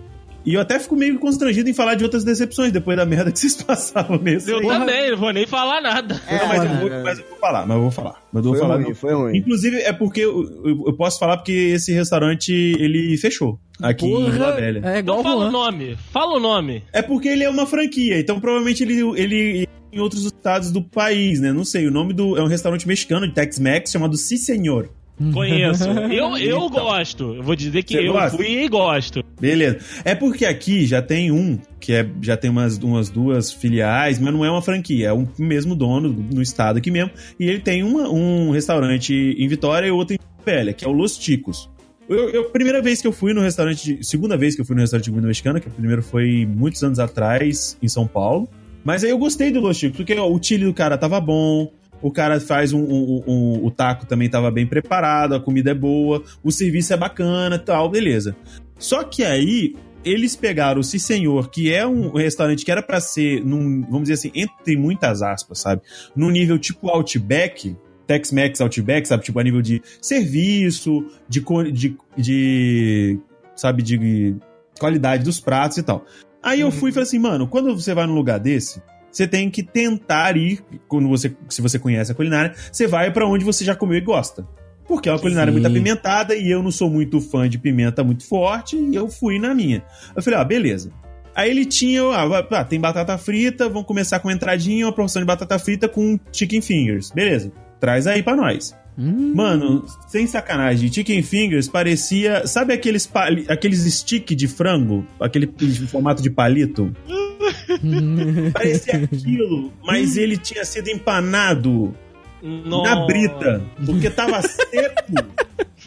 E 0.44 0.54
eu 0.54 0.60
até 0.60 0.78
fico 0.78 0.94
meio 0.94 1.18
constrangido 1.18 1.70
em 1.70 1.74
falar 1.74 1.94
de 1.94 2.04
outras 2.04 2.22
decepções 2.24 2.70
depois 2.70 2.96
da 2.96 3.06
merda 3.06 3.32
que 3.32 3.38
vocês 3.38 3.54
passaram 3.62 4.18
nesse. 4.20 4.50
Eu 4.50 4.58
aí. 4.58 4.66
também, 4.66 5.10
não 5.10 5.16
vou 5.18 5.32
nem 5.32 5.46
falar 5.46 5.80
nada. 5.80 6.20
Não, 6.30 6.48
mas, 6.48 6.62
eu 6.64 6.70
É, 6.70 6.76
vou, 6.80 6.88
é. 6.92 7.02
mas 7.02 7.18
eu 7.18 7.24
vou 7.28 7.38
falar, 7.38 7.66
mas 7.66 7.76
eu 7.76 7.82
vou 7.82 7.90
falar. 7.90 8.22
Mas 8.32 8.44
eu 8.44 8.50
vou 8.50 8.52
Foi 8.58 8.68
falar. 8.68 8.82
ruim, 8.82 8.94
foi 8.94 9.14
ruim. 9.14 9.36
Inclusive, 9.38 9.76
é 9.78 9.92
porque 9.92 10.20
eu, 10.20 10.42
eu- 10.86 10.92
posso 10.96 11.18
falar 11.18 11.38
porque 11.38 11.52
esse 11.52 11.92
restaurante, 11.92 12.52
ele 12.52 13.16
fechou. 13.16 13.58
Aqui 13.82 14.06
em 14.06 14.30
Vila 14.30 14.52
Velha. 14.52 14.80
é 14.84 14.98
igual 14.98 15.16
Não 15.16 15.20
o 15.20 15.24
fala 15.24 15.48
o 15.48 15.50
nome. 15.50 15.96
Fala 16.12 16.36
o 16.36 16.40
nome. 16.40 16.82
É 16.92 17.02
porque 17.02 17.28
ele 17.28 17.42
é 17.42 17.48
uma 17.50 17.66
franquia, 17.66 18.20
então 18.20 18.38
provavelmente 18.38 18.82
ele, 18.82 19.00
ele 19.20 19.68
em 19.92 19.98
outros 20.00 20.24
estados 20.26 20.70
do 20.70 20.82
país, 20.82 21.40
né? 21.40 21.52
Não 21.52 21.64
sei, 21.64 21.86
o 21.86 21.90
nome 21.90 22.12
do. 22.12 22.36
É 22.36 22.42
um 22.42 22.46
restaurante 22.48 22.86
mexicano 22.86 23.26
de 23.26 23.34
Tex-Mex 23.34 23.90
chamado 23.90 24.16
Si 24.16 24.36
Senhor. 24.38 24.88
Conheço. 25.32 25.84
Eu, 25.88 26.36
eu 26.38 26.66
Então. 26.66 26.68
gosto. 26.70 27.34
Eu 27.34 27.42
vou 27.42 27.54
dizer 27.54 27.82
que 27.82 27.94
eu 27.96 28.12
gosta? 28.12 28.36
fui 28.36 28.64
e 28.64 28.68
gosto. 28.68 29.24
Beleza. 29.40 29.78
É 30.04 30.14
porque 30.14 30.44
aqui 30.44 30.86
já 30.86 31.00
tem 31.00 31.30
um, 31.30 31.58
que 31.80 31.92
é, 31.92 32.06
já 32.20 32.36
tem 32.36 32.50
umas, 32.50 32.78
umas 32.78 33.08
duas 33.08 33.52
filiais, 33.52 34.18
mas 34.18 34.32
não 34.32 34.44
é 34.44 34.50
uma 34.50 34.62
franquia, 34.62 35.08
é 35.08 35.12
um 35.12 35.26
mesmo 35.38 35.74
dono 35.74 36.08
no 36.32 36.42
estado 36.42 36.78
aqui 36.78 36.90
mesmo. 36.90 37.10
E 37.38 37.48
ele 37.48 37.60
tem 37.60 37.82
uma, 37.82 38.08
um 38.08 38.50
restaurante 38.50 39.12
em 39.38 39.46
Vitória 39.48 39.86
e 39.86 39.90
outro 39.90 40.14
em 40.14 40.18
Velha, 40.44 40.72
que 40.72 40.84
é 40.84 40.88
o 40.88 40.92
Los 40.92 41.16
Ticos. 41.16 41.70
Eu, 42.08 42.28
eu- 42.30 42.44
primeira 42.50 42.82
vez 42.82 43.00
que 43.00 43.06
eu 43.06 43.12
fui 43.12 43.32
no 43.32 43.40
restaurante, 43.40 43.98
segunda 44.02 44.36
vez 44.36 44.54
que 44.54 44.60
eu 44.60 44.64
fui 44.64 44.74
no 44.74 44.82
restaurante 44.82 45.04
de 45.04 45.10
comida 45.10 45.26
mexicana, 45.28 45.58
que 45.60 45.68
o 45.68 45.70
primeiro 45.70 46.02
foi 46.02 46.44
muitos 46.46 46.82
anos 46.84 46.98
atrás, 46.98 47.78
em 47.82 47.88
São 47.88 48.06
Paulo. 48.06 48.48
Mas 48.84 49.02
aí 49.02 49.08
eu 49.10 49.16
gostei 49.16 49.50
do 49.50 49.60
Los 49.60 49.78
Ticos, 49.78 49.96
porque 49.96 50.14
ó, 50.18 50.28
o 50.30 50.38
chile 50.42 50.64
do 50.66 50.74
cara 50.74 50.98
tava 50.98 51.18
bom, 51.18 51.72
o 52.06 52.10
cara 52.12 52.38
faz 52.38 52.74
um, 52.74 52.82
um- 52.82 53.22
um- 53.26 53.64
o 53.64 53.70
taco 53.70 54.04
também 54.04 54.28
tava 54.28 54.50
bem 54.50 54.66
preparado, 54.66 55.34
a 55.34 55.40
comida 55.40 55.70
é 55.70 55.74
boa, 55.74 56.22
o 56.42 56.52
serviço 56.52 56.92
é 56.92 56.96
bacana 56.98 57.58
tal, 57.58 57.88
beleza. 57.88 58.36
Só 58.78 59.02
que 59.04 59.24
aí 59.24 59.74
eles 60.04 60.36
pegaram 60.36 60.80
o 60.80 60.84
Si 60.84 60.98
Senhor, 61.00 61.48
que 61.48 61.72
é 61.72 61.86
um 61.86 62.12
restaurante 62.12 62.62
que 62.62 62.70
era 62.70 62.82
pra 62.82 63.00
ser, 63.00 63.42
num, 63.42 63.80
vamos 63.80 64.02
dizer 64.02 64.14
assim, 64.14 64.30
entre 64.34 64.76
muitas 64.76 65.22
aspas, 65.22 65.60
sabe? 65.60 65.80
Num 66.14 66.28
nível 66.28 66.58
tipo 66.58 66.90
Outback, 66.90 67.74
Tex-Mex 68.06 68.60
Outback, 68.60 69.08
sabe? 69.08 69.24
Tipo 69.24 69.40
a 69.40 69.42
nível 69.42 69.62
de 69.62 69.80
serviço, 70.02 71.06
de, 71.26 71.42
de, 71.72 71.96
de 72.18 73.18
sabe, 73.56 73.82
de 73.82 74.36
qualidade 74.78 75.24
dos 75.24 75.40
pratos 75.40 75.78
e 75.78 75.82
tal. 75.82 76.04
Aí 76.42 76.60
eu 76.60 76.70
fui 76.70 76.90
e 76.90 76.92
falei 76.92 77.06
assim, 77.08 77.18
mano, 77.18 77.48
quando 77.48 77.74
você 77.74 77.94
vai 77.94 78.06
num 78.06 78.14
lugar 78.14 78.38
desse, 78.38 78.82
você 79.14 79.28
tem 79.28 79.48
que 79.48 79.62
tentar 79.62 80.36
ir, 80.36 80.60
quando 80.88 81.08
você, 81.08 81.34
se 81.48 81.62
você 81.62 81.78
conhece 81.78 82.10
a 82.10 82.14
culinária, 82.14 82.52
você 82.70 82.86
vai 82.86 83.12
pra 83.12 83.26
onde 83.26 83.44
você 83.44 83.64
já 83.64 83.76
comeu 83.76 83.96
e 83.96 84.00
gosta. 84.00 84.44
Porque 84.88 85.08
é 85.08 85.12
uma 85.12 85.20
culinária 85.20 85.52
Sim. 85.52 85.60
muito 85.60 85.70
apimentada 85.70 86.34
e 86.34 86.50
eu 86.50 86.62
não 86.62 86.72
sou 86.72 86.90
muito 86.90 87.20
fã 87.20 87.48
de 87.48 87.56
pimenta 87.56 88.02
muito 88.02 88.26
forte 88.26 88.76
e 88.76 88.94
eu 88.94 89.08
fui 89.08 89.38
na 89.38 89.54
minha. 89.54 89.82
Eu 90.14 90.22
falei, 90.22 90.38
ah, 90.40 90.44
beleza. 90.44 90.90
Aí 91.34 91.48
ele 91.48 91.64
tinha, 91.64 92.02
ah, 92.02 92.46
ah, 92.50 92.64
tem 92.64 92.80
batata 92.80 93.16
frita, 93.16 93.68
vamos 93.68 93.86
começar 93.86 94.18
com 94.18 94.28
uma 94.28 94.34
entradinha, 94.34 94.86
uma 94.86 94.92
porção 94.92 95.22
de 95.22 95.26
batata 95.26 95.58
frita 95.58 95.88
com 95.88 96.18
chicken 96.32 96.60
fingers. 96.60 97.10
Beleza, 97.12 97.52
traz 97.80 98.06
aí 98.06 98.22
pra 98.22 98.36
nós. 98.36 98.76
Hum, 98.98 99.32
Mano, 99.34 99.84
sem 100.08 100.26
sacanagem, 100.26 100.92
chicken 100.92 101.22
fingers 101.22 101.66
parecia, 101.66 102.46
sabe 102.46 102.72
aqueles, 102.72 103.10
aqueles 103.48 103.80
stick 103.92 104.34
de 104.34 104.46
frango? 104.46 105.04
Aquele 105.20 105.52
formato 105.88 106.22
de 106.22 106.30
palito? 106.30 106.92
Parecia 108.52 109.04
aquilo, 109.04 109.72
mas 109.84 110.16
ele 110.16 110.36
tinha 110.36 110.64
sido 110.64 110.88
empanado 110.88 111.94
na 112.42 112.50
Nossa. 112.68 113.06
brita, 113.06 113.62
porque 113.84 114.10
tava 114.10 114.40
seco 114.42 115.14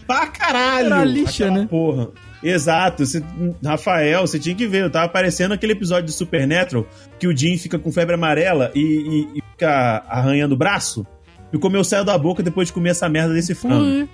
pra 0.06 0.28
caralho. 0.28 0.88
Era 0.88 1.04
lixa, 1.04 1.52
né? 1.52 1.68
Porra. 1.70 2.10
Exato, 2.44 3.06
você- 3.06 3.24
Rafael, 3.64 4.22
você 4.26 4.38
tinha 4.40 4.56
que 4.56 4.68
ver, 4.68 4.84
eu 4.84 4.90
tava 4.90 5.10
parecendo 5.10 5.54
aquele 5.54 5.74
episódio 5.74 6.06
de 6.06 6.12
Supernatural 6.14 6.86
que 7.20 7.28
o 7.28 7.36
Jim 7.36 7.58
fica 7.58 7.80
com 7.80 7.92
febre 7.92 8.14
amarela 8.16 8.72
e, 8.76 8.80
e- 8.80 9.38
e 9.40 9.42
fica 9.52 10.04
arranhando 10.08 10.54
o 10.54 10.58
braço. 10.58 11.06
E 11.52 11.58
comeu 11.58 11.84
saiu 11.84 12.04
da 12.04 12.18
boca 12.18 12.44
depois 12.44 12.68
de 12.68 12.74
comer 12.74 12.90
essa 12.92 13.08
merda 13.10 13.34
desse 13.34 13.56
frango. 13.56 13.86
Foi. 13.86 14.10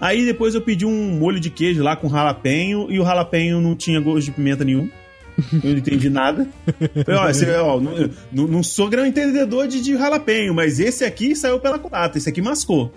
Aí 0.00 0.24
depois 0.24 0.54
eu 0.54 0.60
pedi 0.60 0.84
um 0.86 1.10
molho 1.18 1.40
de 1.40 1.50
queijo 1.50 1.82
lá 1.82 1.96
com 1.96 2.08
jalapenho 2.08 2.86
e 2.90 3.00
o 3.00 3.04
jalapenho 3.04 3.60
não 3.60 3.74
tinha 3.74 3.98
gosto 4.00 4.26
de 4.26 4.32
pimenta 4.32 4.64
nenhum. 4.64 4.88
Eu 5.52 5.70
não 5.70 5.78
entendi 5.78 6.08
nada. 6.10 6.46
Falei, 7.04 7.20
ó, 7.20 7.28
esse- 7.28 7.46
ó, 7.50 7.80
não, 7.80 8.46
não- 8.46 8.62
sou 8.62 8.88
grande 8.88 9.10
entendedor 9.10 9.68
de, 9.68 9.80
de 9.82 9.96
jalapenho, 9.96 10.54
mas 10.54 10.80
esse 10.80 11.04
aqui 11.04 11.34
saiu 11.36 11.58
pela 11.60 11.78
culata, 11.78 12.16
esse 12.18 12.28
aqui 12.28 12.40
mascou. 12.40 12.92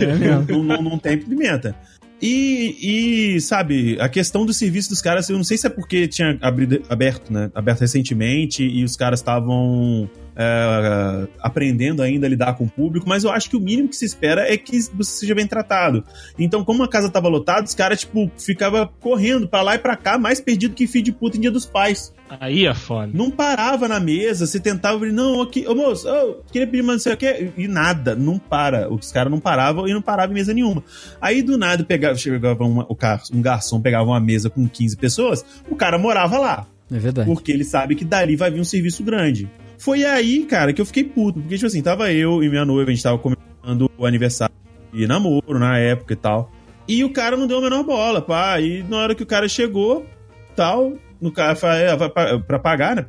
É 0.00 0.52
não, 0.52 0.62
não, 0.62 0.82
não 0.82 0.98
tem 0.98 1.16
pimenta. 1.16 1.74
E, 2.22 3.34
e, 3.34 3.40
sabe, 3.40 4.00
a 4.00 4.08
questão 4.08 4.46
do 4.46 4.54
serviço 4.54 4.88
dos 4.88 5.02
caras, 5.02 5.28
eu 5.28 5.36
não 5.36 5.42
sei 5.42 5.58
se 5.58 5.66
é 5.66 5.70
porque 5.70 6.06
tinha 6.06 6.38
abrido, 6.40 6.80
aberto, 6.88 7.32
né? 7.32 7.50
Aberto 7.52 7.80
recentemente 7.80 8.62
e 8.62 8.84
os 8.84 8.96
caras 8.96 9.18
estavam 9.18 10.08
é, 10.36 11.26
aprendendo 11.40 12.00
ainda 12.00 12.28
a 12.28 12.30
lidar 12.30 12.54
com 12.54 12.62
o 12.62 12.70
público, 12.70 13.08
mas 13.08 13.24
eu 13.24 13.30
acho 13.32 13.50
que 13.50 13.56
o 13.56 13.60
mínimo 13.60 13.88
que 13.88 13.96
se 13.96 14.04
espera 14.04 14.42
é 14.52 14.56
que 14.56 14.80
você 14.94 15.18
seja 15.18 15.34
bem 15.34 15.48
tratado. 15.48 16.04
Então, 16.38 16.64
como 16.64 16.84
a 16.84 16.88
casa 16.88 17.10
tava 17.10 17.26
lotada, 17.26 17.66
os 17.66 17.74
caras, 17.74 17.98
tipo, 17.98 18.30
ficava 18.38 18.86
correndo 19.00 19.48
pra 19.48 19.62
lá 19.62 19.74
e 19.74 19.78
pra 19.78 19.96
cá, 19.96 20.16
mais 20.16 20.40
perdido 20.40 20.76
que 20.76 20.86
filho 20.86 21.06
de 21.06 21.12
puta 21.12 21.36
em 21.36 21.40
dia 21.40 21.50
dos 21.50 21.66
pais. 21.66 22.14
Aí 22.40 22.66
é 22.66 22.74
foda. 22.74 23.10
Não 23.12 23.30
parava 23.30 23.86
na 23.88 24.00
mesa, 24.00 24.46
você 24.46 24.58
tentava 24.58 24.96
abrir, 24.96 25.12
não, 25.12 25.42
aqui, 25.42 25.66
ô 25.66 25.74
moço, 25.74 26.08
ô, 26.08 26.42
queria 26.50 26.66
pedir 26.66 26.82
mais 26.82 26.98
não 26.98 27.02
sei 27.02 27.12
o 27.12 27.16
quê, 27.16 27.50
e 27.56 27.68
nada, 27.68 28.14
não 28.14 28.38
para. 28.38 28.92
Os 28.92 29.12
caras 29.12 29.30
não 29.30 29.40
paravam 29.40 29.86
e 29.86 29.92
não 29.92 30.02
paravam 30.02 30.32
em 30.32 30.38
mesa 30.38 30.54
nenhuma. 30.54 30.82
Aí 31.20 31.42
do 31.42 31.58
nada 31.58 31.84
pegava, 31.84 32.16
chegava 32.16 32.64
uma, 32.64 32.86
o 32.88 32.94
gar, 32.94 33.22
um 33.32 33.42
garçom, 33.42 33.80
pegava 33.80 34.04
uma 34.04 34.20
mesa 34.20 34.48
com 34.48 34.68
15 34.68 34.96
pessoas, 34.96 35.44
o 35.68 35.76
cara 35.76 35.98
morava 35.98 36.38
lá. 36.38 36.66
É 36.90 36.98
verdade. 36.98 37.28
Porque 37.28 37.52
ele 37.52 37.64
sabe 37.64 37.94
que 37.94 38.04
dali 38.04 38.36
vai 38.36 38.50
vir 38.50 38.60
um 38.60 38.64
serviço 38.64 39.02
grande. 39.02 39.48
Foi 39.78 40.04
aí, 40.04 40.44
cara, 40.44 40.72
que 40.72 40.80
eu 40.80 40.86
fiquei 40.86 41.04
puto, 41.04 41.40
porque, 41.40 41.56
tipo 41.56 41.66
assim, 41.66 41.82
tava 41.82 42.12
eu 42.12 42.42
e 42.42 42.48
minha 42.48 42.64
noiva, 42.64 42.90
a 42.90 42.94
gente 42.94 43.02
tava 43.02 43.18
comemorando 43.18 43.90
o 43.98 44.06
aniversário 44.06 44.54
de 44.92 45.06
namoro 45.06 45.58
na 45.58 45.78
época 45.78 46.12
e 46.12 46.16
tal. 46.16 46.52
E 46.86 47.04
o 47.04 47.10
cara 47.10 47.36
não 47.36 47.46
deu 47.46 47.58
a 47.58 47.62
menor 47.62 47.82
bola, 47.82 48.20
pá. 48.20 48.60
E 48.60 48.82
na 48.82 48.98
hora 48.98 49.14
que 49.14 49.22
o 49.22 49.26
cara 49.26 49.48
chegou, 49.48 50.06
tal, 50.54 50.92
no 51.22 51.30
cara 51.30 51.56
é, 51.76 51.96
vai 51.96 52.10
pra 52.40 52.58
pagar, 52.58 52.96
né? 52.96 53.06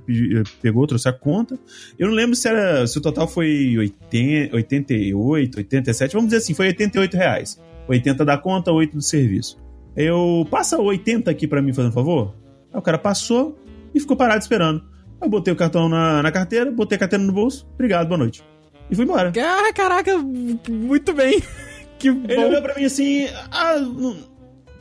Pegou, 0.61 0.85
trouxe 0.85 1.09
a 1.09 1.13
conta. 1.13 1.57
Eu 1.97 2.07
não 2.07 2.13
lembro 2.13 2.35
se 2.35 2.47
era 2.47 2.85
se 2.85 2.95
o 2.95 3.01
total 3.01 3.27
foi 3.27 3.75
80, 3.75 4.55
88, 4.55 5.57
87, 5.57 6.13
vamos 6.13 6.27
dizer 6.27 6.37
assim, 6.37 6.53
foi 6.53 6.67
88 6.67 7.17
reais. 7.17 7.59
80 7.87 8.23
da 8.23 8.37
conta, 8.37 8.71
8 8.71 8.95
do 8.95 9.01
serviço. 9.01 9.57
Eu 9.95 10.47
passa 10.49 10.77
80 10.77 11.29
aqui 11.29 11.47
para 11.47 11.61
mim, 11.61 11.73
fazendo 11.73 11.89
um 11.89 11.93
favor. 11.93 12.35
Aí 12.71 12.79
o 12.79 12.83
cara 12.83 12.99
passou 12.99 13.57
e 13.95 13.99
ficou 13.99 14.15
parado 14.15 14.41
esperando. 14.41 14.83
Eu 15.19 15.27
botei 15.27 15.51
o 15.51 15.57
cartão 15.57 15.89
na, 15.89 16.21
na 16.21 16.31
carteira, 16.31 16.69
botei 16.69 16.95
a 16.95 16.99
carteira 16.99 17.23
no 17.23 17.33
bolso. 17.33 17.67
Obrigado, 17.73 18.07
boa 18.07 18.17
noite. 18.19 18.43
E 18.91 18.95
fui 18.95 19.05
embora. 19.05 19.33
Ah, 19.35 19.73
caraca, 19.73 20.17
muito 20.17 21.13
bem. 21.13 21.41
que 21.97 22.11
bom. 22.11 22.29
Ele 22.29 22.45
olhou 22.45 22.61
pra 22.61 22.75
mim 22.75 22.85
assim: 22.85 23.27
ah, 23.51 23.79
não, 23.79 24.17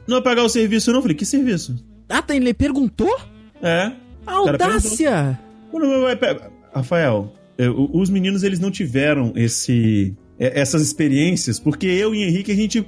não 0.06 0.16
vai 0.16 0.22
pagar 0.22 0.42
o 0.42 0.50
serviço, 0.50 0.90
não? 0.90 0.98
Eu 0.98 1.02
falei: 1.02 1.16
que 1.16 1.24
serviço? 1.24 1.91
Ah, 2.12 2.20
tá, 2.20 2.36
ele 2.36 2.52
perguntou? 2.52 3.18
É. 3.62 3.90
Audácia! 4.26 5.38
Rafael, 6.74 7.32
é, 7.56 7.68
os 7.70 8.10
meninos 8.10 8.42
eles 8.42 8.60
não 8.60 8.70
tiveram 8.70 9.32
esse 9.34 10.14
essas 10.38 10.82
experiências 10.82 11.58
porque 11.58 11.86
eu 11.86 12.14
e 12.14 12.24
Henrique 12.24 12.52
a 12.52 12.54
gente 12.54 12.86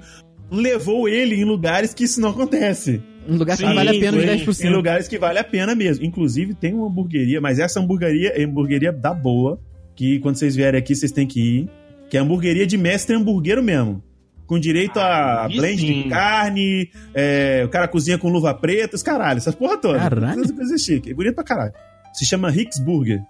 levou 0.51 1.09
ele 1.09 1.37
em 1.37 1.45
lugares 1.45 1.95
que 1.95 2.05
isso 2.05 2.20
não 2.20 2.31
acontece. 2.31 3.01
Em 3.27 3.37
lugares 3.37 3.61
que 3.61 3.75
vale 3.75 3.89
a 3.89 3.93
pena 3.93 4.18
os 4.18 4.25
10%. 4.25 4.64
Em 4.64 4.70
lugares 4.70 5.09
que 5.09 5.18
vale 5.18 5.39
a 5.39 5.45
pena 5.45 5.75
mesmo. 5.75 6.05
Inclusive 6.05 6.53
tem 6.53 6.75
uma 6.75 6.87
hamburgueria, 6.87 7.41
mas 7.41 7.59
essa 7.59 7.81
hamburgueria 7.81 8.29
é 8.31 8.45
hamburgueria 8.45 8.93
da 8.93 9.14
boa, 9.14 9.59
que 9.97 10.18
quando 10.18 10.37
vocês 10.37 10.55
vierem 10.55 10.79
aqui 10.79 10.95
vocês 10.95 11.11
têm 11.11 11.27
que 11.27 11.41
ir, 11.41 11.70
que 12.11 12.18
é 12.18 12.20
a 12.20 12.22
hamburgueria 12.22 12.66
de 12.66 12.77
mestre 12.77 13.16
hamburguero 13.16 13.62
mesmo 13.62 14.03
com 14.47 14.59
direito 14.59 14.99
ah, 14.99 15.45
a 15.45 15.49
blend 15.49 15.80
sim. 15.80 16.03
de 16.03 16.09
carne, 16.09 16.90
é, 17.14 17.62
o 17.64 17.68
cara 17.68 17.88
cozinha 17.88 18.18
com 18.18 18.28
luva 18.28 18.55
preta, 18.55 18.97
os 18.97 19.03
caralho, 19.03 19.38
essas 19.38 19.55
porra 19.55 19.76
toda. 19.76 19.99
Caralho. 19.99 20.40
Essas 20.40 20.51
coisas 20.51 20.80
chique. 20.82 21.11
É 21.11 21.14
bonito 21.14 21.34
pra 21.34 21.45
caralho. 21.45 21.72
Se 22.12 22.24
chama 22.24 22.51
Hicks 22.51 22.78
Burger. 22.78 23.20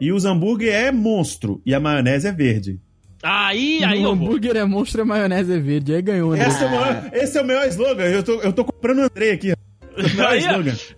E 0.00 0.10
os 0.10 0.24
hambúrguer 0.24 0.74
é 0.74 0.90
monstro 0.90 1.62
e 1.64 1.72
a 1.72 1.78
maionese 1.78 2.26
é 2.26 2.32
verde. 2.32 2.80
Aí, 3.22 3.84
aí. 3.84 4.04
O 4.04 4.10
hambúrguer 4.10 4.56
é 4.56 4.64
monstro 4.64 5.00
e 5.00 5.02
a 5.02 5.04
maionese 5.04 5.52
é 5.52 5.58
verde. 5.60 5.94
Aí 5.94 6.02
ganhou, 6.02 6.34
né? 6.34 6.48
Esse 6.48 6.64
é 6.64 6.66
o 6.66 6.70
maior, 6.70 7.10
esse 7.12 7.38
é 7.38 7.42
o 7.42 7.44
melhor 7.44 7.68
slogan. 7.68 8.04
Eu 8.04 8.22
tô, 8.24 8.40
eu 8.40 8.52
tô 8.52 8.64
comprando 8.64 8.98
o 8.98 9.02
Andrei 9.02 9.30
aqui. 9.30 9.52
Aí, 10.26 10.42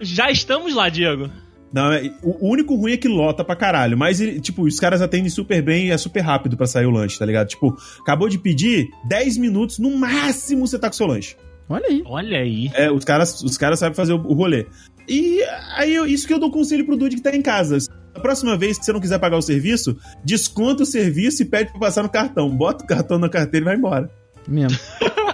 já 0.00 0.30
estamos 0.30 0.74
lá, 0.74 0.88
Diego. 0.88 1.28
Não, 1.74 1.92
é, 1.92 2.08
o 2.22 2.48
único 2.50 2.76
ruim 2.76 2.92
é 2.92 2.96
que 2.96 3.08
lota 3.08 3.42
pra 3.42 3.56
caralho. 3.56 3.98
Mas, 3.98 4.20
tipo, 4.40 4.62
os 4.62 4.78
caras 4.78 5.02
atendem 5.02 5.28
super 5.28 5.60
bem 5.60 5.88
e 5.88 5.90
é 5.90 5.98
super 5.98 6.20
rápido 6.20 6.56
para 6.56 6.68
sair 6.68 6.86
o 6.86 6.90
lanche, 6.90 7.18
tá 7.18 7.26
ligado? 7.26 7.48
Tipo, 7.48 7.76
acabou 8.00 8.28
de 8.28 8.38
pedir, 8.38 8.88
10 9.08 9.38
minutos, 9.38 9.80
no 9.80 9.90
máximo 9.98 10.68
você 10.68 10.78
tá 10.78 10.86
com 10.86 10.92
seu 10.94 11.08
lanche. 11.08 11.34
Olha 11.68 11.88
aí. 11.88 12.02
Olha 12.06 12.38
aí. 12.38 12.70
É, 12.74 12.92
os 12.92 13.04
caras, 13.04 13.42
os 13.42 13.58
caras 13.58 13.80
sabem 13.80 13.96
fazer 13.96 14.12
o, 14.12 14.18
o 14.18 14.34
rolê. 14.34 14.66
E 15.08 15.40
aí, 15.74 15.96
isso 16.12 16.28
que 16.28 16.32
eu 16.32 16.38
dou 16.38 16.48
conselho 16.48 16.86
pro 16.86 16.96
Dude 16.96 17.16
que 17.16 17.22
tá 17.22 17.34
em 17.34 17.42
casa. 17.42 17.78
A 18.14 18.20
próxima 18.20 18.56
vez 18.56 18.78
que 18.78 18.84
você 18.84 18.92
não 18.92 19.00
quiser 19.00 19.18
pagar 19.18 19.36
o 19.36 19.42
serviço, 19.42 19.96
desconta 20.24 20.84
o 20.84 20.86
serviço 20.86 21.42
e 21.42 21.44
pede 21.44 21.72
pra 21.72 21.80
passar 21.80 22.04
no 22.04 22.08
cartão. 22.08 22.48
Bota 22.56 22.84
o 22.84 22.86
cartão 22.86 23.18
na 23.18 23.28
carteira 23.28 23.64
e 23.64 23.68
vai 23.68 23.76
embora. 23.76 24.08
Mesmo. 24.47 24.78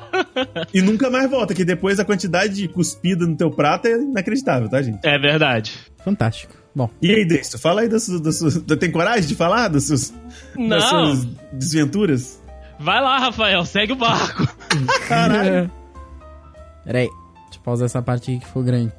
e 0.73 0.81
nunca 0.81 1.11
mais 1.11 1.31
volta, 1.31 1.55
que 1.55 1.65
depois 1.65 1.99
a 1.99 2.05
quantidade 2.05 2.55
de 2.55 2.69
cuspida 2.69 3.27
no 3.27 3.37
teu 3.37 3.51
prato 3.51 3.87
é 3.87 3.93
inacreditável, 3.93 4.69
tá, 4.69 4.81
gente? 4.83 5.01
É 5.05 5.19
verdade. 5.19 5.73
Fantástico. 6.05 6.55
Bom. 6.75 6.89
E 7.03 7.13
aí, 7.13 7.25
Dexter, 7.25 7.61
fala 7.61 7.81
aí 7.83 7.89
das 7.89 8.05
suas, 8.05 8.21
das 8.21 8.39
suas. 8.39 8.57
Tem 8.79 8.91
coragem 8.91 9.27
de 9.29 9.35
falar 9.35 9.69
das 9.69 9.87
suas, 9.87 10.15
Não. 10.57 10.69
das 10.69 10.85
suas 10.85 11.25
desventuras? 11.53 12.41
Vai 12.79 13.01
lá, 13.01 13.19
Rafael, 13.19 13.65
segue 13.65 13.93
o 13.93 13.97
barco. 13.97 14.47
Caralho. 15.09 15.71
Peraí, 16.85 17.09
deixa 17.09 17.59
eu 17.59 17.63
pausar 17.63 17.87
essa 17.87 18.01
parte 18.01 18.31
aqui 18.31 18.41
que 18.41 18.47
ficou 18.47 18.63
grande. 18.63 18.93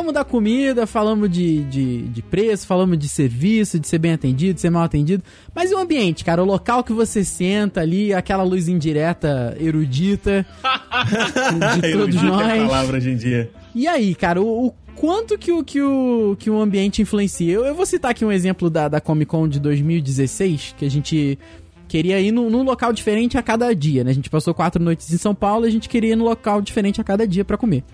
Falamos 0.00 0.14
da 0.14 0.24
comida, 0.24 0.86
falamos 0.86 1.28
de, 1.28 1.62
de, 1.64 2.02
de, 2.04 2.22
preço, 2.22 2.66
falamos 2.66 2.96
de 2.96 3.06
serviço, 3.06 3.78
de 3.78 3.86
ser 3.86 3.98
bem 3.98 4.14
atendido, 4.14 4.54
de 4.54 4.60
ser 4.62 4.70
mal 4.70 4.82
atendido. 4.82 5.22
Mas 5.54 5.70
e 5.70 5.74
o 5.74 5.78
ambiente, 5.78 6.24
cara? 6.24 6.42
O 6.42 6.46
local 6.46 6.82
que 6.82 6.90
você 6.90 7.22
senta 7.22 7.82
ali, 7.82 8.14
aquela 8.14 8.42
luz 8.42 8.66
indireta 8.66 9.54
erudita 9.60 10.46
de 11.76 11.92
todos 11.92 12.14
erudita 12.14 12.24
nós. 12.24 12.48
É 12.48 12.60
a 12.60 12.66
palavra 12.66 12.96
hoje 12.96 13.10
em 13.10 13.16
dia. 13.16 13.50
E 13.74 13.86
aí, 13.86 14.14
cara, 14.14 14.40
o, 14.40 14.68
o 14.68 14.74
quanto 14.96 15.36
que 15.36 15.52
o, 15.52 15.62
que, 15.62 15.82
o, 15.82 16.34
que 16.38 16.48
o 16.48 16.58
ambiente 16.58 17.02
influencia? 17.02 17.52
Eu, 17.52 17.66
eu 17.66 17.74
vou 17.74 17.84
citar 17.84 18.12
aqui 18.12 18.24
um 18.24 18.32
exemplo 18.32 18.70
da, 18.70 18.88
da 18.88 19.02
Comic 19.02 19.30
Con 19.30 19.46
de 19.46 19.60
2016, 19.60 20.76
que 20.78 20.86
a 20.86 20.90
gente 20.90 21.38
queria 21.86 22.18
ir 22.18 22.32
num, 22.32 22.48
num, 22.48 22.62
local 22.62 22.90
diferente 22.90 23.36
a 23.36 23.42
cada 23.42 23.74
dia, 23.74 24.02
né? 24.02 24.12
A 24.12 24.14
gente 24.14 24.30
passou 24.30 24.54
quatro 24.54 24.82
noites 24.82 25.12
em 25.12 25.18
São 25.18 25.34
Paulo 25.34 25.66
e 25.66 25.68
a 25.68 25.70
gente 25.70 25.90
queria 25.90 26.12
ir 26.12 26.16
num 26.16 26.24
local 26.24 26.62
diferente 26.62 27.02
a 27.02 27.04
cada 27.04 27.28
dia 27.28 27.44
para 27.44 27.58
comer. 27.58 27.84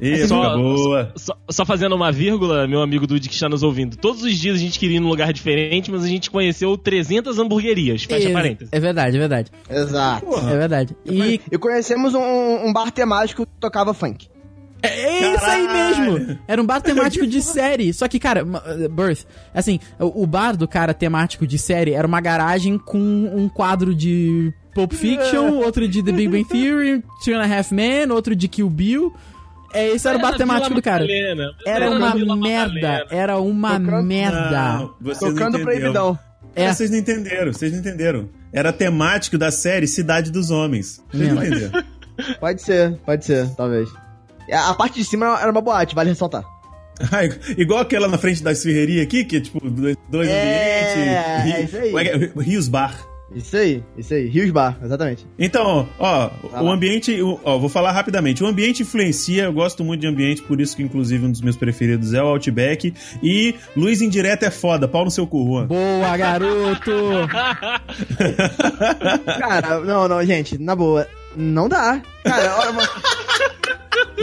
Isso, 0.00 0.28
só, 0.28 0.56
boa. 0.56 1.12
Só, 1.14 1.36
só, 1.50 1.64
fazendo 1.66 1.94
uma 1.94 2.10
vírgula, 2.10 2.66
meu 2.66 2.80
amigo 2.80 3.06
Dude 3.06 3.28
que 3.28 3.34
está 3.34 3.48
nos 3.48 3.62
ouvindo. 3.62 3.96
Todos 3.96 4.22
os 4.22 4.34
dias 4.36 4.56
a 4.56 4.58
gente 4.58 4.78
queria 4.78 4.96
ir 4.96 5.00
num 5.00 5.08
lugar 5.08 5.32
diferente, 5.32 5.90
mas 5.90 6.02
a 6.02 6.08
gente 6.08 6.30
conheceu 6.30 6.76
300 6.78 7.38
hamburguerias. 7.38 8.04
Fecha 8.04 8.28
é, 8.28 8.32
parênteses. 8.32 8.68
É 8.72 8.80
verdade, 8.80 9.16
é 9.16 9.20
verdade. 9.20 9.50
Exato. 9.68 10.24
Porra. 10.24 10.50
É 10.50 10.56
verdade. 10.56 10.96
E... 11.04 11.40
e 11.50 11.58
conhecemos 11.58 12.14
um, 12.14 12.66
um, 12.66 12.72
bar 12.72 12.90
temático 12.90 13.44
que 13.44 13.52
tocava 13.60 13.92
funk. 13.92 14.28
É 14.82 15.34
isso 15.34 15.44
aí 15.44 15.68
mesmo! 15.68 16.38
Era 16.48 16.62
um 16.62 16.64
bar 16.64 16.80
temático 16.80 17.26
de 17.26 17.42
série. 17.42 17.92
Só 17.92 18.08
que, 18.08 18.18
cara, 18.18 18.42
Birth, 18.44 19.26
assim, 19.52 19.78
o 19.98 20.26
bar 20.26 20.56
do 20.56 20.66
cara 20.66 20.94
temático 20.94 21.46
de 21.46 21.58
série 21.58 21.92
era 21.92 22.06
uma 22.06 22.20
garagem 22.20 22.78
com 22.78 22.98
um 22.98 23.46
quadro 23.46 23.94
de 23.94 24.54
Pulp 24.74 24.92
Fiction, 24.92 25.58
outro 25.62 25.86
de 25.86 26.02
The 26.02 26.12
Big 26.12 26.28
Bang 26.28 26.44
Theory, 26.44 27.02
Two 27.24 27.34
and 27.34 27.42
a 27.42 27.58
Half 27.58 27.72
Men, 27.72 28.10
outro 28.10 28.34
de 28.34 28.48
Kill 28.48 28.70
Bill. 28.70 29.12
É, 29.72 29.88
esse 29.88 30.06
era, 30.06 30.18
era 30.18 30.26
o 30.26 30.30
bar 30.30 30.36
temático 30.36 30.74
do 30.74 30.82
cara. 30.82 31.04
Madalena. 31.04 31.52
Era, 31.64 31.84
era 31.84 31.94
uma 31.94 32.36
merda. 32.36 33.06
Era 33.10 33.38
uma 33.38 33.80
Tocando... 33.80 34.02
merda. 34.02 34.72
Não, 34.78 34.94
vocês 35.00 35.32
Tocando 35.32 35.58
não 35.58 35.64
proibidão. 35.64 36.18
É. 36.54 36.72
Vocês 36.72 36.90
não 36.90 36.98
entenderam, 36.98 37.52
vocês 37.52 37.72
não 37.72 37.78
entenderam. 37.78 38.28
Era 38.52 38.72
temático 38.72 39.38
da 39.38 39.50
série 39.50 39.86
Cidade 39.86 40.30
dos 40.30 40.50
Homens. 40.50 41.02
Vocês 41.10 41.32
não 41.32 41.44
entenderam. 41.44 41.84
Pode 42.38 42.60
ser, 42.60 42.98
pode 43.06 43.24
ser, 43.24 43.48
talvez. 43.54 43.88
A 44.52 44.74
parte 44.74 44.96
de 44.96 45.06
cima 45.06 45.40
era 45.40 45.50
uma 45.50 45.62
boate, 45.62 45.94
vale 45.94 46.10
ressaltar. 46.10 46.44
Ah, 47.10 47.24
igual 47.56 47.80
aquela 47.80 48.06
na 48.06 48.18
frente 48.18 48.42
da 48.42 48.52
esfirreria 48.52 49.02
aqui, 49.02 49.24
que 49.24 49.38
é 49.38 49.40
tipo 49.40 49.58
dois, 49.70 49.96
dois 50.10 50.28
é, 50.28 51.22
ambientes. 51.40 51.54
É, 51.54 51.62
isso 51.62 51.76
aí. 51.78 52.08
É, 52.08 52.42
Rios 52.42 52.68
Bar. 52.68 52.94
Isso 53.34 53.56
aí, 53.56 53.82
isso 53.96 54.12
aí. 54.12 54.26
Rios 54.26 54.50
Bar, 54.50 54.76
exatamente. 54.82 55.26
Então, 55.38 55.88
ó, 55.98 56.30
ah, 56.52 56.62
o 56.62 56.68
ambiente, 56.68 57.16
ó, 57.44 57.58
vou 57.58 57.68
falar 57.68 57.92
rapidamente. 57.92 58.42
O 58.42 58.46
ambiente 58.46 58.82
influencia, 58.82 59.44
eu 59.44 59.52
gosto 59.52 59.84
muito 59.84 60.00
de 60.00 60.08
ambiente, 60.08 60.42
por 60.42 60.60
isso 60.60 60.76
que 60.76 60.82
inclusive 60.82 61.24
um 61.24 61.30
dos 61.30 61.40
meus 61.40 61.56
preferidos 61.56 62.12
é 62.12 62.20
o 62.22 62.26
Outback. 62.26 62.92
E 63.22 63.54
Luz 63.76 64.02
Indireta 64.02 64.46
é 64.46 64.50
foda, 64.50 64.88
pau 64.88 65.04
no 65.04 65.10
seu 65.10 65.26
cu, 65.26 65.46
Juan. 65.46 65.66
Boa, 65.66 66.16
garoto! 66.16 66.90
Cara, 69.38 69.80
não, 69.80 70.08
não, 70.08 70.24
gente, 70.24 70.58
na 70.58 70.74
boa, 70.74 71.06
não 71.36 71.68
dá. 71.68 72.02
Cara, 72.24 72.56
olha, 72.58 72.72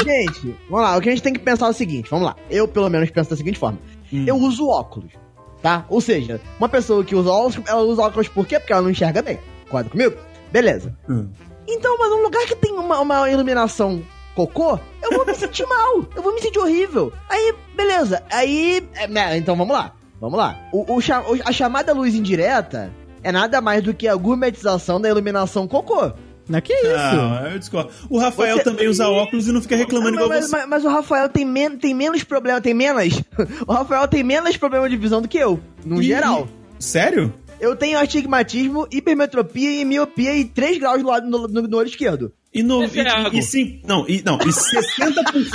gente, 0.04 0.54
vamos 0.70 0.86
lá, 0.86 0.98
o 0.98 1.02
que 1.02 1.10
a 1.10 1.12
gente 1.14 1.24
tem 1.24 1.34
que 1.34 1.40
pensar 1.40 1.68
é 1.68 1.70
o 1.70 1.74
seguinte, 1.74 2.10
vamos 2.10 2.26
lá. 2.26 2.36
Eu, 2.50 2.68
pelo 2.68 2.90
menos, 2.90 3.10
penso 3.10 3.30
da 3.30 3.38
seguinte 3.38 3.58
forma. 3.58 3.80
Hum. 4.12 4.26
Eu 4.28 4.36
uso 4.36 4.68
óculos 4.68 5.14
tá? 5.62 5.86
Ou 5.90 6.00
seja, 6.02 6.40
uma 6.60 6.70
pessoa 6.70 7.04
que 7.04 7.16
usa 7.16 7.30
óculos, 7.30 7.60
ela 7.68 7.82
usa 7.82 8.02
óculos 8.02 8.28
por 8.28 8.46
quê? 8.46 8.60
Porque 8.60 8.74
ela 8.74 8.82
não 8.82 8.90
enxerga 8.90 9.22
bem. 9.22 9.40
Concorda 9.66 9.90
comigo? 9.90 10.16
Beleza. 10.52 10.96
Hum. 11.10 11.28
Então, 11.68 11.98
mas 11.98 12.10
num 12.10 12.22
lugar 12.22 12.46
que 12.46 12.56
tem 12.56 12.74
uma, 12.74 13.00
uma 13.02 13.30
iluminação 13.30 14.02
cocô, 14.36 14.80
eu 15.04 15.12
vou 15.12 15.26
me 15.26 15.34
sentir 15.36 15.66
mal. 15.68 16.06
Eu 16.16 16.22
vou 16.24 16.34
me 16.34 16.42
sentir 16.42 16.60
horrível. 16.60 17.12
Aí, 17.30 17.54
beleza. 17.76 18.24
Aí, 18.32 18.88
é, 18.96 19.08
né, 19.08 19.36
então 19.38 19.56
vamos 19.56 19.76
lá. 19.76 19.94
vamos 20.22 20.38
lá. 20.38 20.58
O, 20.72 20.96
o- 20.98 21.00
a 21.46 21.52
chamada 21.52 21.94
luz 21.94 22.16
indireta 22.16 22.94
é 23.24 23.32
nada 23.32 23.60
mais 23.60 23.84
do 23.84 23.94
que 23.94 24.08
a 24.08 24.16
gourmetização 24.16 25.02
da 25.02 25.10
iluminação 25.10 25.68
cocô. 25.68 26.12
Não, 26.50 26.62
que 26.62 26.74
isso? 26.74 26.88
Não, 27.16 27.48
eu 27.48 27.60
discordo. 27.60 27.92
O 28.10 28.18
Rafael 28.18 28.58
Você- 28.58 28.64
também 28.64 28.88
usa 28.88 29.08
óculos 29.10 29.48
e 29.48 29.52
não 29.52 29.62
fica 29.62 29.76
reclamando 29.76 30.16
mas, 30.16 30.24
igual 30.26 30.30
mas- 30.40 30.46
você. 30.50 30.56
mas- 30.58 30.68
mas 30.70 30.86
o 30.86 30.88
Rafael 30.90 31.28
tem, 31.30 31.44
men 31.46 31.78
tem 31.78 31.94
menos 31.94 32.24
problema, 32.24 32.62
tem 32.62 32.74
menos. 32.74 33.22
o 33.68 33.74
Rafael 33.74 34.08
tem 34.08 34.24
menos 34.24 34.56
problema 34.58 34.90
de 34.90 34.96
visão 34.98 35.22
do 35.22 35.28
que 35.28 35.38
eu, 35.38 35.60
no 35.86 36.02
Ih, 36.02 36.06
geral. 36.06 36.48
Sério? 36.80 37.34
Eu 37.60 37.76
tenho 37.76 37.98
astigmatismo, 38.00 38.88
hipermetropia 38.92 39.82
e 39.82 39.84
miopia 39.84 40.36
e 40.36 40.46
3 40.46 40.78
graus 40.78 41.02
do 41.02 41.08
lado 41.08 41.28
no, 41.30 41.48
no- 41.48 41.62
no 41.68 41.78
olho 41.78 41.88
esquerdo. 41.88 42.32
E, 42.54 42.64
no, 42.64 42.82
é 42.84 42.88
e, 43.34 43.40
e 43.40 43.44
sim, 43.44 43.82
não, 43.86 44.06
e, 44.08 44.24
não, 44.26 44.36
e 44.38 44.46
60% 44.46 45.24
dos. 45.34 45.50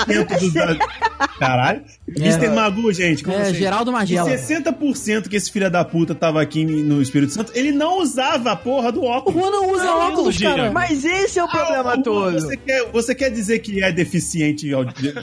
Caralho. 1.39 1.83
É. 2.17 2.21
Mr. 2.21 2.49
Magu, 2.51 2.93
gente. 2.93 3.25
como 3.25 3.37
É, 3.37 3.45
vocês- 3.47 3.57
Geraldo 3.57 3.91
Magela. 3.91 4.31
E 4.31 4.37
60% 4.39 5.29
que 5.29 5.35
esse 5.37 5.51
filho 5.51 5.71
da 5.71 5.85
puta 5.85 6.15
tava 6.15 6.41
aqui 6.41 6.65
no 6.65 7.01
Espírito 7.03 7.33
Santo, 7.33 7.51
ele 7.55 7.73
não 7.73 7.99
usava 8.01 8.53
a 8.53 8.57
porra 8.57 8.93
do 8.93 9.01
O 9.01 9.07
óculos. 9.07 9.41
Juan 9.41 9.51
não 9.51 9.73
usa 9.73 9.85
Não, 9.85 9.99
óculos, 10.13 10.39
cara. 10.39 10.71
Mas 10.71 11.05
esse 11.05 11.39
é 11.39 11.45
o 11.45 11.49
problema 11.49 11.95
Ah, 11.95 12.03
todo. 12.03 12.33
Você 12.41 12.57
quer, 12.57 12.85
você 12.93 13.15
quer 13.15 13.31
dizer 13.31 13.59
que 13.61 13.83
é 13.83 13.91
deficiente 13.91 14.71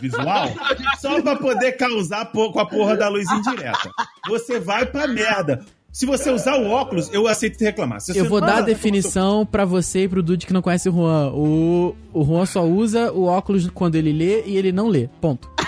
visual? 0.02 0.50
Só 1.00 1.22
pra 1.22 1.36
poder 1.36 1.74
causar 1.74 2.26
com 2.32 2.60
a 2.60 2.66
porra 2.66 2.98
da 2.98 3.08
luz 3.08 3.30
indireta. 3.32 3.90
Você 4.28 4.60
vai 4.60 4.86
pra 4.86 5.08
merda. 5.08 5.64
Se 5.92 6.06
você 6.06 6.30
usar 6.32 6.56
o 6.60 6.70
óculos, 6.70 7.10
eu 7.12 7.28
aceito 7.28 7.60
reclamar. 7.60 8.00
Se 8.00 8.16
Eu 8.18 8.30
vou 8.30 8.40
dar 8.40 8.58
a 8.58 8.62
definição 8.62 9.46
pra 9.46 9.66
você 9.66 10.04
e 10.04 10.08
pro 10.08 10.22
Dude 10.24 10.46
que 10.46 10.54
não 10.54 10.62
conhece 10.62 10.88
o 10.88 10.92
Juan. 10.94 11.32
O, 11.34 11.96
o 12.14 12.24
Juan 12.24 12.46
só 12.46 12.64
usa 12.64 13.12
o 13.12 13.26
óculos 13.26 13.68
quando 13.74 13.96
ele 13.96 14.14
lê 14.14 14.44
e 14.46 14.56
ele 14.56 14.72
não 14.72 14.88
lê. 14.88 15.10
Ponto. 15.20 15.50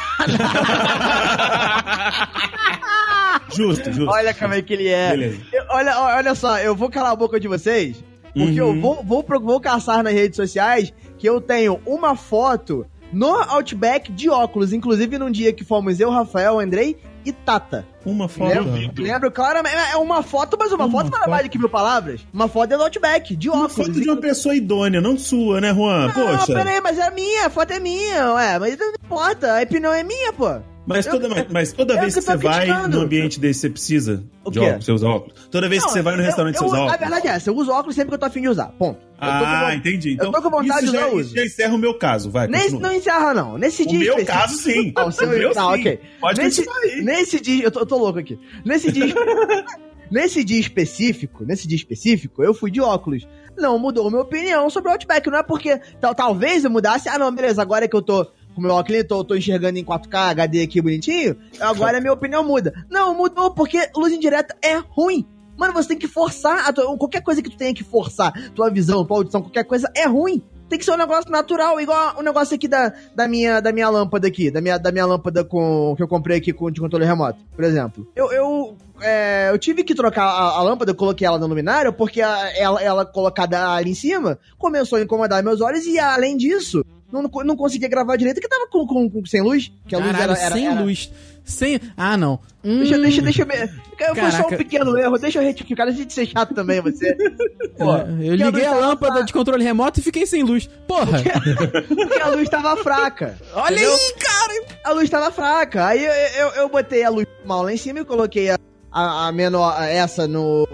Justo, 3.54 3.92
justo. 3.92 4.10
Olha 4.10 4.34
como 4.34 4.54
é 4.54 4.62
que 4.62 4.72
ele 4.74 4.88
é. 4.88 5.14
Eu- 5.52 5.64
olha, 5.72 6.00
olha 6.00 6.34
só, 6.36 6.58
eu 6.60 6.74
vou 6.76 6.90
calar 6.90 7.12
a 7.12 7.16
boca 7.16 7.38
de 7.40 7.48
vocês, 7.50 8.02
porque 8.34 8.62
Uhum. 8.62 8.76
eu 8.76 8.82
vou, 8.82 9.04
vou, 9.04 9.26
vou 9.42 9.60
caçar 9.60 10.02
nas 10.04 10.14
redes 10.14 10.38
sociais 10.38 10.94
que 11.18 11.28
eu 11.28 11.42
tenho 11.42 11.80
uma 11.86 12.16
foto 12.16 12.86
no 13.12 13.28
Outback 13.36 14.12
de 14.12 14.30
óculos, 14.30 14.74
inclusive 14.74 15.18
num 15.18 15.32
dia 15.32 15.52
que 15.54 15.64
fomos 15.64 16.00
eu, 16.00 16.10
Rafael, 16.10 16.60
Andrei 16.60 16.98
e 17.24 17.32
Tata. 17.32 17.86
Uma 18.04 18.28
foto. 18.28 18.50
Lembro, 18.64 19.04
lembro 19.04 19.32
claramente, 19.32 19.76
é 19.76 19.96
uma 19.98 20.24
foto, 20.24 20.58
mas 20.60 20.72
uma, 20.72 20.86
Uma 20.86 20.92
foto 20.92 21.12
nada 21.12 21.20
foto. 21.20 21.30
mais 21.30 21.44
do 21.44 21.50
que 21.50 21.58
mil 21.60 21.70
palavras. 21.70 22.22
Uma 22.34 22.48
foto 22.48 22.74
é 22.74 22.78
do 22.78 22.84
Outback, 22.84 23.36
de 23.36 23.48
Uma 23.50 23.66
óculos. 23.66 23.76
foto 23.88 23.92
de 24.02 24.10
uma 24.10 24.18
pessoa 24.18 24.56
idônea, 24.56 25.00
não 25.00 25.18
sua, 25.20 25.62
né, 25.62 25.72
Juan? 25.74 26.08
Não, 26.08 26.14
Poxa. 26.14 26.54
peraí, 26.54 26.82
mas 26.82 26.98
é 26.98 27.12
minha, 27.12 27.46
a 27.46 27.50
foto 27.50 27.72
é 27.72 27.80
minha, 27.80 28.34
ué, 28.34 28.58
mas 28.58 28.78
não 28.80 28.90
importa, 28.94 29.60
a 29.60 29.62
opinião 29.62 29.94
é 29.94 30.04
minha, 30.04 30.34
pô. 30.34 30.60
Mas 30.84 31.06
Eu- 31.06 31.12
toda, 31.20 31.48
mas 31.52 31.72
toda 31.74 31.94
eu 31.94 32.00
vez 32.02 32.16
que 32.16 32.20
que 32.22 32.26
você 32.26 32.36
vai 32.38 32.66
criticando. 32.66 32.98
no 32.98 33.04
ambiente 33.04 33.40
desse, 33.40 33.60
você 33.62 33.70
precisa 33.70 34.24
de 34.50 34.60
óculos, 34.60 34.88
usa 34.90 35.08
óculos. 35.08 35.48
Toda 35.52 35.70
vez 35.70 35.82
que 35.84 35.88
Não, 35.88 35.94
você 35.94 36.02
vai 36.02 36.16
no 36.16 36.22
eu- 36.22 36.26
restaurante, 36.26 36.56
eu, 36.56 36.60
você 36.62 36.66
usa 36.66 36.76
A 36.78 36.82
óculos. 36.82 37.00
verdade 37.00 37.28
é 37.28 37.32
essa, 37.32 37.50
eu 37.52 37.56
uso 37.56 37.72
óculos 37.72 37.96
sempre 37.96 38.10
que 38.10 38.16
eu 38.16 38.20
tô 38.20 38.26
afim 38.26 38.42
de 38.42 38.48
usar, 38.50 38.66
ponto. 38.80 39.00
Eu 39.00 39.06
com 39.20 39.26
Ah, 39.28 39.40
vontade- 39.62 39.76
entendi. 39.78 40.14
Então, 40.14 40.26
eu 40.28 40.32
tô 40.32 40.42
com 40.42 40.50
vontade 40.50 40.70
isso 40.86 40.92
de 40.92 40.98
já, 40.98 41.06
usar, 41.06 41.08
eu 41.14 41.20
isso 41.20 41.28
uso. 41.30 41.36
já 41.36 41.46
encerra 41.46 41.76
o 41.76 41.78
meu 41.78 41.94
caso, 41.94 42.32
vai, 42.32 42.48
Nesse, 42.48 42.64
continua. 42.72 42.90
não 42.90 42.96
encerra, 42.96 43.34
não. 43.36 43.58
Nesse 43.60 43.84
O 43.84 43.88
dia 43.88 44.00
meu 44.00 44.08
específico- 44.18 44.40
caso, 44.40 44.58
sim. 44.58 44.94
Ah, 44.96 45.06
o 45.06 45.12
seu, 45.12 45.28
O 45.28 45.30
meu, 45.30 45.52
tá, 45.54 45.62
sim. 45.62 45.68
ok. 45.80 46.00
Pode 46.20 46.42
nesse, 46.42 46.66
aí. 46.68 47.02
nesse 47.04 47.40
dia, 47.40 47.64
eu 47.64 47.72
tô, 47.72 47.80
eu 47.82 47.86
tô 47.86 47.98
louco 48.00 48.18
aqui. 48.18 48.40
Nesse 48.66 48.92
dia, 48.92 49.06
nesse 50.10 50.44
dia 50.44 50.60
específico, 50.60 51.46
nesse 51.46 51.68
dia 51.68 51.78
específico, 51.78 52.44
eu 52.44 52.54
fui 52.54 52.72
de 52.72 52.82
óculos. 52.82 53.28
Não 53.58 53.78
mudou 53.78 54.10
minha 54.10 54.22
opinião 54.24 54.70
sobre 54.70 54.90
o 54.90 54.94
Outback. 54.94 55.30
Não 55.30 55.38
é 55.38 55.44
porque 55.44 55.78
tal, 56.00 56.16
talvez 56.16 56.64
eu 56.64 56.72
mudasse. 56.72 57.08
Ah, 57.10 57.20
não, 57.20 57.32
beleza, 57.34 57.62
agora 57.62 57.88
que 57.88 57.96
eu 57.96 58.02
tô 58.02 58.26
com 58.56 58.62
meu 58.62 58.72
óculos, 58.72 59.04
tô, 59.08 59.24
tô 59.24 59.36
enxergando 59.36 59.78
em 59.80 59.84
4K, 59.86 60.14
HD 60.32 60.62
aqui 60.64 60.82
bonitinho, 60.82 61.36
agora 61.60 61.98
a 61.98 62.02
minha 62.02 62.14
opinião 62.14 62.44
muda. 62.44 62.74
Não, 62.90 63.16
mudou 63.16 63.52
porque 63.54 63.90
luz 63.96 64.12
indireta 64.14 64.56
é 64.62 64.76
ruim. 64.78 65.26
Mano, 65.58 65.74
você 65.74 65.90
tem 65.90 65.98
que 65.98 66.08
forçar 66.08 66.74
tua, 66.74 66.98
qualquer 66.98 67.22
coisa 67.22 67.42
que 67.42 67.50
tu 67.50 67.58
tenha 67.58 67.74
que 67.74 67.84
forçar, 67.84 68.34
tua 68.56 68.70
visão, 68.70 69.06
tua 69.06 69.18
audição, 69.18 69.42
qualquer 69.42 69.64
coisa 69.64 69.90
é 69.96 70.08
ruim. 70.08 70.42
Tem 70.68 70.80
que 70.80 70.86
ser 70.86 70.92
um 70.94 70.98
negócio 70.98 71.30
natural, 71.30 71.82
igual 71.82 72.16
o 72.18 72.22
negócio 72.24 72.56
aqui 72.56 72.66
da, 72.66 72.94
da, 73.14 73.28
minha, 73.28 73.60
da 73.60 73.74
minha 73.74 73.90
lâmpada 73.90 74.26
aqui, 74.28 74.50
da 74.50 74.62
minha, 74.62 74.78
da 74.80 74.90
minha 74.90 75.06
lâmpada 75.06 75.44
com, 75.44 75.94
que 75.98 76.02
eu 76.02 76.08
comprei 76.08 76.38
aqui 76.38 76.54
com 76.54 76.72
de 76.72 76.80
controle 76.80 77.04
remoto, 77.06 77.44
por 77.54 77.66
exemplo. 77.66 78.08
Eu, 78.16 78.32
eu, 78.32 78.78
é, 79.02 79.50
eu 79.52 79.60
tive 79.60 79.84
que 79.84 79.94
trocar 79.94 80.24
a, 80.24 80.60
a 80.60 80.64
lâmpada, 80.64 80.92
eu 80.92 80.96
coloquei 80.96 81.28
ela 81.28 81.38
na 81.38 81.46
luminária, 81.46 81.92
porque 81.92 82.22
a- 82.22 82.50
ela, 82.58 82.82
ela 82.82 83.06
colocada 83.06 83.72
ali 83.74 83.92
em 83.92 83.96
cima 83.96 84.40
começou 84.58 84.98
a 84.98 85.02
incomodar 85.02 85.44
meus 85.44 85.60
olhos 85.60 85.86
e, 85.86 86.00
além 86.00 86.38
disso, 86.38 86.86
não, 87.12 87.24
não 87.44 87.56
conseguia 87.56 87.90
gravar 87.90 88.16
direito, 88.16 88.36
porque 88.40 88.48
tava 88.48 88.68
com, 88.70 88.86
com, 88.86 89.10
com- 89.10 89.26
sem 89.26 89.42
luz. 89.42 89.72
Que 89.88 89.96
a 89.96 90.00
luz 90.00 90.12
Caralho, 90.12 90.32
era, 90.34 90.42
era, 90.42 90.56
sem 90.56 90.68
era- 90.68 90.82
luz. 90.82 91.12
Sem. 91.44 91.80
Ah, 91.98 92.16
não. 92.16 92.40
Hum, 92.64 92.78
Deixa, 92.80 93.00
deixa, 93.00 93.22
deixa 93.24 93.42
eu 93.42 93.48
ver. 93.48 93.68
Foi 94.16 94.32
só 94.32 94.46
um 94.46 94.58
pequeno 94.58 94.96
erro, 94.98 95.18
deixa 95.18 95.40
eu 95.40 95.44
retificar, 95.44 95.88
deixa 95.88 96.06
de 96.06 96.14
ser 96.14 96.28
chato 96.28 96.54
também, 96.54 96.80
você. 96.82 97.16
Pô, 97.78 97.96
eu 97.96 98.06
porque 98.06 98.36
liguei 98.36 98.66
a 98.66 98.74
luz 98.74 98.82
lâmpada 98.86 99.14
tava 99.14 99.26
de 99.26 99.34
controle 99.34 99.64
remoto 99.64 100.00
e 100.00 100.04
fiquei 100.04 100.28
sem 100.28 100.44
luz. 100.44 100.70
Porra! 100.88 101.18
fra- 101.18 101.82
Porque 101.82 102.20
a 102.22 102.28
luz 102.30 102.48
tava 102.48 102.78
fraca. 102.78 103.38
Olha 103.56 103.74
entendeu? 103.74 103.92
aí, 103.94 104.14
cara! 104.20 104.66
A 104.86 104.92
luz 104.92 105.10
tava 105.10 105.32
fraca. 105.32 105.88
Aí 105.88 106.06
eu, 106.06 106.12
eu, 106.14 106.48
eu 106.62 106.70
botei 106.70 107.04
a 107.04 107.10
luz 107.10 107.26
mal 107.44 107.64
lá 107.64 107.74
em 107.74 107.78
cima 107.78 108.00
e 108.00 108.06
coloquei 108.06 108.52
a, 108.52 108.60
a, 108.92 109.28
a 109.28 109.32
menor, 109.32 109.82
essa 109.82 110.28
no, 110.28 110.68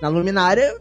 na 0.00 0.08
luminária, 0.08 0.72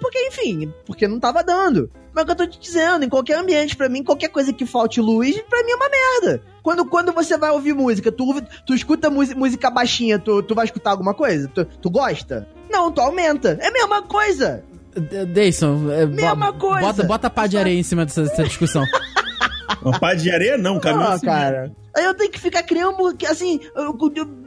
porque, 0.00 0.18
enfim, 0.26 0.70
porque 0.84 1.08
não 1.08 1.18
tava 1.18 1.42
dando. 1.42 1.90
Mas 2.14 2.20
é 2.20 2.22
o 2.22 2.26
que 2.26 2.32
eu 2.32 2.36
tô 2.36 2.46
te 2.46 2.58
dizendo, 2.60 3.04
em 3.04 3.08
qualquer 3.08 3.38
ambiente, 3.38 3.76
pra 3.76 3.88
mim, 3.88 4.02
qualquer 4.04 4.28
coisa 4.28 4.52
que 4.52 4.66
falte 4.66 5.00
luz, 5.00 5.40
pra 5.48 5.62
mim 5.64 5.70
é 5.72 5.74
uma 5.76 5.88
merda. 5.88 6.42
Quando, 6.62 6.84
quando 6.86 7.12
você 7.12 7.36
vai 7.38 7.50
ouvir 7.50 7.72
música, 7.74 8.12
tu, 8.12 8.24
ouve- 8.26 8.46
tu 8.66 8.74
escuta 8.74 9.08
música, 9.10 9.38
música 9.38 9.70
baixinha, 9.70 10.18
tu, 10.18 10.42
tu 10.42 10.54
vai 10.54 10.64
escutar 10.66 10.90
alguma 10.90 11.14
coisa? 11.14 11.48
Tu, 11.48 11.64
tu 11.64 11.90
gosta? 11.90 12.46
Não, 12.70 12.92
tu 12.92 13.00
aumenta. 13.00 13.58
É 13.60 13.68
a 13.68 13.72
mesma 13.72 14.02
coisa. 14.02 14.62
Deison, 15.28 15.90
é, 15.90 16.04
bo- 16.06 16.14
Mesma 16.14 16.52
coisa. 16.52 16.80
Bota, 16.86 17.02
bota 17.04 17.30
pá 17.30 17.46
de 17.46 17.56
areia 17.56 17.78
em 17.78 17.82
cima 17.82 18.04
dessa, 18.04 18.22
dessa 18.24 18.44
discussão. 18.44 18.84
Uma 19.82 19.98
pá 19.98 20.14
de 20.14 20.30
areia 20.30 20.56
não, 20.58 20.78
caminho 20.78 21.08
Ah, 21.08 21.14
assim. 21.14 21.26
cara. 21.26 21.72
Aí 21.96 22.04
eu 22.04 22.14
tenho 22.14 22.30
que 22.30 22.38
ficar 22.38 22.62
criando, 22.62 22.96
assim, 23.28 23.58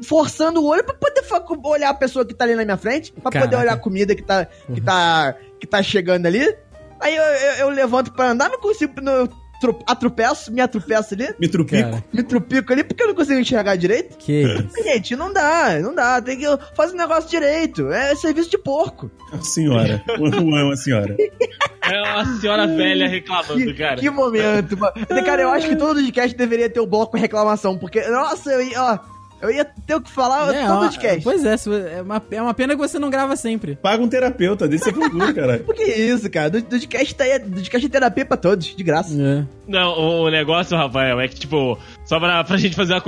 forçando 0.03 0.61
o 0.61 0.66
olho 0.68 0.84
pra 0.84 0.93
poder 0.95 1.24
olhar 1.63 1.89
a 1.89 1.93
pessoa 1.93 2.26
que 2.26 2.34
tá 2.34 2.43
ali 2.45 2.55
na 2.55 2.63
minha 2.63 2.78
frente, 2.78 3.11
pra 3.11 3.32
Caraca. 3.32 3.49
poder 3.49 3.61
olhar 3.61 3.74
a 3.74 3.78
comida 3.78 4.16
que 4.16 4.22
tá, 4.24 4.45
que 4.74 4.82
tá, 4.82 5.36
que 5.59 5.68
tá 5.68 5.82
chegando 5.84 6.26
ali. 6.26 6.55
Aí 6.99 7.15
eu, 7.15 7.23
eu, 7.23 7.53
eu 7.65 7.69
levanto 7.69 8.11
pra 8.13 8.31
andar, 8.31 8.49
não 8.49 8.59
consigo, 8.59 8.93
não, 9.01 9.27
tro- 9.59 9.79
atropeço, 9.87 10.51
me 10.51 10.61
atropeço 10.61 11.13
ali, 11.13 11.27
Me 11.39 11.47
trupico. 11.47 11.89
Cara, 11.91 12.03
me 12.13 12.23
trupico 12.23 12.71
ali, 12.73 12.83
porque 12.83 13.03
eu 13.03 13.07
não 13.07 13.15
consigo 13.15 13.39
enxergar 13.39 13.75
direito. 13.75 14.17
que 14.17 14.43
isso. 14.43 14.83
Gente, 14.83 15.15
não 15.15 15.31
dá, 15.31 15.77
não 15.79 15.93
dá, 15.93 16.21
tem 16.21 16.37
que 16.37 16.45
fazer 16.75 16.93
o 16.93 16.97
negócio 16.97 17.29
direito, 17.29 17.91
é 17.91 18.15
serviço 18.15 18.49
de 18.49 18.57
porco. 18.57 19.09
Senhora. 19.41 20.01
O 20.19 20.27
é 20.57 20.63
uma 20.63 20.75
senhora. 20.75 21.15
É 21.81 22.01
uma 22.01 22.25
senhora 22.39 22.65
velha 22.67 23.07
reclamando, 23.07 23.55
Que, 23.55 23.73
cara. 23.73 23.95
que 23.97 24.09
momento, 24.09 24.77
mano. 24.77 24.93
Cara, 25.25 25.41
eu 25.43 25.49
acho 25.49 25.67
que 25.67 25.75
todo 25.75 25.95
podcast 25.99 26.35
deveria 26.35 26.69
ter 26.69 26.79
o 26.79 26.87
bloco 26.87 27.17
reclamação, 27.17 27.77
porque, 27.77 28.01
nossa, 28.07 28.51
eu 28.51 28.61
ia, 28.61 28.81
ó, 28.83 28.99
eu 29.41 29.51
ia 29.51 29.65
ter 29.65 29.95
o 29.95 30.01
que 30.01 30.09
falar 30.11 30.53
É, 30.53 30.65
todo 30.65 30.77
ó, 30.77 30.79
podcast. 30.81 31.21
pois 31.23 31.43
é, 31.45 31.55
é 31.97 32.01
uma, 32.01 32.23
é 32.31 32.41
uma 32.41 32.53
pena 32.53 32.73
que 32.73 32.79
você 32.79 32.97
não 32.99 33.09
grava 33.09 33.36
sempre. 33.36 33.75
Paga 33.75 34.03
um 34.03 34.07
terapeuta, 34.07 34.67
desse 34.67 34.89
é 34.89 34.93
futuro, 34.93 35.33
caralho. 35.33 35.63
Por 35.65 35.75
que 35.75 35.83
isso, 35.83 36.29
cara? 36.29 36.49
Do, 36.49 36.61
do 36.61 36.69
podcast 36.69 37.15
tá 37.15 37.23
aí, 37.23 37.39
do 37.39 37.51
podcast 37.55 37.86
é 37.86 37.89
terapia 37.89 38.25
pra 38.25 38.38
todos, 38.38 38.65
de 38.75 38.83
graça. 38.83 39.13
É. 39.13 39.45
Não, 39.67 39.97
o 40.23 40.29
negócio, 40.29 40.75
Rafael, 40.77 41.19
é 41.19 41.27
que, 41.27 41.36
tipo, 41.36 41.77
só 42.05 42.19
pra, 42.19 42.43
pra 42.43 42.57
gente 42.57 42.75
fazer 42.75 42.93
uma 42.93 43.03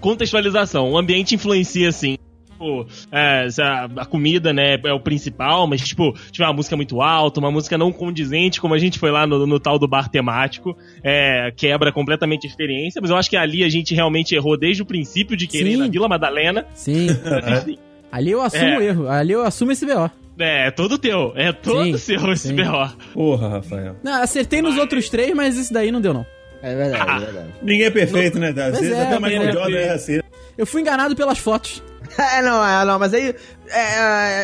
contextualização, 0.00 0.90
o 0.90 0.98
ambiente 0.98 1.34
influencia, 1.34 1.88
assim. 1.88 2.16
Tipo, 2.64 2.86
é, 3.12 3.46
a, 3.60 3.84
a 4.02 4.06
comida, 4.06 4.52
né, 4.52 4.78
é 4.82 4.92
o 4.92 4.98
principal, 4.98 5.66
mas, 5.66 5.82
tipo, 5.82 6.14
tiver 6.30 6.46
uma 6.46 6.54
música 6.54 6.74
muito 6.76 7.02
alta, 7.02 7.38
uma 7.38 7.50
música 7.50 7.76
não 7.76 7.92
condizente, 7.92 8.60
como 8.60 8.72
a 8.72 8.78
gente 8.78 8.98
foi 8.98 9.10
lá 9.10 9.26
no, 9.26 9.46
no 9.46 9.60
tal 9.60 9.78
do 9.78 9.86
bar 9.86 10.08
temático, 10.08 10.76
é, 11.02 11.52
quebra 11.54 11.92
completamente 11.92 12.46
a 12.46 12.50
experiência, 12.50 13.00
mas 13.02 13.10
eu 13.10 13.16
acho 13.16 13.28
que 13.28 13.36
ali 13.36 13.62
a 13.62 13.68
gente 13.68 13.94
realmente 13.94 14.34
errou 14.34 14.56
desde 14.56 14.82
o 14.82 14.86
princípio 14.86 15.36
de 15.36 15.46
querer 15.46 15.70
ir 15.70 15.74
Sim. 15.74 15.78
na 15.80 15.88
Vila 15.88 16.08
Madalena. 16.08 16.66
Sim. 16.74 17.08
Ali 18.10 18.30
eu 18.30 18.40
assumo 18.40 18.64
É. 18.64 18.78
o 18.78 18.80
erro. 18.80 19.08
Ali 19.08 19.32
eu 19.32 19.42
assumo 19.42 19.72
esse 19.72 19.84
BO. 19.84 20.08
É, 20.38 20.70
todo 20.70 20.96
teu, 20.96 21.32
é 21.34 21.52
todo 21.52 21.84
Sim, 21.84 21.98
seu 21.98 22.32
esse 22.32 22.48
sim. 22.48 22.54
B.O. 22.54 22.88
Porra, 23.12 23.48
Rafael. 23.48 23.96
Não, 24.04 24.22
acertei 24.22 24.62
nos 24.62 24.76
outros 24.78 25.08
três, 25.08 25.34
mas 25.34 25.58
esse 25.58 25.72
daí 25.72 25.90
não 25.90 26.00
deu, 26.00 26.14
não. 26.14 26.24
É 26.62 26.76
verdade, 26.76 27.10
é 27.10 27.26
verdade. 27.26 27.48
Ninguém 27.60 27.86
é 27.86 27.90
perfeito, 27.90 28.38
né? 28.38 28.50
Às 28.50 28.54
Pois 28.54 28.80
vezes 28.80 28.92
é, 28.96 29.02
até 29.02 29.18
o 29.18 29.20
Michael 29.22 29.42
né? 29.46 29.52
Jordan 29.52 29.78
é 29.78 29.90
assim. 29.90 30.20
Eu 30.56 30.64
fui 30.64 30.80
enganado 30.80 31.16
pelas 31.16 31.38
fotos. 31.38 31.82
É, 32.38 32.42
não, 32.42 32.64
é, 32.66 32.84
não, 32.84 32.98
mas 32.98 33.12
aí. 33.14 33.34
é, 33.68 33.80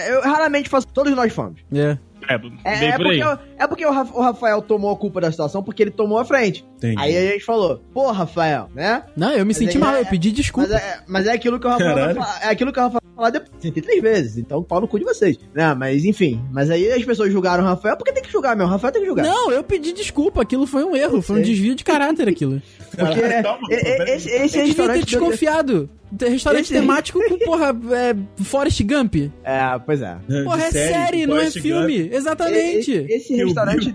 é, 0.09 0.15
eu 0.15 0.21
raramente 0.23 0.69
faço. 0.69 0.87
Todos 0.89 1.15
nós 1.15 1.33
fomos. 1.33 1.61
É. 1.73 1.99
É, 2.29 2.35
É, 2.65 2.85
é 2.89 2.97
porque, 2.99 3.21
é 3.59 3.67
porque 3.67 3.87
o, 3.87 3.91
Raf- 3.91 4.15
o 4.15 4.21
Rafael 4.21 4.61
tomou 4.61 4.93
a 4.93 4.97
culpa 4.97 5.23
da 5.23 5.31
situação 5.31 5.63
porque 5.63 5.83
ele 5.83 5.91
tomou 5.91 6.19
a 6.19 6.25
frente. 6.25 6.65
Entendi. 6.77 7.01
Aí 7.01 7.17
a 7.17 7.33
gente 7.33 7.45
falou, 7.45 7.83
pô, 7.95 8.11
Rafael, 8.13 8.69
né? 8.75 9.05
Não, 9.17 9.33
eu 9.33 9.47
me 9.47 9.55
senti 9.55 9.77
aí 9.79 9.83
mal, 9.83 9.95
é- 9.95 10.01
eu 10.03 10.07
pedi 10.07 10.31
desculpa. 10.31 10.69
Mas 10.71 10.81
é, 10.83 11.01
mas 11.09 11.27
é 11.27 11.33
aquilo 11.33 11.59
que 11.59 11.67
o 11.67 11.71
Rafael 11.71 11.99
é 12.43 12.49
aquilo 12.49 12.73
que 12.73 12.79
o 12.79 12.83
Rafael 12.83 13.00
falar 13.21 13.31
depois. 13.31 13.51
Sentei 13.61 13.83
três 13.83 14.03
vezes, 14.03 14.39
então 14.39 14.63
pau 14.63 14.81
no 14.81 14.89
cu 14.89 14.99
de 14.99 15.05
vocês. 15.05 15.39
Né, 15.55 15.75
mas 15.75 16.05
enfim. 16.05 16.41
Mas 16.53 16.71
aí 16.71 16.91
as 16.91 17.05
pessoas 17.05 17.33
julgaram 17.33 17.63
o 17.63 17.67
Rafael, 17.67 17.97
porque 17.97 18.13
tem 18.13 18.23
que 18.23 18.31
julgar 18.33 18.57
mesmo. 18.57 18.69
O 18.69 18.73
Rafael 18.73 18.93
tem 18.93 19.03
que 19.03 19.09
julgar. 19.09 19.25
Não, 19.25 19.51
eu 19.53 19.63
pedi 19.63 19.93
desculpa, 19.93 20.43
aquilo 20.43 20.67
foi 20.67 20.85
um 20.85 20.97
erro, 20.97 21.21
foi 21.23 21.39
um 21.39 21.43
desvio 21.43 21.75
de 21.75 21.85
caráter 21.85 22.29
aquilo. 22.29 22.61
Porque 22.91 23.21
Calma, 23.43 23.61
e- 23.71 23.77
peraí. 23.77 24.11
esse, 24.17 24.29
esse 24.29 24.31
Você 24.31 24.39
devia 24.39 24.51
ter 24.51 24.67
restaurante. 24.67 25.07
desconfiado. 25.07 25.91
Restaurante 26.21 26.63
Esse- 26.65 26.73
temático 26.75 27.21
com, 27.29 27.39
porra, 27.47 27.69
é, 27.93 28.43
Forrest 28.43 28.83
Gump. 28.83 29.15
É, 29.45 29.79
pois 29.87 30.03
é. 30.03 30.17
Porra, 30.43 30.59
De 30.59 30.65
é 30.65 30.71
série, 30.89 31.27
não 31.27 31.39
é 31.39 31.49
filme. 31.51 32.03
Gump. 32.03 32.13
Exatamente. 32.15 33.07
Esse, 33.09 33.37
restaurante 33.37 33.95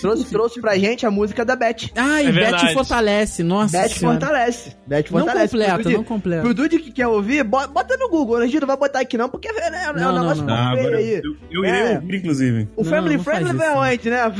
trouxe, 0.00 0.24
trouxe 0.30 0.60
pra 0.60 0.76
gente 0.78 1.04
a 1.06 1.10
música 1.10 1.44
da 1.44 1.54
Beth. 1.56 1.90
Ai, 1.96 2.26
É 2.26 2.32
Beth 2.32 2.72
fortalece, 2.74 3.42
nossa 3.42 3.78
Beth 3.78 3.88
senhora. 3.88 4.18
fortalece. 4.20 4.76
Beth 4.86 5.04
Não 5.10 5.20
fortalece. 5.20 5.48
completa, 5.52 5.74
Pro 5.74 5.82
Dude- 5.84 5.96
não 5.96 6.04
completa. 6.04 6.42
Pro 6.42 6.54
Dude 6.54 6.78
que 6.78 6.92
quer 6.92 7.06
ouvir, 7.08 7.42
bo- 7.44 7.68
bota 7.68 7.96
no 7.96 8.08
Google. 8.08 8.36
A 8.36 8.46
gente 8.46 8.60
não 8.60 8.66
vai 8.66 8.76
botar 8.76 9.00
aqui 9.00 9.16
não, 9.16 9.28
porque 9.28 9.48
é, 9.48 9.50
é, 9.52 9.66
é 9.88 9.92
Não, 9.92 10.10
um 10.10 10.14
não, 10.14 10.22
negócio 10.22 10.44
não. 10.44 10.54
Ah, 10.54 10.70
feio 10.74 10.80
agora 10.86 10.96
aí. 10.98 11.14
eu, 11.24 11.36
eu 11.50 11.64
irei 11.64 11.80
É. 11.80 11.94
ouvir, 11.96 12.16
inclusive. 12.16 12.68
O 12.76 12.82
Não, 12.84 12.90
Family 12.90 13.16
não 13.16 13.24
Friendly 13.24 13.52
veio 13.56 13.70
não. 13.70 13.82
antes, 13.82 14.06
né? 14.06 14.22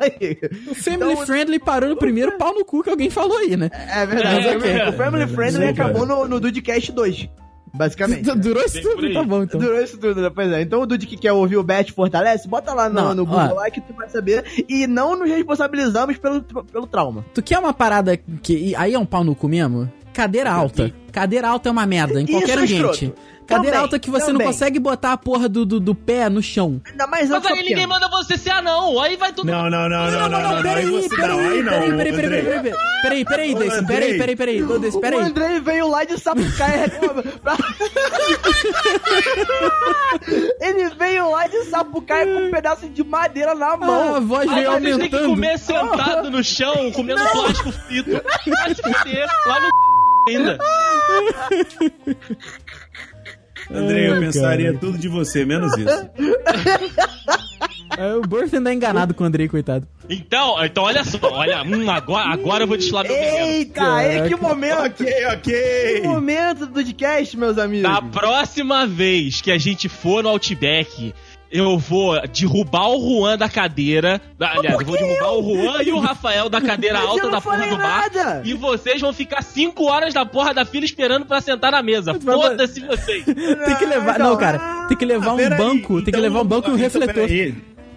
Aí. 0.00 0.38
O 0.68 0.74
Family 0.74 1.12
Então, 1.12 1.26
Friendly 1.26 1.58
parou 1.58 1.88
no 1.90 1.96
primeiro 1.96 2.32
pau 2.38 2.54
no 2.54 2.64
cu 2.64 2.82
que 2.82 2.90
alguém 2.90 3.10
falou 3.10 3.36
aí, 3.38 3.56
né? 3.56 3.70
É 3.72 4.06
verdade. 4.06 4.46
É, 4.48 4.56
o 4.56 4.60
Family- 4.60 4.80
é. 4.80 4.88
o 4.88 4.92
Family 4.92 5.26
Friendly 5.26 5.66
acabou 5.68 6.06
no, 6.06 6.28
no 6.28 6.40
Dudecast 6.40 6.92
2. 6.92 7.28
Basicamente. 7.76 8.22
Durou 8.36 8.64
isso 8.64 8.80
tudo, 8.82 9.12
tá 9.12 9.22
bom 9.22 9.42
então. 9.42 9.60
Durou 9.60 9.80
isso 9.80 9.98
tudo, 9.98 10.20
né? 10.20 10.30
Pois 10.34 10.50
é. 10.52 10.62
Então 10.62 10.80
o 10.80 10.86
Dude 10.86 11.06
que 11.06 11.16
quer 11.16 11.32
ouvir 11.32 11.56
o 11.56 11.62
Bet 11.62 11.92
Fortalece, 11.92 12.48
bota 12.48 12.72
lá 12.72 12.88
no, 12.88 12.94
Não, 12.94 13.14
no 13.14 13.26
Google 13.26 13.50
ó. 13.52 13.54
lá 13.54 13.70
que 13.70 13.80
tu 13.80 13.92
vai 13.94 14.08
saber. 14.08 14.44
E 14.68 14.86
não 14.86 15.16
nos 15.16 15.28
responsabilizamos 15.28 16.16
pelo, 16.18 16.42
pelo 16.42 16.86
trauma. 16.86 17.24
Tu 17.34 17.42
quer 17.42 17.58
uma 17.58 17.72
parada 17.72 18.16
que. 18.16 18.74
Aí 18.76 18.94
é 18.94 18.98
um 18.98 19.06
pau 19.06 19.22
no 19.22 19.34
cu 19.34 19.48
mesmo? 19.48 19.90
Cadeira 20.12 20.50
alta. 20.50 20.92
Cadeira 21.12 21.48
alta 21.48 21.68
é 21.68 21.72
uma 21.72 21.86
merda, 21.86 22.20
em 22.20 22.24
Isso 22.24 22.32
qualquer 22.32 22.58
é 22.58 22.62
ambiente. 22.62 23.04
escroto. 23.04 23.14
Cadeira 23.46 23.70
Também, 23.72 23.82
alta 23.82 23.98
que 23.98 24.10
você 24.10 24.26
não 24.26 24.32
também. 24.32 24.46
consegue 24.48 24.78
botar 24.78 25.12
a 25.12 25.16
porra 25.16 25.48
do, 25.48 25.64
do, 25.64 25.78
do 25.78 25.94
pé 25.94 26.28
no 26.28 26.42
chão. 26.42 26.80
Ainda 26.90 27.06
mais 27.06 27.28
Mas 27.30 27.46
que 27.46 27.52
aí 27.52 27.62
ninguém 27.62 27.86
manda 27.86 28.08
você 28.08 28.36
ser 28.36 28.50
anão. 28.50 29.00
Aí 29.00 29.16
vai 29.16 29.32
todo 29.32 29.46
Não, 29.46 29.70
não, 29.70 29.88
não, 29.88 30.10
não, 30.10 30.10
não, 30.10 30.28
não, 30.28 30.54
não, 30.56 30.62
peraí, 30.62 31.08
peraí, 31.08 31.28
não, 31.28 31.38
aí 31.38 31.62
não, 31.62 31.70
peraí, 31.72 31.96
peraí, 31.96 32.12
peraí, 32.12 32.44
peraí, 32.44 32.44
peraí, 32.44 32.74
peraí, 33.02 33.24
peraí, 33.24 33.54
Ô, 33.54 33.58
Deison, 33.58 33.86
peraí, 33.86 34.18
peraí, 34.18 34.36
peraí, 34.36 34.62
Deison, 34.80 34.98
O 34.98 35.00
peraí. 35.00 35.20
Andrei 35.20 35.60
veio 35.60 35.88
lá 35.88 36.04
de 36.04 36.18
Sapucaia 36.18 36.88
pra- 37.42 37.56
Ele 40.60 40.88
veio 40.90 41.30
lá 41.30 41.46
de 41.46 41.64
Sapucaia 41.64 42.26
com 42.26 42.46
um 42.46 42.50
pedaço 42.50 42.88
de 42.88 43.04
madeira 43.04 43.54
na 43.54 43.72
Ah, 43.72 43.76
mão. 43.76 44.14
a 44.16 44.20
voz 44.20 44.50
veio 44.50 44.70
vocês 44.72 44.82
têm 44.82 45.08
que 45.08 45.16
aumentando. 45.16 45.28
comer 45.28 45.58
sentado 45.58 46.30
no 46.30 46.42
chão, 46.42 46.90
comendo 46.92 47.20
plástico 47.30 47.72
frito. 47.72 48.10
Vai 48.46 48.74
se 48.74 48.82
fuder, 48.82 49.28
lá 49.46 49.60
no 49.60 49.68
ainda. 50.28 50.58
Andrei, 53.70 54.08
eu 54.08 54.14
Ai, 54.14 54.20
pensaria 54.20 54.66
cara. 54.66 54.78
tudo 54.78 54.98
de 54.98 55.08
você, 55.08 55.44
menos 55.44 55.72
isso. 55.76 56.10
É, 57.98 58.14
o 58.14 58.20
Burst 58.22 58.52
ainda 58.52 58.70
é 58.70 58.74
enganado 58.74 59.14
com 59.14 59.24
o 59.24 59.26
Andrei, 59.26 59.48
coitado. 59.48 59.88
Então, 60.10 60.62
então 60.62 60.84
olha 60.84 61.02
só, 61.02 61.18
olha, 61.32 61.62
hum, 61.62 61.88
agora, 61.90 62.28
agora 62.28 62.64
eu 62.64 62.68
vou 62.68 62.76
desfilar 62.76 63.04
meu 63.04 63.14
veneno. 63.14 63.46
Eita, 63.46 64.02
é, 64.02 64.28
que 64.28 64.36
momento. 64.36 64.80
ok, 64.80 65.06
Que 65.06 65.26
ok. 65.26 66.02
momento 66.04 66.66
do 66.66 66.72
podcast, 66.72 67.36
meus 67.38 67.56
amigos. 67.56 67.90
Da 67.90 68.02
próxima 68.02 68.86
vez 68.86 69.40
que 69.40 69.50
a 69.50 69.56
gente 69.56 69.88
for 69.88 70.22
no 70.22 70.28
Outback, 70.28 71.14
eu 71.50 71.78
vou 71.78 72.20
derrubar 72.28 72.88
o 72.90 73.00
Juan 73.20 73.36
da 73.38 73.48
cadeira. 73.48 74.20
da- 74.38 74.52
Aliás, 74.52 74.80
eu 74.80 74.86
vou 74.86 74.96
derrubar 74.96 75.32
o 75.32 75.42
Juan 75.42 75.82
e 75.82 75.92
o 75.92 75.98
Rafael 75.98 76.48
da 76.48 76.60
cadeira 76.60 76.98
eu 77.00 77.08
alta 77.08 77.30
da 77.30 77.40
porra 77.40 77.66
do 77.66 77.76
bar. 77.76 78.10
nada. 78.12 78.42
E 78.44 78.52
vocês 78.54 79.00
vão 79.00 79.12
ficar 79.12 79.42
5 79.42 79.84
horas 79.84 80.12
na 80.14 80.24
porra 80.26 80.52
da 80.52 80.64
fila 80.64 80.84
esperando 80.84 81.24
pra 81.26 81.40
sentar 81.40 81.72
na 81.72 81.82
mesa. 81.82 82.14
Foda-se 82.14 82.80
vocês. 82.80 83.24
Tem 83.26 83.76
que 83.76 83.84
levar. 83.86 84.18
Não, 84.18 84.30
Não, 84.30 84.36
cara, 84.36 84.86
tem 84.88 84.96
que 84.96 85.04
levar 85.04 85.32
um 85.34 85.48
banco, 85.56 85.94
tem 85.96 86.04
que 86.04 86.10
então- 86.10 86.20
levar 86.20 86.40
um 86.40 86.44
banco 86.44 86.68
e 86.70 86.72
um 86.72 86.76
refletor. 86.76 87.28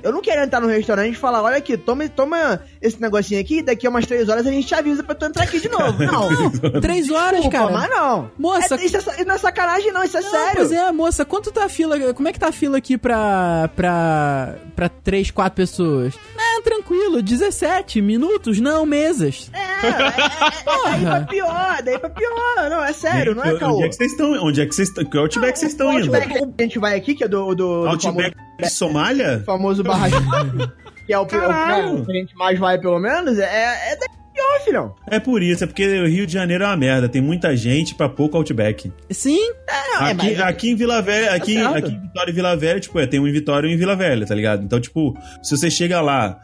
Eu 0.01 0.11
não 0.11 0.21
quero 0.21 0.41
entrar 0.43 0.59
no 0.61 0.67
restaurante 0.67 1.13
e 1.13 1.17
falar, 1.17 1.41
olha 1.43 1.57
aqui, 1.57 1.77
toma, 1.77 2.07
toma 2.09 2.61
esse 2.81 2.99
negocinho 3.01 3.39
aqui, 3.41 3.61
daqui 3.61 3.85
a 3.85 3.89
umas 3.89 4.05
três 4.05 4.29
horas 4.29 4.45
a 4.47 4.51
gente 4.51 4.67
te 4.67 4.75
avisa 4.75 5.03
pra 5.03 5.13
tu 5.15 5.25
entrar 5.25 5.43
aqui 5.43 5.59
de 5.59 5.67
novo. 5.69 5.97
Não, 6.03 6.79
Três 6.81 7.09
horas, 7.09 7.41
desculpa, 7.41 7.57
cara. 7.57 7.71
mas 7.71 7.89
não. 7.89 8.31
Moça- 8.37 8.75
É, 8.75 8.85
isso, 8.85 8.97
é, 8.97 8.99
isso 8.99 9.25
não 9.25 9.35
é 9.35 9.37
sacanagem 9.37 9.91
não, 9.91 10.03
isso 10.03 10.17
é 10.17 10.21
Não, 10.21 10.29
sério. 10.31 10.55
Pois 10.55 10.71
é, 10.71 10.91
moça, 10.91 11.25
quanto 11.25 11.51
tá 11.51 11.65
a 11.65 11.69
fila? 11.69 12.13
Como 12.13 12.27
é 12.27 12.33
que 12.33 12.39
tá 12.39 12.47
a 12.47 12.51
fila 12.51 12.77
aqui 12.77 12.97
pra. 12.97 13.69
pra. 13.75 14.55
pra 14.75 14.89
três, 14.89 15.31
quatro 15.31 15.55
pessoas? 15.55 16.13
Não, 16.35 16.61
tranquilo, 16.61 17.21
17 17.21 18.01
minutos, 18.01 18.59
não 18.59 18.85
mesas. 18.85 19.49
É, 19.53 19.59
é, 19.59 19.89
é, 19.89 19.95
é, 19.95 20.91
daí 20.91 21.05
pra 21.05 21.21
pior, 21.21 21.81
daí 21.83 21.99
pra 21.99 22.09
pior. 22.09 22.69
Não, 22.69 22.83
é 22.83 22.93
sério, 22.93 23.35
não 23.35 23.43
é 23.43 23.49
Onde 23.51 23.59
caô. 23.59 23.83
é 23.83 23.89
que 23.89 23.95
vocês 23.95 24.11
estão? 24.11 24.31
Onde 24.45 24.61
é 24.61 24.65
que 24.65 24.75
vocês 24.75 24.87
estão? 24.89 25.05
Que 25.05 25.17
Outback 25.17 25.59
vocês 25.59 25.71
estão 25.71 25.87
O 25.87 25.99
indo? 25.99 26.13
Outback 26.15 26.27
que 26.55 26.63
a 26.63 26.65
gente 26.65 26.79
vai 26.79 26.95
aqui, 26.97 27.15
que 27.15 27.23
é 27.23 27.27
do, 27.27 27.53
do, 27.55 27.81
do 27.83 27.87
Outback 27.87 28.35
de 28.61 28.69
Somália? 28.69 29.43
famoso, 29.45 29.83
famoso 29.83 29.83
barragem, 29.83 30.19
que 31.05 31.13
é 31.13 31.17
o, 31.19 31.23
o, 31.23 31.25
Caralho. 31.25 32.01
o 32.01 32.05
que 32.05 32.11
a 32.11 32.15
gente 32.15 32.35
mais 32.35 32.57
vai, 32.59 32.77
pelo 32.79 32.99
menos, 32.99 33.37
é, 33.39 33.93
é 33.93 33.97
pior, 34.33 34.59
filhão. 34.63 34.95
É 35.09 35.19
por 35.19 35.41
isso, 35.43 35.63
é 35.63 35.67
porque 35.67 35.85
o 36.01 36.07
Rio 36.07 36.25
de 36.27 36.33
Janeiro 36.33 36.63
é 36.63 36.67
uma 36.67 36.77
merda. 36.77 37.09
Tem 37.09 37.21
muita 37.21 37.55
gente 37.57 37.93
pra 37.95 38.07
pouco 38.07 38.37
Outback. 38.37 38.91
Sim, 39.09 39.39
Não, 39.67 40.07
é, 40.07 40.11
Aqui, 40.11 40.27
mas- 40.27 40.39
aqui 40.39 40.69
em 40.71 40.75
Vila 40.75 41.01
Velha, 41.01 41.33
aqui, 41.33 41.53
certo. 41.55 41.75
aqui 41.75 41.91
em 41.91 41.99
Vitória 42.01 42.31
e 42.31 42.33
Vila 42.33 42.55
Velha, 42.55 42.79
tipo, 42.79 42.99
é, 42.99 43.07
tem 43.07 43.19
um 43.19 43.27
em 43.27 43.31
Vitória 43.31 43.67
e 43.67 43.71
um 43.71 43.73
em 43.73 43.77
Vila 43.77 43.95
Velha, 43.95 44.25
tá 44.25 44.33
ligado? 44.35 44.63
Então, 44.63 44.79
tipo, 44.79 45.17
se 45.43 45.57
você 45.57 45.69
chega 45.69 45.99
lá, 46.01 46.39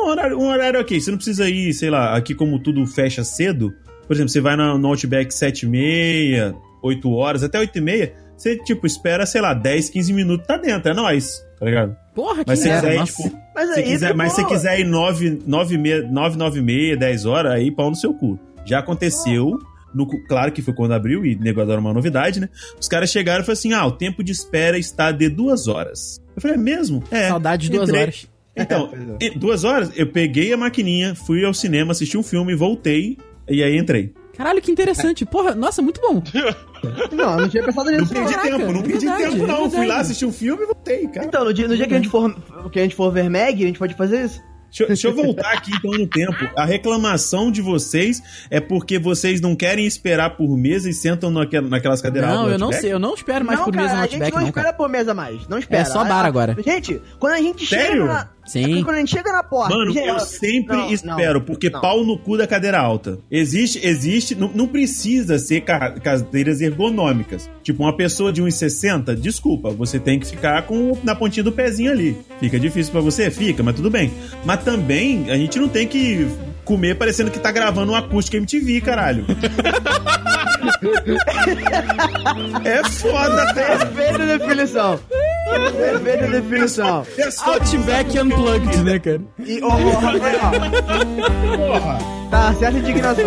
um 0.00 0.04
horário, 0.04 0.38
um 0.38 0.48
horário 0.48 0.80
ok, 0.80 1.00
você 1.00 1.10
não 1.10 1.18
precisa 1.18 1.48
ir, 1.48 1.72
sei 1.72 1.90
lá, 1.90 2.16
aqui 2.16 2.34
como 2.34 2.58
tudo 2.58 2.84
fecha 2.86 3.22
cedo, 3.24 3.72
por 4.06 4.12
exemplo, 4.14 4.28
você 4.30 4.40
vai 4.40 4.56
no, 4.56 4.76
no 4.78 4.88
Outback 4.88 5.32
7 5.32 5.66
e 5.66 5.68
meia, 5.68 6.54
8 6.82 7.10
horas, 7.12 7.42
até 7.42 7.58
8 7.58 7.76
e 7.78 7.80
meia, 7.80 8.14
você, 8.36 8.56
tipo, 8.58 8.86
espera, 8.86 9.24
sei 9.26 9.40
lá, 9.40 9.54
10, 9.54 9.90
15 9.90 10.12
minutos, 10.12 10.46
tá 10.46 10.56
dentro, 10.56 10.90
é 10.90 10.94
nóis, 10.94 11.44
tá 11.58 11.64
ligado? 11.66 11.96
porra, 12.14 12.44
que 12.44 12.50
Mas 12.50 12.58
se 12.60 12.68
merda, 12.68 12.88
quiser 12.88 13.04
tipo, 13.04 13.38
Mas 13.54 13.74
se 13.74 13.80
aí, 13.80 13.84
quiser, 13.84 14.14
mas 14.14 14.32
se 14.32 14.44
quiser 14.46 14.80
ir 14.80 14.84
9, 14.84 15.42
9, 15.46 15.76
9, 16.10 16.36
9 16.38 16.58
e 16.58 16.62
meia, 16.62 16.96
10 16.96 17.26
horas, 17.26 17.52
aí 17.52 17.70
pau 17.70 17.90
no 17.90 17.96
seu 17.96 18.14
cu. 18.14 18.38
Já 18.64 18.78
aconteceu, 18.78 19.58
no, 19.94 20.06
claro 20.26 20.50
que 20.50 20.62
foi 20.62 20.72
quando 20.74 20.92
abriu 20.92 21.24
e 21.26 21.36
negócio 21.36 21.70
era 21.70 21.80
uma 21.80 21.92
novidade, 21.92 22.40
né? 22.40 22.48
Os 22.80 22.88
caras 22.88 23.10
chegaram 23.10 23.42
e 23.42 23.44
falaram 23.44 23.58
assim: 23.58 23.72
ah, 23.74 23.86
o 23.86 23.92
tempo 23.92 24.24
de 24.24 24.32
espera 24.32 24.78
está 24.78 25.12
de 25.12 25.28
duas 25.28 25.68
horas. 25.68 26.18
Eu 26.34 26.40
falei, 26.42 26.56
é 26.56 26.60
mesmo? 26.60 27.02
É. 27.10 27.28
Saudade 27.28 27.68
de 27.68 27.76
duas 27.76 27.88
Entrei- 27.88 28.02
horas. 28.02 28.26
Então, 28.58 28.90
é. 29.20 29.28
duas 29.38 29.64
horas, 29.64 29.92
eu 29.94 30.06
peguei 30.10 30.50
a 30.50 30.56
maquininha, 30.56 31.14
fui 31.14 31.44
ao 31.44 31.52
cinema, 31.52 31.92
assisti 31.92 32.16
um 32.16 32.22
filme, 32.22 32.54
voltei, 32.54 33.18
e 33.46 33.62
aí 33.62 33.76
entrei. 33.76 34.14
Caralho, 34.36 34.60
que 34.62 34.70
interessante. 34.70 35.24
Porra, 35.24 35.54
nossa, 35.54 35.80
muito 35.82 36.00
bom. 36.00 36.22
Não, 37.12 37.32
eu 37.32 37.36
não 37.42 37.48
tinha 37.48 37.64
pensado 37.64 37.90
Não 37.90 37.98
nisso. 37.98 38.12
perdi 38.12 38.32
Caraca, 38.34 38.56
tempo, 38.58 38.72
não 38.72 38.80
é 38.80 38.82
perdi 38.84 39.06
verdade, 39.06 39.30
tempo, 39.32 39.46
não. 39.46 39.54
é 39.54 39.58
Fui 39.58 39.64
lá, 39.64 39.80
verdade. 39.80 40.00
assisti 40.02 40.24
um 40.26 40.32
filme 40.32 40.62
e 40.62 40.66
voltei, 40.66 41.08
cara. 41.08 41.26
Então, 41.26 41.44
no 41.44 41.52
dia, 41.52 41.66
no 41.66 41.76
dia 41.76 41.86
que, 41.88 41.94
a 41.94 41.96
gente 41.96 42.08
for, 42.08 42.70
que 42.70 42.78
a 42.78 42.82
gente 42.82 42.94
for 42.94 43.10
ver 43.10 43.28
Meg, 43.28 43.62
a 43.64 43.66
gente 43.66 43.78
pode 43.78 43.94
fazer 43.94 44.26
isso. 44.26 44.40
Deixa, 44.68 44.82
eu- 44.82 44.86
deixa 44.88 45.08
eu 45.08 45.14
voltar 45.14 45.52
aqui 45.52 45.72
então 45.74 45.90
no 45.90 46.06
tempo. 46.06 46.36
A 46.56 46.64
reclamação 46.64 47.50
de 47.50 47.62
vocês 47.62 48.22
é 48.50 48.60
porque 48.60 48.98
vocês 48.98 49.40
não 49.40 49.56
querem 49.56 49.86
esperar 49.86 50.36
por 50.36 50.56
mesa 50.56 50.88
e 50.90 50.92
sentam 50.92 51.30
naquela- 51.30 51.66
naquelas 51.68 52.00
cadeiras 52.02 52.30
Não, 52.30 52.50
eu 52.50 52.58
não 52.58 52.70
sei, 52.72 52.92
eu 52.92 52.98
não 52.98 53.14
espero 53.14 53.44
mais 53.44 53.58
não, 53.58 53.64
por 53.64 53.72
cara, 53.74 53.84
mesa 53.84 53.96
no 53.96 54.02
a 54.02 54.06
gente 54.06 54.20
não, 54.20 54.40
não, 54.40 54.46
espera 54.48 54.64
cara. 54.66 54.76
por 54.76 54.88
mesa 54.88 55.14
mais. 55.14 55.48
Não 55.48 55.58
espera. 55.58 55.82
É 55.82 55.84
só 55.86 56.04
bar 56.04 56.24
A- 56.24 56.28
agora. 56.28 56.56
Gente, 56.62 57.00
quando 57.18 57.32
a 57.34 57.38
gente 57.40 57.66
Sério? 57.66 58.02
chega 58.02 58.04
na... 58.12 58.28
Sim. 58.46 58.82
Quando 58.82 58.96
a 58.96 59.00
gente 59.00 59.10
chega 59.10 59.32
na 59.32 59.42
porta... 59.42 59.74
Mano, 59.74 59.92
gente, 59.92 60.06
eu 60.06 60.18
sempre 60.20 60.76
não, 60.76 60.90
espero, 60.92 61.38
não, 61.40 61.46
porque 61.46 61.68
não. 61.70 61.80
pau 61.80 62.04
no 62.04 62.16
cu 62.18 62.36
da 62.38 62.46
cadeira 62.46 62.78
alta. 62.78 63.18
Existe, 63.30 63.84
existe, 63.86 64.34
não, 64.34 64.50
não 64.54 64.66
precisa 64.68 65.38
ser 65.38 65.62
ca- 65.62 65.92
cadeiras 65.92 66.60
ergonômicas. 66.60 67.50
Tipo, 67.62 67.82
uma 67.82 67.96
pessoa 67.96 68.32
de 68.32 68.42
1,60, 68.42 69.14
desculpa, 69.16 69.70
você 69.70 69.98
tem 69.98 70.18
que 70.18 70.26
ficar 70.26 70.62
com 70.62 70.96
na 71.02 71.14
pontinha 71.14 71.42
do 71.42 71.52
pezinho 71.52 71.90
ali. 71.90 72.16
Fica 72.40 72.58
difícil 72.58 72.92
pra 72.92 73.00
você? 73.00 73.30
Fica, 73.30 73.62
mas 73.62 73.74
tudo 73.74 73.90
bem. 73.90 74.12
Mas 74.44 74.62
também, 74.62 75.30
a 75.30 75.36
gente 75.36 75.58
não 75.58 75.68
tem 75.68 75.86
que 75.86 76.26
comer 76.66 76.96
parecendo 76.96 77.30
que 77.30 77.38
tá 77.38 77.50
gravando 77.50 77.92
um 77.92 77.94
acústico 77.94 78.36
MTV, 78.36 78.80
caralho. 78.82 79.24
é 82.64 82.84
foda, 82.90 83.54
cara. 83.54 83.86
Perfeita 83.86 84.38
definição. 84.38 85.00
Perfeita 85.48 86.26
definição. 86.26 87.06
É 87.16 87.28
Outback 87.48 88.18
Unplugged, 88.18 88.82
né, 88.82 88.98
cara? 88.98 89.20
E, 89.38 89.62
ó, 89.62 89.68
ó, 89.68 89.98
Rafael, 89.98 90.40
ó. 91.70 92.28
Tá, 92.30 92.52
certa 92.54 92.78
indignação. 92.78 93.24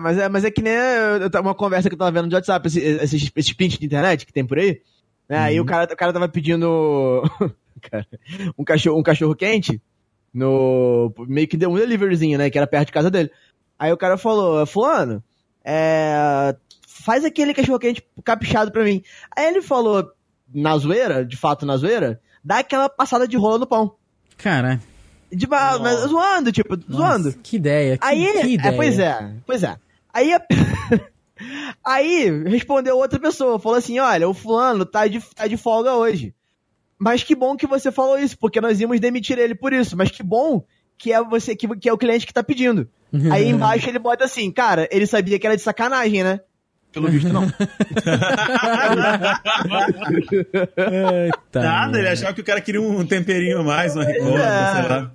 Mas 0.00 0.18
é, 0.18 0.28
mas 0.28 0.44
é 0.44 0.50
que 0.50 0.60
nem 0.60 0.74
tava- 1.30 1.48
uma 1.48 1.54
conversa 1.54 1.88
que 1.88 1.94
eu 1.94 1.98
tava 1.98 2.10
vendo 2.10 2.28
no 2.28 2.34
WhatsApp, 2.34 2.66
esse- 2.66 2.80
esses, 2.80 3.30
esses 3.34 3.52
prints 3.52 3.78
de 3.78 3.86
internet 3.86 4.26
que 4.26 4.32
tem 4.32 4.44
por 4.44 4.58
aí. 4.58 4.80
Né? 5.28 5.38
Aí 5.38 5.60
o 5.60 5.64
cara, 5.64 5.92
o 5.92 5.96
cara 5.96 6.12
tava 6.12 6.28
pedindo 6.28 7.22
cara, 7.80 8.06
um 8.58 8.64
cachorro, 8.64 8.98
um 8.98 9.02
cachorro 9.02 9.34
quente 9.36 9.80
no 10.32 11.12
meio 11.28 11.46
que 11.46 11.56
deu 11.56 11.70
um 11.70 11.76
deliveryzinho, 11.76 12.36
né, 12.36 12.50
que 12.50 12.58
era 12.58 12.66
perto 12.66 12.86
de 12.86 12.92
casa 12.92 13.08
dele. 13.10 13.30
Aí 13.78 13.92
o 13.92 13.96
cara 13.96 14.18
falou, 14.18 14.66
fulano, 14.66 15.22
é, 15.64 16.56
faz 16.88 17.24
aquele 17.24 17.54
cachorro 17.54 17.78
quente 17.78 18.04
caprichado 18.24 18.72
pra 18.72 18.82
mim. 18.82 19.00
Aí 19.36 19.46
ele 19.46 19.62
falou, 19.62 20.10
na 20.52 20.76
zoeira, 20.76 21.24
de 21.24 21.36
fato 21.36 21.64
na 21.64 21.76
zoeira, 21.76 22.20
dá 22.42 22.58
aquela 22.58 22.88
passada 22.88 23.28
de 23.28 23.36
rola 23.36 23.58
no 23.58 23.66
pão. 23.66 23.94
Cara, 24.36 24.80
De, 25.34 25.46
mas, 25.46 25.80
mas 25.80 26.00
zoando, 26.08 26.52
tipo, 26.52 26.76
zoando. 26.90 27.24
nossa, 27.24 27.38
que 27.42 27.56
ideia. 27.56 27.98
Que, 27.98 28.06
Aí, 28.06 28.32
que 28.40 28.46
ideia. 28.54 28.68
é, 28.72 28.76
pois 28.76 28.98
é, 28.98 29.32
pois 29.46 29.62
é. 29.62 29.76
Aí, 30.12 30.32
a- 30.32 30.42
aí 31.84 32.30
respondeu 32.46 32.96
outra 32.96 33.18
pessoa, 33.18 33.58
falou 33.58 33.78
assim, 33.78 33.98
olha, 33.98 34.28
o 34.28 34.34
fulano 34.34 34.84
tá 34.86 35.06
de, 35.06 35.20
tá 35.34 35.46
de 35.46 35.56
folga 35.56 35.94
hoje. 35.94 36.34
Mas 36.98 37.22
que 37.24 37.34
bom 37.34 37.56
que 37.56 37.66
você 37.66 37.90
falou 37.90 38.18
isso, 38.18 38.38
porque 38.38 38.60
nós 38.60 38.80
íamos 38.80 39.00
demitir 39.00 39.38
ele 39.38 39.54
por 39.54 39.72
isso. 39.72 39.96
Mas 39.96 40.10
que 40.10 40.22
bom 40.22 40.62
que 40.96 41.12
é 41.12 41.22
você 41.22 41.56
que, 41.56 41.66
que 41.76 41.88
é 41.88 41.92
o 41.92 41.98
cliente 41.98 42.24
que 42.26 42.32
tá 42.32 42.42
pedindo. 42.42 42.88
Aí 43.32 43.48
embaixo 43.50 43.88
ele 43.88 43.98
bota 43.98 44.24
assim, 44.24 44.50
cara, 44.50 44.88
ele 44.92 45.06
sabia 45.06 45.38
que 45.38 45.46
era 45.46 45.56
de 45.56 45.62
sacanagem, 45.62 46.22
né? 46.22 46.40
Pelo 46.92 47.08
visto 47.08 47.28
não. 47.32 47.42
Eita, 50.76 51.60
Nada, 51.60 51.98
ele 51.98 52.08
achava 52.08 52.32
que 52.32 52.40
o 52.40 52.44
cara 52.44 52.60
queria 52.60 52.80
um 52.80 53.04
temperinho 53.04 53.58
a 53.60 53.62
mais, 53.64 53.94
uma 53.96 54.04
ricotta, 54.04 54.38
É. 54.40 54.72
sei 54.80 54.88
lá. 54.88 55.12